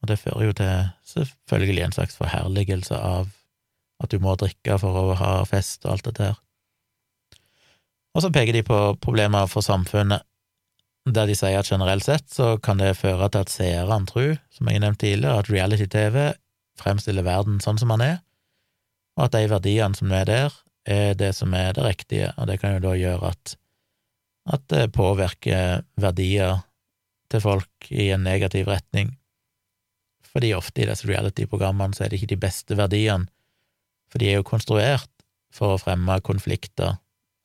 Og 0.00 0.08
det 0.08 0.16
fører 0.22 0.46
jo 0.46 0.56
til 0.56 0.88
selvfølgelig 1.12 1.84
en 1.84 1.96
slags 1.98 2.16
forherligelse 2.16 2.96
av 2.96 3.28
at 4.02 4.12
du 4.12 4.22
må 4.22 4.36
drikke 4.38 4.78
for 4.80 5.00
å 5.00 5.16
ha 5.18 5.32
fest 5.48 5.84
og 5.86 5.96
alt 5.96 6.08
dette 6.08 6.30
her. 6.30 6.38
Og 8.16 8.24
så 8.24 8.32
peker 8.34 8.56
de 8.56 8.64
på 8.66 8.78
problemer 9.02 9.50
for 9.50 9.64
samfunnet, 9.64 10.24
der 11.14 11.28
de 11.28 11.36
sier 11.36 11.60
at 11.60 11.70
generelt 11.70 12.06
sett 12.06 12.28
så 12.32 12.56
kan 12.62 12.80
det 12.80 12.96
føre 12.98 13.28
til 13.30 13.44
at 13.44 13.52
seerne 13.52 14.06
tror, 14.08 14.38
som 14.54 14.70
jeg 14.70 14.82
nevnte 14.82 15.06
tidligere, 15.06 15.42
at 15.42 15.50
reality-TV 15.52 16.16
fremstiller 16.78 17.26
verden 17.26 17.60
sånn 17.62 17.78
som 17.80 17.92
den 17.94 18.04
er, 18.06 18.18
og 19.18 19.26
at 19.26 19.34
de 19.34 19.48
verdiene 19.50 19.98
som 19.98 20.12
er 20.14 20.28
der, 20.28 20.58
er 20.88 21.14
det 21.18 21.32
som 21.36 21.54
er 21.56 21.74
det 21.76 21.84
riktige, 21.84 22.32
og 22.36 22.48
det 22.48 22.60
kan 22.62 22.76
jo 22.76 22.84
da 22.86 22.94
gjøre 22.96 23.32
at, 23.32 23.54
at 24.54 24.64
det 24.72 24.92
påvirker 24.94 25.82
verdier 26.00 26.62
til 27.28 27.42
folk 27.44 27.90
i 27.90 28.08
en 28.14 28.24
negativ 28.24 28.70
retning, 28.70 29.16
fordi 30.28 30.52
ofte 30.56 30.84
i 30.84 30.88
disse 30.88 31.08
reality-programmene 31.08 31.96
så 31.96 32.04
er 32.04 32.12
det 32.12 32.20
ikke 32.20 32.34
de 32.34 32.40
beste 32.46 32.78
verdiene, 32.78 33.28
for 34.08 34.22
de 34.22 34.30
er 34.30 34.38
jo 34.38 34.46
konstruert 34.46 35.10
for 35.52 35.74
å 35.74 35.80
fremme 35.80 36.20
konflikter, 36.24 36.96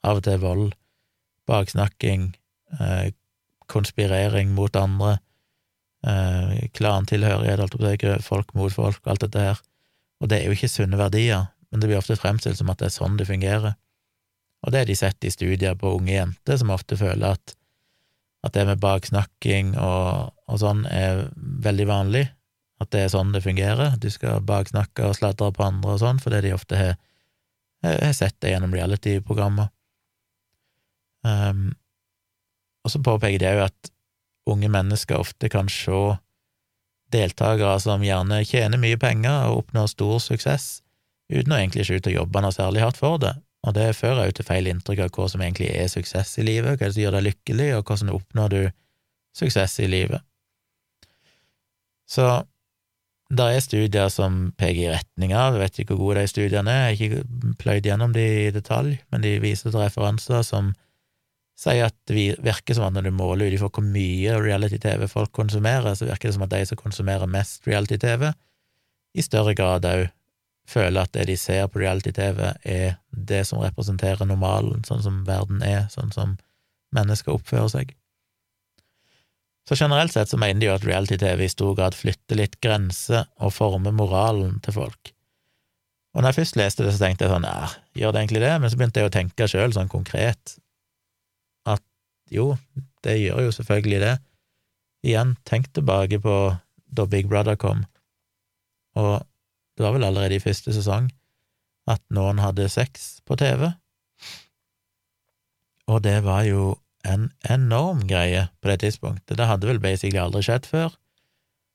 av 0.03 0.20
og 0.20 0.26
til 0.28 0.39
vold, 0.41 0.72
baksnakking, 1.47 2.34
eh, 2.80 3.11
konspirering 3.72 4.54
mot 4.55 4.75
andre, 4.75 5.17
eh, 6.08 6.70
klantilhørighet, 6.74 7.59
alt 7.59 7.75
opp 7.75 8.25
folk 8.25 8.54
mot 8.54 8.74
folk, 8.74 9.01
alt 9.08 9.25
dette 9.25 9.39
her, 9.39 9.62
og 10.21 10.29
det 10.29 10.39
er 10.39 10.47
jo 10.47 10.55
ikke 10.55 10.71
sunne 10.71 11.00
verdier, 11.00 11.50
men 11.71 11.82
det 11.82 11.89
blir 11.89 12.00
ofte 12.00 12.16
fremstilt 12.20 12.59
som 12.59 12.70
at 12.71 12.79
det 12.79 12.88
er 12.88 12.96
sånn 12.96 13.17
det 13.20 13.28
fungerer. 13.28 13.75
Og 14.63 14.71
det 14.71 14.83
har 14.83 14.88
de 14.88 14.96
sett 14.96 15.25
i 15.28 15.32
studier 15.33 15.75
på 15.75 15.92
unge 15.97 16.13
jenter, 16.13 16.58
som 16.59 16.71
ofte 16.71 16.96
føler 17.00 17.36
at, 17.36 17.55
at 18.47 18.55
det 18.55 18.63
med 18.70 18.79
baksnakking 18.83 19.74
og, 19.75 20.32
og 20.47 20.62
sånn 20.62 20.86
er 20.88 21.25
veldig 21.66 21.88
vanlig, 21.89 22.24
at 22.83 22.92
det 22.96 23.04
er 23.04 23.12
sånn 23.12 23.33
det 23.36 23.43
fungerer. 23.43 23.97
Du 24.00 24.08
skal 24.13 24.43
baksnakke 24.47 25.09
og 25.09 25.17
sladre 25.17 25.51
på 25.55 25.66
andre 25.66 25.96
og 25.96 26.01
sånn, 26.04 26.21
fordi 26.24 26.43
de 26.46 26.55
ofte 26.55 26.79
har, 26.79 26.96
har 27.83 28.16
sett 28.16 28.38
det 28.43 28.54
gjennom 28.54 28.75
reality-programmer. 28.75 29.71
Um, 31.24 31.71
og 32.84 32.92
så 32.92 33.01
påpeker 33.04 33.39
de 33.42 33.51
òg 33.54 33.66
at 33.70 33.92
unge 34.50 34.70
mennesker 34.72 35.20
ofte 35.20 35.50
kan 35.51 35.70
se 35.72 36.01
deltakere 37.14 37.78
som 37.80 38.04
gjerne 38.04 38.42
tjener 38.47 38.82
mye 38.82 39.00
penger 39.00 39.50
og 39.50 39.64
oppnår 39.64 39.89
stor 39.92 40.20
suksess, 40.24 40.68
uten 41.32 41.54
å 41.54 41.60
egentlig 41.60 41.86
ikke 41.86 42.01
ut 42.01 42.12
og 42.12 42.18
jobbe 42.18 42.43
noe 42.43 42.55
særlig 42.55 42.84
hardt 42.84 43.00
for 43.00 43.22
det. 43.22 43.36
Og 43.64 43.76
det 43.78 43.93
fører 43.96 44.26
òg 44.26 44.34
til 44.36 44.47
feil 44.47 44.68
inntrykk 44.68 45.05
av 45.05 45.12
hva 45.16 45.28
som 45.32 45.43
egentlig 45.43 45.70
er 45.72 45.92
suksess 45.92 46.36
i 46.42 46.47
livet, 46.47 46.80
hva 46.80 46.89
som 46.92 47.04
gjør 47.04 47.18
deg 47.18 47.28
lykkelig, 47.30 47.70
og 47.78 47.86
hvordan 47.88 48.16
oppnår 48.18 48.51
du 48.51 48.62
suksess 49.38 49.78
i 49.80 49.88
livet. 49.88 50.26
Så 52.10 52.28
det 53.34 53.46
er 53.50 53.64
studier 53.64 54.10
som 54.14 54.51
peker 54.60 54.82
i 54.82 54.92
retning 54.92 55.32
av, 55.34 55.55
jeg 55.55 55.64
vet 55.64 55.80
ikke 55.82 55.96
hvor 55.96 56.12
gode 56.12 56.26
de 56.26 56.30
studiene 56.30 56.74
er, 56.74 56.89
jeg 56.92 56.97
har 57.00 57.05
ikke 57.08 57.54
pløyd 57.62 57.88
gjennom 57.88 58.14
de 58.14 58.26
i 58.43 58.51
detalj, 58.54 58.97
men 59.14 59.24
de 59.24 59.38
viser 59.42 59.72
til 59.72 59.80
referanser 59.80 60.43
som 60.46 60.74
sier 61.59 61.86
at 61.88 61.96
det 62.09 62.39
virker 62.43 62.78
som 62.78 62.88
at 62.88 62.96
når 62.96 63.08
du 63.08 63.16
måler 63.16 63.47
ut 63.47 63.55
ifra 63.58 63.70
hvor 63.70 63.86
mye 63.86 64.38
reality-TV 64.42 65.05
folk 65.12 65.32
konsumerer, 65.36 65.93
så 65.96 66.08
virker 66.09 66.30
det 66.30 66.36
som 66.38 66.46
at 66.47 66.54
de 66.54 66.63
som 66.70 66.80
konsumerer 66.80 67.30
mest 67.30 67.67
reality-TV, 67.70 68.32
i 69.13 69.25
større 69.25 69.54
grad 69.58 69.86
òg 69.86 70.08
føler 70.70 71.04
at 71.04 71.12
det 71.13 71.28
de 71.28 71.36
ser 71.38 71.67
på 71.70 71.82
reality-TV, 71.84 72.39
er 72.63 72.96
det 73.12 73.43
som 73.50 73.62
representerer 73.62 74.25
normalen, 74.25 74.86
sånn 74.88 75.04
som 75.04 75.21
verden 75.28 75.62
er, 75.66 75.86
sånn 75.93 76.13
som 76.16 76.38
mennesker 76.96 77.36
oppfører 77.36 77.70
seg. 77.74 77.92
Så 79.67 79.78
generelt 79.80 80.12
sett 80.12 80.32
så 80.32 80.39
mener 80.39 80.59
de 80.59 80.67
jo 80.67 80.75
at 80.75 80.86
reality-TV 80.88 81.46
i 81.46 81.51
stor 81.51 81.75
grad 81.78 81.96
flytter 81.96 82.39
litt 82.39 82.58
grenser 82.63 83.28
og 83.39 83.54
former 83.55 83.96
moralen 83.96 84.58
til 84.63 84.75
folk. 84.75 85.13
Og 86.13 86.21
når 86.21 86.30
jeg 86.30 86.39
først 86.42 86.58
leste 86.59 86.86
det, 86.86 86.92
så 86.93 87.05
tenkte 87.05 87.25
jeg 87.25 87.34
sånn, 87.34 87.47
ja, 87.47 87.70
gjør 87.97 88.13
det 88.13 88.21
egentlig 88.21 88.43
det? 88.43 88.51
Men 88.62 88.71
så 88.71 88.80
begynte 88.80 89.01
jeg 89.01 89.09
å 89.09 89.13
tenke 89.13 89.47
sjøl, 89.50 89.74
sånn 89.75 89.92
konkret, 89.92 90.58
jo, 92.32 92.54
det 93.04 93.17
gjør 93.20 93.47
jo 93.47 93.55
selvfølgelig 93.55 94.00
det. 94.04 94.13
Igjen, 95.04 95.36
tenk 95.47 95.71
tilbake 95.74 96.20
på 96.24 96.36
da 96.93 97.05
Big 97.09 97.28
Brother 97.29 97.58
kom, 97.59 97.83
og 98.95 99.25
det 99.75 99.86
var 99.86 99.95
vel 99.95 100.05
allerede 100.05 100.37
i 100.37 100.43
første 100.43 100.74
sesong 100.75 101.09
at 101.89 102.04
noen 102.13 102.39
hadde 102.39 102.70
sex 102.71 103.20
på 103.28 103.36
TV, 103.36 103.71
og 105.91 106.04
det 106.05 106.21
var 106.24 106.45
jo 106.47 106.75
en 107.04 107.32
enorm 107.51 108.05
greie 108.08 108.45
på 108.62 108.71
det 108.71 108.79
tidspunktet. 108.86 109.36
Det 109.36 109.47
hadde 109.50 109.67
vel 109.67 109.82
basically 109.83 110.21
aldri 110.21 110.45
skjedd 110.45 110.70
før, 110.70 110.93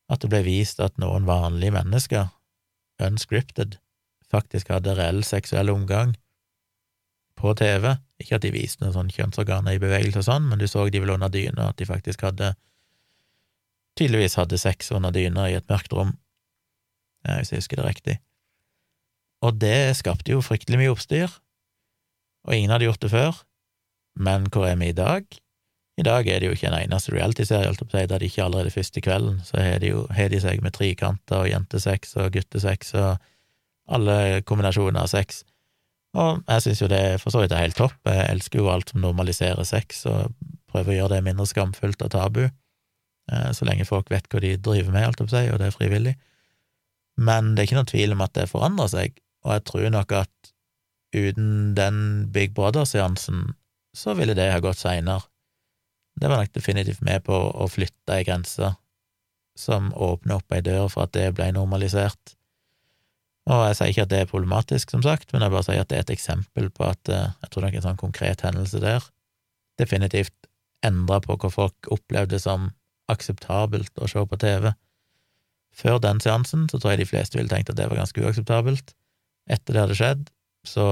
at 0.08 0.22
det 0.22 0.30
ble 0.32 0.40
vist 0.46 0.80
at 0.80 0.96
noen 1.02 1.28
vanlige 1.28 1.74
mennesker, 1.74 2.30
unscripted, 3.04 3.76
faktisk 4.32 4.72
hadde 4.72 4.96
reell 4.96 5.20
seksuell 5.26 5.68
omgang 5.72 6.14
på 7.38 7.54
TV. 7.58 7.92
Ikke 8.18 8.38
at 8.38 8.44
de 8.44 8.52
viste 8.54 8.82
noen 8.82 8.94
sånn 8.96 9.12
kjønnsorganer 9.14 9.76
i 9.76 9.82
bevegelse 9.82 10.22
og 10.22 10.26
sånn, 10.26 10.48
men 10.50 10.60
du 10.60 10.66
så 10.70 10.88
de 10.90 11.02
vel 11.02 11.14
under 11.14 11.30
dyna, 11.32 11.70
at 11.70 11.78
de 11.78 11.88
faktisk 11.88 12.26
hadde 12.26 12.54
tydeligvis 13.98 14.38
hadde 14.38 14.60
sex 14.60 14.92
under 14.94 15.14
dyna 15.14 15.48
i 15.50 15.56
et 15.58 15.66
mørkt 15.70 15.94
rom, 15.94 16.14
hvis 17.26 17.50
jeg 17.50 17.62
husker 17.62 17.80
det 17.80 17.88
riktig. 17.88 18.16
Og 19.42 19.58
det 19.62 19.96
skapte 19.98 20.34
jo 20.34 20.42
fryktelig 20.42 20.80
mye 20.80 20.94
oppstyr, 20.94 21.34
og 22.46 22.54
ingen 22.54 22.72
hadde 22.74 22.86
gjort 22.88 23.02
det 23.04 23.12
før. 23.12 23.42
Men 24.18 24.46
hvor 24.50 24.66
er 24.66 24.78
vi 24.78 24.90
i 24.90 24.96
dag? 24.96 25.26
I 25.98 26.06
dag 26.06 26.28
er 26.30 26.40
det 26.40 26.48
jo 26.48 26.54
ikke 26.54 26.68
en 26.70 26.78
eneste 26.78 27.12
realityserie, 27.14 27.66
jeg 27.66 27.78
på 27.90 27.98
der 27.98 28.18
de 28.18 28.26
ikke 28.30 28.44
allerede 28.44 28.70
første 28.70 29.00
kvelden 29.02 29.40
så 29.44 29.58
har 29.58 29.80
de, 29.82 29.90
jo, 29.90 30.06
har 30.14 30.30
de 30.30 30.40
seg 30.40 30.62
med 30.62 30.74
trikanter 30.74 31.42
og 31.42 31.50
jentesex 31.50 32.14
og 32.16 32.32
guttesex 32.36 32.94
og 32.94 33.16
alle 33.90 34.42
kombinasjoner 34.46 35.02
av 35.02 35.10
sex. 35.10 35.42
Og 36.16 36.40
jeg 36.48 36.64
syns 36.64 36.80
jo 36.82 36.88
det 36.88 37.02
for 37.20 37.34
så 37.34 37.42
vidt 37.42 37.52
er 37.52 37.66
helt 37.66 37.76
topp, 37.76 37.98
jeg 38.08 38.30
elsker 38.32 38.62
jo 38.62 38.70
alt 38.72 38.92
som 38.92 39.02
normaliserer 39.04 39.66
sex 39.68 40.06
og 40.08 40.32
prøver 40.70 40.94
å 40.94 40.96
gjøre 41.02 41.18
det 41.18 41.26
mindre 41.26 41.46
skamfullt 41.48 42.00
og 42.04 42.12
tabu, 42.14 42.44
eh, 42.48 43.50
så 43.52 43.68
lenge 43.68 43.86
folk 43.88 44.10
vet 44.12 44.28
hva 44.32 44.40
de 44.44 44.54
driver 44.56 44.94
med, 44.94 45.04
alt 45.04 45.20
jeg 45.20 45.32
seg, 45.34 45.52
og 45.52 45.60
det 45.60 45.68
er 45.68 45.76
frivillig. 45.76 46.14
Men 47.18 47.52
det 47.52 47.62
er 47.62 47.68
ikke 47.68 47.80
noen 47.80 47.90
tvil 47.90 48.14
om 48.14 48.24
at 48.24 48.34
det 48.38 48.48
forandrer 48.50 48.92
seg, 48.92 49.20
og 49.44 49.56
jeg 49.56 49.66
tror 49.68 49.88
nok 49.94 50.14
at 50.22 50.52
uten 51.16 51.74
den 51.76 52.00
Big 52.32 52.54
Brother-seansen 52.56 53.52
så 53.96 54.14
ville 54.16 54.36
det 54.36 54.50
ha 54.52 54.60
gått 54.62 54.80
seinere. 54.80 55.26
Det 56.18 56.28
var 56.28 56.42
nok 56.42 56.54
definitivt 56.54 57.02
med 57.06 57.24
på 57.26 57.36
å 57.36 57.68
flytte 57.70 58.16
ei 58.16 58.26
grense 58.26 58.72
som 59.58 59.92
åpner 59.94 60.38
opp 60.38 60.54
ei 60.54 60.62
dør 60.64 60.88
for 60.92 61.06
at 61.06 61.14
det 61.16 61.30
ble 61.36 61.50
normalisert. 61.54 62.37
Og 63.48 63.62
jeg 63.70 63.76
sier 63.78 63.92
ikke 63.92 64.04
at 64.04 64.10
det 64.12 64.18
er 64.22 64.28
problematisk, 64.28 64.90
som 64.92 65.02
sagt, 65.04 65.30
men 65.32 65.44
jeg 65.44 65.52
bare 65.54 65.64
sier 65.64 65.80
at 65.80 65.88
det 65.88 65.96
er 65.96 66.04
et 66.04 66.12
eksempel 66.12 66.68
på 66.74 66.84
at 66.84 67.12
eh, 67.12 67.30
jeg 67.44 67.52
tror 67.52 67.64
nok 67.64 67.78
en 67.78 67.86
sånn 67.86 68.00
konkret 68.00 68.44
hendelse 68.44 68.82
der 68.82 69.06
definitivt 69.80 70.34
endra 70.84 71.20
på 71.22 71.36
hva 71.38 71.50
folk 71.52 71.88
opplevde 71.94 72.40
som 72.42 72.68
akseptabelt 73.08 73.94
å 74.02 74.08
se 74.10 74.24
på 74.28 74.38
TV. 74.42 74.72
Før 75.78 76.00
den 76.02 76.20
seansen 76.20 76.66
så 76.68 76.80
tror 76.80 76.94
jeg 76.94 77.04
de 77.04 77.08
fleste 77.08 77.38
ville 77.38 77.50
tenkt 77.50 77.70
at 77.72 77.78
det 77.78 77.86
var 77.88 78.00
ganske 78.02 78.20
uakseptabelt. 78.20 78.92
Etter 79.48 79.74
det 79.74 79.84
hadde 79.84 79.98
skjedd, 79.98 80.24
så 80.66 80.86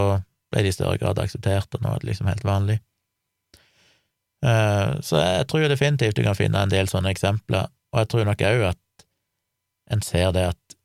ble 0.52 0.62
det 0.64 0.72
i 0.72 0.76
større 0.76 1.00
grad 1.02 1.20
akseptert, 1.20 1.74
og 1.74 1.82
nå 1.82 1.92
er 1.92 2.00
det 2.00 2.10
liksom 2.12 2.30
helt 2.30 2.46
vanlig. 2.46 2.78
Eh, 4.46 4.94
så 5.04 5.20
jeg 5.20 5.48
tror 5.50 5.68
definitivt 5.68 6.16
du 6.16 6.24
kan 6.24 6.38
finne 6.38 6.62
en 6.62 6.72
del 6.72 6.88
sånne 6.88 7.12
eksempler, 7.12 7.68
og 7.92 8.02
jeg 8.02 8.12
tror 8.12 8.28
nok 8.30 8.46
òg 8.48 8.64
at 8.70 9.06
en 9.92 10.02
ser 10.02 10.32
det 10.34 10.48
at 10.54 10.76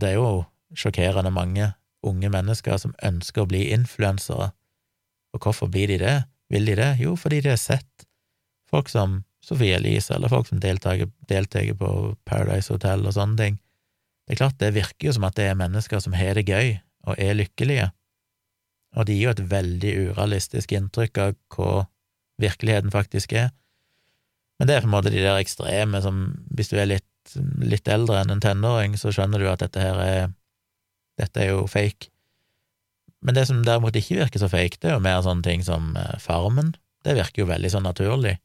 det 0.00 0.12
er 0.12 0.20
jo 0.20 0.30
sjokkerende 0.76 1.32
mange 1.34 1.72
unge 2.06 2.30
mennesker 2.32 2.78
som 2.80 2.94
ønsker 3.04 3.44
å 3.44 3.50
bli 3.50 3.66
influensere, 3.74 4.52
og 5.34 5.44
hvorfor 5.44 5.70
blir 5.70 5.90
de 5.90 5.98
det? 6.00 6.16
Vil 6.50 6.66
de 6.66 6.76
det? 6.78 6.92
Jo, 7.02 7.14
fordi 7.18 7.42
de 7.44 7.52
har 7.52 7.60
sett 7.60 8.06
folk 8.70 8.88
som 8.90 9.20
Sophie 9.44 9.76
Elise, 9.76 10.14
eller 10.14 10.30
folk 10.32 10.48
som 10.48 10.60
deltaker, 10.60 11.74
på 11.78 11.90
Paradise 12.28 12.72
Hotel 12.72 13.06
og 13.06 13.14
sånne 13.16 13.38
ting. 13.38 13.60
Det 14.26 14.34
er 14.34 14.40
klart, 14.42 14.58
det 14.60 14.74
virker 14.76 15.08
jo 15.08 15.14
som 15.16 15.26
at 15.26 15.38
det 15.38 15.48
er 15.50 15.58
mennesker 15.58 16.02
som 16.02 16.14
har 16.14 16.38
det 16.38 16.48
gøy 16.48 16.76
og 17.08 17.16
er 17.18 17.38
lykkelige, 17.38 17.88
og 18.98 19.06
det 19.06 19.16
gir 19.16 19.28
jo 19.28 19.34
et 19.36 19.46
veldig 19.52 19.94
urealistisk 20.10 20.74
inntrykk 20.74 21.22
av 21.22 21.38
hva 21.54 21.86
virkeligheten 22.42 22.92
faktisk 22.92 23.32
er. 23.38 23.50
Men 24.58 24.68
det 24.68 24.76
er 24.76 24.84
på 24.84 24.90
en 24.90 24.96
måte 24.96 25.12
de 25.12 25.22
der 25.22 25.38
ekstreme 25.40 26.02
som 26.04 26.18
Hvis 26.52 26.68
du 26.68 26.76
er 26.76 26.88
litt, 26.90 27.06
litt 27.64 27.88
eldre 27.88 28.18
enn 28.20 28.34
en 28.34 28.42
tenåring, 28.44 28.96
så 29.00 29.12
skjønner 29.14 29.40
du 29.40 29.48
at 29.48 29.62
dette 29.62 29.80
her 29.80 30.00
er 30.04 30.32
Dette 31.20 31.42
er 31.44 31.52
jo 31.52 31.66
fake. 31.70 32.10
Men 33.20 33.36
det 33.36 33.46
som 33.50 33.60
derimot 33.64 33.96
ikke 33.96 34.22
virker 34.22 34.40
så 34.40 34.48
fake, 34.48 34.80
det 34.80 34.90
er 34.90 34.96
jo 34.96 35.04
mer 35.04 35.20
sånne 35.24 35.44
ting 35.44 35.64
som 35.64 35.92
eh, 35.98 36.16
Farmen. 36.22 36.72
Det 37.04 37.16
virker 37.18 37.44
jo 37.44 37.50
veldig 37.50 37.70
sånn 37.72 37.86
naturlig. 37.88 38.38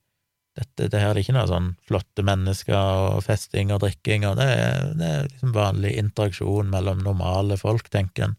Dette, 0.55 0.87
det 0.91 1.01
her 1.01 1.11
er 1.11 1.19
ikke 1.19 1.35
noe 1.35 1.47
sånn 1.49 1.73
flotte 1.87 2.23
mennesker 2.23 2.75
og 2.75 3.23
festing 3.25 3.73
og 3.75 3.81
drikking, 3.83 4.23
og 4.27 4.37
det 4.39 4.47
er, 4.53 4.93
det 4.95 5.09
er 5.11 5.25
liksom 5.27 5.55
vanlig 5.55 5.95
interaksjon 5.99 6.71
mellom 6.71 7.01
normale 7.03 7.57
folk, 7.59 7.89
tenker 7.91 8.29
en. 8.29 8.37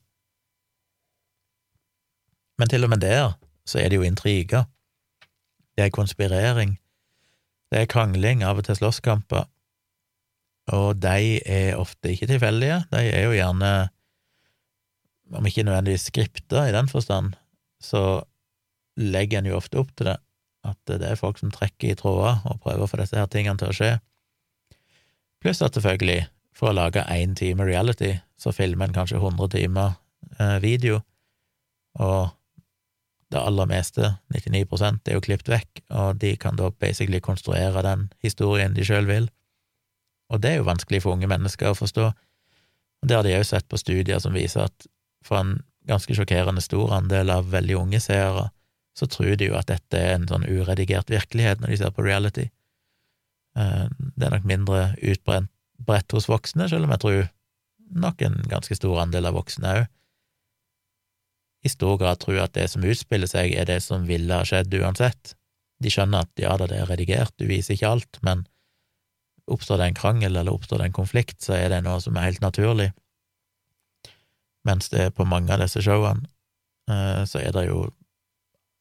Men 2.57 2.73
til 2.73 2.87
og 2.87 2.93
med 2.95 3.05
der 3.05 3.35
så 3.69 3.83
er 3.83 3.93
det 3.93 3.99
jo 3.99 4.07
intriger. 4.07 4.65
Det 5.77 5.85
er 5.85 5.93
konspirering. 5.93 6.79
Det 7.69 7.83
er 7.83 7.91
krangling, 7.91 8.45
av 8.47 8.63
og 8.63 8.65
til 8.69 8.79
slåsskamper. 8.79 9.45
Og 10.73 10.97
de 10.99 11.37
er 11.43 11.77
ofte 11.79 12.15
ikke 12.15 12.31
tilfeldige. 12.31 12.81
De 12.91 13.03
er 13.05 13.27
jo 13.27 13.35
gjerne, 13.37 13.73
om 15.35 15.47
ikke 15.47 15.65
nødvendigvis 15.67 16.09
skripta 16.11 16.67
i 16.69 16.75
den 16.75 16.89
forstand, 16.89 17.35
så 17.83 18.23
legger 18.97 19.41
en 19.41 19.51
jo 19.51 19.59
ofte 19.59 19.81
opp 19.81 19.91
til 19.97 20.11
det. 20.11 20.19
At 20.67 20.79
det 20.91 21.07
er 21.07 21.19
folk 21.19 21.39
som 21.39 21.53
trekker 21.55 21.93
i 21.93 21.99
tråder 21.99 22.41
og 22.49 22.61
prøver 22.63 22.87
å 22.87 22.91
få 22.91 22.99
disse 23.01 23.19
her 23.19 23.29
tingene 23.31 23.59
til 23.61 23.71
å 23.71 23.77
skje. 23.77 23.91
Pluss 25.43 25.63
at 25.63 25.77
selvfølgelig, 25.77 26.27
for 26.57 26.71
å 26.71 26.77
lage 26.79 27.05
én 27.13 27.37
time 27.39 27.67
reality, 27.69 28.17
så 28.41 28.55
filmer 28.55 28.89
en 28.89 28.97
kanskje 28.97 29.21
100 29.21 29.53
timer 29.53 29.95
eh, 30.41 30.57
video, 30.65 31.03
og 32.01 32.33
det 33.33 33.43
aller 33.43 33.69
meste, 33.69 34.13
99 34.31 34.63
er 35.09 35.17
jo 35.17 35.23
klippet 35.25 35.51
vekk, 35.51 35.81
og 35.91 36.21
de 36.23 36.37
kan 36.39 36.59
da 36.59 36.71
basically 36.71 37.21
konstruere 37.21 37.83
den 37.83 38.07
historien 38.23 38.75
de 38.75 38.85
sjøl 38.87 39.09
vil. 39.09 39.27
Og 40.31 40.43
det 40.43 40.53
er 40.53 40.61
jo 40.61 40.69
vanskelig 40.69 41.03
for 41.03 41.17
unge 41.17 41.29
mennesker 41.31 41.71
å 41.73 41.79
forstå. 41.79 42.11
Det 43.07 43.17
har 43.17 43.27
de 43.27 43.35
òg 43.37 43.45
sett 43.47 43.67
på 43.69 43.79
studier 43.79 44.23
som 44.23 44.35
viser 44.35 44.67
at 44.67 44.87
for 45.27 45.43
en 45.43 45.57
ganske 45.87 46.17
sjokkerende 46.19 46.63
stor 46.65 46.95
andel 46.97 47.31
av 47.35 47.51
veldig 47.53 47.77
unge 47.79 48.03
seere, 48.03 48.49
så 48.97 49.09
tror 49.11 49.37
de 49.39 49.51
jo 49.51 49.59
at 49.59 49.69
dette 49.71 49.99
er 49.99 50.17
en 50.17 50.29
sånn 50.31 50.47
uredigert 50.49 51.11
virkelighet 51.13 51.61
når 51.61 51.73
de 51.73 51.81
ser 51.83 51.93
på 51.95 52.07
reality. 52.07 52.47
Eh, 53.59 53.85
det 54.17 54.27
er 54.29 54.35
nok 54.35 54.49
mindre 54.49 54.87
utbredt 55.03 56.17
hos 56.17 56.31
voksne, 56.31 56.71
selv 56.71 56.89
om 56.89 56.95
jeg 56.97 57.05
tror 57.05 57.21
nok 58.07 58.25
en 58.27 58.41
ganske 58.51 58.75
stor 58.75 59.05
andel 59.05 59.29
av 59.29 59.37
voksne 59.39 59.75
òg 59.83 59.85
i 61.67 61.69
stor 61.69 61.99
grad 61.99 62.21
tror 62.23 62.45
at 62.45 62.55
det 62.55 62.69
som 62.71 62.85
utspiller 62.87 63.31
seg, 63.31 63.55
er 63.59 63.67
det 63.69 63.81
som 63.85 64.07
ville 64.09 64.39
ha 64.39 64.47
skjedd 64.47 64.75
uansett. 64.79 65.35
De 65.83 65.93
skjønner 65.93 66.25
at 66.25 66.41
ja 66.41 66.55
da, 66.61 66.69
det 66.71 66.79
er 66.81 66.91
redigert, 66.91 67.35
du 67.41 67.49
viser 67.51 67.75
ikke 67.77 67.91
alt, 67.97 68.21
men 68.27 68.47
oppstår 69.51 69.81
det 69.81 69.91
en 69.91 69.99
krangel 69.99 70.39
eller 70.39 70.55
oppstår 70.55 70.83
det 70.83 70.91
en 70.91 71.01
konflikt, 71.01 71.41
så 71.43 71.57
er 71.59 71.71
det 71.73 71.83
noe 71.87 71.99
som 72.03 72.17
er 72.17 72.29
helt 72.31 72.45
naturlig. 72.45 72.91
Mens 74.67 74.91
det 74.93 75.05
er 75.05 75.15
på 75.15 75.27
mange 75.29 75.53
av 75.55 75.63
disse 75.63 75.83
showene, 75.85 76.27
eh, 76.91 77.23
så 77.29 77.43
er 77.43 77.55
det 77.55 77.69
jo 77.69 77.87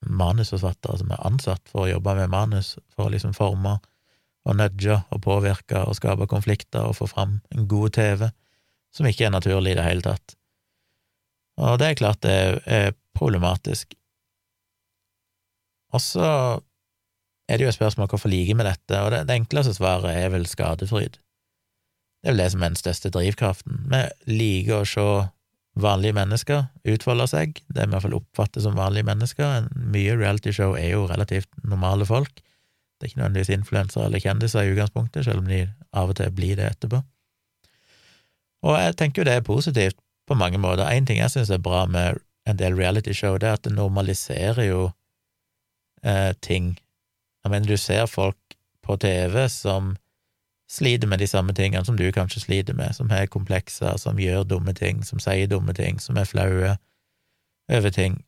manusforfattere 0.06 1.00
som 1.02 1.12
er 1.14 1.26
ansatt 1.26 1.70
for 1.70 1.86
å 1.86 1.92
jobbe 1.96 2.16
med 2.20 2.34
manus, 2.34 2.76
for 2.94 3.08
å 3.08 3.14
liksom 3.14 3.34
forme 3.38 3.78
og 4.46 4.58
nudge 4.60 4.98
og 5.14 5.22
påvirke 5.26 5.82
og 5.88 5.98
skape 5.98 6.28
konflikter 6.30 6.86
og 6.86 6.98
få 7.00 7.08
fram 7.10 7.40
en 7.54 7.68
god 7.70 7.96
TV, 7.98 8.28
som 8.94 9.08
ikke 9.10 9.28
er 9.28 9.34
naturlig 9.34 9.74
i 9.74 9.80
det 9.80 9.86
hele 9.88 10.06
tatt. 10.06 10.36
Og 11.62 11.80
det 11.80 11.90
er 11.90 12.00
klart 12.00 12.22
det 12.26 12.38
er 12.68 12.96
problematisk. 13.16 13.96
Og 15.96 16.02
så 16.04 16.28
er 17.48 17.58
det 17.58 17.66
jo 17.66 17.72
et 17.72 17.78
spørsmål 17.78 18.10
hvorfor 18.12 18.32
liker 18.32 18.58
vi 18.58 18.68
dette, 18.68 19.02
og 19.02 19.14
det, 19.14 19.26
det 19.30 19.38
enkleste 19.40 19.76
svaret 19.78 20.18
er 20.18 20.34
vel 20.34 20.48
skadefryd. 20.50 21.18
Det 22.22 22.32
er 22.32 22.36
vel 22.36 22.42
det 22.42 22.52
som 22.52 22.64
er 22.64 22.74
den 22.74 22.80
største 22.80 23.12
drivkraften. 23.14 23.86
Vi 23.92 24.02
liker 24.34 24.82
å 24.82 24.90
se 24.90 25.08
vanlige 25.76 26.16
mennesker 26.16 26.68
utfolder 26.88 27.30
seg, 27.30 27.60
det 27.68 27.84
vi 27.84 27.90
i 27.90 27.94
hvert 27.94 28.06
fall 28.06 28.18
oppfatter 28.18 28.64
som 28.64 28.78
vanlige 28.80 29.08
mennesker. 29.08 29.68
Mye 29.76 30.16
realityshow 30.20 30.76
er 30.80 30.94
jo 30.94 31.06
relativt 31.10 31.50
normale 31.64 32.08
folk. 32.08 32.32
Det 32.96 33.04
er 33.04 33.12
ikke 33.12 33.20
nødvendigvis 33.20 33.54
influensere 33.58 34.06
eller 34.08 34.24
kjendiser 34.24 34.64
i 34.64 34.72
utgangspunktet, 34.72 35.26
selv 35.28 35.44
om 35.44 35.50
de 35.52 35.66
av 35.94 36.14
og 36.14 36.18
til 36.20 36.32
blir 36.36 36.56
det 36.60 36.70
etterpå. 36.70 37.02
Og 38.66 38.78
jeg 38.80 38.96
tenker 38.98 39.22
jo 39.22 39.28
det 39.28 39.36
er 39.36 39.46
positivt 39.46 40.00
på 40.28 40.38
mange 40.40 40.58
måter. 40.58 40.88
En 40.88 41.06
ting 41.06 41.20
jeg 41.20 41.34
syns 41.34 41.52
er 41.52 41.62
bra 41.62 41.84
med 41.86 42.22
en 42.48 42.58
del 42.58 42.78
realityshow, 42.78 43.38
det 43.38 43.50
er 43.50 43.60
at 43.60 43.66
det 43.66 43.74
normaliserer 43.76 44.64
jo 44.70 44.88
eh, 46.06 46.32
ting. 46.42 46.76
Jeg 47.44 47.52
mener, 47.52 47.68
du 47.68 47.78
ser 47.78 48.06
folk 48.10 48.38
på 48.86 48.98
TV 49.02 49.48
som 49.50 49.96
sliter 50.72 51.08
med 51.08 51.22
de 51.22 51.28
samme 51.30 51.54
tingene 51.54 51.86
som 51.86 51.98
du 51.98 52.06
kanskje 52.12 52.42
sliter 52.42 52.78
med, 52.78 52.96
som 52.98 53.10
har 53.14 53.28
komplekser, 53.32 53.98
som 54.02 54.20
gjør 54.20 54.48
dumme 54.50 54.74
ting, 54.74 55.04
som 55.06 55.22
sier 55.22 55.50
dumme 55.50 55.76
ting, 55.78 56.00
som 56.02 56.18
er 56.18 56.30
flaue 56.30 56.76
over 57.72 57.94
ting. 57.94 58.22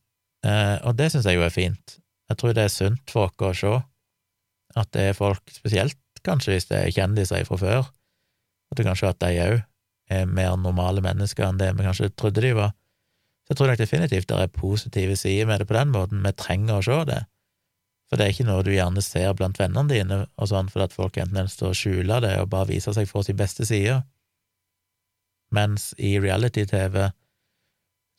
Eh, 0.46 0.78
og 0.86 0.98
det 0.98 1.12
syns 1.12 1.26
jeg 1.26 1.40
jo 1.40 1.46
er 1.46 1.54
fint. 1.54 1.98
Jeg 2.30 2.38
tror 2.38 2.54
det 2.54 2.68
er 2.68 2.74
sunt 2.74 3.14
for 3.14 3.32
oss 3.32 3.64
å 3.64 3.78
se 3.78 3.86
at 4.78 4.92
det 4.94 5.08
er 5.10 5.18
folk, 5.18 5.42
spesielt 5.50 5.98
kanskje 6.28 6.54
hvis 6.54 6.68
det 6.70 6.80
er 6.80 6.94
kjendiser 6.94 7.46
fra 7.48 7.58
før, 7.58 7.88
at 8.70 8.78
det 8.78 8.86
kanskje 8.86 9.10
at 9.10 9.22
de 9.24 9.32
òg 9.46 9.62
er 10.12 10.28
mer 10.30 10.58
normale 10.60 11.02
mennesker 11.04 11.48
enn 11.48 11.60
det 11.60 11.72
vi 11.76 11.86
kanskje 11.88 12.12
trodde 12.16 12.44
de 12.44 12.52
var. 12.58 12.76
Så 13.48 13.54
jeg 13.54 13.60
tror 13.60 13.72
nok 13.72 13.80
definitivt 13.80 14.30
det 14.30 14.38
er 14.44 14.54
positive 14.54 15.16
sider 15.16 15.48
med 15.48 15.62
det 15.62 15.70
på 15.70 15.78
den 15.78 15.94
måten, 15.96 16.24
vi 16.24 16.34
trenger 16.36 16.78
å 16.78 16.86
se 16.86 17.00
det. 17.08 17.22
For 18.08 18.20
det 18.20 18.26
er 18.26 18.34
ikke 18.34 18.48
noe 18.48 18.64
du 18.64 18.72
gjerne 18.72 19.04
ser 19.04 19.34
blant 19.36 19.60
vennene 19.60 19.92
dine, 19.92 20.20
og 20.40 20.50
sånn, 20.52 20.70
fordi 20.72 20.88
at 20.88 20.96
folk 20.96 21.18
enten 21.20 21.44
ønsker 21.44 21.70
å 21.70 21.76
skjule 21.76 22.22
det 22.24 22.38
og 22.40 22.52
bare 22.54 22.72
vise 22.72 22.94
seg 22.96 23.10
for 23.10 23.28
sin 23.28 23.40
beste 23.40 23.68
side, 23.68 24.00
mens 25.52 25.92
i 26.00 26.18
reality-TV 26.20 27.10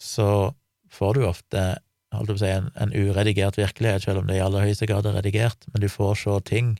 så 0.01 0.31
får 0.93 1.17
du 1.17 1.27
ofte 1.29 1.65
holdt 2.15 2.31
på 2.33 2.37
å 2.39 2.41
si, 2.41 2.53
en, 2.53 2.71
en 2.81 2.93
uredigert 2.95 3.59
virkelighet, 3.61 4.05
selv 4.05 4.23
om 4.23 4.29
det 4.29 4.39
i 4.39 4.45
aller 4.45 4.65
høyeste 4.65 4.89
grad 4.89 5.09
er 5.09 5.19
redigert, 5.19 5.67
men 5.73 5.85
du 5.85 5.89
får 5.93 6.21
se 6.23 6.37
ting 6.49 6.77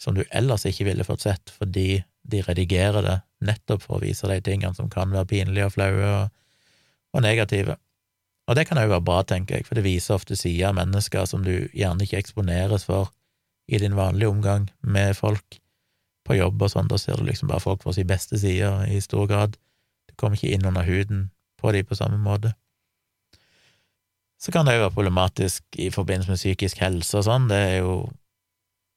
som 0.00 0.16
du 0.16 0.24
ellers 0.30 0.64
ikke 0.68 0.86
ville 0.88 1.06
fått 1.06 1.26
sett, 1.26 1.52
fordi 1.52 2.02
de 2.22 2.40
redigerer 2.46 3.04
det 3.04 3.18
nettopp 3.46 3.84
for 3.84 3.98
å 3.98 4.04
vise 4.04 4.28
de 4.30 4.38
tingene 4.44 4.74
som 4.76 4.90
kan 4.90 5.12
være 5.12 5.28
pinlige 5.30 5.68
og 5.68 5.74
flaue 5.76 6.08
og, 6.08 6.32
og 7.12 7.24
negative. 7.24 7.76
Og 8.50 8.58
det 8.58 8.66
kan 8.66 8.80
òg 8.80 8.90
være 8.90 9.06
bra, 9.06 9.22
tenker 9.22 9.60
jeg, 9.60 9.66
for 9.68 9.78
det 9.78 9.84
viser 9.86 10.16
ofte 10.16 10.36
sider 10.36 10.70
av 10.70 10.78
mennesker 10.78 11.26
som 11.30 11.44
du 11.46 11.68
gjerne 11.72 12.02
ikke 12.02 12.18
eksponeres 12.18 12.86
for 12.88 13.12
i 13.70 13.78
din 13.78 13.94
vanlige 13.96 14.32
omgang 14.32 14.66
med 14.82 15.14
folk 15.16 15.60
på 16.26 16.36
jobb 16.38 16.62
og 16.62 16.72
sånn, 16.72 16.90
da 16.90 16.98
ser 16.98 17.18
du 17.18 17.26
liksom 17.26 17.50
bare 17.50 17.62
folk 17.62 17.82
for 17.82 17.94
sin 17.94 18.08
beste 18.10 18.38
sider 18.38 18.84
i 18.90 18.98
stor 19.02 19.28
grad. 19.30 19.56
Du 20.10 20.14
kommer 20.18 20.38
ikke 20.38 20.52
inn 20.54 20.66
under 20.66 20.86
huden 20.86 21.30
på 21.58 21.72
dem 21.74 21.86
på 21.86 21.98
samme 21.98 22.18
måte. 22.22 22.54
Så 24.42 24.50
kan 24.50 24.66
det 24.66 24.74
jo 24.74 24.82
være 24.84 24.94
problematisk 24.94 25.78
i 25.78 25.90
forbindelse 25.94 26.32
med 26.32 26.40
psykisk 26.40 26.82
helse 26.82 27.20
og 27.20 27.26
sånn, 27.28 27.48
det 27.50 27.62
er 27.68 27.78
jo 27.82 27.94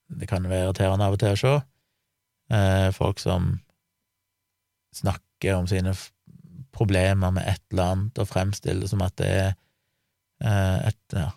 Det 0.05 0.27
kan 0.30 0.43
være 0.45 0.67
irriterende 0.67 1.01
av 1.01 1.15
og 1.15 1.19
til 1.19 1.31
å 1.34 1.38
se. 1.39 1.51
Eh, 2.53 2.91
folk 2.93 3.17
som 3.17 3.47
snakker 4.93 5.55
om 5.55 5.65
sine 5.65 5.95
problemer 6.76 7.31
med 7.34 7.43
et 7.47 7.64
eller 7.72 7.85
annet 7.93 8.19
og 8.22 8.30
fremstille 8.30 8.81
det 8.84 8.89
som 8.91 9.02
at 9.06 9.15
det 9.22 9.30
er 9.31 9.49
eh, 10.43 10.77
et 10.91 11.06
ja, 11.15 11.30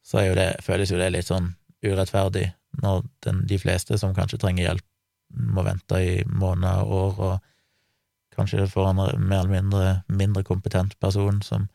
så 0.03 0.25
jo 0.25 0.35
det, 0.35 0.55
føles 0.65 0.91
jo 0.91 0.97
det 0.99 1.11
litt 1.13 1.29
sånn 1.29 1.53
urettferdig 1.85 2.49
når 2.81 3.03
den, 3.25 3.43
de 3.47 3.59
fleste 3.61 3.97
som 4.01 4.15
kanskje 4.17 4.39
trenger 4.41 4.65
hjelp, 4.65 4.85
må 5.29 5.63
vente 5.63 5.99
i 6.01 6.13
måneder 6.25 6.89
og 6.89 6.95
år, 6.99 7.19
og 7.19 8.35
kanskje 8.35 8.65
får 8.71 8.89
en 8.89 9.01
mer 9.29 9.43
eller 9.43 9.53
mindre 9.53 9.83
mindre 10.07 10.43
kompetent 10.47 10.95
person 10.99 11.43
som 11.45 11.67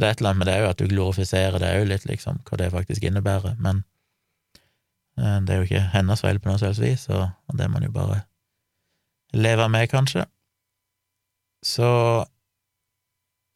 Så 0.00 0.06
det 0.06 0.08
er 0.08 0.14
et 0.14 0.20
eller 0.22 0.30
annet 0.30 0.40
med 0.40 0.48
det 0.48 0.56
òg, 0.62 0.66
at 0.70 0.78
du 0.80 0.88
glorifiserer 0.88 1.60
det 1.60 1.70
òg 1.76 1.82
litt, 1.90 2.04
liksom, 2.08 2.38
hva 2.48 2.56
det 2.56 2.70
faktisk 2.72 3.04
innebærer, 3.04 3.58
men 3.60 3.82
eh, 5.20 5.34
det 5.44 5.52
er 5.52 5.58
jo 5.58 5.66
ikke 5.66 5.82
hennes 5.92 6.22
feil 6.24 6.38
på 6.40 6.48
noe 6.48 6.60
selvs 6.62 6.80
vis, 6.80 7.02
og 7.12 7.28
det 7.52 7.66
må 7.68 7.76
man 7.76 7.84
jo 7.84 7.92
bare 7.92 8.22
leve 9.36 9.66
med, 9.68 9.90
kanskje. 9.92 10.24
Så 11.68 11.84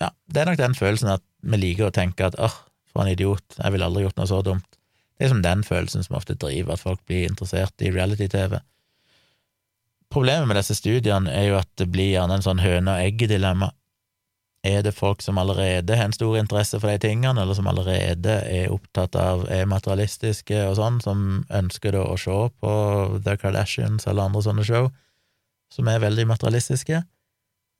ja, 0.05 0.11
det 0.29 0.43
er 0.43 0.51
nok 0.51 0.61
den 0.61 0.77
følelsen 0.77 1.15
at 1.15 1.25
vi 1.41 1.63
liker 1.63 1.89
å 1.89 1.95
tenke 1.97 2.29
at 2.29 2.37
åh, 2.37 2.59
for 2.93 3.07
en 3.07 3.15
idiot, 3.15 3.57
jeg 3.57 3.73
ville 3.73 3.89
aldri 3.89 4.05
gjort 4.05 4.21
noe 4.21 4.29
så 4.29 4.43
dumt. 4.45 4.69
Det 5.17 5.25
er 5.25 5.33
som 5.33 5.41
den 5.47 5.65
følelsen 5.65 6.05
som 6.05 6.19
ofte 6.19 6.37
driver 6.37 6.75
at 6.77 6.85
folk 6.85 7.01
blir 7.09 7.25
interessert 7.25 7.81
i 7.81 7.95
reality-TV. 7.95 8.59
Problemet 10.13 10.51
med 10.53 10.61
disse 10.61 10.77
studiene 10.77 11.33
er 11.33 11.49
jo 11.49 11.57
at 11.63 11.73
det 11.81 11.89
blir 11.89 12.13
gjerne 12.13 12.37
en 12.37 12.45
sånn 12.45 12.61
høne 12.61 12.99
og 12.99 13.09
egg-dilemma. 13.09 13.73
Er 14.65 14.81
det 14.81 14.95
folk 14.97 15.21
som 15.21 15.37
allerede 15.39 15.97
har 15.97 16.09
en 16.09 16.17
stor 16.17 16.39
interesse 16.41 16.79
for 16.81 16.89
de 16.89 16.99
tingene, 17.03 17.37
eller 17.41 17.57
som 17.57 17.67
allerede 17.69 18.39
er 18.49 18.73
opptatt 18.73 19.17
av 19.21 19.45
er 19.53 19.69
materialistiske 19.69 20.63
og 20.71 20.79
sånn, 20.79 21.01
som 21.05 21.27
ønsker 21.53 21.99
å 22.01 22.15
se 22.17 22.37
på 22.65 22.73
The 23.27 23.37
Kardashians 23.41 24.09
eller 24.09 24.31
andre 24.31 24.45
sånne 24.47 24.65
show, 24.65 24.89
som 25.75 25.91
er 25.93 26.01
veldig 26.01 26.25
materialistiske, 26.33 27.03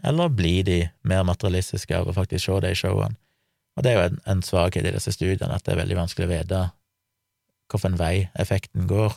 eller 0.05 0.37
blir 0.37 0.65
de 0.67 0.79
mer 1.09 1.25
materialistiske 1.25 1.97
av 1.97 2.11
å 2.11 2.17
faktisk 2.17 2.45
se 2.45 2.61
de 2.67 2.75
showene? 2.77 3.17
Og 3.75 3.83
det 3.83 3.91
er 3.91 3.97
jo 3.97 4.07
en, 4.11 4.21
en 4.31 4.43
svakhet 4.45 4.87
i 4.87 4.93
disse 4.95 5.15
studiene, 5.17 5.55
at 5.57 5.65
det 5.65 5.75
er 5.75 5.81
veldig 5.81 6.03
vanskelig 6.03 6.29
å 6.29 6.35
vite 6.35 6.65
hvilken 7.73 7.97
vei 7.99 8.29
effekten 8.39 8.85
går. 8.91 9.17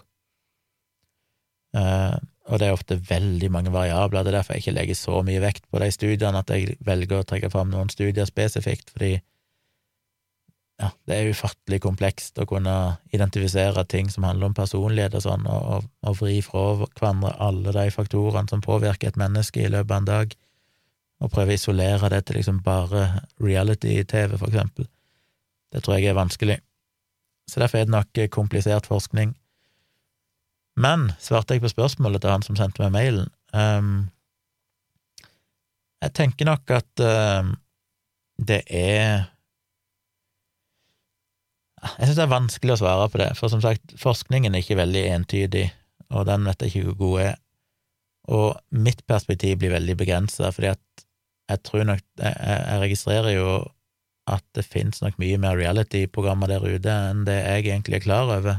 Uh, 1.76 2.16
og 2.48 2.60
det 2.60 2.68
er 2.68 2.76
ofte 2.76 2.98
veldig 3.10 3.50
mange 3.52 3.72
variabler, 3.74 4.24
det 4.24 4.32
er 4.32 4.38
derfor 4.40 4.56
jeg 4.56 4.66
ikke 4.66 4.76
legger 4.78 4.98
så 5.00 5.22
mye 5.28 5.42
vekt 5.44 5.66
på 5.72 5.82
de 5.84 5.90
studiene, 5.92 6.44
at 6.44 6.54
jeg 6.54 6.78
velger 6.86 7.22
å 7.22 7.28
trekke 7.28 7.52
fram 7.54 7.74
noen 7.74 7.92
studier 7.92 8.30
spesifikt, 8.30 8.94
fordi 8.96 9.18
ja, 10.78 10.92
det 11.10 11.16
er 11.16 11.32
ufattelig 11.34 11.80
komplekst 11.82 12.38
å 12.38 12.46
kunne 12.50 12.74
identifisere 13.16 13.82
ting 13.90 14.12
som 14.14 14.28
handler 14.28 14.52
om 14.52 14.58
personlighet 14.58 15.18
og 15.18 15.26
sånn, 15.26 15.48
og, 15.50 15.88
og, 16.06 16.20
vri 16.20 16.38
fra 16.46 16.68
hverandre 16.86 17.34
alle 17.42 17.74
de 17.74 17.88
faktorene 17.96 18.52
som 18.52 18.62
påvirker 18.62 19.10
et 19.10 19.20
menneske 19.20 19.64
i 19.64 19.72
løpet 19.74 19.92
av 19.92 19.98
en 20.04 20.12
dag, 20.12 20.38
og 21.18 21.34
prøve 21.34 21.56
å 21.56 21.58
isolere 21.58 22.12
det 22.14 22.22
til 22.28 22.38
liksom 22.38 22.62
bare 22.64 23.08
reality-TV, 23.42 24.38
for 24.38 24.52
eksempel. 24.52 24.86
Det 25.74 25.82
tror 25.82 25.98
jeg 25.98 26.12
er 26.12 26.20
vanskelig 26.20 26.60
så 27.48 27.60
derfor 27.60 27.78
er 27.78 27.88
det 27.88 27.96
nok 27.96 28.20
komplisert 28.32 28.88
forskning. 28.88 29.36
Men 30.78 31.10
svarte 31.22 31.56
jeg 31.56 31.64
på 31.64 31.72
spørsmålet 31.74 32.22
til 32.22 32.34
han 32.34 32.46
som 32.46 32.58
sendte 32.60 32.84
meg 32.84 32.94
mailen 32.94 33.32
um, 33.54 34.08
Jeg 36.04 36.14
tenker 36.20 36.50
nok 36.50 36.76
at 36.78 37.04
um, 37.04 37.56
det 38.38 38.62
er 38.70 39.26
Jeg 41.82 42.06
syns 42.06 42.20
det 42.20 42.26
er 42.28 42.36
vanskelig 42.36 42.76
å 42.76 42.80
svare 42.82 43.10
på 43.10 43.22
det, 43.22 43.32
for 43.38 43.54
som 43.54 43.62
sagt, 43.64 43.96
forskningen 44.02 44.54
er 44.54 44.64
ikke 44.64 44.80
veldig 44.80 45.04
entydig, 45.14 45.68
og 46.10 46.26
den 46.30 46.48
vet 46.50 46.64
jeg 46.66 46.72
ikke 46.72 46.88
hvor 46.88 46.98
god 47.02 47.20
er. 47.22 47.36
Og 48.34 48.80
mitt 48.84 49.04
perspektiv 49.08 49.60
blir 49.62 49.72
veldig 49.76 49.96
begrensa, 50.00 50.50
fordi 50.52 50.72
at 50.74 51.06
jeg 51.48 51.64
tror 51.64 51.86
nok 51.88 52.02
jeg, 52.20 52.80
registrerer 52.82 53.38
jo 53.38 53.52
at 54.28 54.44
det 54.58 54.66
finnes 54.68 55.00
nok 55.00 55.16
mye 55.22 55.38
mer 55.40 55.56
reality-programmer 55.56 56.52
der 56.52 56.66
ute 56.66 56.92
enn 56.92 57.24
det 57.30 57.38
jeg 57.38 57.68
egentlig 57.70 58.02
er 58.02 58.04
klar 58.04 58.34
over, 58.36 58.58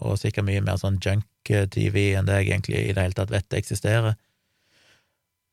og 0.00 0.18
sikkert 0.20 0.46
mye 0.48 0.62
mer 0.64 0.80
sånn 0.80 0.98
junk-TV 1.02 2.10
enn 2.18 2.28
det 2.28 2.40
jeg 2.40 2.50
egentlig 2.50 2.82
i 2.82 2.92
det 2.96 3.04
hele 3.04 3.16
tatt 3.16 3.32
vet 3.32 3.46
det 3.52 3.60
eksisterer. 3.62 4.16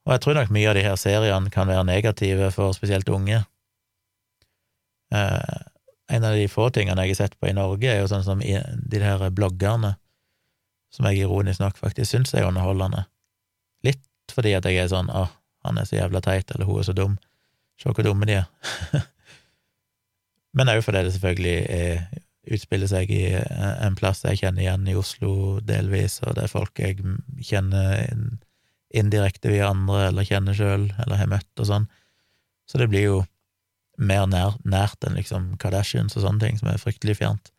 Og 0.08 0.14
jeg 0.16 0.24
tror 0.24 0.38
nok 0.38 0.52
mye 0.56 0.70
av 0.72 0.78
de 0.78 0.86
her 0.86 1.00
seriene 1.00 1.52
kan 1.52 1.68
være 1.68 1.84
negative 1.88 2.52
for 2.56 2.76
spesielt 2.76 3.10
unge. 3.12 3.42
Eh, 5.12 5.58
en 6.08 6.24
av 6.24 6.36
de 6.36 6.48
få 6.48 6.70
tingene 6.72 7.04
jeg 7.04 7.16
har 7.16 7.20
sett 7.26 7.36
på 7.40 7.50
i 7.50 7.56
Norge, 7.56 7.90
er 7.92 8.00
jo 8.00 8.08
sånn 8.08 8.24
som 8.24 8.40
de 8.40 9.02
her 9.04 9.26
bloggerne, 9.36 9.98
som 10.94 11.10
jeg 11.10 11.26
ironisk 11.26 11.60
nok 11.60 11.80
faktisk 11.80 12.14
syns 12.14 12.32
er 12.34 12.48
underholdende. 12.48 13.04
Litt 13.84 14.06
fordi 14.32 14.56
at 14.56 14.68
jeg 14.68 14.80
er 14.80 14.88
sånn 14.92 15.12
åh, 15.12 15.34
han 15.68 15.80
er 15.80 15.88
så 15.90 16.00
jævla 16.00 16.24
teit, 16.24 16.52
eller 16.56 16.70
hun 16.70 16.80
er 16.80 16.88
så 16.88 16.96
dum, 16.96 17.18
se 17.76 17.92
hvor 17.92 18.08
dumme 18.08 18.30
de 18.30 18.40
er. 18.40 18.48
Men 20.56 20.72
òg 20.72 20.80
fordi 20.86 21.04
det 21.04 21.14
selvfølgelig 21.18 21.58
er, 21.76 22.00
utspiller 22.54 22.90
seg 22.90 23.12
i 23.14 23.24
eh, 23.38 23.76
en 23.86 23.98
plass 23.98 24.24
jeg 24.26 24.42
kjenner 24.42 24.64
igjen 24.64 24.88
i 24.90 24.98
Oslo 24.98 25.32
delvis, 25.66 26.20
og 26.26 26.38
det 26.38 26.46
er 26.46 26.54
folk 26.54 26.82
jeg 26.82 27.02
kjenner 27.44 28.08
indirekte 28.96 29.52
via 29.52 29.72
andre, 29.72 30.08
eller 30.10 30.28
kjenner 30.28 30.56
sjøl, 30.56 30.88
eller 31.04 31.20
har 31.20 31.32
møtt 31.32 31.64
og 31.64 31.70
sånn. 31.70 31.88
Så 32.68 32.80
det 32.82 32.90
blir 32.92 33.06
jo 33.08 33.18
mer 33.98 34.28
nær, 34.30 34.58
nært 34.64 35.04
enn 35.06 35.18
liksom 35.18 35.56
Kardashians 35.62 36.16
og 36.18 36.24
sånne 36.24 36.44
ting, 36.44 36.60
som 36.60 36.70
er 36.72 36.82
fryktelig 36.82 37.18
fjernt. 37.20 37.52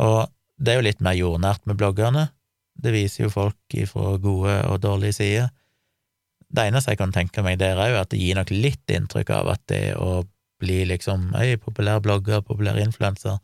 Og 0.00 0.30
det 0.62 0.72
er 0.72 0.80
jo 0.80 0.86
litt 0.86 1.02
mer 1.04 1.16
jordnært 1.18 1.66
med 1.68 1.80
bloggerne. 1.80 2.28
Det 2.78 2.94
viser 2.94 3.26
jo 3.26 3.32
folk 3.32 3.76
ifra 3.76 4.16
gode 4.22 4.54
og 4.70 4.80
dårlige 4.84 5.18
sider. 5.18 5.50
Det 6.52 6.68
eneste 6.68 6.92
jeg 6.92 7.00
kan 7.00 7.14
tenke 7.14 7.44
meg 7.44 7.58
der, 7.60 7.80
er 7.80 7.92
jo 7.92 8.00
at 8.02 8.12
det 8.12 8.20
gir 8.20 8.36
nok 8.38 8.52
litt 8.52 8.92
inntrykk 8.92 9.32
av 9.34 9.54
at 9.54 9.64
det 9.72 9.84
å 9.96 10.22
bli 10.62 10.82
liksom 10.86 11.32
ei 11.38 11.56
populær 11.58 12.02
blogger, 12.04 12.44
populær 12.46 12.78
influenser, 12.78 13.40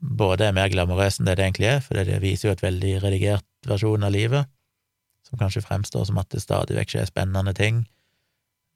både 0.00 0.48
er 0.48 0.56
mer 0.56 0.70
glamorøs 0.72 1.20
enn 1.20 1.28
det 1.28 1.36
det 1.38 1.46
egentlig 1.46 1.68
er, 1.70 1.80
for 1.84 1.98
det 1.98 2.20
viser 2.22 2.48
jo 2.48 2.54
et 2.56 2.64
veldig 2.64 2.92
redigert 3.04 3.46
versjon 3.68 4.04
av 4.06 4.14
livet, 4.14 4.48
som 5.26 5.38
kanskje 5.40 5.62
fremstår 5.64 6.06
som 6.08 6.20
at 6.20 6.30
det 6.32 6.42
stadig 6.42 6.76
vekk 6.78 6.94
skjer 6.94 7.10
spennende 7.10 7.54
ting, 7.56 7.84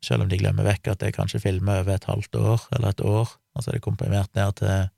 selv 0.04 0.26
om 0.26 0.28
de 0.28 0.38
glemmer 0.38 0.66
vekk 0.68 0.92
at 0.92 1.00
det 1.00 1.10
er 1.10 1.16
kanskje 1.16 1.40
filmer 1.40 1.80
over 1.80 1.96
et 1.96 2.08
halvt 2.08 2.36
år 2.36 2.66
eller 2.76 2.92
et 2.92 3.00
år, 3.00 3.32
og 3.54 3.64
så 3.64 3.70
er 3.70 3.78
det 3.78 3.86
komprimert 3.86 4.34
ned 4.36 4.58
til 4.60 4.90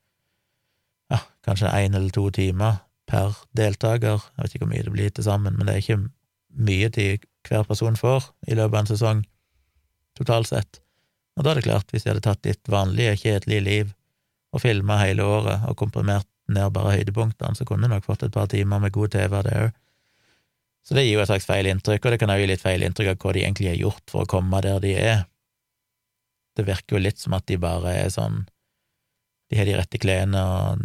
ja, 1.12 1.20
kanskje 1.47 1.70
én 1.70 1.94
eller 1.94 2.11
to 2.11 2.27
timer 2.35 2.82
per 3.07 3.36
deltaker, 3.55 4.19
jeg 4.19 4.43
vet 4.43 4.57
ikke 4.57 4.65
hvor 4.65 4.73
mye 4.73 4.86
det 4.89 4.94
blir 4.97 5.12
til 5.15 5.28
sammen, 5.28 5.55
men 5.55 5.69
det 5.69 5.77
er 5.77 5.85
ikke 5.85 6.01
mye 6.66 6.90
tid 6.90 7.28
hver 7.47 7.62
person 7.69 7.94
får 7.97 8.32
i 8.51 8.57
løpet 8.59 8.74
av 8.74 8.81
en 8.81 8.90
sesong, 8.90 9.23
totalt 10.19 10.51
sett. 10.51 10.81
Og 11.36 11.44
da 11.44 11.53
er 11.53 11.61
det 11.61 11.69
klart, 11.69 11.93
hvis 11.93 12.03
de 12.03 12.11
hadde 12.11 12.24
tatt 12.24 12.43
ditt 12.43 12.73
vanlige, 12.73 13.15
kjedelige 13.23 13.62
liv 13.62 13.94
og 14.55 14.62
filma 14.62 15.01
hele 15.02 15.24
året 15.27 15.66
og 15.68 15.77
komprimert 15.78 16.28
ned 16.52 16.70
bare 16.74 16.94
høydepunktene, 16.98 17.56
så 17.59 17.66
kunne 17.66 17.89
du 17.89 17.94
nok 17.94 18.06
fått 18.06 18.23
et 18.27 18.35
par 18.35 18.48
timer 18.51 18.81
med 18.82 18.94
god 18.94 19.14
TV 19.16 19.35
av 19.35 19.47
det 19.47 19.56
òg. 19.64 19.73
Så 20.86 20.94
det 20.94 21.02
gir 21.02 21.16
jo 21.16 21.23
et 21.24 21.31
slags 21.31 21.48
feil 21.48 21.66
inntrykk, 21.66 22.05
og 22.05 22.14
det 22.14 22.20
kan 22.23 22.31
òg 22.31 22.44
gi 22.44 22.51
litt 22.52 22.62
feil 22.62 22.85
inntrykk 22.86 23.16
av 23.16 23.18
hva 23.18 23.32
de 23.35 23.43
egentlig 23.43 23.73
har 23.73 23.81
gjort 23.81 24.12
for 24.12 24.23
å 24.23 24.31
komme 24.31 24.60
der 24.62 24.78
de 24.85 24.93
er. 24.94 25.24
Det 26.56 26.64
virker 26.68 26.97
jo 26.97 27.02
litt 27.02 27.18
som 27.18 27.35
at 27.36 27.48
de 27.51 27.59
bare 27.60 27.97
er 28.05 28.12
sånn 28.14 28.47
De 29.51 29.59
har 29.60 29.66
de 29.68 29.77
rette 29.78 29.98
klærne, 30.02 30.40
og 30.43 30.81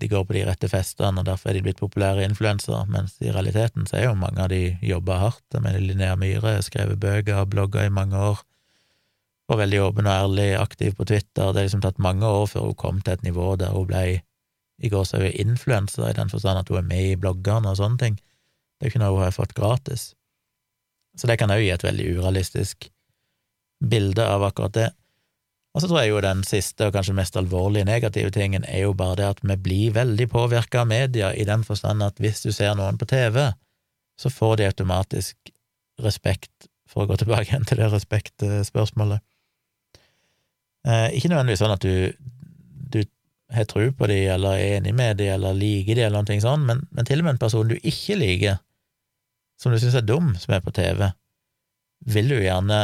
de 0.00 0.08
går 0.10 0.24
på 0.26 0.34
de 0.34 0.40
rette 0.48 0.66
festene, 0.66 1.20
og 1.20 1.28
derfor 1.28 1.52
er 1.52 1.58
de 1.58 1.62
blitt 1.68 1.78
populære 1.78 2.24
influensere, 2.26 2.80
mens 2.90 3.14
i 3.22 3.30
realiteten 3.30 3.86
så 3.86 4.00
er 4.00 4.08
jo 4.08 4.16
mange 4.18 4.42
av 4.42 4.50
de 4.50 4.76
jobba 4.82 5.20
hardt. 5.20 5.60
med 5.62 5.78
Linnea 5.80 6.16
Myhre, 6.18 6.56
skrevet 6.66 6.98
bøker 6.98 7.44
og 7.44 7.52
blogga 7.54 7.84
i 7.86 7.92
mange 7.92 8.18
år, 8.18 8.42
og 9.46 9.60
veldig 9.60 9.82
åpen 9.84 10.08
og 10.08 10.12
ærlig, 10.12 10.48
aktiv 10.58 10.96
på 10.98 11.06
Twitter. 11.06 11.52
Det 11.52 11.60
har 11.60 11.68
liksom 11.68 11.84
tatt 11.84 12.02
mange 12.02 12.26
år 12.26 12.48
før 12.50 12.70
hun 12.70 12.78
kom 12.80 13.00
til 13.00 13.14
et 13.14 13.26
nivå 13.26 13.54
der 13.60 13.74
hun 13.74 13.86
ble 13.86 14.04
i 14.76 14.90
går 14.92 15.06
så 15.08 15.22
influenser, 15.24 16.10
i 16.10 16.16
den 16.16 16.30
forstand 16.30 16.60
at 16.60 16.68
hun 16.68 16.82
er 16.82 16.88
med 16.90 17.12
i 17.12 17.16
bloggerne 17.20 17.70
og 17.70 17.78
sånne 17.78 18.00
ting. 18.02 18.18
Det 18.76 18.86
er 18.86 18.92
ikke 18.92 19.00
noe 19.00 19.14
hun 19.14 19.24
har 19.24 19.36
fått 19.36 19.56
gratis. 19.56 20.10
Så 21.16 21.30
det 21.30 21.38
kan 21.40 21.52
òg 21.52 21.62
gi 21.62 21.72
et 21.72 21.86
veldig 21.86 22.10
urealistisk 22.18 22.90
bilde 23.80 24.24
av 24.24 24.44
akkurat 24.44 24.74
det. 24.76 24.90
Og 25.76 25.82
så 25.82 25.88
tror 25.88 26.00
jeg 26.00 26.12
jo 26.12 26.20
den 26.24 26.42
siste 26.48 26.88
og 26.88 26.94
kanskje 26.96 27.16
mest 27.16 27.36
alvorlige 27.36 27.88
negative 27.88 28.32
tingen 28.32 28.64
er 28.64 28.86
jo 28.86 28.94
bare 28.96 29.18
det 29.20 29.26
at 29.34 29.42
vi 29.44 29.56
blir 29.60 29.96
veldig 29.96 30.26
påvirka 30.32 30.82
av 30.82 30.88
media, 30.88 31.32
i 31.32 31.44
den 31.44 31.64
forstand 31.64 32.04
at 32.04 32.20
hvis 32.20 32.40
du 32.44 32.52
ser 32.52 32.76
noen 32.76 32.96
på 32.96 33.08
TV, 33.08 33.50
så 34.16 34.32
får 34.32 34.56
de 34.56 34.70
automatisk 34.70 35.52
respekt, 36.00 36.68
for 36.88 37.04
å 37.04 37.10
gå 37.10 37.18
tilbake 37.20 37.50
igjen 37.50 37.68
til 37.68 37.80
det 37.80 37.90
respektspørsmålet. 37.92 39.20
Eh, 40.86 41.08
ikke 41.18 41.32
nødvendigvis 41.32 41.62
sånn 41.64 41.74
at 41.74 41.82
du, 41.82 42.12
du 42.94 43.00
har 43.54 43.66
tro 43.70 43.88
på 43.98 44.08
de, 44.10 44.20
eller 44.36 44.58
er 44.60 44.76
enig 44.78 44.94
med 44.94 45.18
de, 45.20 45.30
eller 45.34 45.56
liker 45.58 45.98
de, 45.98 46.06
eller 46.06 46.22
noe 46.22 46.42
sånt, 46.42 46.66
men, 46.68 46.84
men 46.94 47.08
til 47.08 47.22
og 47.22 47.26
med 47.26 47.36
en 47.36 47.42
person 47.42 47.70
du 47.70 47.76
ikke 47.80 48.18
liker, 48.20 48.60
som 49.60 49.72
du 49.72 49.80
syns 49.80 49.96
er 49.98 50.06
dum, 50.06 50.34
som 50.38 50.54
er 50.54 50.62
på 50.62 50.74
TV, 50.76 51.08
vil 52.06 52.30
du 52.30 52.38
gjerne 52.38 52.80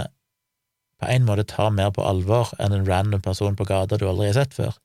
på 1.03 1.11
en 1.11 1.27
måte 1.27 1.45
ta 1.51 1.69
mer 1.75 1.91
på 1.95 2.05
alvor 2.07 2.53
enn 2.63 2.75
en 2.75 2.87
random 2.87 3.23
person 3.23 3.59
på 3.59 3.67
gata 3.69 3.99
du 3.99 4.07
aldri 4.09 4.31
har 4.31 4.39
sett 4.39 4.55
før. 4.57 4.77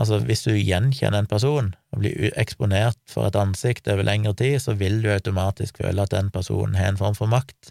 Altså, 0.00 0.18
hvis 0.26 0.42
du 0.42 0.56
gjenkjenner 0.56 1.22
en 1.22 1.30
person 1.30 1.68
og 1.94 2.00
blir 2.00 2.32
eksponert 2.40 2.98
for 3.10 3.28
et 3.28 3.36
ansikt 3.38 3.86
over 3.92 4.06
lengre 4.08 4.32
tid, 4.40 4.56
så 4.64 4.74
vil 4.78 4.98
du 5.04 5.12
automatisk 5.12 5.78
føle 5.84 6.02
at 6.02 6.14
den 6.16 6.32
personen 6.34 6.74
har 6.80 6.90
en 6.90 6.98
form 6.98 7.14
for 7.14 7.30
makt, 7.30 7.70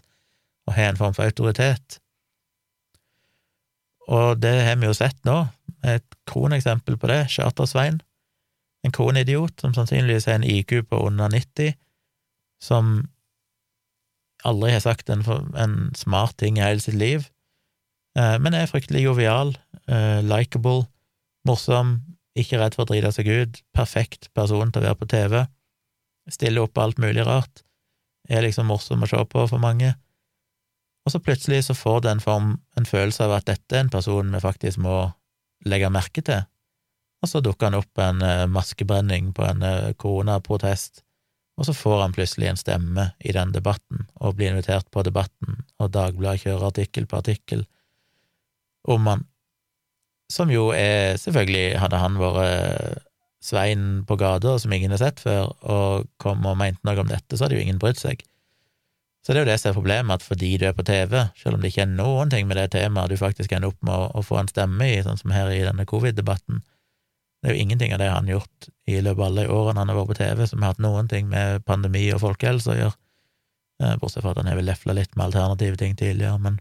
og 0.64 0.78
har 0.78 0.94
en 0.94 1.00
form 1.00 1.16
for 1.16 1.28
autoritet. 1.28 1.98
Og 4.12 4.40
det 4.40 4.52
har 4.66 4.76
vi 4.80 4.88
jo 4.88 4.96
sett 4.96 5.18
nå, 5.24 5.44
et 5.84 6.04
kroneksempel 6.28 6.96
på 7.00 7.08
det, 7.10 7.24
Charter-Svein, 7.32 8.00
en 8.84 8.92
kronidiot 8.92 9.60
som 9.60 9.72
sannsynligvis 9.76 10.28
har 10.28 10.38
en 10.38 10.46
IQ 10.48 10.82
på 10.90 11.00
under 11.06 11.32
90, 11.32 11.76
som 12.62 12.96
aldri 14.44 14.74
har 14.74 14.82
sagt 14.84 15.08
en, 15.12 15.24
en 15.56 15.76
smart 15.96 16.36
ting 16.40 16.58
i 16.60 16.64
hele 16.64 16.84
sitt 16.84 16.98
liv, 17.00 17.24
eh, 18.18 18.36
men 18.40 18.56
er 18.56 18.68
fryktelig 18.68 19.06
jovial, 19.06 19.54
eh, 19.88 20.20
likeable, 20.24 20.84
morsom, 21.48 21.96
ikke 22.36 22.60
redd 22.60 22.76
for 22.76 22.84
å 22.84 22.90
drite 22.92 23.12
seg 23.14 23.28
ut, 23.30 23.60
perfekt 23.76 24.28
person 24.36 24.72
til 24.72 24.82
å 24.82 24.88
være 24.88 25.00
på 25.00 25.10
TV, 25.12 25.44
stiller 26.32 26.66
opp 26.66 26.80
alt 26.80 27.00
mulig 27.00 27.24
rart, 27.24 27.64
er 28.28 28.44
liksom 28.44 28.68
morsom 28.68 29.04
å 29.04 29.08
se 29.08 29.20
på 29.28 29.48
for 29.48 29.60
mange, 29.60 29.94
og 31.04 31.12
så 31.12 31.20
plutselig 31.20 31.64
så 31.66 31.76
får 31.76 32.04
det 32.04 32.14
en 32.14 32.24
form, 32.24 32.50
en 32.78 32.88
følelse 32.88 33.26
av 33.26 33.38
at 33.38 33.48
dette 33.50 33.76
er 33.76 33.84
en 33.84 33.92
person 33.92 34.32
vi 34.32 34.40
faktisk 34.40 34.80
må 34.84 34.98
legge 35.68 35.92
merke 35.92 36.24
til, 36.24 36.44
og 37.24 37.30
så 37.30 37.40
dukker 37.44 37.70
han 37.70 37.78
opp 37.80 38.00
en 38.04 38.22
eh, 38.24 38.46
maskebrenning 38.50 39.32
på 39.36 39.46
en 39.48 39.64
koronaprotest, 40.00 41.04
og 41.54 41.68
så 41.68 41.74
får 41.76 42.00
han 42.02 42.16
plutselig 42.16 42.50
en 42.50 42.58
stemme 42.58 43.06
i 43.22 43.32
den 43.36 43.52
debatten, 43.54 44.08
og 44.20 44.36
blir 44.38 44.52
invitert 44.52 44.90
på 44.92 45.04
debatten, 45.06 45.62
og 45.78 45.92
Dagbladet 45.94 46.44
kjører 46.44 46.68
artikkel 46.72 47.06
på 47.06 47.20
artikkel 47.20 47.64
om 48.84 49.06
han, 49.08 49.24
som 50.32 50.50
jo 50.52 50.70
er 50.76 51.16
selvfølgelig, 51.20 51.78
hadde 51.80 52.00
han 52.00 52.20
vært 52.20 53.04
Svein 53.44 54.04
på 54.08 54.16
gata 54.16 54.54
som 54.58 54.72
ingen 54.72 54.94
har 54.94 55.02
sett 55.02 55.20
før, 55.20 55.50
og 55.68 56.06
kom 56.20 56.46
og 56.48 56.56
mente 56.56 56.80
noe 56.86 57.02
om 57.02 57.10
dette, 57.10 57.36
så 57.36 57.44
hadde 57.44 57.58
jo 57.58 57.64
ingen 57.64 57.80
brydd 57.80 58.00
seg. 58.00 58.22
Så 59.24 59.32
det 59.32 59.40
er 59.40 59.46
jo 59.46 59.50
det 59.52 59.56
som 59.60 59.70
er 59.70 59.76
problemet, 59.78 60.20
at 60.20 60.26
fordi 60.26 60.50
du 60.60 60.66
er 60.68 60.74
på 60.76 60.84
TV, 60.84 61.14
selv 61.40 61.56
om 61.56 61.62
det 61.62 61.70
ikke 61.72 61.86
er 61.86 61.92
noen 61.94 62.32
ting 62.32 62.48
med 62.48 62.58
det 62.60 62.66
temaet 62.74 63.08
du 63.08 63.16
faktisk 63.16 63.54
ender 63.56 63.72
opp 63.72 63.78
med 63.86 64.12
å, 64.12 64.22
få 64.24 64.36
en 64.36 64.50
stemme 64.50 64.88
i, 64.90 64.98
sånn 65.04 65.16
som 65.20 65.32
her 65.32 65.48
i 65.52 65.62
denne 65.64 65.86
covid-debatten, 65.88 66.60
det 67.40 67.50
er 67.50 67.56
jo 67.56 67.64
ingenting 67.64 67.92
av 67.92 68.00
det 68.00 68.10
han 68.12 68.28
har 68.28 68.38
gjort 68.38 68.68
i 68.88 68.98
løpet 69.00 69.20
av 69.20 69.24
alle 69.26 69.46
årene 69.52 69.80
han 69.80 69.90
har 69.92 69.98
vært 69.98 70.12
på 70.12 70.18
TV 70.20 70.44
som 70.48 70.62
har 70.62 70.74
hatt 70.74 70.84
noen 70.84 71.08
ting 71.08 71.26
med 71.32 71.64
pandemi 71.68 72.04
og 72.12 72.20
folkehelse 72.22 72.72
å 72.72 72.76
gjøre, 72.78 72.98
eh, 73.80 73.96
bortsett 74.00 74.24
fra 74.24 74.32
at 74.32 74.40
han 74.40 74.48
har 74.52 74.60
vel 74.60 74.68
lefla 74.68 74.96
litt 74.96 75.16
med 75.16 75.26
alternative 75.30 75.80
ting 75.80 75.96
tidligere, 76.00 76.38
men 76.44 76.60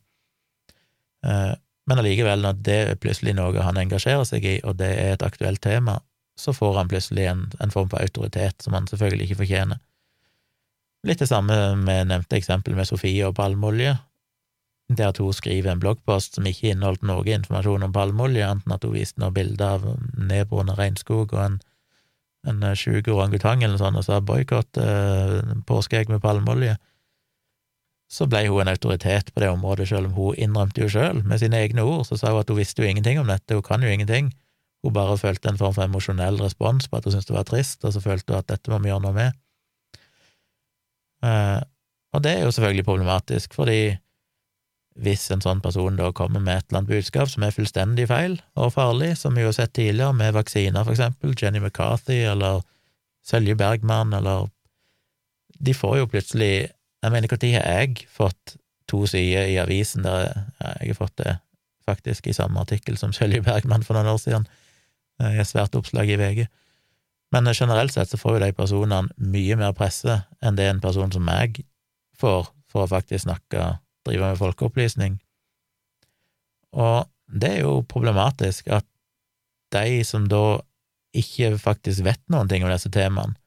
eh, 1.28 1.54
men 1.84 2.00
allikevel, 2.00 2.40
når 2.40 2.60
det 2.64 2.76
er 2.80 3.00
plutselig 3.00 3.34
noe 3.36 3.60
han 3.60 3.76
engasjerer 3.76 4.24
seg 4.28 4.46
i, 4.48 4.54
og 4.64 4.78
det 4.80 4.88
er 4.88 5.18
et 5.18 5.26
aktuelt 5.26 5.60
tema, 5.64 5.98
så 6.40 6.54
får 6.56 6.78
han 6.80 6.88
plutselig 6.92 7.26
en, 7.28 7.42
en 7.60 7.74
form 7.74 7.90
for 7.92 8.00
autoritet 8.00 8.64
som 8.64 8.76
han 8.78 8.88
selvfølgelig 8.88 9.28
ikke 9.28 9.42
fortjener. 9.42 9.82
Litt 11.04 11.20
det 11.20 11.28
samme 11.28 11.76
med 11.76 12.08
nevnte 12.08 12.38
eksempel 12.40 12.78
med 12.78 12.88
Sofie 12.88 13.28
og 13.28 13.36
palmeolje, 13.36 13.98
det 14.94 15.06
at 15.08 15.20
hun 15.20 15.36
skriver 15.36 15.74
en 15.74 15.82
bloggpost 15.82 16.38
som 16.38 16.48
ikke 16.48 16.72
inneholdt 16.72 17.04
noe 17.08 17.26
informasjon 17.28 17.84
om 17.88 17.94
palmeolje, 17.96 18.48
enten 18.48 18.76
at 18.76 18.86
hun 18.88 18.96
viste 18.96 19.20
noen 19.20 19.36
bilder 19.36 19.78
av 19.78 19.86
nedbrunnet 20.16 20.80
regnskog 20.80 21.34
og 21.34 21.42
en, 21.44 21.60
en 22.48 22.64
sjuk 22.80 23.10
orangutang 23.12 23.64
eller 23.64 23.76
noe 23.76 23.84
sånt, 23.84 24.00
og 24.00 24.08
sa 24.08 24.22
boikott 24.24 24.80
eh, 24.80 25.40
påskeegg 25.68 26.12
med 26.12 26.24
palmeolje, 26.24 26.78
så 28.14 28.28
ble 28.30 28.46
hun 28.46 28.62
en 28.62 28.72
autoritet 28.72 29.32
på 29.34 29.42
det 29.42 29.50
området, 29.50 29.90
selv 29.90 30.12
om 30.12 30.18
hun 30.20 30.40
innrømte 30.40 30.86
jo 30.86 30.92
sjøl, 30.96 31.24
med 31.28 31.42
sine 31.42 31.60
egne 31.66 31.84
ord, 31.88 32.06
så 32.08 32.20
sa 32.20 32.32
hun 32.32 32.44
at 32.44 32.52
hun 32.52 32.62
visste 32.62 32.84
jo 32.84 32.88
ingenting 32.88 33.20
om 33.20 33.32
dette, 33.32 33.58
hun 33.58 33.66
kan 33.66 33.84
jo 33.84 33.92
ingenting, 33.92 34.32
hun 34.84 34.96
bare 34.96 35.18
følte 35.18 35.50
en 35.50 35.60
form 35.60 35.76
for 35.76 35.88
emosjonell 35.88 36.40
respons 36.44 36.88
på 36.88 37.00
at 37.00 37.08
hun 37.08 37.16
syntes 37.16 37.32
det 37.32 37.40
var 37.40 37.48
trist, 37.50 37.84
og 37.84 37.96
så 37.96 38.04
følte 38.04 38.36
hun 38.36 38.44
at 38.44 38.52
dette 38.52 38.72
må 38.72 38.80
vi 38.84 38.92
gjøre 38.92 39.08
noe 39.08 39.18
med. 39.18 39.43
Eh, 41.24 41.60
og 42.14 42.24
det 42.24 42.34
er 42.38 42.44
jo 42.46 42.54
selvfølgelig 42.54 42.86
problematisk, 42.86 43.54
fordi 43.58 43.96
hvis 45.04 45.26
en 45.34 45.42
sånn 45.42 45.62
person 45.64 45.96
da 45.98 46.12
kommer 46.14 46.44
med 46.44 46.60
et 46.60 46.68
eller 46.68 46.84
annet 46.84 46.92
budskap 46.92 47.30
som 47.32 47.46
er 47.46 47.56
fullstendig 47.56 48.06
feil 48.12 48.38
og 48.54 48.76
farlig, 48.76 49.16
som 49.18 49.34
vi 49.34 49.42
jo 49.42 49.50
har 49.50 49.58
sett 49.58 49.74
tidligere 49.74 50.14
med 50.14 50.36
vaksiner, 50.36 50.84
for 50.84 50.94
eksempel, 50.94 51.34
Jenny 51.40 51.62
McCarthy 51.64 52.20
eller 52.30 52.62
Sølje 53.26 53.56
Bergman 53.58 54.14
eller 54.14 54.52
De 55.64 55.74
får 55.74 55.98
jo 55.98 56.08
plutselig 56.12 56.70
Jeg 57.04 57.12
mener, 57.12 57.28
når 57.32 57.54
har 57.54 57.84
jeg 57.84 58.08
fått 58.12 58.58
to 58.88 59.06
sider 59.08 59.48
i 59.48 59.58
avisen 59.58 60.04
der 60.04 60.46
jeg 60.60 60.94
har 60.94 61.00
fått 61.00 61.18
det 61.18 61.38
faktisk 61.86 62.28
i 62.28 62.34
samme 62.34 62.60
artikkel 62.60 62.98
som 62.98 63.14
Sølje 63.14 63.42
Bergman 63.42 63.84
for 63.84 63.94
noen 63.96 64.14
år 64.14 64.20
siden, 64.22 64.48
i 65.20 65.40
et 65.40 65.48
svært 65.48 65.76
oppslag 65.76 66.10
i 66.10 66.16
VG. 66.20 66.46
Men 67.34 67.50
generelt 67.54 67.94
sett 67.94 68.12
så 68.12 68.18
får 68.22 68.36
jo 68.36 68.42
de 68.44 68.52
personene 68.54 69.30
mye 69.34 69.58
mer 69.58 69.74
presse 69.78 70.20
enn 70.44 70.58
det 70.60 70.68
en 70.70 70.82
person 70.84 71.12
som 71.14 71.26
meg 71.26 71.64
får 72.20 72.52
for 72.70 72.86
å 72.86 72.90
faktisk 72.90 73.26
snakke, 73.26 73.78
drive 74.06 74.34
med 74.34 74.40
folkeopplysning. 74.42 75.18
Og 76.78 77.10
det 77.26 77.50
er 77.56 77.64
jo 77.66 77.82
problematisk 77.90 78.70
at 78.74 78.86
de 79.74 80.04
som 80.06 80.28
da 80.30 80.62
ikke 81.18 81.56
faktisk 81.62 82.06
vet 82.06 82.22
noen 82.34 82.50
ting 82.50 82.66
om 82.66 82.72
disse 82.74 82.92
temaene, 82.94 83.38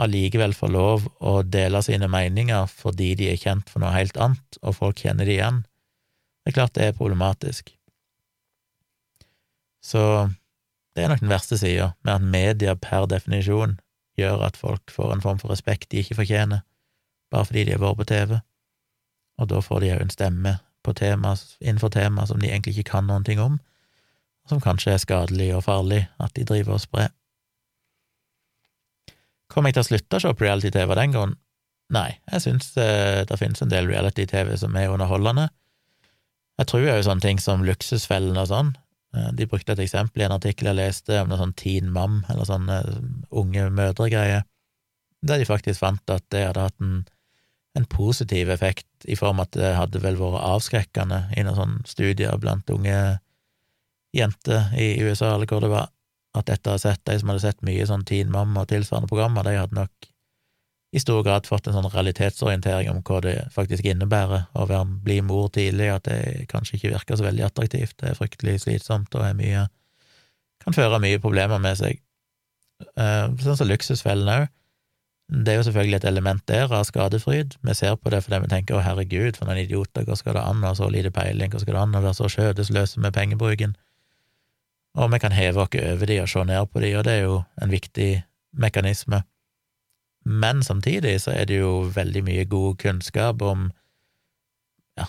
allikevel 0.00 0.54
får 0.56 0.70
lov 0.72 1.04
å 1.20 1.40
dele 1.44 1.82
sine 1.84 2.08
meninger 2.10 2.70
fordi 2.70 3.12
de 3.18 3.28
er 3.32 3.40
kjent 3.40 3.68
for 3.68 3.82
noe 3.82 3.92
helt 3.92 4.16
annet, 4.16 4.60
og 4.62 4.78
folk 4.78 5.02
kjenner 5.02 5.28
de 5.28 5.36
igjen. 5.36 5.60
Det 6.40 6.52
er 6.52 6.56
klart 6.56 6.76
det 6.78 6.86
er 6.86 6.96
problematisk. 6.96 7.74
Så 9.84 10.02
det 10.96 11.04
er 11.04 11.12
nok 11.12 11.22
den 11.22 11.32
verste 11.32 11.58
sida, 11.58 11.92
med 12.02 12.14
at 12.14 12.26
media 12.32 12.74
per 12.74 13.06
definisjon 13.10 13.78
gjør 14.18 14.42
at 14.48 14.58
folk 14.58 14.90
får 14.90 15.14
en 15.14 15.22
form 15.24 15.38
for 15.42 15.52
respekt 15.52 15.90
de 15.90 16.02
ikke 16.02 16.18
fortjener, 16.18 16.64
bare 17.30 17.46
fordi 17.46 17.64
de 17.68 17.76
har 17.76 17.82
vært 17.82 18.00
på 18.00 18.08
TV, 18.10 18.40
og 19.40 19.48
da 19.52 19.62
får 19.64 19.80
de 19.80 19.94
òg 19.94 20.04
en 20.04 20.12
stemme 20.12 20.56
tema, 20.96 21.36
innenfor 21.60 21.92
tema 21.94 22.26
som 22.26 22.40
de 22.40 22.48
egentlig 22.48 22.78
ikke 22.78 22.90
kan 22.90 23.06
noen 23.06 23.24
ting 23.24 23.40
om, 23.40 23.60
som 24.48 24.60
kanskje 24.60 24.94
er 24.94 25.02
skadelig 25.02 25.52
og 25.54 25.64
farlig 25.68 26.08
at 26.18 26.34
de 26.34 26.44
driver 26.44 26.74
og 26.74 26.82
sprer. 26.82 27.12
Kommer 29.50 29.70
jeg 29.70 29.78
til 29.78 29.84
å 29.84 29.88
slutte 29.90 30.18
å 30.18 30.22
se 30.22 30.32
på 30.34 30.46
reality-TV 30.46 30.94
den 30.98 31.14
grunn? 31.14 31.36
Nei, 31.90 32.20
jeg 32.30 32.42
syns 32.44 32.70
eh, 32.78 33.22
det 33.26 33.38
finnes 33.38 33.62
en 33.62 33.70
del 33.70 33.88
reality-TV 33.90 34.54
som 34.58 34.76
er 34.78 34.92
underholdende. 34.92 35.48
Jeg 36.60 36.70
tror 36.70 36.84
jo 36.86 36.98
sånne 37.02 37.24
ting 37.24 37.40
som 37.42 37.64
Luksusfellen 37.66 38.38
og 38.38 38.46
sånn. 38.50 38.74
Eh, 39.16 39.30
de 39.34 39.46
brukte 39.50 39.74
et 39.74 39.82
eksempel 39.82 40.22
i 40.22 40.26
en 40.28 40.36
artikkel 40.36 40.70
jeg 40.70 40.78
leste 40.78 41.16
om 41.18 41.30
noe 41.30 41.40
sånn 41.40 41.54
Teen 41.58 41.90
Mam, 41.94 42.20
eller 42.30 42.46
sånne 42.46 42.76
eh, 42.86 43.00
unge 43.42 43.66
mødre-greier, 43.74 44.44
der 45.26 45.40
de 45.40 45.48
faktisk 45.48 45.82
fant 45.82 46.14
at 46.14 46.24
det 46.32 46.44
hadde 46.46 46.68
hatt 46.68 46.84
en, 46.84 47.00
en 47.78 47.88
positiv 47.90 48.52
effekt, 48.54 48.88
i 49.10 49.18
form 49.18 49.42
at 49.42 49.52
det 49.56 49.74
hadde 49.76 50.02
vel 50.04 50.18
vært 50.20 50.44
avskrekkende 50.46 51.24
i 51.34 51.44
noen 51.46 51.58
sånne 51.58 51.90
studier 51.90 52.38
blant 52.40 52.70
unge 52.70 53.00
jenter 54.16 54.70
i 54.78 54.92
USA, 55.02 55.34
eller 55.34 55.50
hvor 55.50 55.64
det 55.64 55.72
var, 55.72 55.90
at 56.38 56.46
dette 56.46 56.70
ha 56.70 56.78
sett, 56.78 57.02
de 57.06 57.18
som 57.18 57.32
hadde 57.32 57.42
sett 57.42 57.66
mye 57.66 57.86
sånn 57.86 58.06
Teen 58.06 58.30
Mom 58.30 58.54
og 58.58 58.70
tilsvarende 58.70 59.10
programmer, 59.10 59.46
de 59.46 59.58
hadde 59.58 59.78
nok 59.78 60.09
i 60.90 61.00
stor 61.00 61.22
grad 61.22 61.46
fått 61.46 61.68
en 61.70 61.76
sånn 61.76 61.90
realitetsorientering 61.92 62.90
om 62.90 63.00
hva 63.06 63.20
det 63.22 63.34
faktisk 63.54 63.86
innebærer 63.86 64.48
å 64.58 64.66
være, 64.66 64.98
bli 65.04 65.20
mor 65.22 65.50
tidlig, 65.54 65.90
at 65.94 66.08
det 66.08 66.46
kanskje 66.50 66.78
ikke 66.78 66.94
virker 66.96 67.18
så 67.18 67.26
veldig 67.28 67.44
attraktivt, 67.46 67.96
det 68.02 68.10
er 68.10 68.18
fryktelig 68.18 68.56
slitsomt 68.64 69.14
og 69.14 69.26
er 69.26 69.36
mye 69.38 69.66
kan 70.60 70.76
føre 70.76 70.98
mye 71.00 71.20
problemer 71.22 71.60
med 71.62 71.78
seg. 71.78 72.02
Eh, 73.00 73.26
sånn 73.40 73.56
som 73.56 73.68
Luksusfellen 73.70 74.28
òg. 74.28 74.48
Det 75.30 75.52
er 75.52 75.60
jo 75.60 75.66
selvfølgelig 75.68 76.00
et 76.00 76.08
element 76.10 76.42
der 76.50 76.72
av 76.74 76.82
skadefryd. 76.88 77.54
Vi 77.62 77.74
ser 77.78 77.94
på 77.96 78.10
det 78.12 78.18
fordi 78.26 78.42
vi 78.42 78.50
tenker 78.50 78.76
å 78.76 78.82
herregud, 78.82 79.38
for 79.38 79.46
noen 79.46 79.62
idioter, 79.62 80.04
hva 80.04 80.18
skal 80.18 80.34
det 80.36 80.42
an 80.42 80.64
å 80.64 80.72
ha 80.72 80.76
så 80.76 80.90
lite 80.90 81.14
peiling, 81.14 81.54
hva 81.54 81.62
skal 81.62 81.76
det 81.76 81.84
an 81.84 81.94
å 81.94 82.02
være 82.02 82.18
så 82.18 82.28
skjødesløse 82.34 83.00
med 83.00 83.14
pengebruken? 83.14 83.78
og 84.98 85.12
vi 85.12 85.20
kan 85.22 85.32
heve 85.32 85.62
oss 85.62 85.76
over 85.78 86.06
de 86.06 86.20
og 86.22 86.28
se 86.28 86.44
ned 86.44 86.70
på 86.72 86.80
de, 86.82 86.94
og 86.98 87.04
det 87.06 87.12
er 87.12 87.22
jo 87.28 87.42
en 87.62 87.70
viktig 87.70 88.10
mekanisme. 88.52 89.22
Men 90.24 90.62
samtidig 90.62 91.20
så 91.22 91.32
er 91.32 91.48
det 91.48 91.60
jo 91.60 91.90
veldig 91.94 92.22
mye 92.26 92.44
god 92.44 92.76
kunnskap 92.82 93.42
om 93.42 93.70
ja, 95.00 95.06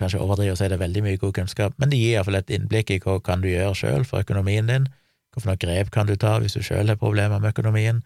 kanskje 0.00 0.22
overdriver 0.24 0.56
å 0.56 0.58
si 0.58 0.68
det 0.70 0.78
er 0.78 0.84
veldig 0.84 1.04
mye 1.04 1.20
god 1.20 1.34
kunnskap, 1.36 1.76
men 1.78 1.92
det 1.92 2.00
gir 2.00 2.16
iallfall 2.16 2.40
et 2.40 2.52
innblikk 2.56 2.94
i 2.94 3.00
hva 3.04 3.18
kan 3.24 3.44
du 3.44 3.50
gjøre 3.50 3.76
sjøl 3.78 4.08
for 4.08 4.24
økonomien 4.24 4.70
din, 4.70 4.88
hvilke 5.34 5.58
grep 5.66 5.92
kan 5.94 6.08
du 6.08 6.16
ta 6.16 6.38
hvis 6.40 6.56
du 6.56 6.64
sjøl 6.64 6.88
har 6.88 7.00
problemer 7.00 7.42
med 7.42 7.52
økonomien, 7.52 8.00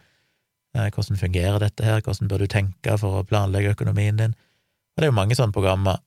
eh, 0.74 0.90
hvordan 0.90 1.20
fungerer 1.20 1.62
dette 1.62 1.86
her, 1.86 2.02
hvordan 2.02 2.30
bør 2.30 2.44
du 2.44 2.50
tenke 2.50 2.98
for 2.98 3.20
å 3.20 3.26
planlegge 3.28 3.76
økonomien 3.76 4.18
din, 4.18 4.34
og 4.34 5.02
det 5.02 5.06
er 5.06 5.12
jo 5.12 5.20
mange 5.20 5.38
sånne 5.38 5.54
programmer 5.54 6.02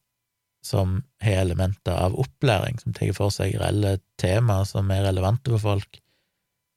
som 0.66 1.00
har 1.24 1.42
elementer 1.46 1.96
av 1.96 2.18
opplæring, 2.20 2.78
som 2.82 2.94
tar 2.94 3.14
for 3.18 3.34
seg 3.34 3.56
reelle 3.58 3.96
temaer 4.22 4.68
som 4.70 4.92
er 4.94 5.06
relevante 5.08 5.54
for 5.56 5.64
folk, 5.64 6.01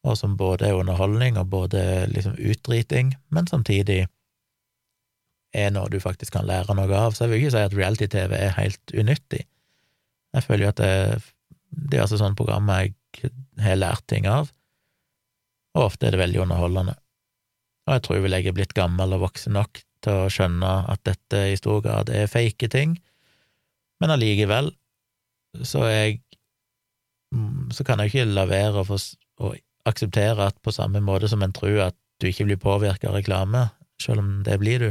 og 0.04 0.18
som 0.20 0.36
både 0.36 0.68
er 0.68 0.78
underholdning 0.78 1.38
og 1.40 1.48
både 1.52 1.80
liksom 2.12 2.36
utdriting, 2.36 3.14
men 3.32 3.48
samtidig 3.48 4.04
er 5.54 5.70
noe 5.72 5.88
du 5.88 6.00
faktisk 6.02 6.34
kan 6.34 6.48
lære 6.48 6.74
noe 6.76 6.98
av. 6.98 7.14
Så 7.14 7.24
jeg 7.24 7.32
vil 7.32 7.44
ikke 7.44 7.54
si 7.54 7.62
at 7.62 7.76
reality-TV 7.76 8.34
er 8.36 8.58
helt 8.58 8.94
unyttig. 8.94 9.44
Jeg 10.34 10.44
føler 10.44 10.66
jo 10.66 10.72
at 10.74 10.82
det, 10.82 11.22
det 11.70 11.98
er 11.98 12.04
altså 12.04 12.18
sånne 12.20 12.38
programmer 12.38 12.84
jeg 12.84 13.32
har 13.62 13.78
lært 13.78 14.04
ting 14.10 14.26
av, 14.26 14.50
og 15.74 15.88
ofte 15.88 16.08
er 16.08 16.14
det 16.14 16.22
veldig 16.22 16.42
underholdende. 16.44 16.96
Og 17.86 17.96
jeg 17.96 18.04
tror 18.06 18.22
vel 18.24 18.36
jeg 18.36 18.50
er 18.50 18.56
blitt 18.56 18.74
gammel 18.76 19.14
og 19.14 19.26
voksen 19.28 19.54
nok 19.54 19.80
til 20.04 20.24
å 20.24 20.30
skjønne 20.32 20.72
at 20.90 21.02
dette 21.06 21.40
i 21.52 21.58
stor 21.58 21.80
grad 21.84 22.10
er 22.12 22.30
fake 22.30 22.68
ting, 22.72 22.98
men 24.02 24.12
allikevel 24.12 24.72
så 25.62 25.84
jeg 25.86 26.18
mm, 27.34 27.70
så 27.74 27.86
kan 27.86 28.02
jeg 28.02 28.10
ikke 28.10 28.26
la 28.32 28.46
være 28.50 28.82
å, 28.82 28.98
å, 28.98 29.52
akseptere 29.88 30.48
at 30.48 30.60
på 30.64 30.72
samme 30.74 31.02
måte 31.04 31.28
som 31.30 31.42
en 31.44 31.54
tror 31.54 31.90
at 31.90 31.96
du 32.22 32.28
ikke 32.28 32.46
blir 32.48 32.60
påvirka 32.60 33.10
av 33.10 33.18
reklame, 33.18 33.66
selv 34.00 34.22
om 34.22 34.30
det 34.46 34.58
blir 34.62 34.82
du, 34.82 34.90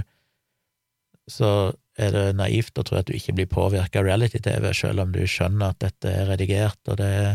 så 1.32 1.50
er 1.98 2.12
det 2.14 2.26
naivt 2.36 2.78
å 2.78 2.84
tro 2.86 2.98
at 3.00 3.08
du 3.08 3.16
ikke 3.16 3.36
blir 3.38 3.50
påvirka 3.50 4.02
av 4.02 4.08
reality-TV, 4.10 4.70
selv 4.76 5.06
om 5.06 5.14
du 5.16 5.22
skjønner 5.30 5.72
at 5.72 5.82
dette 5.84 6.10
er 6.10 6.28
redigert, 6.32 6.80
og 6.90 7.00
det 7.00 7.10
er 7.10 7.30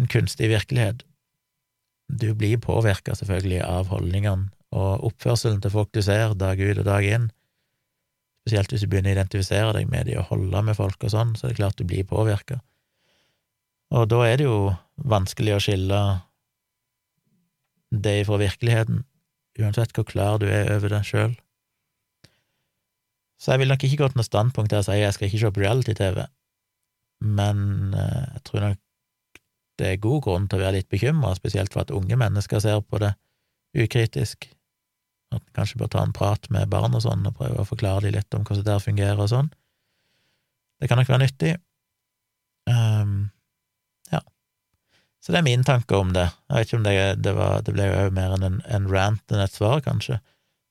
en 0.00 0.10
kunstig 0.10 0.48
virkelighet. 0.52 1.02
Du 2.06 2.30
blir 2.38 2.60
påvirka, 2.62 3.16
selvfølgelig, 3.18 3.62
av 3.66 3.90
holdningene 3.90 4.52
og 4.76 5.06
oppførselen 5.10 5.60
til 5.62 5.72
folk 5.74 5.92
du 5.94 6.02
ser 6.04 6.34
dag 6.38 6.60
ut 6.60 6.80
og 6.82 6.86
dag 6.86 7.06
inn, 7.06 7.30
Spesielt 8.46 8.70
hvis 8.70 8.84
du 8.84 8.86
begynner 8.86 9.10
å 9.10 9.16
identifisere 9.16 9.72
deg 9.74 9.88
med 9.90 10.06
de 10.06 10.20
og 10.20 10.28
holde 10.28 10.60
med 10.68 10.76
folk 10.78 11.02
og 11.02 11.10
sånn, 11.10 11.32
så 11.34 11.48
er 11.48 11.50
det 11.50 11.58
klart 11.58 11.80
du 11.80 11.82
blir 11.82 12.06
påvirka. 12.06 12.60
Og 13.90 14.04
da 14.06 14.20
er 14.22 14.38
det 14.38 14.46
jo 14.46 14.70
vanskelig 15.02 15.56
å 15.56 15.62
skille 15.64 16.02
det 17.90 18.26
fra 18.28 18.38
virkeligheten, 18.40 19.04
uansett 19.60 19.94
hvor 19.96 20.06
klar 20.08 20.40
du 20.42 20.48
er 20.50 20.70
over 20.74 20.92
det 20.92 21.02
sjøl. 21.08 21.36
Så 23.40 23.52
jeg 23.52 23.62
vil 23.62 23.70
nok 23.72 23.84
ikke 23.84 24.00
gå 24.00 24.08
til 24.10 24.20
noe 24.20 24.26
standpunkt 24.26 24.72
der 24.72 24.82
og 24.82 24.88
si 24.88 24.96
jeg 24.96 25.14
skal 25.14 25.28
ikke 25.28 25.42
se 25.42 25.52
på 25.52 25.62
reality-TV, 25.62 26.24
men 27.36 27.94
eh, 27.96 28.26
jeg 28.36 28.44
tror 28.48 28.64
nok 28.64 28.82
det 29.76 29.88
er 29.90 30.00
god 30.00 30.22
grunn 30.24 30.46
til 30.48 30.58
å 30.58 30.64
være 30.64 30.78
litt 30.78 30.88
bekymra, 30.92 31.34
spesielt 31.36 31.74
for 31.74 31.84
at 31.84 31.92
unge 31.92 32.16
mennesker 32.16 32.62
ser 32.64 32.80
på 32.80 33.00
det 33.02 33.12
ukritisk. 33.76 34.48
At 35.34 35.42
en 35.42 35.56
kanskje 35.58 35.80
bør 35.82 35.90
ta 35.92 36.04
en 36.06 36.16
prat 36.16 36.48
med 36.54 36.70
barn 36.72 36.96
og 36.96 37.04
sånn, 37.04 37.26
og 37.28 37.36
prøve 37.36 37.60
å 37.60 37.68
forklare 37.68 38.06
dem 38.06 38.16
litt 38.16 38.36
om 38.36 38.46
hvordan 38.46 38.64
det 38.64 38.72
der 38.72 38.84
fungerer 38.84 39.20
og 39.20 39.32
sånn. 39.34 39.50
Det 40.80 40.88
kan 40.88 41.00
nok 41.00 41.10
være 41.12 41.24
nyttig. 41.26 41.52
Um. 42.70 43.35
Så 45.26 45.34
det 45.34 45.40
er 45.40 45.48
min 45.48 45.64
tanke 45.66 45.98
om 45.98 46.12
det. 46.14 46.28
Jeg 46.46 46.54
vet 46.54 46.68
ikke 46.68 46.78
om 46.78 46.84
det, 46.86 46.98
det, 47.18 47.32
var, 47.34 47.62
det 47.66 47.72
ble 47.74 47.88
jo 47.90 48.10
mer 48.14 48.36
en, 48.36 48.60
en 48.62 48.84
rant 48.86 49.32
enn 49.34 49.42
et 49.42 49.54
svar, 49.58 49.80
kanskje. 49.82 50.20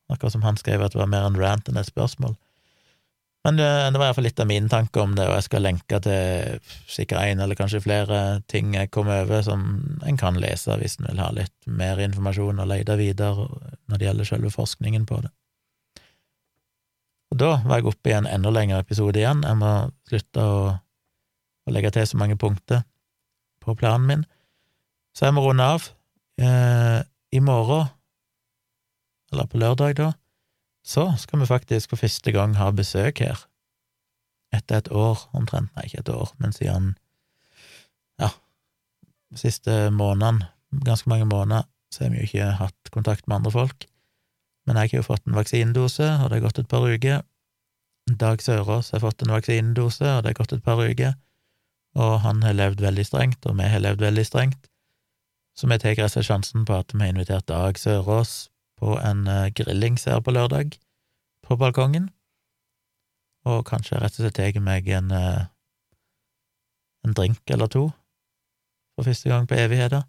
Akkurat 0.07 0.31
som 0.31 0.45
han 0.47 0.55
skrev 0.55 0.79
at 0.85 0.93
det 0.93 1.01
var 1.01 1.09
mer 1.11 1.25
en 1.27 1.35
rant 1.35 1.67
enn 1.67 1.79
et 1.81 1.89
spørsmål. 1.89 2.37
Men 3.43 3.59
det, 3.59 3.67
det 3.67 3.99
var 3.99 4.07
iallfall 4.07 4.25
litt 4.29 4.39
av 4.39 4.47
min 4.47 4.69
tanke 4.71 5.01
om 5.03 5.11
det, 5.17 5.25
og 5.27 5.35
jeg 5.35 5.45
skal 5.49 5.65
lenke 5.67 5.99
til 6.01 6.61
sikkert 6.89 7.27
én 7.27 7.43
eller 7.43 7.59
kanskje 7.59 7.83
flere 7.83 8.21
ting 8.49 8.71
jeg 8.73 8.93
kom 8.95 9.11
over 9.11 9.43
som 9.43 9.67
en 10.07 10.17
kan 10.17 10.39
lese 10.39 10.79
hvis 10.79 10.97
en 11.01 11.11
vil 11.11 11.21
ha 11.21 11.27
litt 11.35 11.67
mer 11.67 11.99
informasjon 12.07 12.63
og 12.63 12.71
lete 12.71 12.95
videre 12.97 13.49
når 13.91 13.99
det 13.99 14.07
gjelder 14.07 14.29
selve 14.31 14.53
forskningen 14.55 15.03
på 15.11 15.19
det. 15.27 15.33
Og 17.35 17.41
da 17.43 17.51
var 17.67 17.83
jeg 17.83 17.91
oppe 17.91 18.13
i 18.13 18.15
en 18.15 18.31
enda 18.31 18.55
lengre 18.55 18.79
episode 18.81 19.19
igjen. 19.19 19.43
Jeg 19.43 19.59
må 19.59 19.75
slutte 20.07 20.47
å, 20.47 20.65
å 21.67 21.75
legge 21.75 21.91
til 21.91 22.07
så 22.07 22.23
mange 22.23 22.39
punkter 22.39 22.85
på 23.61 23.75
planen 23.75 24.07
min. 24.07 24.25
Så 25.15 25.29
jeg 25.29 25.35
må 25.35 25.45
runde 25.45 25.63
av. 25.63 25.87
Eh, 26.35 27.01
I 27.31 27.39
morgen, 27.39 27.87
eller 29.31 29.47
på 29.47 29.59
lørdag, 29.59 29.95
da, 29.99 30.11
så 30.85 31.07
skal 31.19 31.41
vi 31.41 31.49
faktisk 31.49 31.93
for 31.93 32.03
første 32.03 32.31
gang 32.35 32.55
ha 32.59 32.69
besøk 32.75 33.23
her. 33.23 33.39
Etter 34.55 34.83
et 34.83 34.91
år, 34.91 35.25
omtrent. 35.35 35.71
Nei, 35.75 35.87
ikke 35.87 36.03
et 36.03 36.11
år, 36.13 36.33
men 36.39 36.53
siden 36.55 36.93
ja, 38.21 38.29
siste 39.35 39.89
månedene, 39.95 40.51
ganske 40.85 41.09
mange 41.11 41.27
måneder, 41.31 41.67
så 41.91 42.05
har 42.05 42.13
vi 42.13 42.21
jo 42.21 42.29
ikke 42.29 42.51
hatt 42.59 42.91
kontakt 42.91 43.27
med 43.27 43.39
andre 43.39 43.55
folk. 43.55 43.87
Men 44.67 44.79
jeg 44.79 44.91
har 44.91 44.99
jo 44.99 45.07
fått 45.07 45.25
en 45.27 45.39
vaksinedose, 45.39 46.11
og 46.21 46.29
det 46.29 46.39
har 46.39 46.45
gått 46.47 46.59
et 46.59 46.71
par 46.71 46.85
uker. 46.85 47.23
Dag 48.19 48.43
Sørås 48.43 48.91
har 48.93 49.01
fått 49.01 49.23
en 49.23 49.33
vaksinedose, 49.33 50.05
og 50.05 50.23
det 50.23 50.33
har 50.33 50.39
gått 50.43 50.55
et 50.57 50.65
par 50.65 50.81
uker. 50.83 51.15
Og 51.95 52.15
han 52.25 52.43
har 52.43 52.57
levd 52.57 52.83
veldig 52.83 53.05
strengt, 53.07 53.45
og 53.47 53.57
vi 53.59 53.67
har 53.71 53.83
levd 53.83 54.03
veldig 54.03 54.25
strengt. 54.27 54.71
Så 55.55 55.69
vi 55.71 55.77
tar 55.79 55.95
rett 55.95 56.17
og 56.19 56.27
sjansen 56.27 56.65
på 56.67 56.75
at 56.75 56.91
vi 56.93 56.99
har 56.99 57.13
invitert 57.13 57.47
Dag 57.47 57.79
Sørås 57.79 58.49
på 58.75 58.97
en 58.99 59.23
grillings 59.55 60.03
her 60.09 60.19
på 60.19 60.33
lørdag 60.35 60.75
på 61.45 61.55
balkongen, 61.55 62.09
og 63.45 63.61
kanskje 63.69 63.99
rett 64.01 64.17
og 64.17 64.25
slett 64.25 64.39
tar 64.39 64.63
meg 64.63 64.89
en, 64.89 65.11
uh, 65.13 65.45
en 67.05 67.13
drink 67.15 67.53
eller 67.53 67.69
to 67.71 67.85
for 68.95 69.07
første 69.07 69.29
gang 69.29 69.47
på 69.47 69.57
evigheter. 69.59 70.05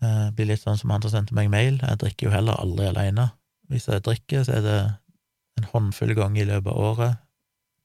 Det 0.00 0.32
blir 0.36 0.50
litt 0.50 0.62
sånn 0.62 0.78
som 0.80 0.92
han 0.92 1.02
som 1.04 1.12
sendte 1.12 1.36
meg 1.36 1.50
mail, 1.52 1.78
jeg 1.80 2.00
drikker 2.00 2.28
jo 2.28 2.34
heller 2.34 2.58
aldri 2.60 2.88
alene. 2.88 3.30
Hvis 3.70 3.86
jeg 3.88 4.02
drikker, 4.04 4.44
så 4.46 4.56
er 4.58 4.64
det 4.64 4.78
en 5.60 5.68
håndfull 5.72 6.14
ganger 6.18 6.42
i 6.42 6.48
løpet 6.48 6.72
av 6.72 6.80
året 6.88 7.20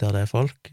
der 0.02 0.16
det 0.16 0.24
er 0.26 0.32
folk. 0.32 0.72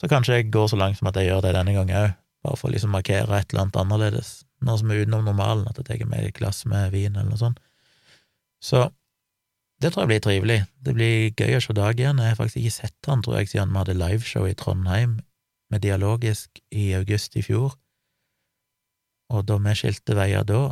Så 0.00 0.08
kanskje 0.10 0.38
jeg 0.38 0.52
går 0.54 0.70
så 0.70 0.78
langt 0.78 0.98
som 0.98 1.08
at 1.10 1.18
jeg 1.18 1.30
gjør 1.30 1.42
det 1.44 1.54
denne 1.56 1.74
gangen 1.76 1.98
òg, 1.98 2.14
bare 2.44 2.58
for 2.58 2.70
å 2.70 2.72
liksom 2.74 2.94
markere 2.94 3.38
et 3.38 3.52
eller 3.52 3.64
annet 3.64 3.80
annerledes, 3.82 4.30
noe 4.66 4.80
som 4.80 4.90
er 4.90 5.02
utenom 5.02 5.26
normalen, 5.26 5.68
at 5.68 5.78
jeg 5.78 5.88
tar 5.88 6.10
meg 6.10 6.28
et 6.28 6.36
glass 6.38 6.64
med 6.68 6.92
vin 6.94 7.14
eller 7.14 7.30
noe 7.32 7.40
sånt. 7.40 7.62
Så 8.62 8.86
det 9.82 9.90
tror 9.90 10.04
jeg 10.04 10.12
blir 10.12 10.22
trivelig. 10.22 10.58
Det 10.78 10.94
blir 10.94 11.32
gøy 11.34 11.56
å 11.58 11.62
se 11.64 11.74
Dag 11.74 11.98
igjen. 11.98 12.20
Jeg 12.22 12.34
har 12.34 12.38
faktisk 12.38 12.60
ikke 12.60 12.76
sett 12.76 13.08
han, 13.10 13.22
tror 13.24 13.40
jeg, 13.40 13.50
siden 13.50 13.72
vi 13.72 13.80
hadde 13.80 13.98
liveshow 13.98 14.46
i 14.46 14.54
Trondheim 14.58 15.16
med 15.72 15.82
Dialogisk 15.82 16.60
i 16.70 16.92
august 16.94 17.34
i 17.36 17.42
fjor. 17.42 17.74
Og 19.32 19.46
da 19.48 19.56
vi 19.64 19.74
skilte 19.78 20.14
veier 20.14 20.46
da, 20.46 20.68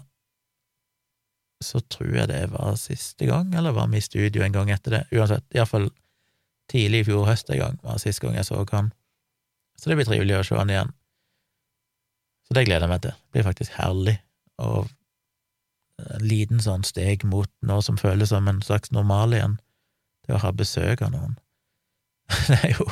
så 1.64 1.80
tror 1.92 2.14
jeg 2.14 2.30
det 2.30 2.44
var 2.54 2.78
siste 2.80 3.26
gang, 3.28 3.50
eller 3.56 3.74
var 3.76 3.90
vi 3.92 3.98
i 4.00 4.04
studio 4.04 4.44
en 4.44 4.54
gang 4.54 4.70
etter 4.72 4.94
det? 4.94 5.02
Uansett, 5.12 5.44
iallfall 5.56 5.90
tidlig 6.70 7.02
i 7.02 7.08
fjor 7.10 7.26
høst 7.28 7.50
en 7.50 7.60
gang 7.60 7.78
var 7.82 7.98
siste 8.00 8.24
gang 8.24 8.38
jeg 8.38 8.46
så 8.48 8.62
han. 8.72 8.92
Så 9.76 9.90
det 9.90 9.98
blir 9.98 10.08
trivelig 10.08 10.38
å 10.38 10.46
se 10.46 10.56
han 10.56 10.70
igjen. 10.70 10.94
Så 12.50 12.56
det 12.58 12.64
gleder 12.66 12.82
jeg 12.82 12.90
meg 12.90 13.02
til. 13.04 13.14
Det 13.14 13.36
blir 13.36 13.46
faktisk 13.46 13.74
herlig, 13.78 14.16
og 14.58 14.88
en 16.00 16.24
liten 16.26 16.58
sånn 16.64 16.82
steg 16.82 17.22
mot 17.28 17.50
noe 17.62 17.84
som 17.86 17.98
føles 18.00 18.32
som 18.32 18.48
en 18.50 18.58
slags 18.64 18.90
normal 18.90 19.36
igjen, 19.36 19.54
det 20.26 20.34
å 20.34 20.40
ha 20.42 20.50
besøk 20.50 21.04
av 21.06 21.12
noen. 21.14 21.36
Det 22.48 22.58
er 22.58 22.74
jo 22.74 22.88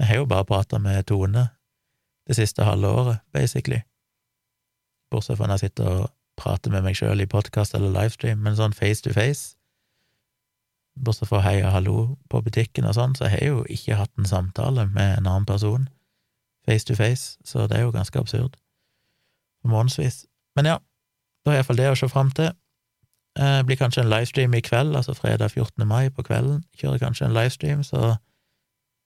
Jeg 0.00 0.08
har 0.08 0.16
jo 0.22 0.26
bare 0.26 0.48
prata 0.48 0.78
med 0.80 1.04
Tone 1.06 1.50
det 2.26 2.36
siste 2.38 2.64
halve 2.64 2.88
året, 2.88 3.18
basically, 3.36 3.82
bortsett 5.12 5.36
fra 5.36 5.48
når 5.48 5.58
jeg 5.58 5.68
sitter 5.68 5.88
og 5.90 6.04
prater 6.40 6.72
med 6.72 6.86
meg 6.86 6.96
sjøl 6.96 7.20
i 7.20 7.28
podkast 7.28 7.74
eller 7.76 7.92
livestream, 7.92 8.40
men 8.40 8.56
sånn 8.56 8.72
face 8.76 9.04
to 9.04 9.12
face, 9.12 9.58
bortsett 10.96 11.28
fra 11.28 11.42
hei 11.44 11.58
og 11.60 11.74
hallo 11.74 11.96
på 12.32 12.40
butikken 12.46 12.88
og 12.88 12.96
sånn, 12.96 13.16
så 13.18 13.28
har 13.28 13.42
jeg 13.42 13.52
jo 13.52 13.64
ikke 13.68 13.98
hatt 14.00 14.14
en 14.16 14.30
samtale 14.30 14.86
med 14.88 15.18
en 15.18 15.28
annen 15.28 15.48
person 15.48 15.88
face 16.64 16.88
to 16.88 16.96
face, 16.96 17.36
så 17.44 17.66
det 17.68 17.76
er 17.76 17.88
jo 17.88 17.94
ganske 17.94 18.18
absurd. 18.18 18.56
Månedsvis. 19.68 20.24
Men 20.56 20.68
ja, 20.70 20.78
da 21.44 21.52
er 21.52 21.60
iallfall 21.60 21.80
det 21.80 21.90
å 21.90 21.98
se 21.98 22.08
fram 22.10 22.32
til. 22.36 22.52
Det 23.38 23.46
eh, 23.46 23.62
blir 23.66 23.78
kanskje 23.78 24.02
en 24.04 24.10
livestream 24.10 24.54
i 24.58 24.62
kveld, 24.64 24.96
altså 24.96 25.14
fredag 25.14 25.52
14. 25.54 25.86
mai 25.88 26.10
på 26.10 26.24
kvelden. 26.26 26.64
Kjører 26.80 27.04
kanskje 27.04 27.28
en 27.28 27.36
livestream, 27.36 27.84
så 27.86 28.16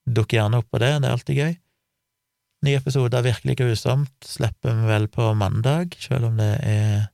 dukk 0.08 0.32
gjerne 0.36 0.60
opp 0.60 0.70
på 0.72 0.80
det, 0.82 0.92
det 1.00 1.08
er 1.08 1.16
alltid 1.16 1.40
gøy. 1.40 1.52
Ny 2.64 2.72
episode 2.78 3.18
av 3.18 3.26
Virkelig 3.26 3.58
grusomt 3.60 4.24
slipper 4.24 4.72
vi 4.78 4.88
vel 4.88 5.08
på 5.12 5.26
mandag, 5.36 5.96
selv 6.00 6.30
om 6.30 6.38
det 6.40 6.52
er 6.64 7.10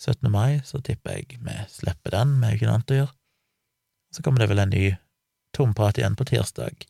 17. 0.00 0.26
mai, 0.32 0.58
så 0.64 0.80
tipper 0.82 1.18
jeg 1.20 1.38
vi 1.44 1.56
slipper 1.70 2.16
den, 2.16 2.38
vi 2.40 2.48
har 2.48 2.56
ikke 2.56 2.66
noe 2.66 2.78
annet 2.80 2.94
å 2.94 3.00
gjøre. 3.02 3.14
Så 4.16 4.24
kommer 4.26 4.42
det 4.42 4.50
vel 4.50 4.62
en 4.64 4.72
ny 4.74 4.86
tomprat 5.54 6.00
igjen 6.00 6.16
på 6.18 6.26
tirsdag. 6.26 6.86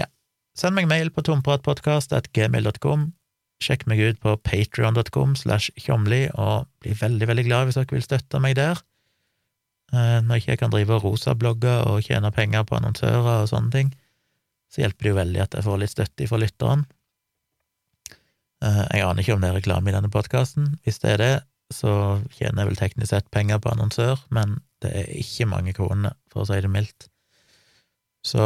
Ja, 0.00 0.08
send 0.56 0.78
meg 0.78 0.88
mail 0.88 1.12
på 1.12 1.24
tompratpodkast.gmail.com. 1.28 3.10
Sjekk 3.62 3.86
meg 3.88 4.02
ut 4.02 4.18
på 4.20 4.34
patrion.com 4.44 5.36
slash 5.38 5.72
tjomli, 5.80 6.26
og 6.34 6.66
bli 6.84 6.92
veldig, 6.98 7.28
veldig 7.30 7.46
glad 7.46 7.68
hvis 7.68 7.78
dere 7.78 7.96
vil 7.96 8.04
støtte 8.04 8.40
meg 8.42 8.58
der. 8.58 8.82
Eh, 9.94 10.18
når 10.26 10.40
ikke 10.40 10.52
jeg 10.54 10.60
kan 10.60 10.74
drive 10.74 10.98
og 10.98 11.06
rosablogge 11.06 11.72
og 11.86 12.02
tjene 12.04 12.32
penger 12.34 12.66
på 12.66 12.76
annonsører 12.78 13.42
og 13.44 13.50
sånne 13.50 13.72
ting, 13.72 13.94
så 14.72 14.82
hjelper 14.82 15.06
det 15.06 15.12
jo 15.12 15.18
veldig 15.20 15.42
at 15.44 15.56
jeg 15.56 15.66
får 15.66 15.80
litt 15.80 15.94
støtte 15.94 16.28
fra 16.28 16.40
lytteren. 16.42 16.86
Eh, 18.64 18.82
jeg 18.96 19.06
aner 19.06 19.22
ikke 19.22 19.36
om 19.36 19.44
det 19.44 19.52
er 19.52 19.60
reklame 19.60 19.92
i 19.92 19.96
denne 19.96 20.12
podkasten. 20.12 20.74
Hvis 20.84 21.00
det 21.02 21.14
er 21.14 21.22
det, 21.22 21.34
så 21.74 21.92
tjener 22.36 22.62
jeg 22.62 22.70
vel 22.70 22.80
teknisk 22.80 23.10
sett 23.12 23.30
penger 23.34 23.60
på 23.62 23.72
annonsør, 23.72 24.20
men 24.34 24.58
det 24.84 24.92
er 24.92 25.12
ikke 25.18 25.48
mange 25.50 25.74
kroner, 25.76 26.16
for 26.32 26.44
å 26.44 26.48
si 26.48 26.58
det 26.62 26.70
mildt. 26.70 27.08
Så 28.26 28.42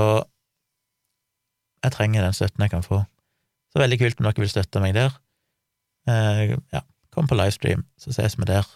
jeg 1.81 1.95
trenger 1.97 2.25
den 2.27 2.37
støtten 2.37 2.65
jeg 2.65 2.73
kan 2.75 2.85
få. 2.85 3.03
Så 3.71 3.83
veldig 3.83 4.01
kult 4.01 4.21
om 4.21 4.27
dere 4.27 4.43
vil 4.43 4.51
støtte 4.51 4.83
meg 4.83 4.97
der. 4.97 5.15
Eh, 6.11 6.57
ja, 6.75 6.83
kom 7.15 7.29
på 7.31 7.39
livestream, 7.39 7.85
så 8.01 8.15
ses 8.15 8.39
vi 8.39 8.49
der. 8.51 8.67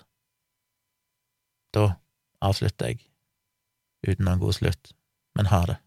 Da 1.75 1.89
avslutter 2.45 2.93
jeg 2.93 3.03
uten 4.07 4.27
noen 4.29 4.43
god 4.43 4.59
slutt, 4.59 4.93
men 5.35 5.51
ha 5.51 5.65
det. 5.71 5.79